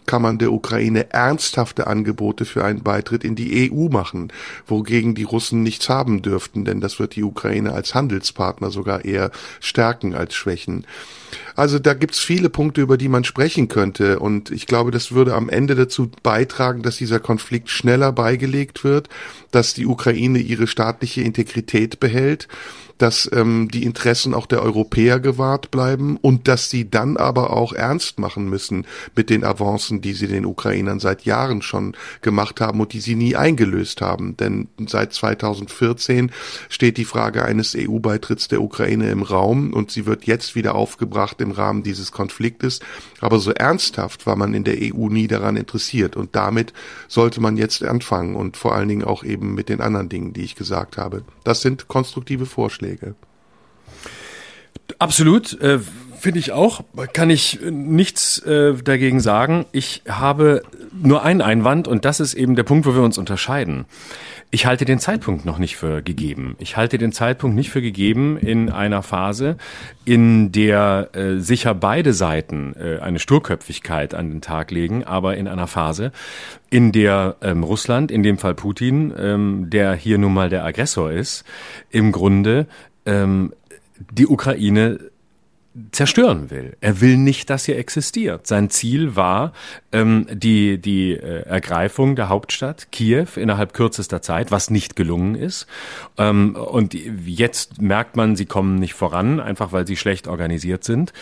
kann 0.06 0.20
man 0.20 0.38
der 0.38 0.52
Ukraine 0.52 1.12
ernsthafte 1.12 1.86
Angebote 1.86 2.44
für 2.44 2.64
einen 2.64 2.82
Beitritt 2.82 3.22
in 3.22 3.36
die 3.36 3.70
EU 3.72 3.88
machen, 3.88 4.32
wogegen 4.66 5.14
die 5.14 5.22
Russen 5.22 5.62
nichts 5.62 5.88
haben 5.88 6.22
dürften, 6.22 6.64
denn 6.64 6.80
das 6.80 6.98
wird 6.98 7.14
die 7.14 7.22
Ukraine 7.22 7.72
als 7.72 7.94
Handelspartner 7.94 8.70
sogar 8.70 9.04
eher 9.04 9.30
stärken 9.60 10.14
als 10.14 10.34
schwächen. 10.34 10.86
Also 11.54 11.78
da 11.78 11.94
gibt's 11.94 12.18
viele 12.18 12.50
Punkte, 12.50 12.80
über 12.80 12.96
die 12.96 13.08
man 13.08 13.24
sprechen 13.24 13.68
könnte. 13.68 14.18
Und 14.18 14.50
ich 14.50 14.66
glaube, 14.66 14.90
das 14.90 15.12
würde 15.12 15.34
am 15.34 15.48
Ende 15.48 15.74
dazu 15.74 16.10
beitragen, 16.22 16.82
dass 16.82 16.96
dieser 16.96 17.20
Konflikt 17.20 17.70
schneller 17.70 18.12
beigelegt 18.12 18.84
wird, 18.84 19.08
dass 19.50 19.74
die 19.74 19.86
Ukraine 19.86 20.38
ihre 20.38 20.66
staatliche 20.66 21.22
Integrität 21.22 22.00
behält 22.00 22.48
dass 22.98 23.28
ähm, 23.32 23.68
die 23.70 23.84
Interessen 23.84 24.34
auch 24.34 24.46
der 24.46 24.62
Europäer 24.62 25.20
gewahrt 25.20 25.70
bleiben 25.70 26.16
und 26.20 26.48
dass 26.48 26.70
sie 26.70 26.88
dann 26.88 27.16
aber 27.16 27.50
auch 27.50 27.72
ernst 27.72 28.18
machen 28.18 28.48
müssen 28.48 28.86
mit 29.16 29.30
den 29.30 29.44
Avancen, 29.44 30.00
die 30.00 30.12
sie 30.12 30.28
den 30.28 30.46
Ukrainern 30.46 31.00
seit 31.00 31.24
Jahren 31.24 31.62
schon 31.62 31.96
gemacht 32.22 32.60
haben 32.60 32.80
und 32.80 32.92
die 32.92 33.00
sie 33.00 33.16
nie 33.16 33.36
eingelöst 33.36 34.00
haben. 34.00 34.36
Denn 34.36 34.68
seit 34.86 35.12
2014 35.12 36.30
steht 36.68 36.96
die 36.96 37.04
Frage 37.04 37.44
eines 37.44 37.74
EU-Beitritts 37.76 38.48
der 38.48 38.62
Ukraine 38.62 39.10
im 39.10 39.22
Raum 39.22 39.72
und 39.72 39.90
sie 39.90 40.06
wird 40.06 40.24
jetzt 40.24 40.54
wieder 40.54 40.74
aufgebracht 40.74 41.40
im 41.40 41.50
Rahmen 41.50 41.82
dieses 41.82 42.12
Konfliktes. 42.12 42.80
Aber 43.20 43.38
so 43.38 43.50
ernsthaft 43.50 44.26
war 44.26 44.36
man 44.36 44.54
in 44.54 44.64
der 44.64 44.76
EU 44.80 45.08
nie 45.08 45.26
daran 45.26 45.56
interessiert 45.56 46.16
und 46.16 46.36
damit 46.36 46.72
sollte 47.08 47.40
man 47.40 47.56
jetzt 47.56 47.82
anfangen 47.82 48.36
und 48.36 48.56
vor 48.56 48.74
allen 48.74 48.88
Dingen 48.88 49.04
auch 49.04 49.24
eben 49.24 49.54
mit 49.54 49.68
den 49.68 49.80
anderen 49.80 50.08
Dingen, 50.08 50.32
die 50.32 50.42
ich 50.42 50.54
gesagt 50.54 50.96
habe. 50.96 51.24
Das 51.42 51.60
sind 51.60 51.88
konstruktive 51.88 52.46
Vorschläge. 52.46 52.83
Vorschläge. 52.84 53.14
Absolut, 54.98 55.60
äh, 55.60 55.78
finde 56.18 56.38
ich 56.38 56.52
auch. 56.52 56.84
Kann 57.12 57.30
ich 57.30 57.60
nichts 57.62 58.38
äh, 58.40 58.74
dagegen 58.74 59.20
sagen. 59.20 59.66
Ich 59.72 60.02
habe 60.08 60.62
nur 61.02 61.22
einen 61.22 61.40
Einwand 61.40 61.88
und 61.88 62.04
das 62.04 62.20
ist 62.20 62.34
eben 62.34 62.54
der 62.54 62.62
Punkt, 62.62 62.86
wo 62.86 62.94
wir 62.94 63.02
uns 63.02 63.18
unterscheiden. 63.18 63.86
Ich 64.50 64.66
halte 64.66 64.84
den 64.84 65.00
Zeitpunkt 65.00 65.44
noch 65.44 65.58
nicht 65.58 65.76
für 65.76 66.02
gegeben. 66.02 66.54
Ich 66.60 66.76
halte 66.76 66.96
den 66.96 67.10
Zeitpunkt 67.10 67.56
nicht 67.56 67.70
für 67.70 67.82
gegeben 67.82 68.36
in 68.36 68.70
einer 68.70 69.02
Phase, 69.02 69.56
in 70.04 70.52
der 70.52 71.10
äh, 71.12 71.40
sicher 71.40 71.74
beide 71.74 72.12
Seiten 72.12 72.74
äh, 72.78 73.00
eine 73.00 73.18
Sturköpfigkeit 73.18 74.14
an 74.14 74.30
den 74.30 74.40
Tag 74.40 74.70
legen, 74.70 75.02
aber 75.02 75.36
in 75.36 75.48
einer 75.48 75.66
Phase, 75.66 76.12
in 76.70 76.92
der 76.92 77.36
ähm, 77.42 77.64
Russland, 77.64 78.12
in 78.12 78.22
dem 78.22 78.38
Fall 78.38 78.54
Putin, 78.54 79.12
ähm, 79.18 79.70
der 79.70 79.94
hier 79.94 80.18
nun 80.18 80.34
mal 80.34 80.48
der 80.48 80.64
Aggressor 80.64 81.10
ist, 81.10 81.44
im 81.90 82.12
Grunde 82.12 82.66
ähm, 83.06 83.52
die 84.12 84.26
Ukraine 84.26 85.00
zerstören 85.90 86.50
will. 86.50 86.76
Er 86.80 87.00
will 87.00 87.16
nicht, 87.16 87.50
dass 87.50 87.64
sie 87.64 87.74
existiert. 87.74 88.46
Sein 88.46 88.70
Ziel 88.70 89.16
war 89.16 89.52
ähm, 89.90 90.26
die, 90.32 90.78
die 90.78 91.12
äh, 91.12 91.42
Ergreifung 91.46 92.14
der 92.14 92.28
Hauptstadt 92.28 92.92
Kiew 92.92 93.26
innerhalb 93.34 93.74
kürzester 93.74 94.22
Zeit, 94.22 94.52
was 94.52 94.70
nicht 94.70 94.94
gelungen 94.94 95.34
ist. 95.34 95.66
Ähm, 96.16 96.54
und 96.54 96.94
jetzt 96.94 97.82
merkt 97.82 98.14
man, 98.14 98.36
sie 98.36 98.46
kommen 98.46 98.76
nicht 98.76 98.94
voran, 98.94 99.40
einfach 99.40 99.72
weil 99.72 99.84
sie 99.84 99.96
schlecht 99.96 100.28
organisiert 100.28 100.84
sind. 100.84 101.12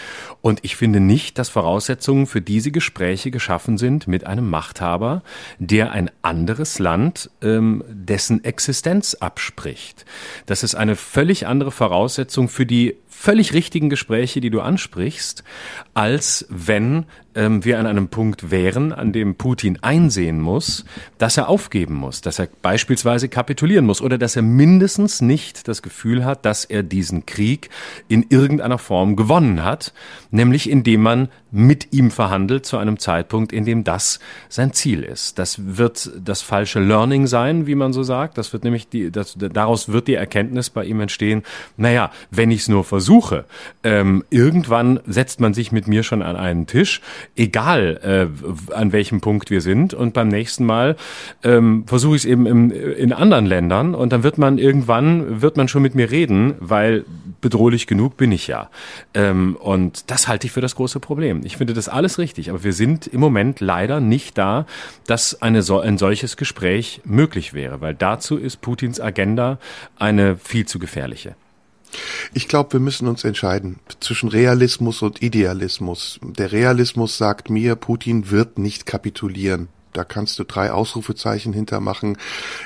Und 0.43 0.61
ich 0.63 0.77
finde 0.77 1.01
nicht, 1.01 1.39
dass 1.39 1.49
Voraussetzungen 1.49 2.27
für 2.27 2.43
diese 2.43 2.71
Gespräche 2.71 3.31
geschaffen 3.31 3.79
sind 3.79 4.07
mit 4.07 4.27
einem 4.27 4.51
Machthaber, 4.51 5.23
der 5.61 5.93
ein 5.93 6.11
anderes 6.21 6.79
Land 6.79 7.31
ähm, 7.41 7.85
dessen 7.89 8.45
Existenz 8.45 9.15
abspricht. 9.15 10.05
Das 10.45 10.63
ist 10.63 10.75
eine 10.75 10.95
völlig 10.95 11.47
andere 11.47 11.71
Voraussetzung 11.71 12.51
für 12.51 12.67
die 12.67 12.97
völlig 13.23 13.53
richtigen 13.53 13.89
Gespräche, 13.89 14.42
die 14.43 14.51
du 14.51 14.61
ansprichst, 14.61 15.43
als 15.95 16.47
wenn 16.51 17.07
ähm, 17.35 17.65
wir 17.65 17.79
an 17.79 17.87
einem 17.87 18.09
Punkt 18.09 18.51
wären, 18.51 18.93
an 18.93 19.13
dem 19.13 19.35
Putin 19.35 19.79
einsehen 19.83 20.41
muss, 20.41 20.85
dass 21.19 21.37
er 21.37 21.49
aufgeben 21.49 21.95
muss, 21.95 22.21
dass 22.21 22.39
er 22.39 22.49
beispielsweise 22.63 23.29
kapitulieren 23.29 23.87
muss 23.87 24.01
oder 24.01 24.19
dass 24.19 24.37
er 24.37 24.43
mindestens 24.43 25.21
nicht 25.21 25.69
das 25.69 25.83
Gefühl 25.83 26.25
hat, 26.25 26.45
dass 26.45 26.65
er 26.65 26.83
diesen 26.83 27.27
Krieg 27.27 27.71
in 28.09 28.27
irgendeiner 28.29 28.79
Form 28.79 29.17
gewonnen 29.17 29.65
hat, 29.65 29.93
nämlich 30.31 30.69
indem 30.69 31.03
man 31.03 31.29
mit 31.53 31.93
ihm 31.93 32.11
verhandelt 32.11 32.65
zu 32.65 32.79
einem 32.79 32.99
Zeitpunkt, 32.99 33.53
in 33.53 33.67
dem 33.67 33.85
das 33.85 34.21
sein 34.49 34.73
Ziel 34.73 35.03
ist. 35.03 35.39
Das 35.39 35.77
wird 35.77 36.11
das 36.19 36.41
falsche 36.41 36.81
Learning 36.81 37.27
sein, 37.27 37.67
wie 37.67 37.75
man 37.75 37.93
so 37.93 38.03
sagt. 38.03 38.39
Das 38.39 38.53
wird 38.55 38.65
nämlich 38.65 38.89
die, 38.89 39.11
das, 39.11 39.37
daraus 39.37 39.91
wird 39.91 40.09
die 40.09 40.15
Erkenntnis 40.15 40.71
bei 40.71 40.85
ihm 40.85 41.01
entstehen. 41.01 41.43
Naja, 41.77 42.11
wenn 42.31 42.51
ich 42.51 42.61
es 42.63 42.69
nur 42.69 42.85
versuche, 42.85 43.45
ähm, 43.85 44.25
irgendwann 44.31 45.01
setzt 45.07 45.41
man 45.41 45.53
sich 45.53 45.73
mit 45.73 45.87
mir 45.87 46.03
schon 46.03 46.23
an 46.23 46.37
einen 46.37 46.67
Tisch, 46.67 47.03
egal 47.37 48.31
äh, 48.71 48.75
an 48.75 48.93
welchem 48.93 49.21
Punkt 49.21 49.51
wir 49.51 49.61
sind. 49.61 49.95
Und 49.95 50.15
beim 50.15 50.29
nächsten 50.29 50.65
Mal 50.65 50.97
ähm, 51.43 51.85
versuche 51.87 52.17
ich 52.17 52.23
es 52.23 52.27
eben 52.27 52.47
im, 52.47 52.71
in 52.71 53.13
anderen 53.13 53.47
Ländern 53.47 53.95
und 53.95 54.13
dann 54.13 54.23
wird 54.23 54.39
man 54.39 54.59
irgendwann 54.59 55.43
wird 55.43 55.57
man 55.57 55.69
schon 55.69 55.83
mit 55.83 55.95
mir 55.95 56.11
reden, 56.11 56.55
weil 56.61 57.05
bedrohlich 57.41 57.87
genug 57.87 58.17
bin 58.17 58.33
ich 58.33 58.47
ja. 58.47 58.71
Ähm, 59.15 59.57
und 59.57 60.11
das 60.11 60.29
halte 60.29 60.47
ich 60.47 60.53
für 60.53 60.61
das 60.61 60.77
große 60.77 61.01
Problem. 61.01 61.43
Ich 61.45 61.57
finde 61.57 61.75
das 61.75 61.89
alles 61.89 62.19
richtig, 62.19 62.51
aber 62.51 62.65
wir 62.65 62.73
sind 62.73 63.07
im 63.07 63.21
Moment 63.21 63.61
leider 63.61 64.01
nicht 64.01 64.39
da, 64.39 64.67
dass 65.07 65.43
eine, 65.43 65.63
ein 65.83 65.99
solches 65.99 66.37
Gespräch 66.37 67.01
möglich 67.05 67.55
wäre, 67.55 67.81
weil 67.81 67.95
dazu 67.95 68.37
ist 68.37 68.61
Putins 68.61 69.01
Agenda 69.01 69.59
eine 69.99 70.37
viel 70.37 70.67
zu 70.67 70.79
gefährliche. 70.79 71.35
Ich 72.33 72.49
glaube, 72.49 72.75
wir 72.75 72.81
müssen 72.81 73.09
uns 73.09 73.25
entscheiden 73.25 73.79
zwischen 74.01 74.29
Realismus 74.29 75.03
und 75.03 75.23
Idealismus. 75.23 76.19
Der 76.23 76.53
Realismus 76.53 77.19
sagt 77.19 77.51
mir, 77.51 77.77
Putin 77.77 78.31
wird 78.31 78.59
nicht 78.59 78.87
kapitulieren. 78.87 79.69
Da 79.93 80.05
kannst 80.05 80.39
du 80.39 80.45
drei 80.45 80.73
Ausrufezeichen 80.73 81.53
hintermachen. 81.53 82.17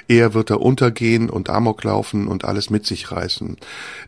Er 0.07 0.35
wird 0.35 0.51
da 0.51 0.55
untergehen 0.55 1.29
und 1.29 1.51
Amok 1.51 1.83
laufen 1.85 2.29
und 2.29 2.45
alles 2.45 2.71
mit 2.71 2.87
sich 2.87 3.11
reißen. 3.11 3.57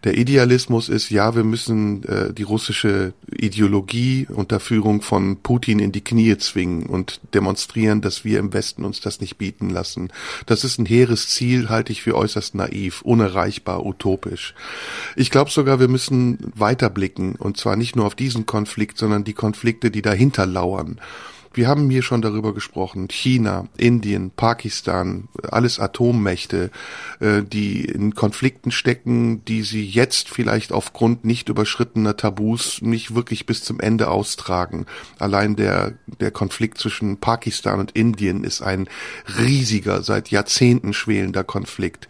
Der 0.04 0.16
Idealismus 0.16 0.88
ist, 0.88 1.10
ja, 1.10 1.34
wir 1.34 1.44
müssen 1.44 2.04
äh, 2.04 2.32
die 2.32 2.44
russische 2.44 3.12
Ideologie 3.30 4.26
unter 4.30 4.60
Führung 4.60 5.02
von 5.02 5.38
Putin 5.42 5.80
in 5.80 5.92
die 5.92 6.04
Knie 6.04 6.36
zwingen 6.38 6.86
und 6.86 7.20
demonstrieren, 7.34 8.00
dass 8.00 8.24
wir 8.24 8.38
im 8.38 8.52
Westen 8.52 8.84
uns 8.84 9.00
das 9.00 9.20
nicht 9.20 9.36
bieten 9.36 9.70
lassen. 9.70 10.10
Das 10.46 10.62
ist 10.62 10.78
ein 10.78 10.86
hehres 10.86 11.28
Ziel, 11.28 11.68
halte 11.68 11.92
ich 11.92 12.02
für 12.02 12.14
äußerst 12.14 12.54
naiv, 12.54 13.02
unerreichbar, 13.02 13.84
utopisch. 13.84 14.54
Ich 15.16 15.30
glaube 15.30 15.50
sogar, 15.50 15.80
wir 15.80 15.88
müssen 15.88 16.38
weiterblicken 16.54 17.34
und 17.34 17.56
zwar 17.56 17.76
nicht 17.76 17.96
nur 17.96 18.06
auf 18.06 18.14
diesen 18.14 18.46
Konflikt, 18.46 18.98
sondern 18.98 19.24
die 19.24 19.34
Konflikte, 19.34 19.90
die 19.90 20.02
dahinter 20.02 20.46
lauern. 20.46 21.00
Wir 21.58 21.66
haben 21.66 21.90
hier 21.90 22.02
schon 22.02 22.22
darüber 22.22 22.54
gesprochen. 22.54 23.08
China, 23.08 23.66
Indien, 23.76 24.30
Pakistan, 24.30 25.26
alles 25.42 25.80
Atommächte, 25.80 26.70
äh, 27.18 27.42
die 27.42 27.84
in 27.84 28.14
Konflikten 28.14 28.70
stecken, 28.70 29.44
die 29.44 29.62
sie 29.62 29.84
jetzt 29.84 30.28
vielleicht 30.28 30.70
aufgrund 30.70 31.24
nicht 31.24 31.48
überschrittener 31.48 32.16
Tabus 32.16 32.80
nicht 32.80 33.16
wirklich 33.16 33.44
bis 33.44 33.64
zum 33.64 33.80
Ende 33.80 34.08
austragen. 34.08 34.86
Allein 35.18 35.56
der, 35.56 35.94
der 36.20 36.30
Konflikt 36.30 36.78
zwischen 36.78 37.16
Pakistan 37.16 37.80
und 37.80 37.90
Indien 37.90 38.44
ist 38.44 38.62
ein 38.62 38.88
riesiger, 39.36 40.04
seit 40.04 40.30
Jahrzehnten 40.30 40.92
schwelender 40.92 41.42
Konflikt 41.42 42.06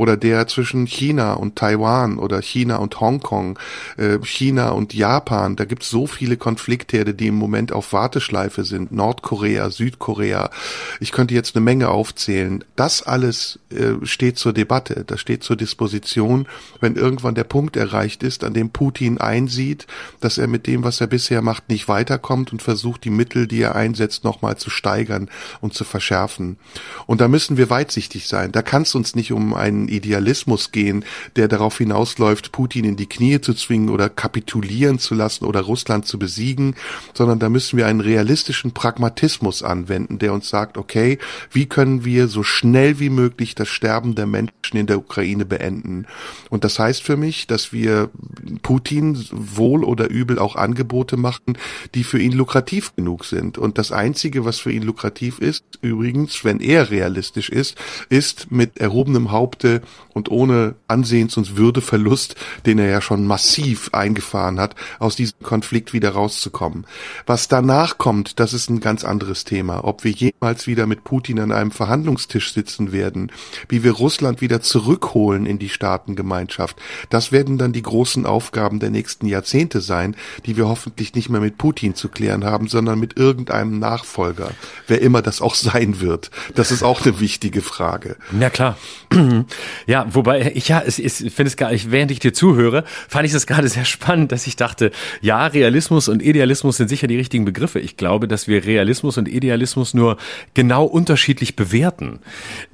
oder 0.00 0.16
der 0.16 0.46
zwischen 0.46 0.86
China 0.86 1.34
und 1.34 1.56
Taiwan 1.56 2.16
oder 2.18 2.40
China 2.40 2.76
und 2.76 2.98
Hongkong, 3.00 3.58
äh, 3.98 4.18
China 4.22 4.70
und 4.70 4.94
Japan. 4.94 5.56
Da 5.56 5.66
gibt 5.66 5.82
es 5.82 5.90
so 5.90 6.06
viele 6.06 6.38
Konfliktherde, 6.38 7.12
die 7.12 7.26
im 7.26 7.34
Moment 7.34 7.70
auf 7.70 7.92
Warteschleife 7.92 8.64
sind. 8.64 8.89
Nordkorea, 8.90 9.70
Südkorea. 9.70 10.50
Ich 11.00 11.12
könnte 11.12 11.34
jetzt 11.34 11.56
eine 11.56 11.64
Menge 11.64 11.88
aufzählen. 11.88 12.64
Das 12.76 13.02
alles 13.02 13.58
äh, 13.70 14.04
steht 14.04 14.38
zur 14.38 14.52
Debatte, 14.52 15.04
das 15.06 15.20
steht 15.20 15.42
zur 15.42 15.56
Disposition, 15.56 16.46
wenn 16.80 16.96
irgendwann 16.96 17.34
der 17.34 17.44
Punkt 17.44 17.76
erreicht 17.76 18.22
ist, 18.22 18.44
an 18.44 18.54
dem 18.54 18.70
Putin 18.70 19.18
einsieht, 19.18 19.86
dass 20.20 20.38
er 20.38 20.46
mit 20.46 20.66
dem, 20.66 20.84
was 20.84 21.00
er 21.00 21.06
bisher 21.06 21.42
macht, 21.42 21.68
nicht 21.68 21.88
weiterkommt 21.88 22.52
und 22.52 22.62
versucht, 22.62 23.04
die 23.04 23.10
Mittel, 23.10 23.46
die 23.46 23.62
er 23.62 23.74
einsetzt, 23.74 24.24
nochmal 24.24 24.56
zu 24.56 24.70
steigern 24.70 25.28
und 25.60 25.74
zu 25.74 25.84
verschärfen. 25.84 26.58
Und 27.06 27.20
da 27.20 27.28
müssen 27.28 27.56
wir 27.56 27.70
weitsichtig 27.70 28.26
sein. 28.26 28.52
Da 28.52 28.62
kann 28.62 28.82
es 28.82 28.94
uns 28.94 29.14
nicht 29.14 29.32
um 29.32 29.54
einen 29.54 29.88
Idealismus 29.88 30.72
gehen, 30.72 31.04
der 31.36 31.48
darauf 31.48 31.78
hinausläuft, 31.78 32.52
Putin 32.52 32.84
in 32.84 32.96
die 32.96 33.08
Knie 33.08 33.40
zu 33.40 33.54
zwingen 33.54 33.88
oder 33.88 34.08
kapitulieren 34.08 34.98
zu 34.98 35.14
lassen 35.14 35.44
oder 35.44 35.60
Russland 35.60 36.06
zu 36.06 36.18
besiegen, 36.18 36.74
sondern 37.14 37.38
da 37.38 37.48
müssen 37.48 37.76
wir 37.76 37.86
einen 37.86 38.00
realistischen 38.00 38.72
Pragmatismus 38.80 39.62
anwenden, 39.62 40.18
der 40.18 40.32
uns 40.32 40.48
sagt, 40.48 40.78
okay, 40.78 41.18
wie 41.50 41.66
können 41.66 42.02
wir 42.06 42.28
so 42.28 42.42
schnell 42.42 42.98
wie 42.98 43.10
möglich 43.10 43.54
das 43.54 43.68
Sterben 43.68 44.14
der 44.14 44.24
Menschen 44.24 44.78
in 44.78 44.86
der 44.86 44.96
Ukraine 44.96 45.44
beenden? 45.44 46.06
Und 46.48 46.64
das 46.64 46.78
heißt 46.78 47.02
für 47.02 47.18
mich, 47.18 47.46
dass 47.46 47.74
wir 47.74 48.08
Putin 48.62 49.22
wohl 49.32 49.84
oder 49.84 50.08
übel 50.08 50.38
auch 50.38 50.56
Angebote 50.56 51.18
machen, 51.18 51.58
die 51.94 52.04
für 52.04 52.18
ihn 52.18 52.32
lukrativ 52.32 52.96
genug 52.96 53.26
sind. 53.26 53.58
Und 53.58 53.76
das 53.76 53.92
Einzige, 53.92 54.46
was 54.46 54.58
für 54.60 54.72
ihn 54.72 54.82
lukrativ 54.82 55.40
ist, 55.40 55.62
übrigens, 55.82 56.42
wenn 56.42 56.58
er 56.58 56.90
realistisch 56.90 57.50
ist, 57.50 57.76
ist 58.08 58.50
mit 58.50 58.78
erhobenem 58.78 59.30
Haupte 59.30 59.82
und 60.14 60.30
ohne 60.30 60.74
Ansehens- 60.88 61.36
und 61.36 61.56
Würdeverlust, 61.56 62.34
den 62.66 62.78
er 62.78 62.88
ja 62.88 63.00
schon 63.00 63.26
massiv 63.26 63.90
eingefahren 63.92 64.60
hat, 64.60 64.74
aus 64.98 65.16
diesem 65.16 65.40
Konflikt 65.42 65.92
wieder 65.92 66.10
rauszukommen. 66.10 66.86
Was 67.26 67.48
danach 67.48 67.98
kommt, 67.98 68.40
das 68.40 68.52
ist 68.52 68.70
ein 68.70 68.80
ganz 68.80 69.04
anderes 69.04 69.44
Thema. 69.44 69.84
Ob 69.84 70.04
wir 70.04 70.12
jemals 70.12 70.66
wieder 70.66 70.86
mit 70.86 71.04
Putin 71.04 71.40
an 71.40 71.52
einem 71.52 71.70
Verhandlungstisch 71.70 72.52
sitzen 72.52 72.92
werden, 72.92 73.32
wie 73.68 73.84
wir 73.84 73.92
Russland 73.92 74.40
wieder 74.40 74.60
zurückholen 74.60 75.46
in 75.46 75.58
die 75.58 75.68
Staatengemeinschaft, 75.68 76.76
das 77.08 77.32
werden 77.32 77.58
dann 77.58 77.72
die 77.72 77.82
großen 77.82 78.26
Aufgaben 78.26 78.80
der 78.80 78.90
nächsten 78.90 79.26
Jahrzehnte 79.26 79.80
sein, 79.80 80.16
die 80.46 80.56
wir 80.56 80.68
hoffentlich 80.68 81.14
nicht 81.14 81.28
mehr 81.30 81.40
mit 81.40 81.58
Putin 81.58 81.94
zu 81.94 82.08
klären 82.08 82.44
haben, 82.44 82.68
sondern 82.68 82.98
mit 82.98 83.16
irgendeinem 83.16 83.78
Nachfolger, 83.78 84.50
wer 84.86 85.00
immer 85.00 85.22
das 85.22 85.40
auch 85.40 85.54
sein 85.54 86.00
wird. 86.00 86.30
Das 86.54 86.70
ist 86.70 86.82
auch 86.82 87.04
eine 87.04 87.20
wichtige 87.20 87.62
Frage. 87.62 88.16
Ja 88.40 88.48
klar. 88.48 88.78
Ja, 89.86 90.09
wobei 90.14 90.52
ich 90.54 90.68
ja, 90.68 90.82
es 90.84 90.98
ist, 90.98 91.20
ich 91.20 91.32
finde 91.32 91.48
es 91.48 91.56
gar, 91.56 91.72
ich, 91.72 91.90
während 91.90 92.10
ich 92.10 92.18
dir 92.18 92.32
zuhöre, 92.32 92.84
fand 93.08 93.26
ich 93.26 93.32
das 93.32 93.46
gerade 93.46 93.68
sehr 93.68 93.84
spannend, 93.84 94.32
dass 94.32 94.46
ich 94.46 94.56
dachte, 94.56 94.90
ja, 95.20 95.46
Realismus 95.46 96.08
und 96.08 96.22
Idealismus 96.22 96.76
sind 96.76 96.88
sicher 96.88 97.06
die 97.06 97.16
richtigen 97.16 97.44
Begriffe. 97.44 97.80
Ich 97.80 97.96
glaube, 97.96 98.28
dass 98.28 98.48
wir 98.48 98.64
Realismus 98.64 99.18
und 99.18 99.28
Idealismus 99.28 99.94
nur 99.94 100.16
genau 100.54 100.84
unterschiedlich 100.84 101.56
bewerten. 101.56 102.20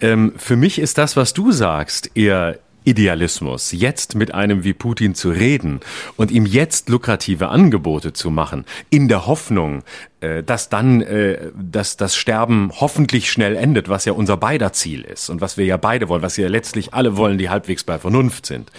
Ähm, 0.00 0.34
für 0.36 0.56
mich 0.56 0.78
ist 0.78 0.98
das, 0.98 1.16
was 1.16 1.34
du 1.34 1.52
sagst, 1.52 2.10
eher 2.14 2.58
Idealismus, 2.86 3.72
jetzt 3.72 4.14
mit 4.14 4.32
einem 4.32 4.62
wie 4.62 4.72
Putin 4.72 5.16
zu 5.16 5.30
reden 5.30 5.80
und 6.16 6.30
ihm 6.30 6.46
jetzt 6.46 6.88
lukrative 6.88 7.48
Angebote 7.48 8.12
zu 8.12 8.30
machen, 8.30 8.64
in 8.90 9.08
der 9.08 9.26
Hoffnung, 9.26 9.82
äh, 10.26 10.42
dass 10.42 10.68
dann 10.68 11.00
äh, 11.00 11.50
dass 11.54 11.96
das 11.96 12.16
Sterben 12.16 12.70
hoffentlich 12.74 13.30
schnell 13.30 13.56
endet, 13.56 13.88
was 13.88 14.04
ja 14.04 14.12
unser 14.12 14.36
beider 14.36 14.72
Ziel 14.72 15.02
ist 15.02 15.30
und 15.30 15.40
was 15.40 15.56
wir 15.56 15.64
ja 15.64 15.76
beide 15.76 16.08
wollen, 16.08 16.22
was 16.22 16.36
wir 16.36 16.44
ja 16.44 16.50
letztlich 16.50 16.94
alle 16.94 17.16
wollen, 17.16 17.38
die 17.38 17.48
halbwegs 17.48 17.84
bei 17.84 17.98
Vernunft 17.98 18.46
sind. 18.46 18.70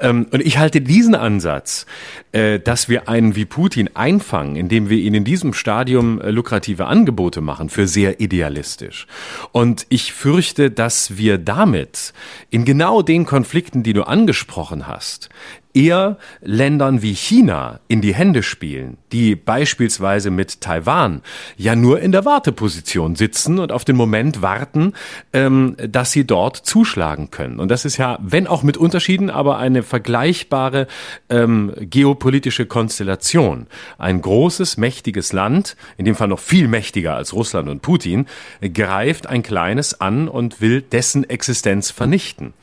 Ähm, 0.00 0.26
und 0.30 0.40
ich 0.40 0.58
halte 0.58 0.80
diesen 0.80 1.14
Ansatz, 1.14 1.86
äh, 2.32 2.60
dass 2.60 2.88
wir 2.88 3.08
einen 3.08 3.36
wie 3.36 3.44
Putin 3.44 3.90
einfangen, 3.94 4.56
indem 4.56 4.88
wir 4.88 4.98
ihn 4.98 5.14
in 5.14 5.24
diesem 5.24 5.52
Stadium 5.52 6.20
äh, 6.20 6.30
lukrative 6.30 6.86
Angebote 6.86 7.40
machen, 7.40 7.68
für 7.68 7.86
sehr 7.86 8.20
idealistisch. 8.20 9.06
Und 9.52 9.86
ich 9.88 10.12
fürchte, 10.12 10.70
dass 10.70 11.16
wir 11.16 11.38
damit 11.38 12.12
in 12.50 12.64
genau 12.64 13.02
den 13.02 13.24
Konflikten, 13.24 13.82
die 13.82 13.92
du 13.92 14.04
angesprochen 14.04 14.86
hast, 14.86 15.28
eher 15.74 16.18
Ländern 16.40 17.02
wie 17.02 17.14
China 17.14 17.80
in 17.88 18.00
die 18.00 18.14
Hände 18.14 18.42
spielen, 18.42 18.96
die 19.12 19.34
beispielsweise 19.34 20.30
mit 20.30 20.60
Taiwan 20.60 21.20
ja 21.56 21.74
nur 21.74 22.00
in 22.00 22.12
der 22.12 22.24
Warteposition 22.24 23.16
sitzen 23.16 23.58
und 23.58 23.72
auf 23.72 23.84
den 23.84 23.96
Moment 23.96 24.40
warten, 24.40 24.92
ähm, 25.32 25.76
dass 25.76 26.12
sie 26.12 26.24
dort 26.24 26.56
zuschlagen 26.56 27.30
können. 27.30 27.58
Und 27.58 27.70
das 27.70 27.84
ist 27.84 27.96
ja, 27.96 28.18
wenn 28.22 28.46
auch 28.46 28.62
mit 28.62 28.76
Unterschieden, 28.76 29.30
aber 29.30 29.58
eine 29.58 29.82
vergleichbare 29.82 30.86
ähm, 31.28 31.72
geopolitische 31.78 32.66
Konstellation. 32.66 33.66
Ein 33.98 34.22
großes, 34.22 34.76
mächtiges 34.76 35.32
Land, 35.32 35.76
in 35.96 36.04
dem 36.04 36.14
Fall 36.14 36.28
noch 36.28 36.38
viel 36.38 36.68
mächtiger 36.68 37.16
als 37.16 37.32
Russland 37.32 37.68
und 37.68 37.82
Putin, 37.82 38.26
greift 38.72 39.26
ein 39.26 39.42
kleines 39.42 40.00
an 40.00 40.28
und 40.28 40.60
will 40.60 40.82
dessen 40.82 41.28
Existenz 41.28 41.90
vernichten. 41.90 42.54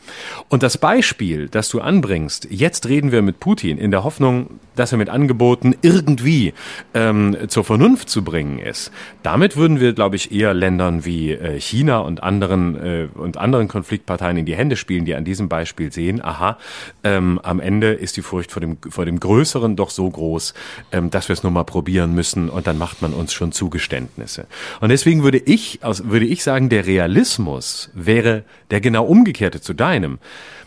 Und 0.48 0.64
das 0.64 0.78
Beispiel, 0.78 1.50
das 1.50 1.70
du 1.70 1.82
anbringst, 1.82 2.48
jetzt 2.50 2.88
reden 2.88 3.01
reden 3.02 3.12
wir 3.12 3.24
mit 3.24 3.40
Putin 3.40 3.80
in 3.80 3.90
der 3.90 4.04
Hoffnung, 4.04 4.60
dass 4.76 4.92
er 4.92 5.00
mit 5.00 5.10
Angeboten 5.10 5.76
irgendwie 5.82 6.54
ähm, 6.94 7.36
zur 7.48 7.64
Vernunft 7.64 8.12
zu 8.12 8.24
bringen 8.24 8.60
ist. 8.60 8.92
Damit 9.24 9.58
würden 9.58 9.80
wir, 9.80 9.94
glaube 9.94 10.18
ich, 10.18 10.32
eher 10.32 10.54
Ländern 10.54 11.04
wie 11.04 11.32
äh, 11.32 11.60
China 11.60 11.98
und 11.98 12.22
anderen 12.22 12.76
äh, 12.76 13.08
und 13.16 13.38
anderen 13.38 13.68
Konfliktparteien 13.68 14.38
in 14.38 14.46
die 14.46 14.56
Hände 14.56 14.76
spielen, 14.76 15.06
die 15.06 15.16
an 15.16 15.26
diesem 15.26 15.50
Beispiel 15.50 15.92
sehen, 15.92 16.24
aha, 16.24 16.60
ähm, 17.04 17.40
am 17.42 17.60
Ende 17.60 17.92
ist 17.92 18.18
die 18.18 18.22
Furcht 18.22 18.52
vor 18.52 18.62
dem 18.62 18.78
vor 18.90 19.06
dem 19.06 19.20
Größeren 19.20 19.76
doch 19.76 19.90
so 19.90 20.08
groß, 20.08 20.54
ähm, 20.92 21.10
dass 21.10 21.28
wir 21.28 21.34
es 21.34 21.42
nur 21.42 21.52
mal 21.52 21.64
probieren 21.64 22.14
müssen 22.14 22.50
und 22.50 22.68
dann 22.68 22.78
macht 22.78 23.02
man 23.02 23.14
uns 23.14 23.34
schon 23.34 23.52
Zugeständnisse. 23.52 24.46
Und 24.80 24.90
deswegen 24.90 25.24
würde 25.24 25.40
ich, 25.40 25.80
aus, 25.82 26.08
würde 26.08 26.28
ich 26.28 26.44
sagen, 26.44 26.70
der 26.70 26.86
Realismus 26.86 27.90
wäre 27.96 28.44
der 28.70 28.80
genau 28.80 29.06
umgekehrte 29.06 29.60
zu 29.60 29.74
deinem. 29.74 30.20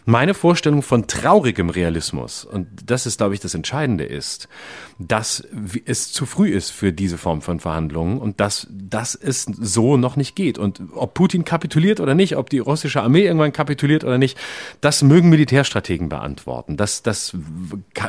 Meine 0.07 0.34
Vorstellung 0.34 0.82
von 0.82 1.07
traurigem 1.07 1.70
Realismus, 1.70 2.44
und 2.44 2.68
das 2.86 3.07
ist, 3.07 3.18
glaube 3.18 3.34
ich, 3.34 3.40
das 3.40 3.55
Entscheidende 3.55 4.05
ist, 4.05 4.48
dass 4.99 5.47
es 5.84 6.12
zu 6.12 6.24
früh 6.26 6.51
ist 6.51 6.70
für 6.70 6.92
diese 6.92 7.18
Form 7.18 7.42
von 7.42 7.59
Verhandlungen 7.59 8.18
und 8.18 8.40
dass, 8.40 8.68
dass 8.70 9.14
es 9.14 9.42
so 9.42 9.97
noch 9.97 10.16
nicht 10.16 10.36
geht. 10.36 10.59
Und 10.59 10.80
ob 10.95 11.14
Putin 11.14 11.45
kapituliert 11.45 12.01
oder 12.01 12.14
nicht, 12.14 12.36
ob 12.36 12.49
die 12.51 12.61
russische 12.61 13.03
Armee 13.03 13.24
irgendwann 13.24 13.53
kapituliert 13.53 14.05
oder 14.05 14.18
nicht, 14.18 14.38
das 14.80 15.03
mögen 15.03 15.28
Militärstrategen 15.30 16.09
beantworten. 16.09 16.76
Das, 16.76 17.03
das 17.03 17.36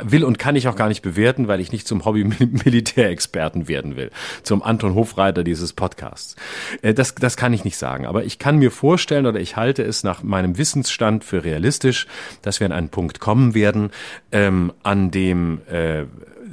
will 0.04 0.24
und 0.24 0.38
kann 0.38 0.56
ich 0.56 0.68
auch 0.68 0.76
gar 0.76 0.88
nicht 0.88 1.02
bewerten, 1.02 1.48
weil 1.48 1.60
ich 1.60 1.72
nicht 1.72 1.88
zum 1.88 2.04
Hobby-Militärexperten 2.04 3.68
werden 3.68 3.96
will, 3.96 4.10
zum 4.42 4.62
Anton 4.62 4.94
Hofreiter 4.94 5.42
dieses 5.42 5.72
Podcasts. 5.72 6.36
Äh, 6.82 6.94
das, 6.94 7.14
das 7.14 7.36
kann 7.36 7.52
ich 7.52 7.64
nicht 7.64 7.76
sagen. 7.76 8.06
Aber 8.06 8.24
ich 8.24 8.38
kann 8.38 8.58
mir 8.58 8.70
vorstellen 8.70 9.26
oder 9.26 9.40
ich 9.40 9.56
halte 9.56 9.82
es 9.82 10.04
nach 10.04 10.22
meinem 10.22 10.56
Wissensstand 10.56 11.24
für 11.24 11.42
realistisch, 11.42 12.06
dass 12.42 12.60
wir 12.60 12.66
an 12.66 12.72
einen 12.72 12.88
Punkt 12.90 13.18
kommen 13.18 13.54
werden, 13.54 13.90
ähm, 14.30 14.72
an 14.82 15.10
dem 15.10 15.60
äh, 15.68 16.04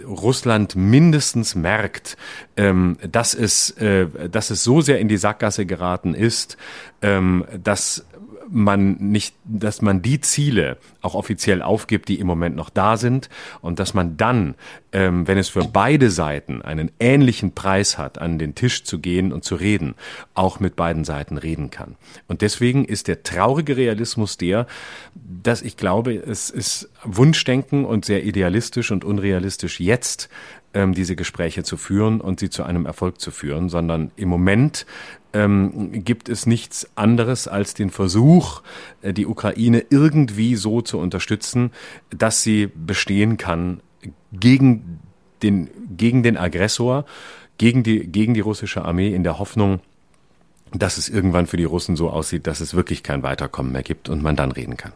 Russland 0.06 0.76
mindestens 0.76 1.56
merkt, 1.56 2.18
ähm, 2.58 2.98
dass 3.10 3.34
es, 3.34 3.72
äh, 3.72 4.08
dass 4.30 4.50
es 4.50 4.64
so 4.64 4.82
sehr 4.82 5.00
in 5.00 5.08
die 5.08 5.18
Sackgasse 5.18 5.66
geraten 5.66 6.14
ist, 6.14 6.58
ähm, 7.02 7.46
dass 7.62 8.06
man 8.54 8.96
nicht, 9.00 9.36
dass 9.44 9.82
man 9.82 10.02
die 10.02 10.22
Ziele 10.22 10.78
auch 11.02 11.16
offiziell 11.16 11.62
aufgibt, 11.62 12.08
die 12.08 12.20
im 12.20 12.28
Moment 12.28 12.56
noch 12.56 12.70
da 12.70 12.98
sind 12.98 13.30
und 13.62 13.80
dass 13.80 13.94
man 13.94 14.16
dann, 14.16 14.56
ähm, 14.92 15.28
wenn 15.28 15.38
es 15.38 15.50
für 15.50 15.66
beide 15.66 16.12
Seiten 16.12 16.62
einen 16.62 16.92
ähnlichen 17.00 17.54
Preis 17.54 17.98
hat, 17.98 18.20
an 18.20 18.38
den 18.38 18.54
Tisch 18.54 18.84
zu 18.84 19.00
gehen 19.00 19.34
und 19.34 19.44
zu 19.44 19.56
reden, 19.56 19.96
auch 20.36 20.60
mit 20.60 20.76
beiden 20.76 21.04
Seiten 21.04 21.38
reden 21.38 21.72
kann. 21.72 21.96
Und 22.28 22.42
deswegen 22.42 22.86
ist 22.86 23.08
der 23.08 23.24
traurige 23.24 23.76
Realismus 23.76 24.38
der, 24.38 24.68
dass 25.16 25.62
ich 25.64 25.76
glaube, 25.76 26.14
es 26.14 26.50
ist 26.50 26.90
Wunschdenken 27.04 27.86
und 27.86 28.06
sehr 28.06 28.24
idealistisch 28.24 28.92
und 28.92 29.04
unrealistisch 29.04 29.80
jetzt 29.80 30.30
ähm, 30.74 30.94
diese 30.94 31.16
Gespräche 31.16 31.64
zu 31.64 31.78
führen 31.78 32.22
und 32.22 32.40
sie 32.40 32.50
zu 32.50 32.64
einem 32.64 32.86
Erfolg 32.86 33.20
zu 33.22 33.32
führen, 33.32 33.70
sondern 33.70 34.12
im 34.16 34.30
Moment 34.30 34.86
ähm, 35.34 36.04
gibt 36.04 36.30
es 36.30 36.46
nichts 36.46 36.90
anderes 36.96 37.48
als 37.48 37.74
den 37.74 37.90
Versuch, 37.90 38.62
äh, 39.02 39.14
die 39.14 39.26
Ukraine 39.26 39.86
irgendwie 39.90 40.56
so 40.56 40.82
zu 40.82 41.00
unterstützen, 41.00 41.72
dass 42.10 42.44
sie 42.44 42.68
bestehen 42.68 43.38
kann 43.38 43.82
gegen 44.32 45.00
den, 45.42 45.70
gegen 45.98 46.24
den 46.24 46.38
Aggressor, 46.38 47.06
gegen 47.58 47.84
die, 47.84 48.08
gegen 48.08 48.34
die 48.34 48.40
russische 48.40 48.84
Armee 48.86 49.14
in 49.14 49.24
der 49.24 49.40
Hoffnung, 49.40 49.80
dass 50.72 50.98
es 50.98 51.10
irgendwann 51.10 51.48
für 51.48 51.58
die 51.58 51.64
Russen 51.66 51.96
so 51.96 52.10
aussieht, 52.10 52.48
dass 52.48 52.60
es 52.60 52.74
wirklich 52.74 53.04
kein 53.04 53.24
Weiterkommen 53.24 53.72
mehr 53.72 53.84
gibt 53.84 54.10
und 54.10 54.24
man 54.24 54.36
dann 54.36 54.52
reden 54.52 54.78
kann. 54.78 54.94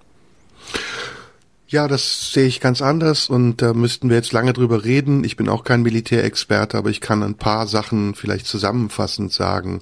Ja, 1.69 1.89
das 1.89 2.31
sehe 2.31 2.47
ich 2.47 2.61
ganz 2.61 2.81
anders 2.81 3.29
und 3.29 3.61
da 3.61 3.73
müssten 3.73 4.07
wir 4.07 4.15
jetzt 4.15 4.31
lange 4.31 4.53
drüber 4.53 4.85
reden. 4.85 5.25
Ich 5.25 5.35
bin 5.35 5.49
auch 5.49 5.65
kein 5.65 5.81
Militärexperte, 5.81 6.77
aber 6.77 6.89
ich 6.89 7.01
kann 7.01 7.21
ein 7.23 7.35
paar 7.35 7.67
Sachen 7.67 8.15
vielleicht 8.15 8.47
zusammenfassend 8.47 9.33
sagen. 9.33 9.81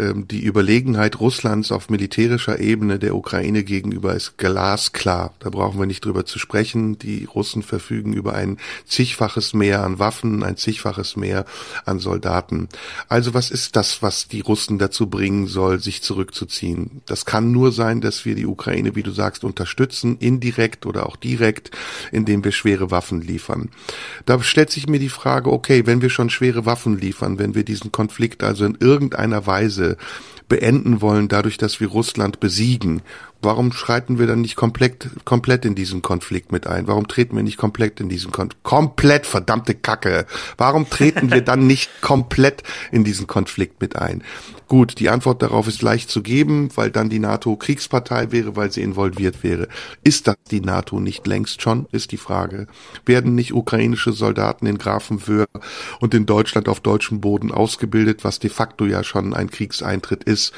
Ähm, 0.00 0.26
die 0.26 0.42
Überlegenheit 0.42 1.20
Russlands 1.20 1.72
auf 1.72 1.90
militärischer 1.90 2.58
Ebene 2.58 2.98
der 2.98 3.14
Ukraine 3.14 3.64
gegenüber 3.64 4.14
ist 4.14 4.38
glasklar. 4.38 5.34
Da 5.40 5.50
brauchen 5.50 5.78
wir 5.78 5.86
nicht 5.86 6.04
drüber 6.04 6.24
zu 6.24 6.38
sprechen. 6.38 6.98
Die 6.98 7.24
Russen 7.24 7.62
verfügen 7.62 8.14
über 8.14 8.34
ein 8.34 8.56
zigfaches 8.86 9.52
Mehr 9.52 9.84
an 9.84 9.98
Waffen, 9.98 10.42
ein 10.42 10.56
zigfaches 10.56 11.16
Mehr 11.16 11.44
an 11.84 11.98
Soldaten. 11.98 12.68
Also 13.08 13.34
was 13.34 13.50
ist 13.50 13.76
das, 13.76 14.02
was 14.02 14.28
die 14.28 14.40
Russen 14.40 14.78
dazu 14.78 15.08
bringen 15.08 15.46
soll, 15.46 15.80
sich 15.80 16.02
zurückzuziehen? 16.02 17.02
Das 17.04 17.26
kann 17.26 17.52
nur 17.52 17.72
sein, 17.72 18.00
dass 18.00 18.24
wir 18.24 18.34
die 18.34 18.46
Ukraine, 18.46 18.94
wie 18.96 19.02
du 19.02 19.10
sagst, 19.10 19.44
unterstützen, 19.44 20.16
indirekt 20.18 20.86
oder 20.86 21.06
auch 21.06 21.16
direkt, 21.16 21.70
indem 22.10 22.42
wir 22.44 22.52
schwere 22.52 22.90
Waffen 22.90 23.20
liefern. 23.20 23.68
Da 24.24 24.42
stellt 24.42 24.70
sich 24.70 24.88
mir 24.88 24.98
die 24.98 25.10
Frage, 25.10 25.52
okay, 25.52 25.86
wenn 25.86 26.00
wir 26.00 26.10
schon 26.10 26.30
schwere 26.30 26.64
Waffen 26.64 26.98
liefern, 26.98 27.38
wenn 27.38 27.54
wir 27.54 27.64
diesen 27.64 27.92
Konflikt 27.92 28.42
also 28.42 28.64
in 28.64 28.78
irgendeiner 28.80 29.46
Weise 29.46 29.89
beenden 30.48 31.00
wollen, 31.00 31.28
dadurch, 31.28 31.56
dass 31.56 31.80
wir 31.80 31.88
Russland 31.88 32.40
besiegen 32.40 33.02
Warum 33.42 33.72
schreiten 33.72 34.18
wir 34.18 34.26
dann 34.26 34.42
nicht 34.42 34.56
komplett, 34.56 35.08
komplett 35.24 35.64
in 35.64 35.74
diesen 35.74 36.02
Konflikt 36.02 36.52
mit 36.52 36.66
ein? 36.66 36.86
Warum 36.86 37.08
treten 37.08 37.36
wir 37.36 37.42
nicht 37.42 37.56
komplett 37.56 37.98
in 37.98 38.10
diesen 38.10 38.32
Konflikt? 38.32 38.62
Komplett, 38.64 39.26
verdammte 39.26 39.74
Kacke. 39.74 40.26
Warum 40.58 40.90
treten 40.90 41.32
wir 41.32 41.40
dann 41.40 41.66
nicht 41.66 42.02
komplett 42.02 42.62
in 42.92 43.02
diesen 43.02 43.26
Konflikt 43.26 43.80
mit 43.80 43.96
ein? 43.96 44.22
Gut, 44.68 45.00
die 45.00 45.08
Antwort 45.08 45.42
darauf 45.42 45.66
ist 45.66 45.82
leicht 45.82 46.10
zu 46.10 46.22
geben, 46.22 46.68
weil 46.76 46.90
dann 46.90 47.08
die 47.08 47.18
NATO 47.18 47.56
Kriegspartei 47.56 48.30
wäre, 48.30 48.56
weil 48.56 48.70
sie 48.70 48.82
involviert 48.82 49.42
wäre. 49.42 49.68
Ist 50.04 50.28
das 50.28 50.36
die 50.50 50.60
NATO 50.60 51.00
nicht 51.00 51.26
längst 51.26 51.62
schon, 51.62 51.86
ist 51.92 52.12
die 52.12 52.18
Frage. 52.18 52.66
Werden 53.04 53.34
nicht 53.34 53.52
ukrainische 53.52 54.12
Soldaten 54.12 54.66
in 54.66 54.78
Grafenwöhr 54.78 55.46
und 55.98 56.14
in 56.14 56.26
Deutschland 56.26 56.68
auf 56.68 56.80
deutschem 56.80 57.20
Boden 57.20 57.50
ausgebildet, 57.50 58.22
was 58.22 58.38
de 58.38 58.50
facto 58.50 58.84
ja 58.84 59.02
schon 59.02 59.34
ein 59.34 59.50
Kriegseintritt 59.50 60.24
ist? 60.24 60.52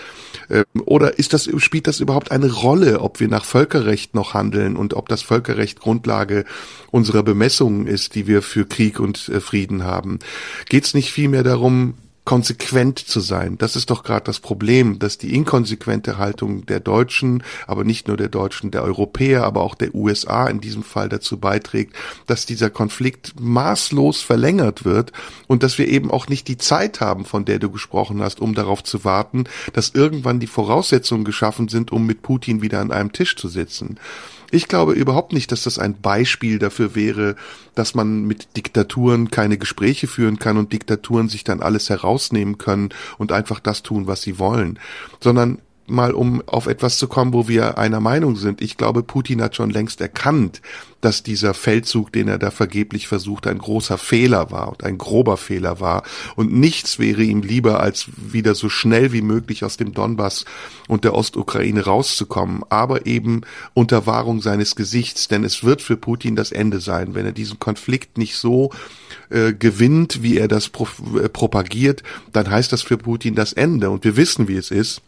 Ähm, 0.50 0.64
oder 0.84 1.18
ist 1.18 1.32
das, 1.32 1.48
spielt 1.58 1.86
das 1.86 2.00
überhaupt 2.00 2.32
eine 2.32 2.50
Rolle? 2.52 2.71
Rolle, 2.72 3.02
ob 3.02 3.20
wir 3.20 3.28
nach 3.28 3.44
Völkerrecht 3.44 4.14
noch 4.14 4.32
handeln 4.32 4.78
und 4.78 4.94
ob 4.94 5.06
das 5.06 5.20
Völkerrecht 5.20 5.78
Grundlage 5.78 6.46
unserer 6.90 7.22
Bemessungen 7.22 7.86
ist, 7.86 8.14
die 8.14 8.26
wir 8.26 8.40
für 8.40 8.64
Krieg 8.64 8.98
und 8.98 9.28
äh, 9.28 9.40
Frieden 9.40 9.84
haben. 9.84 10.20
Geht 10.70 10.84
es 10.84 10.94
nicht 10.94 11.12
vielmehr 11.12 11.42
darum, 11.42 11.98
konsequent 12.24 13.00
zu 13.00 13.18
sein. 13.18 13.58
Das 13.58 13.74
ist 13.74 13.90
doch 13.90 14.04
gerade 14.04 14.24
das 14.24 14.38
Problem, 14.38 15.00
dass 15.00 15.18
die 15.18 15.34
inkonsequente 15.34 16.18
Haltung 16.18 16.64
der 16.66 16.78
Deutschen, 16.78 17.42
aber 17.66 17.82
nicht 17.82 18.06
nur 18.06 18.16
der 18.16 18.28
Deutschen, 18.28 18.70
der 18.70 18.84
Europäer, 18.84 19.44
aber 19.44 19.62
auch 19.62 19.74
der 19.74 19.94
USA 19.94 20.46
in 20.46 20.60
diesem 20.60 20.84
Fall 20.84 21.08
dazu 21.08 21.38
beiträgt, 21.38 21.96
dass 22.28 22.46
dieser 22.46 22.70
Konflikt 22.70 23.34
maßlos 23.40 24.20
verlängert 24.20 24.84
wird 24.84 25.12
und 25.48 25.64
dass 25.64 25.78
wir 25.78 25.88
eben 25.88 26.12
auch 26.12 26.28
nicht 26.28 26.46
die 26.46 26.58
Zeit 26.58 27.00
haben, 27.00 27.24
von 27.24 27.44
der 27.44 27.58
du 27.58 27.70
gesprochen 27.70 28.22
hast, 28.22 28.40
um 28.40 28.54
darauf 28.54 28.84
zu 28.84 29.04
warten, 29.04 29.44
dass 29.72 29.90
irgendwann 29.90 30.38
die 30.38 30.46
Voraussetzungen 30.46 31.24
geschaffen 31.24 31.66
sind, 31.66 31.90
um 31.90 32.06
mit 32.06 32.22
Putin 32.22 32.62
wieder 32.62 32.80
an 32.80 32.92
einem 32.92 33.12
Tisch 33.12 33.36
zu 33.36 33.48
sitzen. 33.48 33.98
Ich 34.54 34.68
glaube 34.68 34.92
überhaupt 34.92 35.32
nicht, 35.32 35.50
dass 35.50 35.62
das 35.62 35.78
ein 35.78 35.98
Beispiel 36.02 36.58
dafür 36.58 36.94
wäre, 36.94 37.36
dass 37.74 37.94
man 37.94 38.24
mit 38.24 38.54
Diktaturen 38.54 39.30
keine 39.30 39.56
Gespräche 39.56 40.06
führen 40.06 40.38
kann 40.38 40.58
und 40.58 40.74
Diktaturen 40.74 41.30
sich 41.30 41.42
dann 41.42 41.62
alles 41.62 41.88
herausnehmen 41.88 42.58
können 42.58 42.90
und 43.16 43.32
einfach 43.32 43.60
das 43.60 43.82
tun, 43.82 44.06
was 44.06 44.20
sie 44.20 44.38
wollen, 44.38 44.78
sondern 45.20 45.62
mal 45.86 46.12
um 46.12 46.42
auf 46.46 46.66
etwas 46.66 46.98
zu 46.98 47.08
kommen, 47.08 47.32
wo 47.32 47.48
wir 47.48 47.78
einer 47.78 48.00
Meinung 48.00 48.36
sind. 48.36 48.60
Ich 48.62 48.76
glaube, 48.76 49.02
Putin 49.02 49.42
hat 49.42 49.56
schon 49.56 49.70
längst 49.70 50.00
erkannt, 50.00 50.62
dass 51.00 51.22
dieser 51.22 51.52
Feldzug, 51.52 52.12
den 52.12 52.28
er 52.28 52.38
da 52.38 52.50
vergeblich 52.50 53.08
versucht, 53.08 53.46
ein 53.46 53.58
großer 53.58 53.98
Fehler 53.98 54.50
war 54.50 54.68
und 54.68 54.84
ein 54.84 54.98
grober 54.98 55.36
Fehler 55.36 55.80
war. 55.80 56.04
Und 56.36 56.52
nichts 56.52 56.98
wäre 56.98 57.22
ihm 57.22 57.42
lieber, 57.42 57.80
als 57.80 58.06
wieder 58.16 58.54
so 58.54 58.68
schnell 58.68 59.12
wie 59.12 59.22
möglich 59.22 59.64
aus 59.64 59.76
dem 59.76 59.92
Donbass 59.92 60.44
und 60.88 61.04
der 61.04 61.14
Ostukraine 61.14 61.84
rauszukommen, 61.84 62.62
aber 62.68 63.06
eben 63.06 63.42
unter 63.74 64.06
Wahrung 64.06 64.40
seines 64.40 64.76
Gesichts, 64.76 65.26
denn 65.26 65.42
es 65.42 65.64
wird 65.64 65.82
für 65.82 65.96
Putin 65.96 66.36
das 66.36 66.52
Ende 66.52 66.80
sein, 66.80 67.14
wenn 67.14 67.26
er 67.26 67.32
diesen 67.32 67.58
Konflikt 67.58 68.16
nicht 68.16 68.36
so 68.36 68.70
äh, 69.30 69.52
gewinnt, 69.52 70.22
wie 70.22 70.38
er 70.38 70.48
das 70.48 70.68
äh, 70.68 71.28
propagiert, 71.28 72.02
dann 72.32 72.48
heißt 72.48 72.72
das 72.72 72.82
für 72.82 72.96
Putin 72.96 73.34
das 73.34 73.52
Ende. 73.52 73.90
Und 73.90 74.04
wir 74.04 74.16
wissen, 74.16 74.46
wie 74.46 74.56
es 74.56 74.70
ist. 74.70 75.02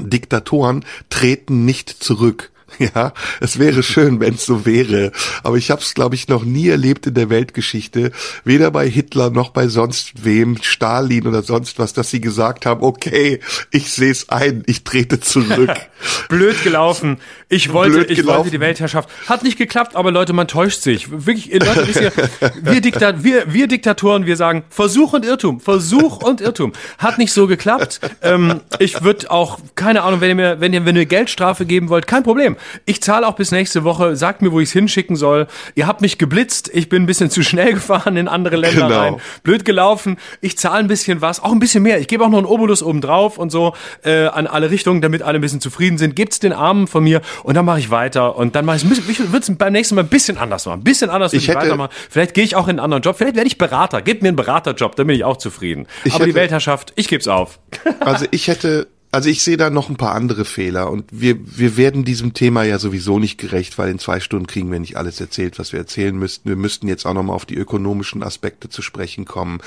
Diktatoren 0.00 0.84
treten 1.10 1.64
nicht 1.64 1.90
zurück. 1.90 2.50
Ja, 2.78 3.12
es 3.40 3.58
wäre 3.58 3.82
schön, 3.82 4.20
wenn 4.20 4.34
es 4.34 4.46
so 4.46 4.64
wäre. 4.64 5.12
Aber 5.42 5.56
ich 5.56 5.70
habe 5.70 5.82
es, 5.82 5.94
glaube 5.94 6.14
ich, 6.14 6.28
noch 6.28 6.44
nie 6.44 6.68
erlebt 6.68 7.06
in 7.06 7.14
der 7.14 7.28
Weltgeschichte, 7.28 8.12
weder 8.44 8.70
bei 8.70 8.88
Hitler 8.88 9.30
noch 9.30 9.50
bei 9.50 9.68
sonst 9.68 10.24
wem, 10.24 10.58
Stalin 10.62 11.26
oder 11.26 11.42
sonst 11.42 11.78
was, 11.78 11.92
dass 11.92 12.10
sie 12.10 12.20
gesagt 12.20 12.66
haben, 12.66 12.82
okay, 12.82 13.40
ich 13.70 13.92
sehe 13.92 14.10
es 14.10 14.28
ein, 14.28 14.62
ich 14.66 14.84
trete 14.84 15.20
zurück. 15.20 15.70
Blöd 16.28 16.62
gelaufen. 16.62 17.18
Ich 17.48 17.72
wollte, 17.72 17.98
Blöd 17.98 18.10
ich 18.10 18.26
wollte 18.26 18.50
die 18.50 18.60
Weltherrschaft. 18.60 19.08
Hat 19.28 19.42
nicht 19.42 19.58
geklappt, 19.58 19.96
aber 19.96 20.12
Leute, 20.12 20.32
man 20.32 20.46
täuscht 20.46 20.82
sich. 20.82 21.10
Wirklich, 21.10 21.52
Leute, 21.52 21.88
wisst 21.88 22.00
ihr, 22.00 22.12
wir, 22.62 22.80
Diktat, 22.80 23.24
wir, 23.24 23.52
wir 23.52 23.66
Diktatoren, 23.66 24.26
wir 24.26 24.36
sagen 24.36 24.64
Versuch 24.70 25.14
und 25.14 25.24
Irrtum, 25.24 25.60
Versuch 25.60 26.22
und 26.22 26.40
Irrtum. 26.40 26.72
Hat 26.98 27.18
nicht 27.18 27.32
so 27.32 27.46
geklappt. 27.46 28.00
Ähm, 28.22 28.60
ich 28.78 29.02
würde 29.02 29.30
auch, 29.30 29.58
keine 29.74 30.02
Ahnung, 30.02 30.20
wenn 30.20 30.30
ihr 30.30 30.34
mir, 30.34 30.60
wenn 30.60 30.72
ihr, 30.72 30.84
wenn 30.84 30.96
ihr 30.96 31.06
Geldstrafe 31.06 31.66
geben 31.66 31.88
wollt, 31.88 32.06
kein 32.06 32.22
Problem 32.22 32.56
Ich 32.84 33.02
zahle 33.02 33.26
auch 33.26 33.34
bis 33.36 33.50
nächste 33.52 33.84
Woche. 33.84 34.16
Sagt 34.16 34.42
mir, 34.42 34.52
wo 34.52 34.60
ich 34.60 34.68
es 34.68 34.72
hinschicken 34.72 35.16
soll. 35.16 35.46
Ihr 35.74 35.86
habt 35.86 36.00
mich 36.00 36.18
geblitzt. 36.18 36.70
Ich 36.72 36.88
bin 36.88 37.02
ein 37.02 37.06
bisschen 37.06 37.30
zu 37.30 37.42
schnell 37.42 37.72
gefahren 37.74 38.16
in 38.16 38.28
andere 38.28 38.56
Länder 38.56 38.88
Genau. 38.88 38.98
rein. 39.00 39.16
Blöd 39.42 39.64
gelaufen. 39.64 40.16
Ich 40.40 40.58
zahle 40.58 40.78
ein 40.78 40.88
bisschen 40.88 41.20
was. 41.20 41.42
Auch 41.42 41.52
ein 41.52 41.58
bisschen 41.58 41.82
mehr. 41.82 41.98
Ich 42.00 42.08
gebe 42.08 42.24
auch 42.24 42.28
noch 42.28 42.38
einen 42.38 42.46
Obolus 42.46 42.82
oben 42.82 43.00
drauf 43.00 43.38
und 43.38 43.50
so 43.50 43.74
äh, 44.04 44.26
an 44.26 44.46
alle 44.46 44.70
Richtungen, 44.70 45.00
damit 45.00 45.22
alle 45.22 45.38
ein 45.38 45.40
bisschen 45.40 45.60
zufrieden 45.60 45.98
sind. 45.98 46.16
Gebt's 46.16 46.38
den 46.38 46.52
Armen 46.52 46.86
von 46.86 47.04
mir 47.04 47.20
und 47.42 47.54
dann 47.54 47.64
mache 47.64 47.78
ich 47.80 47.90
weiter. 47.90 48.36
Und 48.36 48.54
dann 48.54 48.64
mache 48.64 48.76
ich 48.78 48.84
es 48.84 49.08
ich 49.08 49.18
würde 49.20 49.38
es 49.38 49.56
beim 49.56 49.72
nächsten 49.72 49.94
Mal 49.94 50.02
ein 50.02 50.08
bisschen 50.08 50.38
anders 50.38 50.66
machen. 50.66 50.80
Ein 50.80 50.84
bisschen 50.84 51.10
anders 51.10 51.32
würde 51.32 51.42
Ich 51.42 51.48
ich, 51.48 51.54
weitermachen. 51.54 51.90
Vielleicht 52.10 52.34
gehe 52.34 52.44
ich 52.44 52.56
auch 52.56 52.64
in 52.68 52.70
einen 52.72 52.80
anderen 52.80 53.02
Job. 53.02 53.16
Vielleicht 53.18 53.36
werde 53.36 53.46
ich 53.48 53.58
Berater. 53.58 54.02
Gebt 54.02 54.22
mir 54.22 54.28
einen 54.28 54.36
Beraterjob, 54.36 54.96
dann 54.96 55.06
bin 55.06 55.16
ich 55.16 55.24
auch 55.24 55.36
zufrieden. 55.36 55.86
Ich 56.04 56.14
Aber 56.14 56.24
die 56.24 56.30
hätte- 56.30 56.40
Weltherrschaft, 56.40 56.92
ich 56.96 57.08
geb's 57.08 57.28
auf. 57.28 57.58
Also 58.00 58.26
ich 58.30 58.48
hätte, 58.48 58.88
also 59.10 59.30
ich 59.30 59.42
sehe 59.42 59.56
da 59.56 59.70
noch 59.70 59.88
ein 59.88 59.96
paar 59.96 60.14
andere 60.14 60.44
Fehler 60.44 60.90
und 60.90 61.06
wir, 61.10 61.36
wir 61.42 61.78
werden 61.78 62.04
diesem 62.04 62.34
Thema 62.34 62.64
ja 62.64 62.78
sowieso 62.78 63.18
nicht 63.18 63.38
gerecht, 63.38 63.78
weil 63.78 63.88
in 63.88 63.98
zwei 63.98 64.20
Stunden 64.20 64.46
kriegen 64.46 64.70
wir 64.70 64.80
nicht 64.80 64.98
alles 64.98 65.18
erzählt, 65.18 65.58
was 65.58 65.72
wir 65.72 65.80
erzählen 65.80 66.14
müssten. 66.14 66.48
Wir 66.48 66.56
müssten 66.56 66.88
jetzt 66.88 67.06
auch 67.06 67.14
nochmal 67.14 67.34
auf 67.34 67.46
die 67.46 67.56
ökonomischen 67.56 68.22
Aspekte 68.22 68.68
zu 68.68 68.82
sprechen 68.82 69.24
kommen. 69.24 69.60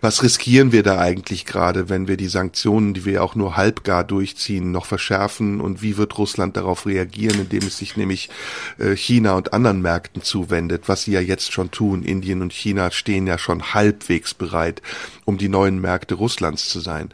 Was 0.00 0.24
riskieren 0.24 0.72
wir 0.72 0.82
da 0.82 0.98
eigentlich 0.98 1.44
gerade, 1.44 1.88
wenn 1.88 2.08
wir 2.08 2.16
die 2.16 2.26
Sanktionen, 2.26 2.92
die 2.92 3.04
wir 3.04 3.22
auch 3.22 3.36
nur 3.36 3.56
halbgar 3.56 4.02
durchziehen, 4.02 4.72
noch 4.72 4.86
verschärfen 4.86 5.60
und 5.60 5.80
wie 5.80 5.96
wird 5.96 6.18
Russland 6.18 6.56
darauf 6.56 6.84
reagieren, 6.84 7.40
indem 7.40 7.68
es 7.68 7.78
sich 7.78 7.96
nämlich 7.96 8.30
äh, 8.78 8.96
China 8.96 9.34
und 9.34 9.52
anderen 9.52 9.80
Märkten 9.80 10.22
zuwendet, 10.22 10.88
was 10.88 11.04
sie 11.04 11.12
ja 11.12 11.20
jetzt 11.20 11.52
schon 11.52 11.70
tun. 11.70 12.02
Indien 12.02 12.42
und 12.42 12.52
China 12.52 12.90
stehen 12.90 13.28
ja 13.28 13.38
schon 13.38 13.74
halbwegs 13.74 14.34
bereit, 14.34 14.82
um 15.24 15.38
die 15.38 15.48
neuen 15.48 15.80
Märkte 15.80 16.16
Russlands 16.16 16.68
zu 16.68 16.80
sein. 16.80 17.10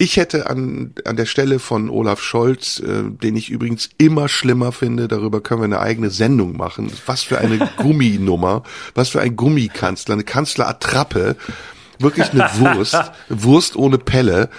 Ich 0.00 0.16
hätte 0.16 0.48
an, 0.48 0.94
an 1.04 1.16
der 1.16 1.26
Stelle 1.26 1.58
von 1.58 1.90
Olaf 1.90 2.20
Scholz, 2.22 2.78
äh, 2.78 3.02
den 3.10 3.34
ich 3.34 3.50
übrigens 3.50 3.90
immer 3.98 4.28
schlimmer 4.28 4.70
finde, 4.70 5.08
darüber 5.08 5.40
können 5.40 5.60
wir 5.60 5.64
eine 5.64 5.80
eigene 5.80 6.10
Sendung 6.10 6.56
machen. 6.56 6.92
Was 7.06 7.24
für 7.24 7.38
eine 7.38 7.58
Gumminummer, 7.76 8.62
was 8.94 9.08
für 9.08 9.20
ein 9.20 9.34
Gummikanzler, 9.34 10.14
eine 10.14 10.22
Kanzlerattrappe. 10.22 11.34
Wirklich 11.98 12.30
eine 12.30 12.48
Wurst, 12.58 12.96
Wurst 13.28 13.74
ohne 13.74 13.98
Pelle. 13.98 14.50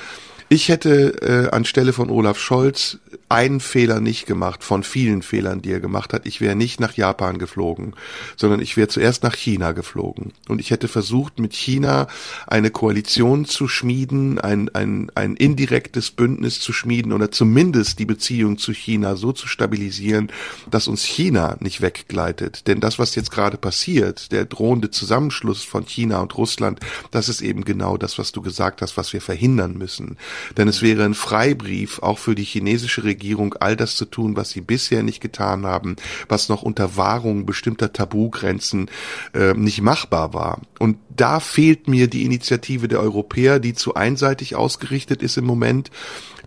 Ich 0.52 0.68
hätte 0.68 1.22
äh, 1.22 1.56
anstelle 1.56 1.94
von 1.94 2.10
Olaf 2.10 2.40
Scholz 2.40 2.98
einen 3.30 3.60
Fehler 3.60 4.00
nicht 4.00 4.26
gemacht, 4.26 4.64
von 4.64 4.82
vielen 4.82 5.22
Fehlern, 5.22 5.62
die 5.62 5.72
er 5.72 5.80
gemacht 5.80 6.14
hat. 6.14 6.26
Ich 6.26 6.42
wäre 6.42 6.56
nicht 6.56 6.80
nach 6.80 6.94
Japan 6.94 7.38
geflogen, 7.38 7.94
sondern 8.36 8.60
ich 8.60 8.76
wäre 8.76 8.88
zuerst 8.88 9.22
nach 9.22 9.36
China 9.36 9.74
geflogen. 9.74 10.34
Und 10.48 10.60
ich 10.60 10.72
hätte 10.72 10.88
versucht, 10.88 11.38
mit 11.38 11.54
China 11.54 12.08
eine 12.48 12.72
Koalition 12.72 13.46
zu 13.46 13.68
schmieden, 13.68 14.40
ein, 14.40 14.70
ein, 14.74 15.12
ein 15.14 15.36
indirektes 15.36 16.10
Bündnis 16.10 16.60
zu 16.60 16.74
schmieden 16.74 17.14
oder 17.14 17.30
zumindest 17.30 18.00
die 18.00 18.06
Beziehung 18.06 18.58
zu 18.58 18.74
China 18.74 19.16
so 19.16 19.32
zu 19.32 19.48
stabilisieren, 19.48 20.32
dass 20.72 20.88
uns 20.88 21.04
China 21.04 21.58
nicht 21.60 21.82
weggleitet. 21.82 22.66
Denn 22.66 22.80
das, 22.80 22.98
was 22.98 23.14
jetzt 23.14 23.30
gerade 23.30 23.58
passiert, 23.58 24.32
der 24.32 24.46
drohende 24.46 24.90
Zusammenschluss 24.90 25.64
von 25.64 25.86
China 25.86 26.22
und 26.22 26.36
Russland, 26.36 26.80
das 27.12 27.30
ist 27.30 27.42
eben 27.42 27.64
genau 27.64 27.98
das, 27.98 28.18
was 28.18 28.32
du 28.32 28.42
gesagt 28.42 28.82
hast, 28.82 28.98
was 28.98 29.14
wir 29.14 29.22
verhindern 29.22 29.78
müssen. 29.78 30.18
Denn 30.58 30.68
es 30.68 30.82
wäre 30.82 31.04
ein 31.04 31.14
Freibrief 31.14 32.00
auch 32.00 32.18
für 32.18 32.36
die 32.36 32.44
chinesische 32.44 33.04
Regierung, 33.04 33.56
all 33.60 33.76
das 33.76 33.96
zu 33.96 34.06
tun, 34.06 34.36
was 34.36 34.50
sie 34.50 34.62
bisher 34.62 35.04
nicht 35.04 35.22
getan 35.22 35.66
haben, 35.66 35.96
was 36.28 36.50
noch 36.50 36.62
unter 36.62 36.98
Wahrung 36.98 37.46
bestimmter 37.46 37.94
Tabugrenzen 37.94 38.90
äh, 39.34 39.54
nicht 39.54 39.82
machbar 39.82 40.34
war. 40.34 40.62
Und 40.80 40.98
da 41.16 41.40
fehlt 41.40 41.88
mir 41.88 42.08
die 42.08 42.26
Initiative 42.26 42.88
der 42.88 43.02
Europäer, 43.02 43.60
die 43.60 43.74
zu 43.74 43.96
einseitig 43.96 44.56
ausgerichtet 44.56 45.22
ist 45.22 45.38
im 45.38 45.46
Moment 45.46 45.92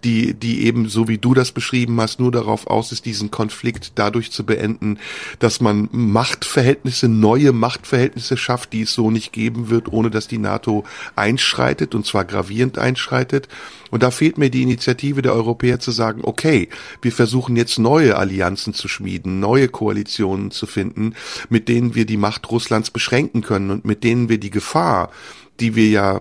die, 0.05 0.35
die 0.35 0.65
eben, 0.67 0.89
so 0.89 1.09
wie 1.09 1.19
du 1.19 1.35
das 1.35 1.53
beschrieben 1.53 2.01
hast, 2.01 2.21
nur 2.21 2.33
darauf 2.33 2.67
aus 2.67 2.93
ist, 2.93 3.07
diesen 3.07 3.31
Konflikt 3.31 3.93
dadurch 3.95 4.33
zu 4.33 4.45
beenden, 4.45 4.99
dass 5.39 5.61
man 5.61 5.89
Machtverhältnisse, 5.93 7.09
neue 7.09 7.53
Machtverhältnisse 7.53 8.37
schafft, 8.37 8.73
die 8.73 8.83
es 8.83 8.95
so 8.95 9.11
nicht 9.11 9.33
geben 9.33 9.71
wird, 9.71 9.93
ohne 9.93 10.11
dass 10.11 10.29
die 10.29 10.39
NATO 10.39 10.85
einschreitet, 11.17 11.95
und 11.95 12.07
zwar 12.07 12.25
gravierend 12.25 12.79
einschreitet. 12.79 13.49
Und 13.93 14.03
da 14.03 14.11
fehlt 14.11 14.39
mir 14.39 14.49
die 14.49 14.63
Initiative 14.63 15.21
der 15.21 15.35
Europäer 15.35 15.79
zu 15.79 15.91
sagen, 15.91 16.23
okay, 16.25 16.71
wir 17.03 17.13
versuchen 17.13 17.57
jetzt 17.57 17.79
neue 17.79 18.17
Allianzen 18.17 18.73
zu 18.73 18.89
schmieden, 18.89 19.39
neue 19.39 19.69
Koalitionen 19.69 20.51
zu 20.51 20.67
finden, 20.67 21.15
mit 21.51 21.69
denen 21.69 21.95
wir 21.95 22.07
die 22.07 22.17
Macht 22.17 22.51
Russlands 22.51 22.91
beschränken 22.91 23.43
können 23.43 23.71
und 23.71 23.85
mit 23.85 24.03
denen 24.03 24.31
wir 24.31 24.39
die 24.39 24.51
Gefahr, 24.51 25.11
die 25.61 25.77
wir 25.77 25.89
ja 25.89 26.21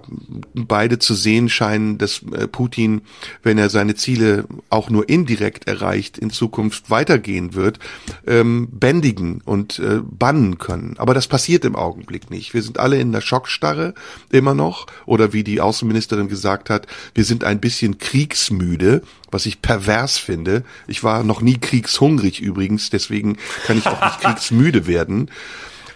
beide 0.53 0.99
zu 0.99 1.15
sehen 1.15 1.49
scheinen, 1.49 1.97
dass 1.97 2.21
äh, 2.31 2.47
Putin, 2.47 3.01
wenn 3.41 3.57
er 3.57 3.69
seine 3.69 3.95
Ziele 3.95 4.45
auch 4.69 4.89
nur 4.89 5.07
indirekt 5.09 5.67
erreicht, 5.67 6.17
in 6.17 6.29
Zukunft 6.29 6.89
weitergehen 6.89 7.55
wird, 7.55 7.79
ähm, 8.27 8.67
bändigen 8.71 9.41
und 9.43 9.79
äh, 9.79 10.01
bannen 10.03 10.57
können. 10.57 10.95
Aber 10.97 11.13
das 11.13 11.27
passiert 11.27 11.65
im 11.65 11.75
Augenblick 11.75 12.29
nicht. 12.29 12.53
Wir 12.53 12.61
sind 12.61 12.79
alle 12.79 12.99
in 12.99 13.11
der 13.11 13.21
Schockstarre 13.21 13.93
immer 14.31 14.53
noch. 14.53 14.85
Oder 15.05 15.33
wie 15.33 15.43
die 15.43 15.61
Außenministerin 15.61 16.27
gesagt 16.27 16.69
hat, 16.69 16.87
wir 17.15 17.23
sind 17.23 17.43
ein 17.43 17.60
bisschen 17.61 17.97
kriegsmüde, 17.99 19.03
was 19.31 19.45
ich 19.45 19.61
pervers 19.61 20.17
finde. 20.17 20.63
Ich 20.87 21.03
war 21.03 21.23
noch 21.23 21.41
nie 21.41 21.57
kriegshungrig 21.57 22.41
übrigens, 22.41 22.89
deswegen 22.89 23.37
kann 23.65 23.77
ich 23.77 23.85
auch 23.87 24.01
nicht 24.03 24.19
kriegsmüde 24.21 24.87
werden. 24.87 25.29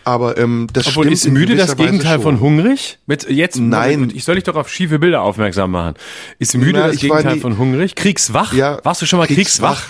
Aber 0.03 0.37
ähm, 0.37 0.67
das 0.71 0.85
Obwohl, 0.87 1.05
stimmt 1.05 1.13
ist 1.15 1.27
müde 1.29 1.55
das 1.55 1.75
Gegenteil 1.77 2.19
von 2.19 2.35
schon. 2.35 2.39
hungrig? 2.41 2.99
Mit, 3.07 3.27
jetzt, 3.27 3.57
Nein. 3.57 4.11
Ich 4.13 4.23
soll 4.23 4.35
dich 4.35 4.43
doch 4.43 4.55
auf 4.55 4.69
schiefe 4.69 4.99
Bilder 4.99 5.21
aufmerksam 5.23 5.71
machen. 5.71 5.95
Ist 6.37 6.55
müde 6.55 6.79
Na, 6.79 6.87
das 6.89 6.97
Gegenteil 6.97 7.35
nie- 7.35 7.39
von 7.41 7.57
hungrig? 7.57 7.95
Kriegswach? 7.95 8.53
Ja, 8.53 8.79
Warst 8.83 9.01
du 9.01 9.07
schon 9.07 9.17
mal 9.17 9.25
kriegswach? 9.27 9.81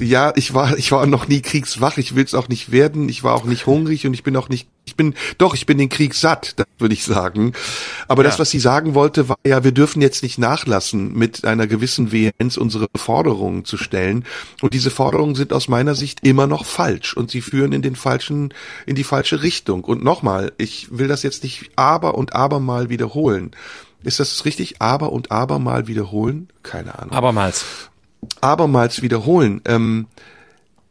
Ja, 0.00 0.32
ich 0.36 0.54
war, 0.54 0.78
ich 0.78 0.92
war 0.92 1.04
noch 1.06 1.28
nie 1.28 1.42
kriegswach. 1.42 1.98
Ich 1.98 2.14
will 2.14 2.24
es 2.24 2.32
auch 2.32 2.48
nicht 2.48 2.70
werden. 2.72 3.08
Ich 3.10 3.22
war 3.22 3.34
auch 3.34 3.44
nicht 3.44 3.66
hungrig 3.66 4.06
und 4.06 4.14
ich 4.14 4.22
bin 4.22 4.34
auch 4.36 4.48
nicht, 4.48 4.68
ich 4.77 4.77
bin, 4.98 5.14
doch, 5.38 5.54
ich 5.54 5.64
bin 5.64 5.78
den 5.78 5.88
Krieg 5.88 6.12
satt, 6.14 6.52
das 6.58 6.66
würde 6.78 6.92
ich 6.92 7.04
sagen. 7.04 7.54
Aber 8.06 8.22
das, 8.22 8.34
Ja. 8.34 8.40
was 8.40 8.50
sie 8.50 8.58
sagen 8.58 8.94
wollte, 8.94 9.30
war 9.30 9.38
ja, 9.46 9.64
wir 9.64 9.72
dürfen 9.72 10.02
jetzt 10.02 10.22
nicht 10.22 10.36
nachlassen, 10.38 11.14
mit 11.14 11.46
einer 11.46 11.66
gewissen 11.66 12.12
Vehemenz 12.12 12.58
unsere 12.58 12.88
Forderungen 12.94 13.64
zu 13.64 13.78
stellen. 13.78 14.26
Und 14.60 14.74
diese 14.74 14.90
Forderungen 14.90 15.34
sind 15.34 15.54
aus 15.54 15.68
meiner 15.68 15.94
Sicht 15.94 16.26
immer 16.26 16.46
noch 16.46 16.66
falsch 16.66 17.16
und 17.16 17.30
sie 17.30 17.40
führen 17.40 17.72
in 17.72 17.80
den 17.80 17.96
falschen, 17.96 18.52
in 18.84 18.94
die 18.94 19.04
falsche 19.04 19.42
Richtung. 19.42 19.84
Und 19.84 20.04
nochmal, 20.04 20.52
ich 20.58 20.88
will 20.90 21.08
das 21.08 21.22
jetzt 21.22 21.42
nicht 21.44 21.70
aber 21.76 22.16
und 22.16 22.34
abermal 22.34 22.90
wiederholen. 22.90 23.52
Ist 24.04 24.20
das 24.20 24.44
richtig? 24.44 24.76
Aber 24.82 25.12
und 25.12 25.32
abermal 25.32 25.86
wiederholen? 25.88 26.48
Keine 26.62 26.98
Ahnung 26.98 27.12
Abermals. 27.12 27.64
abermals 28.40 29.02
wiederholen. 29.02 29.60
Ähm, 29.64 30.06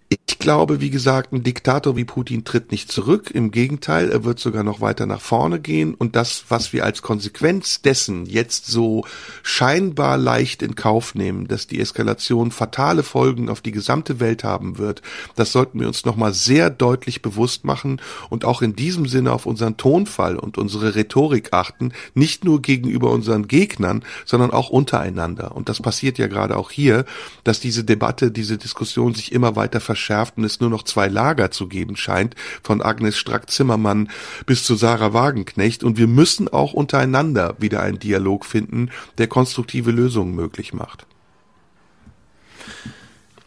ich 0.09 0.39
glaube, 0.39 0.79
wie 0.79 0.89
gesagt, 0.89 1.33
ein 1.33 1.43
Diktator 1.43 1.97
wie 1.97 2.05
Putin 2.05 2.45
tritt 2.45 2.71
nicht 2.71 2.89
zurück. 2.89 3.31
Im 3.31 3.51
Gegenteil, 3.51 4.09
er 4.09 4.23
wird 4.23 4.39
sogar 4.39 4.63
noch 4.63 4.79
weiter 4.79 5.05
nach 5.05 5.19
vorne 5.19 5.59
gehen. 5.59 5.93
Und 5.93 6.15
das, 6.15 6.45
was 6.47 6.71
wir 6.71 6.85
als 6.85 7.01
Konsequenz 7.01 7.81
dessen 7.81 8.25
jetzt 8.25 8.67
so 8.67 9.03
scheinbar 9.43 10.17
leicht 10.17 10.61
in 10.61 10.75
Kauf 10.75 11.15
nehmen, 11.15 11.47
dass 11.47 11.67
die 11.67 11.81
Eskalation 11.81 12.51
fatale 12.51 13.03
Folgen 13.03 13.49
auf 13.49 13.59
die 13.59 13.71
gesamte 13.71 14.21
Welt 14.21 14.45
haben 14.45 14.77
wird, 14.77 15.01
das 15.35 15.51
sollten 15.51 15.79
wir 15.79 15.87
uns 15.87 16.05
nochmal 16.05 16.33
sehr 16.33 16.69
deutlich 16.69 17.21
bewusst 17.21 17.65
machen 17.65 17.99
und 18.29 18.45
auch 18.45 18.61
in 18.61 18.75
diesem 18.75 19.07
Sinne 19.07 19.33
auf 19.33 19.45
unseren 19.45 19.75
Tonfall 19.75 20.37
und 20.37 20.57
unsere 20.57 20.95
Rhetorik 20.95 21.51
achten, 21.51 21.91
nicht 22.13 22.45
nur 22.45 22.61
gegenüber 22.61 23.11
unseren 23.11 23.47
Gegnern, 23.47 24.05
sondern 24.23 24.51
auch 24.51 24.69
untereinander. 24.69 25.55
Und 25.55 25.67
das 25.67 25.81
passiert 25.81 26.17
ja 26.17 26.27
gerade 26.27 26.55
auch 26.55 26.71
hier, 26.71 27.05
dass 27.43 27.59
diese 27.59 27.83
Debatte, 27.83 28.31
diese 28.31 28.57
Diskussion 28.57 29.13
sich 29.13 29.33
immer 29.33 29.55
weiter 29.55 29.81
verschärft 29.97 30.37
und 30.37 30.43
es 30.43 30.59
nur 30.59 30.69
noch 30.69 30.83
zwei 30.83 31.07
Lager 31.07 31.49
zu 31.49 31.67
geben 31.67 31.95
scheint, 31.95 32.35
von 32.61 32.81
Agnes 32.81 33.17
Strack-Zimmermann 33.17 34.09
bis 34.45 34.63
zu 34.63 34.75
Sarah 34.75 35.13
Wagenknecht. 35.13 35.83
Und 35.83 35.97
wir 35.97 36.07
müssen 36.07 36.47
auch 36.47 36.73
untereinander 36.73 37.55
wieder 37.57 37.81
einen 37.81 37.99
Dialog 37.99 38.45
finden, 38.45 38.91
der 39.17 39.27
konstruktive 39.27 39.91
Lösungen 39.91 40.35
möglich 40.35 40.73
macht. 40.73 41.07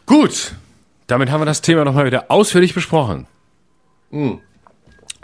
Gut. 0.05 0.55
Damit 1.07 1.29
haben 1.31 1.41
wir 1.41 1.45
das 1.45 1.61
Thema 1.61 1.83
nochmal 1.83 2.05
wieder 2.05 2.25
ausführlich 2.29 2.73
besprochen. 2.73 3.27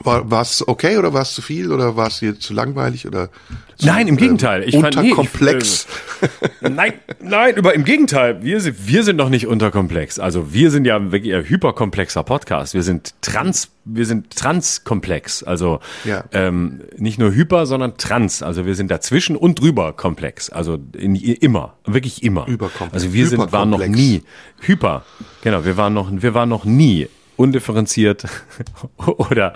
War 0.04 0.30
war's 0.30 0.68
okay 0.68 0.98
oder 0.98 1.14
war 1.14 1.24
es 1.24 1.34
zu 1.34 1.42
viel 1.42 1.72
oder 1.72 1.96
war 1.96 2.08
es 2.08 2.20
dir 2.20 2.40
zu 2.40 2.54
langweilig 2.54 3.08
oder 3.08 3.30
zu, 3.78 3.88
Nein, 3.88 4.08
im 4.08 4.16
Gegenteil. 4.18 4.64
Ich 4.64 4.76
fand- 4.80 4.96
nee, 4.96 5.08
ich- 5.08 5.18
unterkomplex? 5.18 5.88
Nein, 6.62 6.94
nein, 7.20 7.56
über, 7.56 7.74
im 7.74 7.84
Gegenteil. 7.84 8.44
Wir 8.44 8.60
sind, 8.62 8.76
wir 8.88 9.04
sind 9.04 9.16
noch 9.16 9.30
nicht 9.30 9.48
unterkomplex. 9.48 10.20
Also 10.20 10.54
wir 10.54 10.70
sind 10.72 10.86
ja 10.86 11.12
wirklich 11.12 11.34
ein 11.34 11.44
hyperkomplexer 11.50 12.24
Podcast. 12.24 12.74
Wir 12.76 12.84
sind 12.84 13.14
trans, 13.22 13.70
wir 13.86 14.06
sind 14.06 14.36
transkomplex. 14.36 15.44
Also 15.44 15.80
Ja. 16.06 16.24
ähm, 16.32 16.82
nicht 16.98 17.18
nur 17.18 17.32
hyper, 17.34 17.66
sondern 17.66 17.98
trans. 17.98 18.44
Also 18.44 18.66
wir 18.66 18.76
sind 18.76 18.92
dazwischen 18.92 19.36
und 19.36 19.60
drüber 19.60 19.94
komplex. 19.94 20.50
Also 20.52 20.78
in, 20.96 21.16
immer, 21.16 21.74
wirklich 21.86 22.22
immer. 22.24 22.48
Überkomplex. 22.48 22.94
Also 22.94 23.14
wir 23.14 23.28
sind, 23.28 23.52
waren 23.52 23.70
noch 23.72 23.86
nie 23.86 24.24
hyper. 24.62 25.06
Genau, 25.42 25.66
wir 25.66 25.76
waren 25.78 25.94
noch, 25.94 26.10
wir 26.12 26.34
waren 26.34 26.50
noch 26.50 26.66
nie 26.66 27.08
undifferenziert 27.38 28.26
oder 29.06 29.54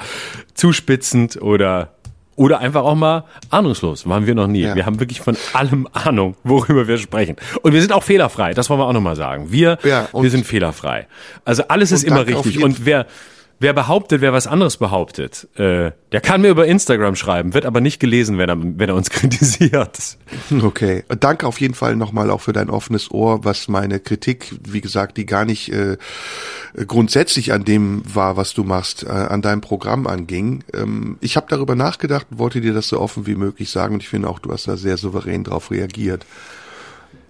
zuspitzend 0.53 1.41
oder 1.41 1.89
Oder 2.37 2.59
einfach 2.59 2.83
auch 2.83 2.95
mal 2.95 3.25
ahnungslos. 3.49 4.07
Waren 4.07 4.25
wir 4.25 4.33
noch 4.33 4.47
nie. 4.47 4.61
Ja. 4.61 4.73
Wir 4.73 4.85
haben 4.85 4.99
wirklich 4.99 5.19
von 5.19 5.35
allem 5.53 5.87
Ahnung, 5.91 6.35
worüber 6.43 6.87
wir 6.87 6.97
sprechen. 6.97 7.35
Und 7.61 7.73
wir 7.73 7.81
sind 7.81 7.91
auch 7.91 8.03
fehlerfrei. 8.03 8.53
Das 8.53 8.69
wollen 8.69 8.79
wir 8.79 8.87
auch 8.87 8.93
nochmal 8.93 9.15
sagen. 9.17 9.51
Wir, 9.51 9.77
Ja, 9.83 10.07
wir 10.13 10.29
sind 10.29 10.45
fehlerfrei. 10.47 11.07
Also 11.45 11.63
alles 11.67 11.91
ist 11.91 12.03
immer 12.03 12.25
richtig. 12.25 12.63
Und 12.63 12.85
wer, 12.85 13.05
wer 13.61 13.73
behauptet, 13.73 14.21
wer 14.21 14.33
was 14.33 14.47
anderes 14.47 14.77
behauptet, 14.77 15.47
äh, 15.55 15.91
der 16.11 16.21
kann 16.21 16.41
mir 16.41 16.49
über 16.49 16.65
Instagram 16.65 17.15
schreiben, 17.15 17.53
wird 17.53 17.65
aber 17.65 17.79
nicht 17.79 17.99
gelesen, 17.99 18.37
wenn 18.37 18.49
er, 18.49 18.57
wenn 18.59 18.89
er 18.89 18.95
uns 18.95 19.09
kritisiert. 19.11 20.17
Okay. 20.61 21.03
Danke 21.19 21.45
auf 21.45 21.61
jeden 21.61 21.75
Fall 21.75 21.95
nochmal 21.95 22.31
auch 22.31 22.41
für 22.41 22.53
dein 22.53 22.69
offenes 22.69 23.11
Ohr, 23.11 23.45
was 23.45 23.67
meine 23.67 23.99
Kritik, 23.99 24.53
wie 24.67 24.81
gesagt, 24.81 25.17
die 25.17 25.25
gar 25.25 25.45
nicht 25.45 25.71
äh, 25.71 25.97
grundsätzlich 26.87 27.53
an 27.53 27.63
dem 27.63 28.01
war, 28.11 28.35
was 28.35 28.53
du 28.53 28.63
machst, 28.63 29.03
äh, 29.03 29.09
an 29.09 29.41
deinem 29.41 29.61
Programm 29.61 30.07
anging. 30.07 30.63
Ähm, 30.73 31.17
ich 31.21 31.37
habe 31.37 31.45
darüber 31.49 31.75
nachgedacht 31.75 32.27
wollte 32.31 32.61
dir 32.61 32.73
das 32.73 32.87
so 32.87 32.99
offen 32.99 33.27
wie 33.27 33.35
möglich 33.35 33.69
sagen 33.69 33.93
und 33.95 34.03
ich 34.03 34.09
finde 34.09 34.29
auch, 34.29 34.39
du 34.39 34.51
hast 34.51 34.67
da 34.67 34.77
sehr 34.77 34.97
souverän 34.97 35.43
drauf 35.43 35.69
reagiert. 35.69 36.25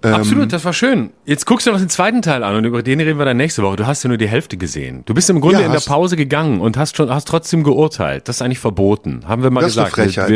Ähm, 0.04 0.16
Absolut, 0.16 0.52
das 0.52 0.66
war 0.66 0.74
schön. 0.74 1.12
Jetzt 1.26 1.46
guckst 1.46 1.68
du 1.68 1.72
noch 1.72 1.78
den 1.78 1.90
zweiten 1.90 2.24
Teil 2.24 2.44
an 2.44 2.56
und 2.56 2.66
über 2.66 2.82
den 2.82 3.00
reden 3.00 3.20
wir 3.20 3.26
dann 3.26 3.38
nächste 3.38 3.62
Woche. 3.62 3.76
Du 3.76 3.86
hast 3.86 4.02
ja 4.04 4.08
nur 4.08 4.18
die 4.18 4.28
Hälfte 4.28 4.58
gesehen. 4.58 5.04
Du 5.06 5.14
bist 5.14 5.30
im 5.30 5.40
Grunde 5.42 5.60
Ja, 5.60 5.66
in 5.68 5.72
der 5.72 5.80
Pause 5.80 6.16
gegangen 6.16 6.60
und 6.60 6.76
hast 6.76 6.98
schon, 6.98 7.10
hast 7.12 7.28
trotzdem 7.28 7.64
geurteilt. 7.64 8.28
Das 8.28 8.38
ist 8.38 8.42
eigentlich 8.42 8.60
verboten. 8.60 9.22
Haben 9.28 9.44
wir 9.44 9.52
mal 9.52 9.62
Das 9.62 9.72
ist 9.72 9.78
eine 9.78 9.90
gesagt. 9.92 10.14
Frechheit. 10.14 10.30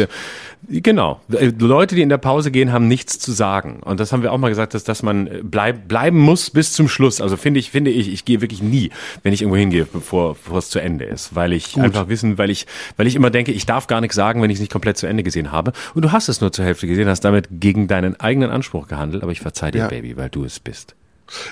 Wir, 0.67 0.81
genau. 0.81 1.19
Äh, 1.31 1.51
Leute, 1.57 1.95
die 1.95 2.03
in 2.03 2.09
der 2.09 2.19
Pause 2.19 2.51
gehen, 2.51 2.71
haben 2.71 2.87
nichts 2.87 3.17
zu 3.17 3.31
sagen. 3.31 3.79
Und 3.83 3.99
das 3.99 4.11
haben 4.11 4.21
wir 4.21 4.33
auch 4.33 4.37
mal 4.37 4.49
gesagt, 4.49 4.75
dass, 4.75 4.83
dass 4.83 5.01
man 5.01 5.25
äh, 5.27 5.39
bleib, 5.43 5.87
bleiben 5.87 6.19
muss 6.19 6.51
bis 6.51 6.73
zum 6.73 6.87
Schluss. 6.87 7.19
Also 7.19 7.35
finde 7.35 7.59
ich, 7.59 7.71
finde 7.71 7.89
ich, 7.89 8.11
ich 8.13 8.23
gehe 8.23 8.41
wirklich 8.41 8.61
nie, 8.61 8.91
wenn 9.23 9.33
ich 9.33 9.41
irgendwo 9.41 9.57
hingehe, 9.57 9.85
bevor, 9.91 10.35
bevor 10.35 10.59
es 10.59 10.69
zu 10.69 10.79
Ende 10.79 11.05
ist. 11.05 11.35
Weil 11.35 11.53
ich 11.53 11.75
einfach 11.79 12.07
wissen, 12.07 12.37
weil 12.37 12.51
ich, 12.51 12.67
weil 12.97 13.07
ich 13.07 13.15
immer 13.15 13.31
denke, 13.31 13.51
ich 13.51 13.65
darf 13.65 13.87
gar 13.87 13.99
nichts 14.01 14.15
sagen, 14.15 14.43
wenn 14.43 14.51
ich 14.51 14.55
es 14.55 14.61
nicht 14.61 14.71
komplett 14.71 14.97
zu 14.97 15.07
Ende 15.07 15.23
gesehen 15.23 15.51
habe. 15.51 15.73
Und 15.95 16.03
du 16.05 16.11
hast 16.11 16.29
es 16.29 16.39
nur 16.39 16.51
zur 16.51 16.65
Hälfte 16.65 16.85
gesehen, 16.85 17.07
hast 17.07 17.21
damit 17.21 17.47
gegen 17.49 17.87
deinen 17.87 18.19
eigenen 18.19 18.51
Anspruch 18.51 18.87
gehandelt. 18.87 19.23
Aber 19.23 19.31
ich 19.31 19.41
verzeih 19.55 19.71
dir, 19.71 19.79
Ja. 19.79 19.87
Baby, 19.87 20.17
weil 20.17 20.29
du 20.29 20.43
es 20.45 20.59
bist. 20.59 20.95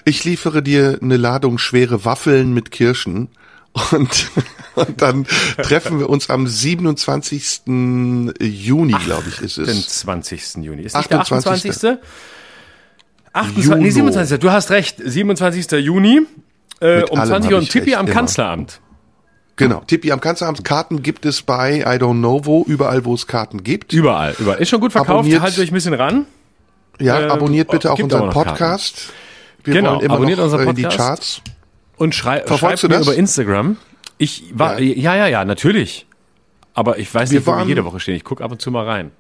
Ich 0.06 0.24
liefere 0.24 0.62
dir 0.62 1.00
eine 1.02 1.18
Ladung 1.18 1.58
schwere 1.58 2.06
Waffeln 2.06 2.54
mit 2.54 2.70
Kirschen 2.72 3.30
und, 3.92 4.30
und 4.76 5.02
dann 5.02 5.26
treffen 5.58 6.00
wir 6.00 6.10
uns 6.10 6.30
am 6.30 6.46
27. 6.46 7.62
Juni, 8.40 8.94
glaube 9.06 9.24
ich, 9.30 9.42
ist 9.42 9.58
Den 9.58 9.66
es. 9.66 9.88
20. 10.00 10.58
Juni. 10.58 10.84
Ist 10.84 10.96
nicht 10.96 11.10
der 11.10 11.22
28.. 11.22 11.72
28. 11.72 12.04
28. 13.34 13.66
Nee, 13.70 13.74
Juno. 13.88 14.12
27. 14.12 14.40
Du 14.40 14.52
hast 14.52 14.70
recht. 14.70 14.98
27. 15.04 15.72
Juni 15.84 16.22
äh, 16.82 16.98
Mit 16.98 17.10
um 17.10 17.20
allem 17.20 17.30
20 17.30 17.46
hab 17.48 17.52
Uhr 17.54 17.58
und 17.60 17.70
Tippi 17.70 17.86
recht, 17.92 17.98
am 17.98 18.06
immer. 18.06 18.14
Kanzleramt. 18.14 18.80
Genau. 19.56 19.82
Tippi 19.88 20.12
am 20.12 20.20
Kanzleramt. 20.20 20.64
Karten 20.64 21.02
gibt 21.02 21.26
es 21.26 21.42
bei 21.42 21.80
I 21.80 22.00
don't 22.00 22.20
know 22.20 22.42
wo, 22.44 22.64
überall 22.68 23.06
wo 23.06 23.16
es 23.16 23.26
Karten 23.26 23.64
gibt. 23.64 23.92
Überall, 23.94 24.36
überall. 24.38 24.60
Ist 24.62 24.70
schon 24.70 24.82
gut 24.82 24.92
verkauft. 24.92 25.26
Abonniert- 25.26 25.42
Haltet 25.42 25.60
euch 25.60 25.72
ein 25.72 25.74
bisschen 25.74 25.94
ran. 25.96 26.26
Ja, 27.00 27.20
Äh, 27.22 27.30
abonniert 27.30 27.70
bitte 27.72 27.92
auch 27.92 28.00
unseren 28.00 28.28
noch 28.28 28.34
Podcast. 28.34 29.14
Wir 29.64 29.74
Genau, 29.76 29.94
wollen 29.96 30.02
immer 30.06 30.14
abonniert 30.16 30.38
noch 30.38 30.46
unseren 30.46 30.68
äh, 30.68 30.70
in 30.70 30.76
die. 30.76 30.84
Charts. 30.84 31.42
Und 31.98 32.16
schrei 32.16 32.40
Verfolgst 32.40 32.60
schreibt 32.82 32.84
du 32.84 32.88
mir 32.90 32.96
das? 33.00 33.08
über 33.08 33.16
Instagram. 33.16 33.78
Ich 34.18 34.46
war, 34.54 34.80
ja, 34.80 35.16
ja, 35.16 35.28
ja, 35.28 35.46
natürlich. 35.46 36.06
Aber 36.74 36.98
ich 36.98 37.14
weiß 37.14 37.30
Wir 37.32 37.40
nicht, 37.40 37.48
wo 37.48 37.56
wir 37.56 37.66
jede 37.66 37.86
Woche 37.86 38.00
stehen. 38.00 38.16
Ich 38.16 38.24
gucke 38.24 38.44
ab 38.44 38.52
und 38.52 38.62
zu 38.62 38.72
mal 38.72 38.86
rein. 38.86 39.12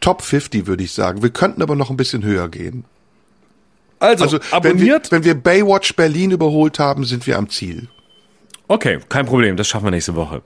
Top 0.00 0.22
50 0.22 0.66
würde 0.66 0.82
ich 0.82 0.92
sagen. 0.92 1.22
Wir 1.22 1.30
könnten 1.30 1.62
aber 1.62 1.76
noch 1.76 1.90
ein 1.90 1.96
bisschen 1.96 2.24
höher 2.24 2.48
gehen. 2.48 2.84
Also, 4.00 4.24
Also 4.24 4.40
wenn 4.62 4.80
wir, 4.80 5.00
wenn 5.10 5.22
wir 5.24 5.34
Baywatch 5.34 5.94
Berlin 5.94 6.32
überholt 6.32 6.80
haben, 6.80 7.04
sind 7.04 7.26
wir 7.28 7.38
am 7.38 7.48
Ziel. 7.48 7.88
Okay, 8.72 9.00
kein 9.10 9.26
Problem, 9.26 9.58
das 9.58 9.68
schaffen 9.68 9.84
wir 9.84 9.90
nächste 9.90 10.14
Woche. 10.14 10.40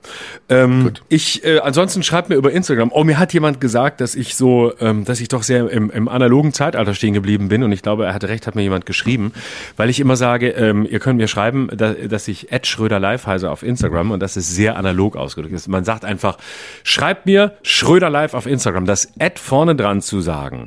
Ähm, 0.49 0.91
ich, 1.07 1.45
äh, 1.45 1.59
ansonsten 1.59 2.03
schreibt 2.03 2.27
mir 2.27 2.35
über 2.35 2.51
Instagram. 2.51 2.91
Oh, 2.93 3.05
mir 3.05 3.19
hat 3.19 3.31
jemand 3.31 3.61
gesagt, 3.61 4.01
dass 4.01 4.15
ich 4.15 4.35
so, 4.35 4.73
ähm, 4.81 5.05
dass 5.05 5.21
ich 5.21 5.29
doch 5.29 5.43
sehr 5.43 5.71
im, 5.71 5.89
im 5.89 6.09
analogen 6.09 6.51
Zeitalter 6.51 6.93
stehen 6.93 7.13
geblieben 7.13 7.47
bin 7.47 7.63
und 7.63 7.71
ich 7.71 7.81
glaube, 7.81 8.05
er 8.05 8.13
hatte 8.13 8.27
recht, 8.27 8.45
hat 8.45 8.53
mir 8.53 8.63
jemand 8.63 8.85
geschrieben, 8.85 9.31
weil 9.77 9.89
ich 9.89 10.01
immer 10.01 10.17
sage, 10.17 10.49
ähm, 10.49 10.85
ihr 10.85 10.99
könnt 10.99 11.15
mir 11.15 11.29
schreiben, 11.29 11.69
da, 11.73 11.93
dass 11.93 12.27
ich 12.27 12.51
Ed 12.51 12.67
Schröder 12.67 12.99
live 12.99 13.25
heiße 13.25 13.49
auf 13.49 13.63
Instagram 13.63 14.11
und 14.11 14.19
das 14.19 14.35
ist 14.35 14.53
sehr 14.53 14.75
analog 14.75 15.15
ausgedrückt 15.15 15.55
ist. 15.55 15.69
Man 15.69 15.85
sagt 15.85 16.03
einfach, 16.03 16.37
schreibt 16.83 17.27
mir 17.27 17.53
Schröder 17.63 18.09
live 18.09 18.33
auf 18.33 18.45
Instagram. 18.45 18.85
Das 18.85 19.09
Ed 19.19 19.39
vorne 19.39 19.73
dran 19.73 20.01
zu 20.01 20.19
sagen, 20.19 20.65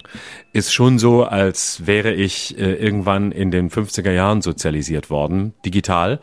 ist 0.55 0.73
schon 0.73 0.99
so, 0.99 1.25
als 1.25 1.87
wäre 1.87 2.15
ich 2.15 2.59
äh, 2.59 2.73
irgendwann 2.73 3.33
in 3.33 3.51
den 3.51 3.69
50er 3.69 4.13
Jahren 4.13 4.41
sozialisiert 4.41 5.11
worden, 5.11 5.53
digital 5.63 6.21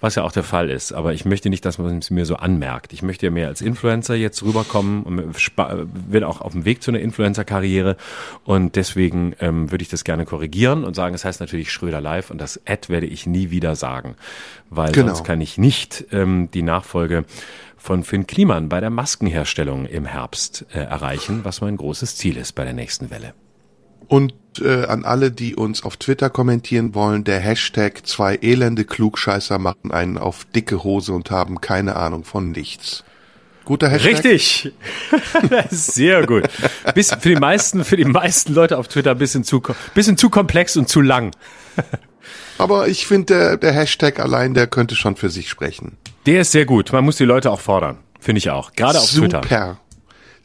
was 0.00 0.14
ja 0.14 0.22
auch 0.22 0.32
der 0.32 0.44
Fall 0.44 0.70
ist. 0.70 0.92
Aber 0.92 1.12
ich 1.12 1.24
möchte 1.24 1.50
nicht, 1.50 1.64
dass 1.64 1.78
man 1.78 1.98
es 1.98 2.10
mir 2.10 2.24
so 2.24 2.36
anmerkt. 2.36 2.92
Ich 2.92 3.02
möchte 3.02 3.26
ja 3.26 3.30
mehr 3.30 3.48
als 3.48 3.60
Influencer 3.60 4.14
jetzt 4.14 4.42
rüberkommen 4.42 5.02
und 5.02 5.32
bin 6.10 6.24
auch 6.24 6.40
auf 6.40 6.52
dem 6.52 6.64
Weg 6.64 6.82
zu 6.82 6.90
einer 6.90 7.00
Influencer-Karriere. 7.00 7.96
Und 8.44 8.76
deswegen 8.76 9.34
ähm, 9.40 9.70
würde 9.70 9.82
ich 9.82 9.88
das 9.88 10.04
gerne 10.04 10.24
korrigieren 10.24 10.84
und 10.84 10.94
sagen, 10.94 11.14
es 11.14 11.24
heißt 11.24 11.40
natürlich 11.40 11.72
Schröder 11.72 12.00
Live 12.00 12.30
und 12.30 12.40
das 12.40 12.60
Ad 12.66 12.88
werde 12.88 13.06
ich 13.06 13.26
nie 13.26 13.50
wieder 13.50 13.74
sagen, 13.74 14.14
weil 14.70 14.92
Genau. 14.92 15.08
sonst 15.08 15.24
kann 15.24 15.40
ich 15.40 15.58
nicht 15.58 16.04
ähm, 16.12 16.48
die 16.52 16.62
Nachfolge 16.62 17.24
von 17.76 18.02
Finn 18.04 18.26
Kliman 18.26 18.68
bei 18.68 18.80
der 18.80 18.90
Maskenherstellung 18.90 19.86
im 19.86 20.04
Herbst 20.04 20.66
äh, 20.72 20.78
erreichen, 20.80 21.40
was 21.44 21.60
mein 21.60 21.76
großes 21.76 22.16
Ziel 22.16 22.36
ist 22.36 22.52
bei 22.54 22.64
der 22.64 22.72
nächsten 22.72 23.10
Welle. 23.10 23.34
Und 24.08 24.32
äh, 24.60 24.86
an 24.86 25.04
alle, 25.04 25.30
die 25.30 25.54
uns 25.54 25.82
auf 25.84 25.96
Twitter 25.96 26.30
kommentieren 26.30 26.94
wollen, 26.94 27.24
der 27.24 27.38
Hashtag 27.38 28.06
zwei 28.06 28.38
elende 28.40 28.84
Klugscheißer 28.84 29.58
machen 29.58 29.90
einen 29.92 30.18
auf 30.18 30.44
dicke 30.46 30.82
Hose 30.82 31.12
und 31.12 31.30
haben 31.30 31.60
keine 31.60 31.96
Ahnung 31.96 32.24
von 32.24 32.50
nichts. 32.50 33.04
Guter 33.64 33.90
Hashtag? 33.90 34.24
Richtig. 34.24 34.72
Sehr 35.70 36.26
gut. 36.26 36.44
Bis 36.94 37.12
für 37.12 37.28
die 37.28 37.36
meisten, 37.36 37.84
für 37.84 37.98
die 37.98 38.06
meisten 38.06 38.54
Leute 38.54 38.78
auf 38.78 38.88
Twitter 38.88 39.10
ein 39.10 39.18
bisschen 39.18 39.44
zu, 39.44 39.62
bisschen 39.94 40.16
zu 40.16 40.30
komplex 40.30 40.76
und 40.76 40.88
zu 40.88 41.02
lang. 41.02 41.32
Aber 42.58 42.88
ich 42.88 43.06
finde, 43.06 43.26
der, 43.26 43.56
der 43.58 43.72
Hashtag 43.72 44.20
allein, 44.20 44.54
der 44.54 44.66
könnte 44.66 44.96
schon 44.96 45.16
für 45.16 45.28
sich 45.28 45.50
sprechen. 45.50 45.98
Der 46.24 46.40
ist 46.40 46.52
sehr 46.52 46.64
gut. 46.64 46.92
Man 46.92 47.04
muss 47.04 47.16
die 47.16 47.24
Leute 47.24 47.50
auch 47.50 47.60
fordern. 47.60 47.98
Finde 48.18 48.38
ich 48.38 48.50
auch. 48.50 48.72
Gerade 48.72 48.98
auf 48.98 49.04
Super. 49.04 49.42
Twitter. 49.42 49.78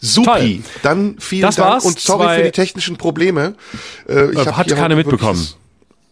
Supi. 0.05 0.61
Dann 0.81 1.15
vielen 1.19 1.43
Das 1.43 1.55
Dank 1.55 1.69
war's. 1.69 1.85
und 1.85 1.99
sorry 1.99 2.23
Zwei- 2.25 2.37
für 2.37 2.43
die 2.43 2.51
technischen 2.51 2.97
Probleme. 2.97 3.55
Äh, 4.07 4.31
ich 4.31 4.39
Äh, 4.39 4.51
hat 4.51 4.67
keiner 4.67 4.95
mitbekommen. 4.95 5.47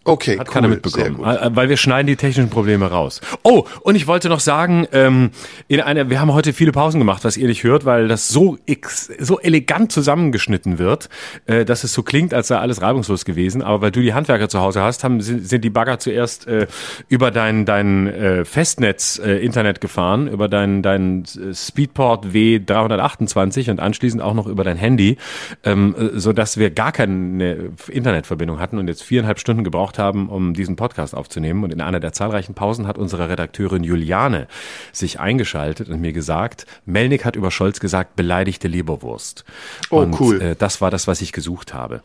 Okay, 0.04 0.40
Hat 0.40 0.48
cool, 0.48 0.54
keiner 0.54 0.68
mitbekommen, 0.68 1.20
weil 1.20 1.70
wir 1.70 1.78
schneiden 1.78 2.08
die 2.08 2.16
technischen 2.16 2.50
Probleme 2.50 2.90
raus. 2.90 3.22
Oh, 3.44 3.66
und 3.82 3.94
ich 3.94 4.08
wollte 4.08 4.30
noch 4.30 4.40
sagen, 4.40 4.88
ähm, 4.94 5.30
in 5.68 5.80
einer, 5.80 6.10
wir 6.10 6.20
haben 6.20 6.34
heute 6.34 6.54
viele 6.54 6.72
Pausen 6.72 6.98
gemacht, 6.98 7.24
was 7.24 7.38
ihr 7.38 7.48
nicht 7.48 7.64
hört, 7.64 7.86
weil 7.86 8.08
das 8.08 8.28
so 8.28 8.58
ex, 8.66 9.12
so 9.20 9.40
elegant 9.40 9.92
zusammengeschnitten 9.92 10.80
wird, 10.80 11.10
äh, 11.46 11.66
dass 11.66 11.84
es 11.84 11.94
so 11.94 12.02
klingt, 12.02 12.34
als 12.34 12.48
sei 12.48 12.58
alles 12.58 12.82
reibungslos 12.82 13.26
gewesen. 13.26 13.62
Aber 13.62 13.84
weil 13.84 13.92
du 13.92 14.02
die 14.02 14.16
Handwerker 14.16 14.50
zu 14.50 14.60
Hause 14.60 14.82
hast, 14.82 15.04
haben, 15.04 15.22
sind, 15.22 15.48
sind 15.48 15.64
die 15.64 15.70
Bagger 15.70 16.00
zuerst 16.00 16.48
äh, 16.48 16.66
über 17.08 17.30
dein, 17.30 17.66
dein 17.66 18.08
äh, 18.08 18.44
Festnetz 18.44 19.22
äh, 19.24 19.38
Internet 19.38 19.82
gefahren, 19.82 20.28
über 20.28 20.48
dein, 20.48 20.82
dein 20.82 21.26
äh, 21.26 21.54
Speedport 21.54 22.26
W328 22.26 23.70
und 23.70 23.80
anschließend 23.80 24.24
auch 24.24 24.34
noch 24.34 24.48
über 24.48 24.64
dein 24.64 24.78
Handy, 24.78 25.18
ähm, 25.64 25.94
äh, 25.96 26.20
so 26.20 26.34
dass 26.34 26.58
wir 26.58 26.72
gar 26.72 26.92
keine 26.92 27.70
Internetverbindung 27.88 28.60
hatten 28.60 28.80
und 28.80 28.88
jetzt 28.88 29.04
viereinhalb 29.04 29.38
Stunden 29.38 29.64
gebraucht 29.64 29.91
haben, 29.98 30.30
um 30.30 30.54
diesen 30.54 30.76
Podcast 30.76 31.16
aufzunehmen. 31.16 31.64
Und 31.64 31.72
in 31.72 31.82
einer 31.82 32.00
der 32.00 32.14
zahlreichen 32.14 32.54
Pausen 32.54 32.88
hat 32.88 32.98
unsere 32.98 33.30
Redakteurin 33.30 33.84
Juliane 33.84 34.48
sich 34.92 35.20
eingeschaltet 35.20 35.90
und 35.90 36.02
mir 36.02 36.14
gesagt, 36.14 36.66
Melnick 36.86 37.26
hat 37.26 37.36
über 37.36 37.52
Scholz 37.52 37.80
gesagt, 37.80 38.16
beleidigte 38.16 38.68
Leberwurst. 38.68 39.46
Oh, 39.90 40.00
und, 40.02 40.20
cool. 40.20 40.42
Äh, 40.42 40.56
das 40.56 40.82
war 40.82 40.92
das, 40.92 41.08
was 41.08 41.22
ich 41.22 41.32
gesucht 41.32 41.74
habe. 41.74 42.02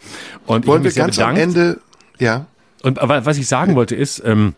Und 0.46 0.64
ich 0.64 0.68
Wollen 0.68 0.80
habe 0.84 0.94
wir 0.94 1.02
ganz 1.02 1.16
bedankt. 1.16 1.40
am 1.40 1.42
Ende, 1.48 1.80
ja, 2.18 2.46
Und 2.82 2.98
was 3.02 3.38
ich 3.38 3.48
sagen 3.48 3.74
wollte 3.74 3.94
ist, 3.94 4.22
ähm, 4.24 4.54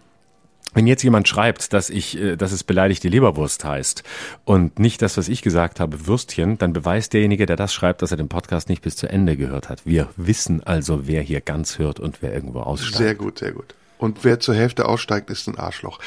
wenn 0.75 0.87
jetzt 0.87 1.03
jemand 1.03 1.27
schreibt, 1.29 1.73
dass 1.73 1.91
ich, 1.91 2.19
äh, 2.19 2.37
dass 2.37 2.53
es 2.53 2.65
beleidigte 2.65 3.09
Leberwurst 3.09 3.65
heißt 3.65 4.03
und 4.45 4.79
nicht 4.79 5.03
das, 5.03 5.17
was 5.17 5.29
ich 5.29 5.43
gesagt 5.43 5.81
habe, 5.81 6.07
Würstchen, 6.07 6.59
dann 6.59 6.73
beweist 6.73 7.13
derjenige, 7.13 7.47
der 7.47 7.57
das 7.57 7.73
schreibt, 7.73 8.03
dass 8.03 8.11
er 8.11 8.17
den 8.17 8.29
Podcast 8.29 8.69
nicht 8.69 8.83
bis 8.83 8.97
zu 8.97 9.09
Ende 9.09 9.37
gehört 9.37 9.69
hat. 9.69 9.87
Wir 9.87 10.09
wissen 10.17 10.63
also, 10.63 11.07
wer 11.07 11.23
hier 11.23 11.41
ganz 11.41 11.79
hört 11.79 12.01
und 12.01 12.23
wer 12.23 12.33
irgendwo 12.33 12.61
aussteigt. 12.61 12.97
sehr 12.97 13.15
gut, 13.15 13.39
sehr 13.39 13.53
gut. 13.53 13.75
Und 13.99 14.23
wer 14.23 14.39
zur 14.39 14.55
Hälfte 14.55 14.87
aussteigt, 14.87 15.29
ist 15.29 15.49
ein 15.49 15.59
Arschloch. 15.59 15.99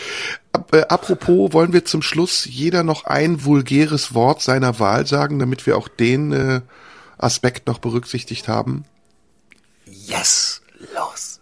Äh, 0.72 0.84
apropos, 0.84 1.52
wollen 1.52 1.74
wir 1.74 1.84
zum 1.84 2.02
Schluss 2.02 2.46
jeder 2.46 2.84
noch 2.84 3.04
ein 3.04 3.44
vulgäres 3.44 4.14
Wort 4.14 4.42
seiner 4.42 4.80
Wahl 4.80 5.06
sagen, 5.06 5.40
damit 5.40 5.66
wir 5.66 5.78
auch 5.78 5.90
den 5.90 6.32
äh, 6.32 6.62
Aspekt 7.18 7.68
noch 7.68 7.80
berücksichtigt 7.80 8.48
haben? 8.48 8.86
Yes, 9.86 10.62
los. 10.96 11.42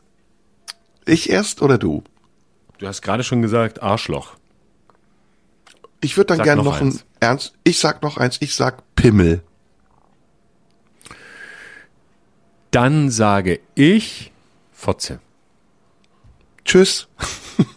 Ich 1.06 1.30
erst 1.30 1.62
oder 1.62 1.78
du? 1.78 2.04
Du 2.80 2.88
hast 2.88 3.02
gerade 3.02 3.24
schon 3.24 3.42
gesagt 3.42 3.84
Arschloch. 3.84 4.36
Ich 6.02 6.16
würde 6.16 6.28
dann 6.28 6.38
Sag 6.38 6.46
gern 6.46 6.58
noch 6.60 6.66
noch, 6.66 6.78
ein 6.78 6.88
eins. 6.88 7.06
Ernst. 7.20 7.54
Ich 7.66 7.80
sag 7.80 8.02
noch 8.02 8.18
eins. 8.18 8.38
Ich 8.40 8.56
sag 8.56 8.96
Pimmel. 8.96 9.44
Dann 12.72 13.12
sage 13.12 13.60
ich 13.76 14.32
Fotze. 14.72 15.20
Tschüss. 16.64 17.08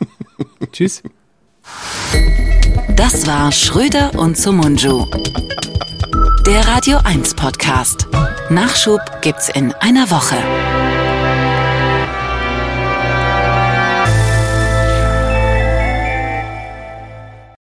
Tschüss. 0.73 1.03
Das 2.95 3.27
war 3.27 3.51
Schröder 3.51 4.15
und 4.17 4.39
Sumunju. 4.39 5.05
Der 6.47 6.63
Der 6.63 6.69
Radio 6.69 6.99
1 6.99 7.35
Podcast. 7.35 8.07
Nachschub 8.51 9.01
gibt's 9.21 9.49
in 9.49 9.73
einer 9.75 10.11
Woche. 10.11 11.02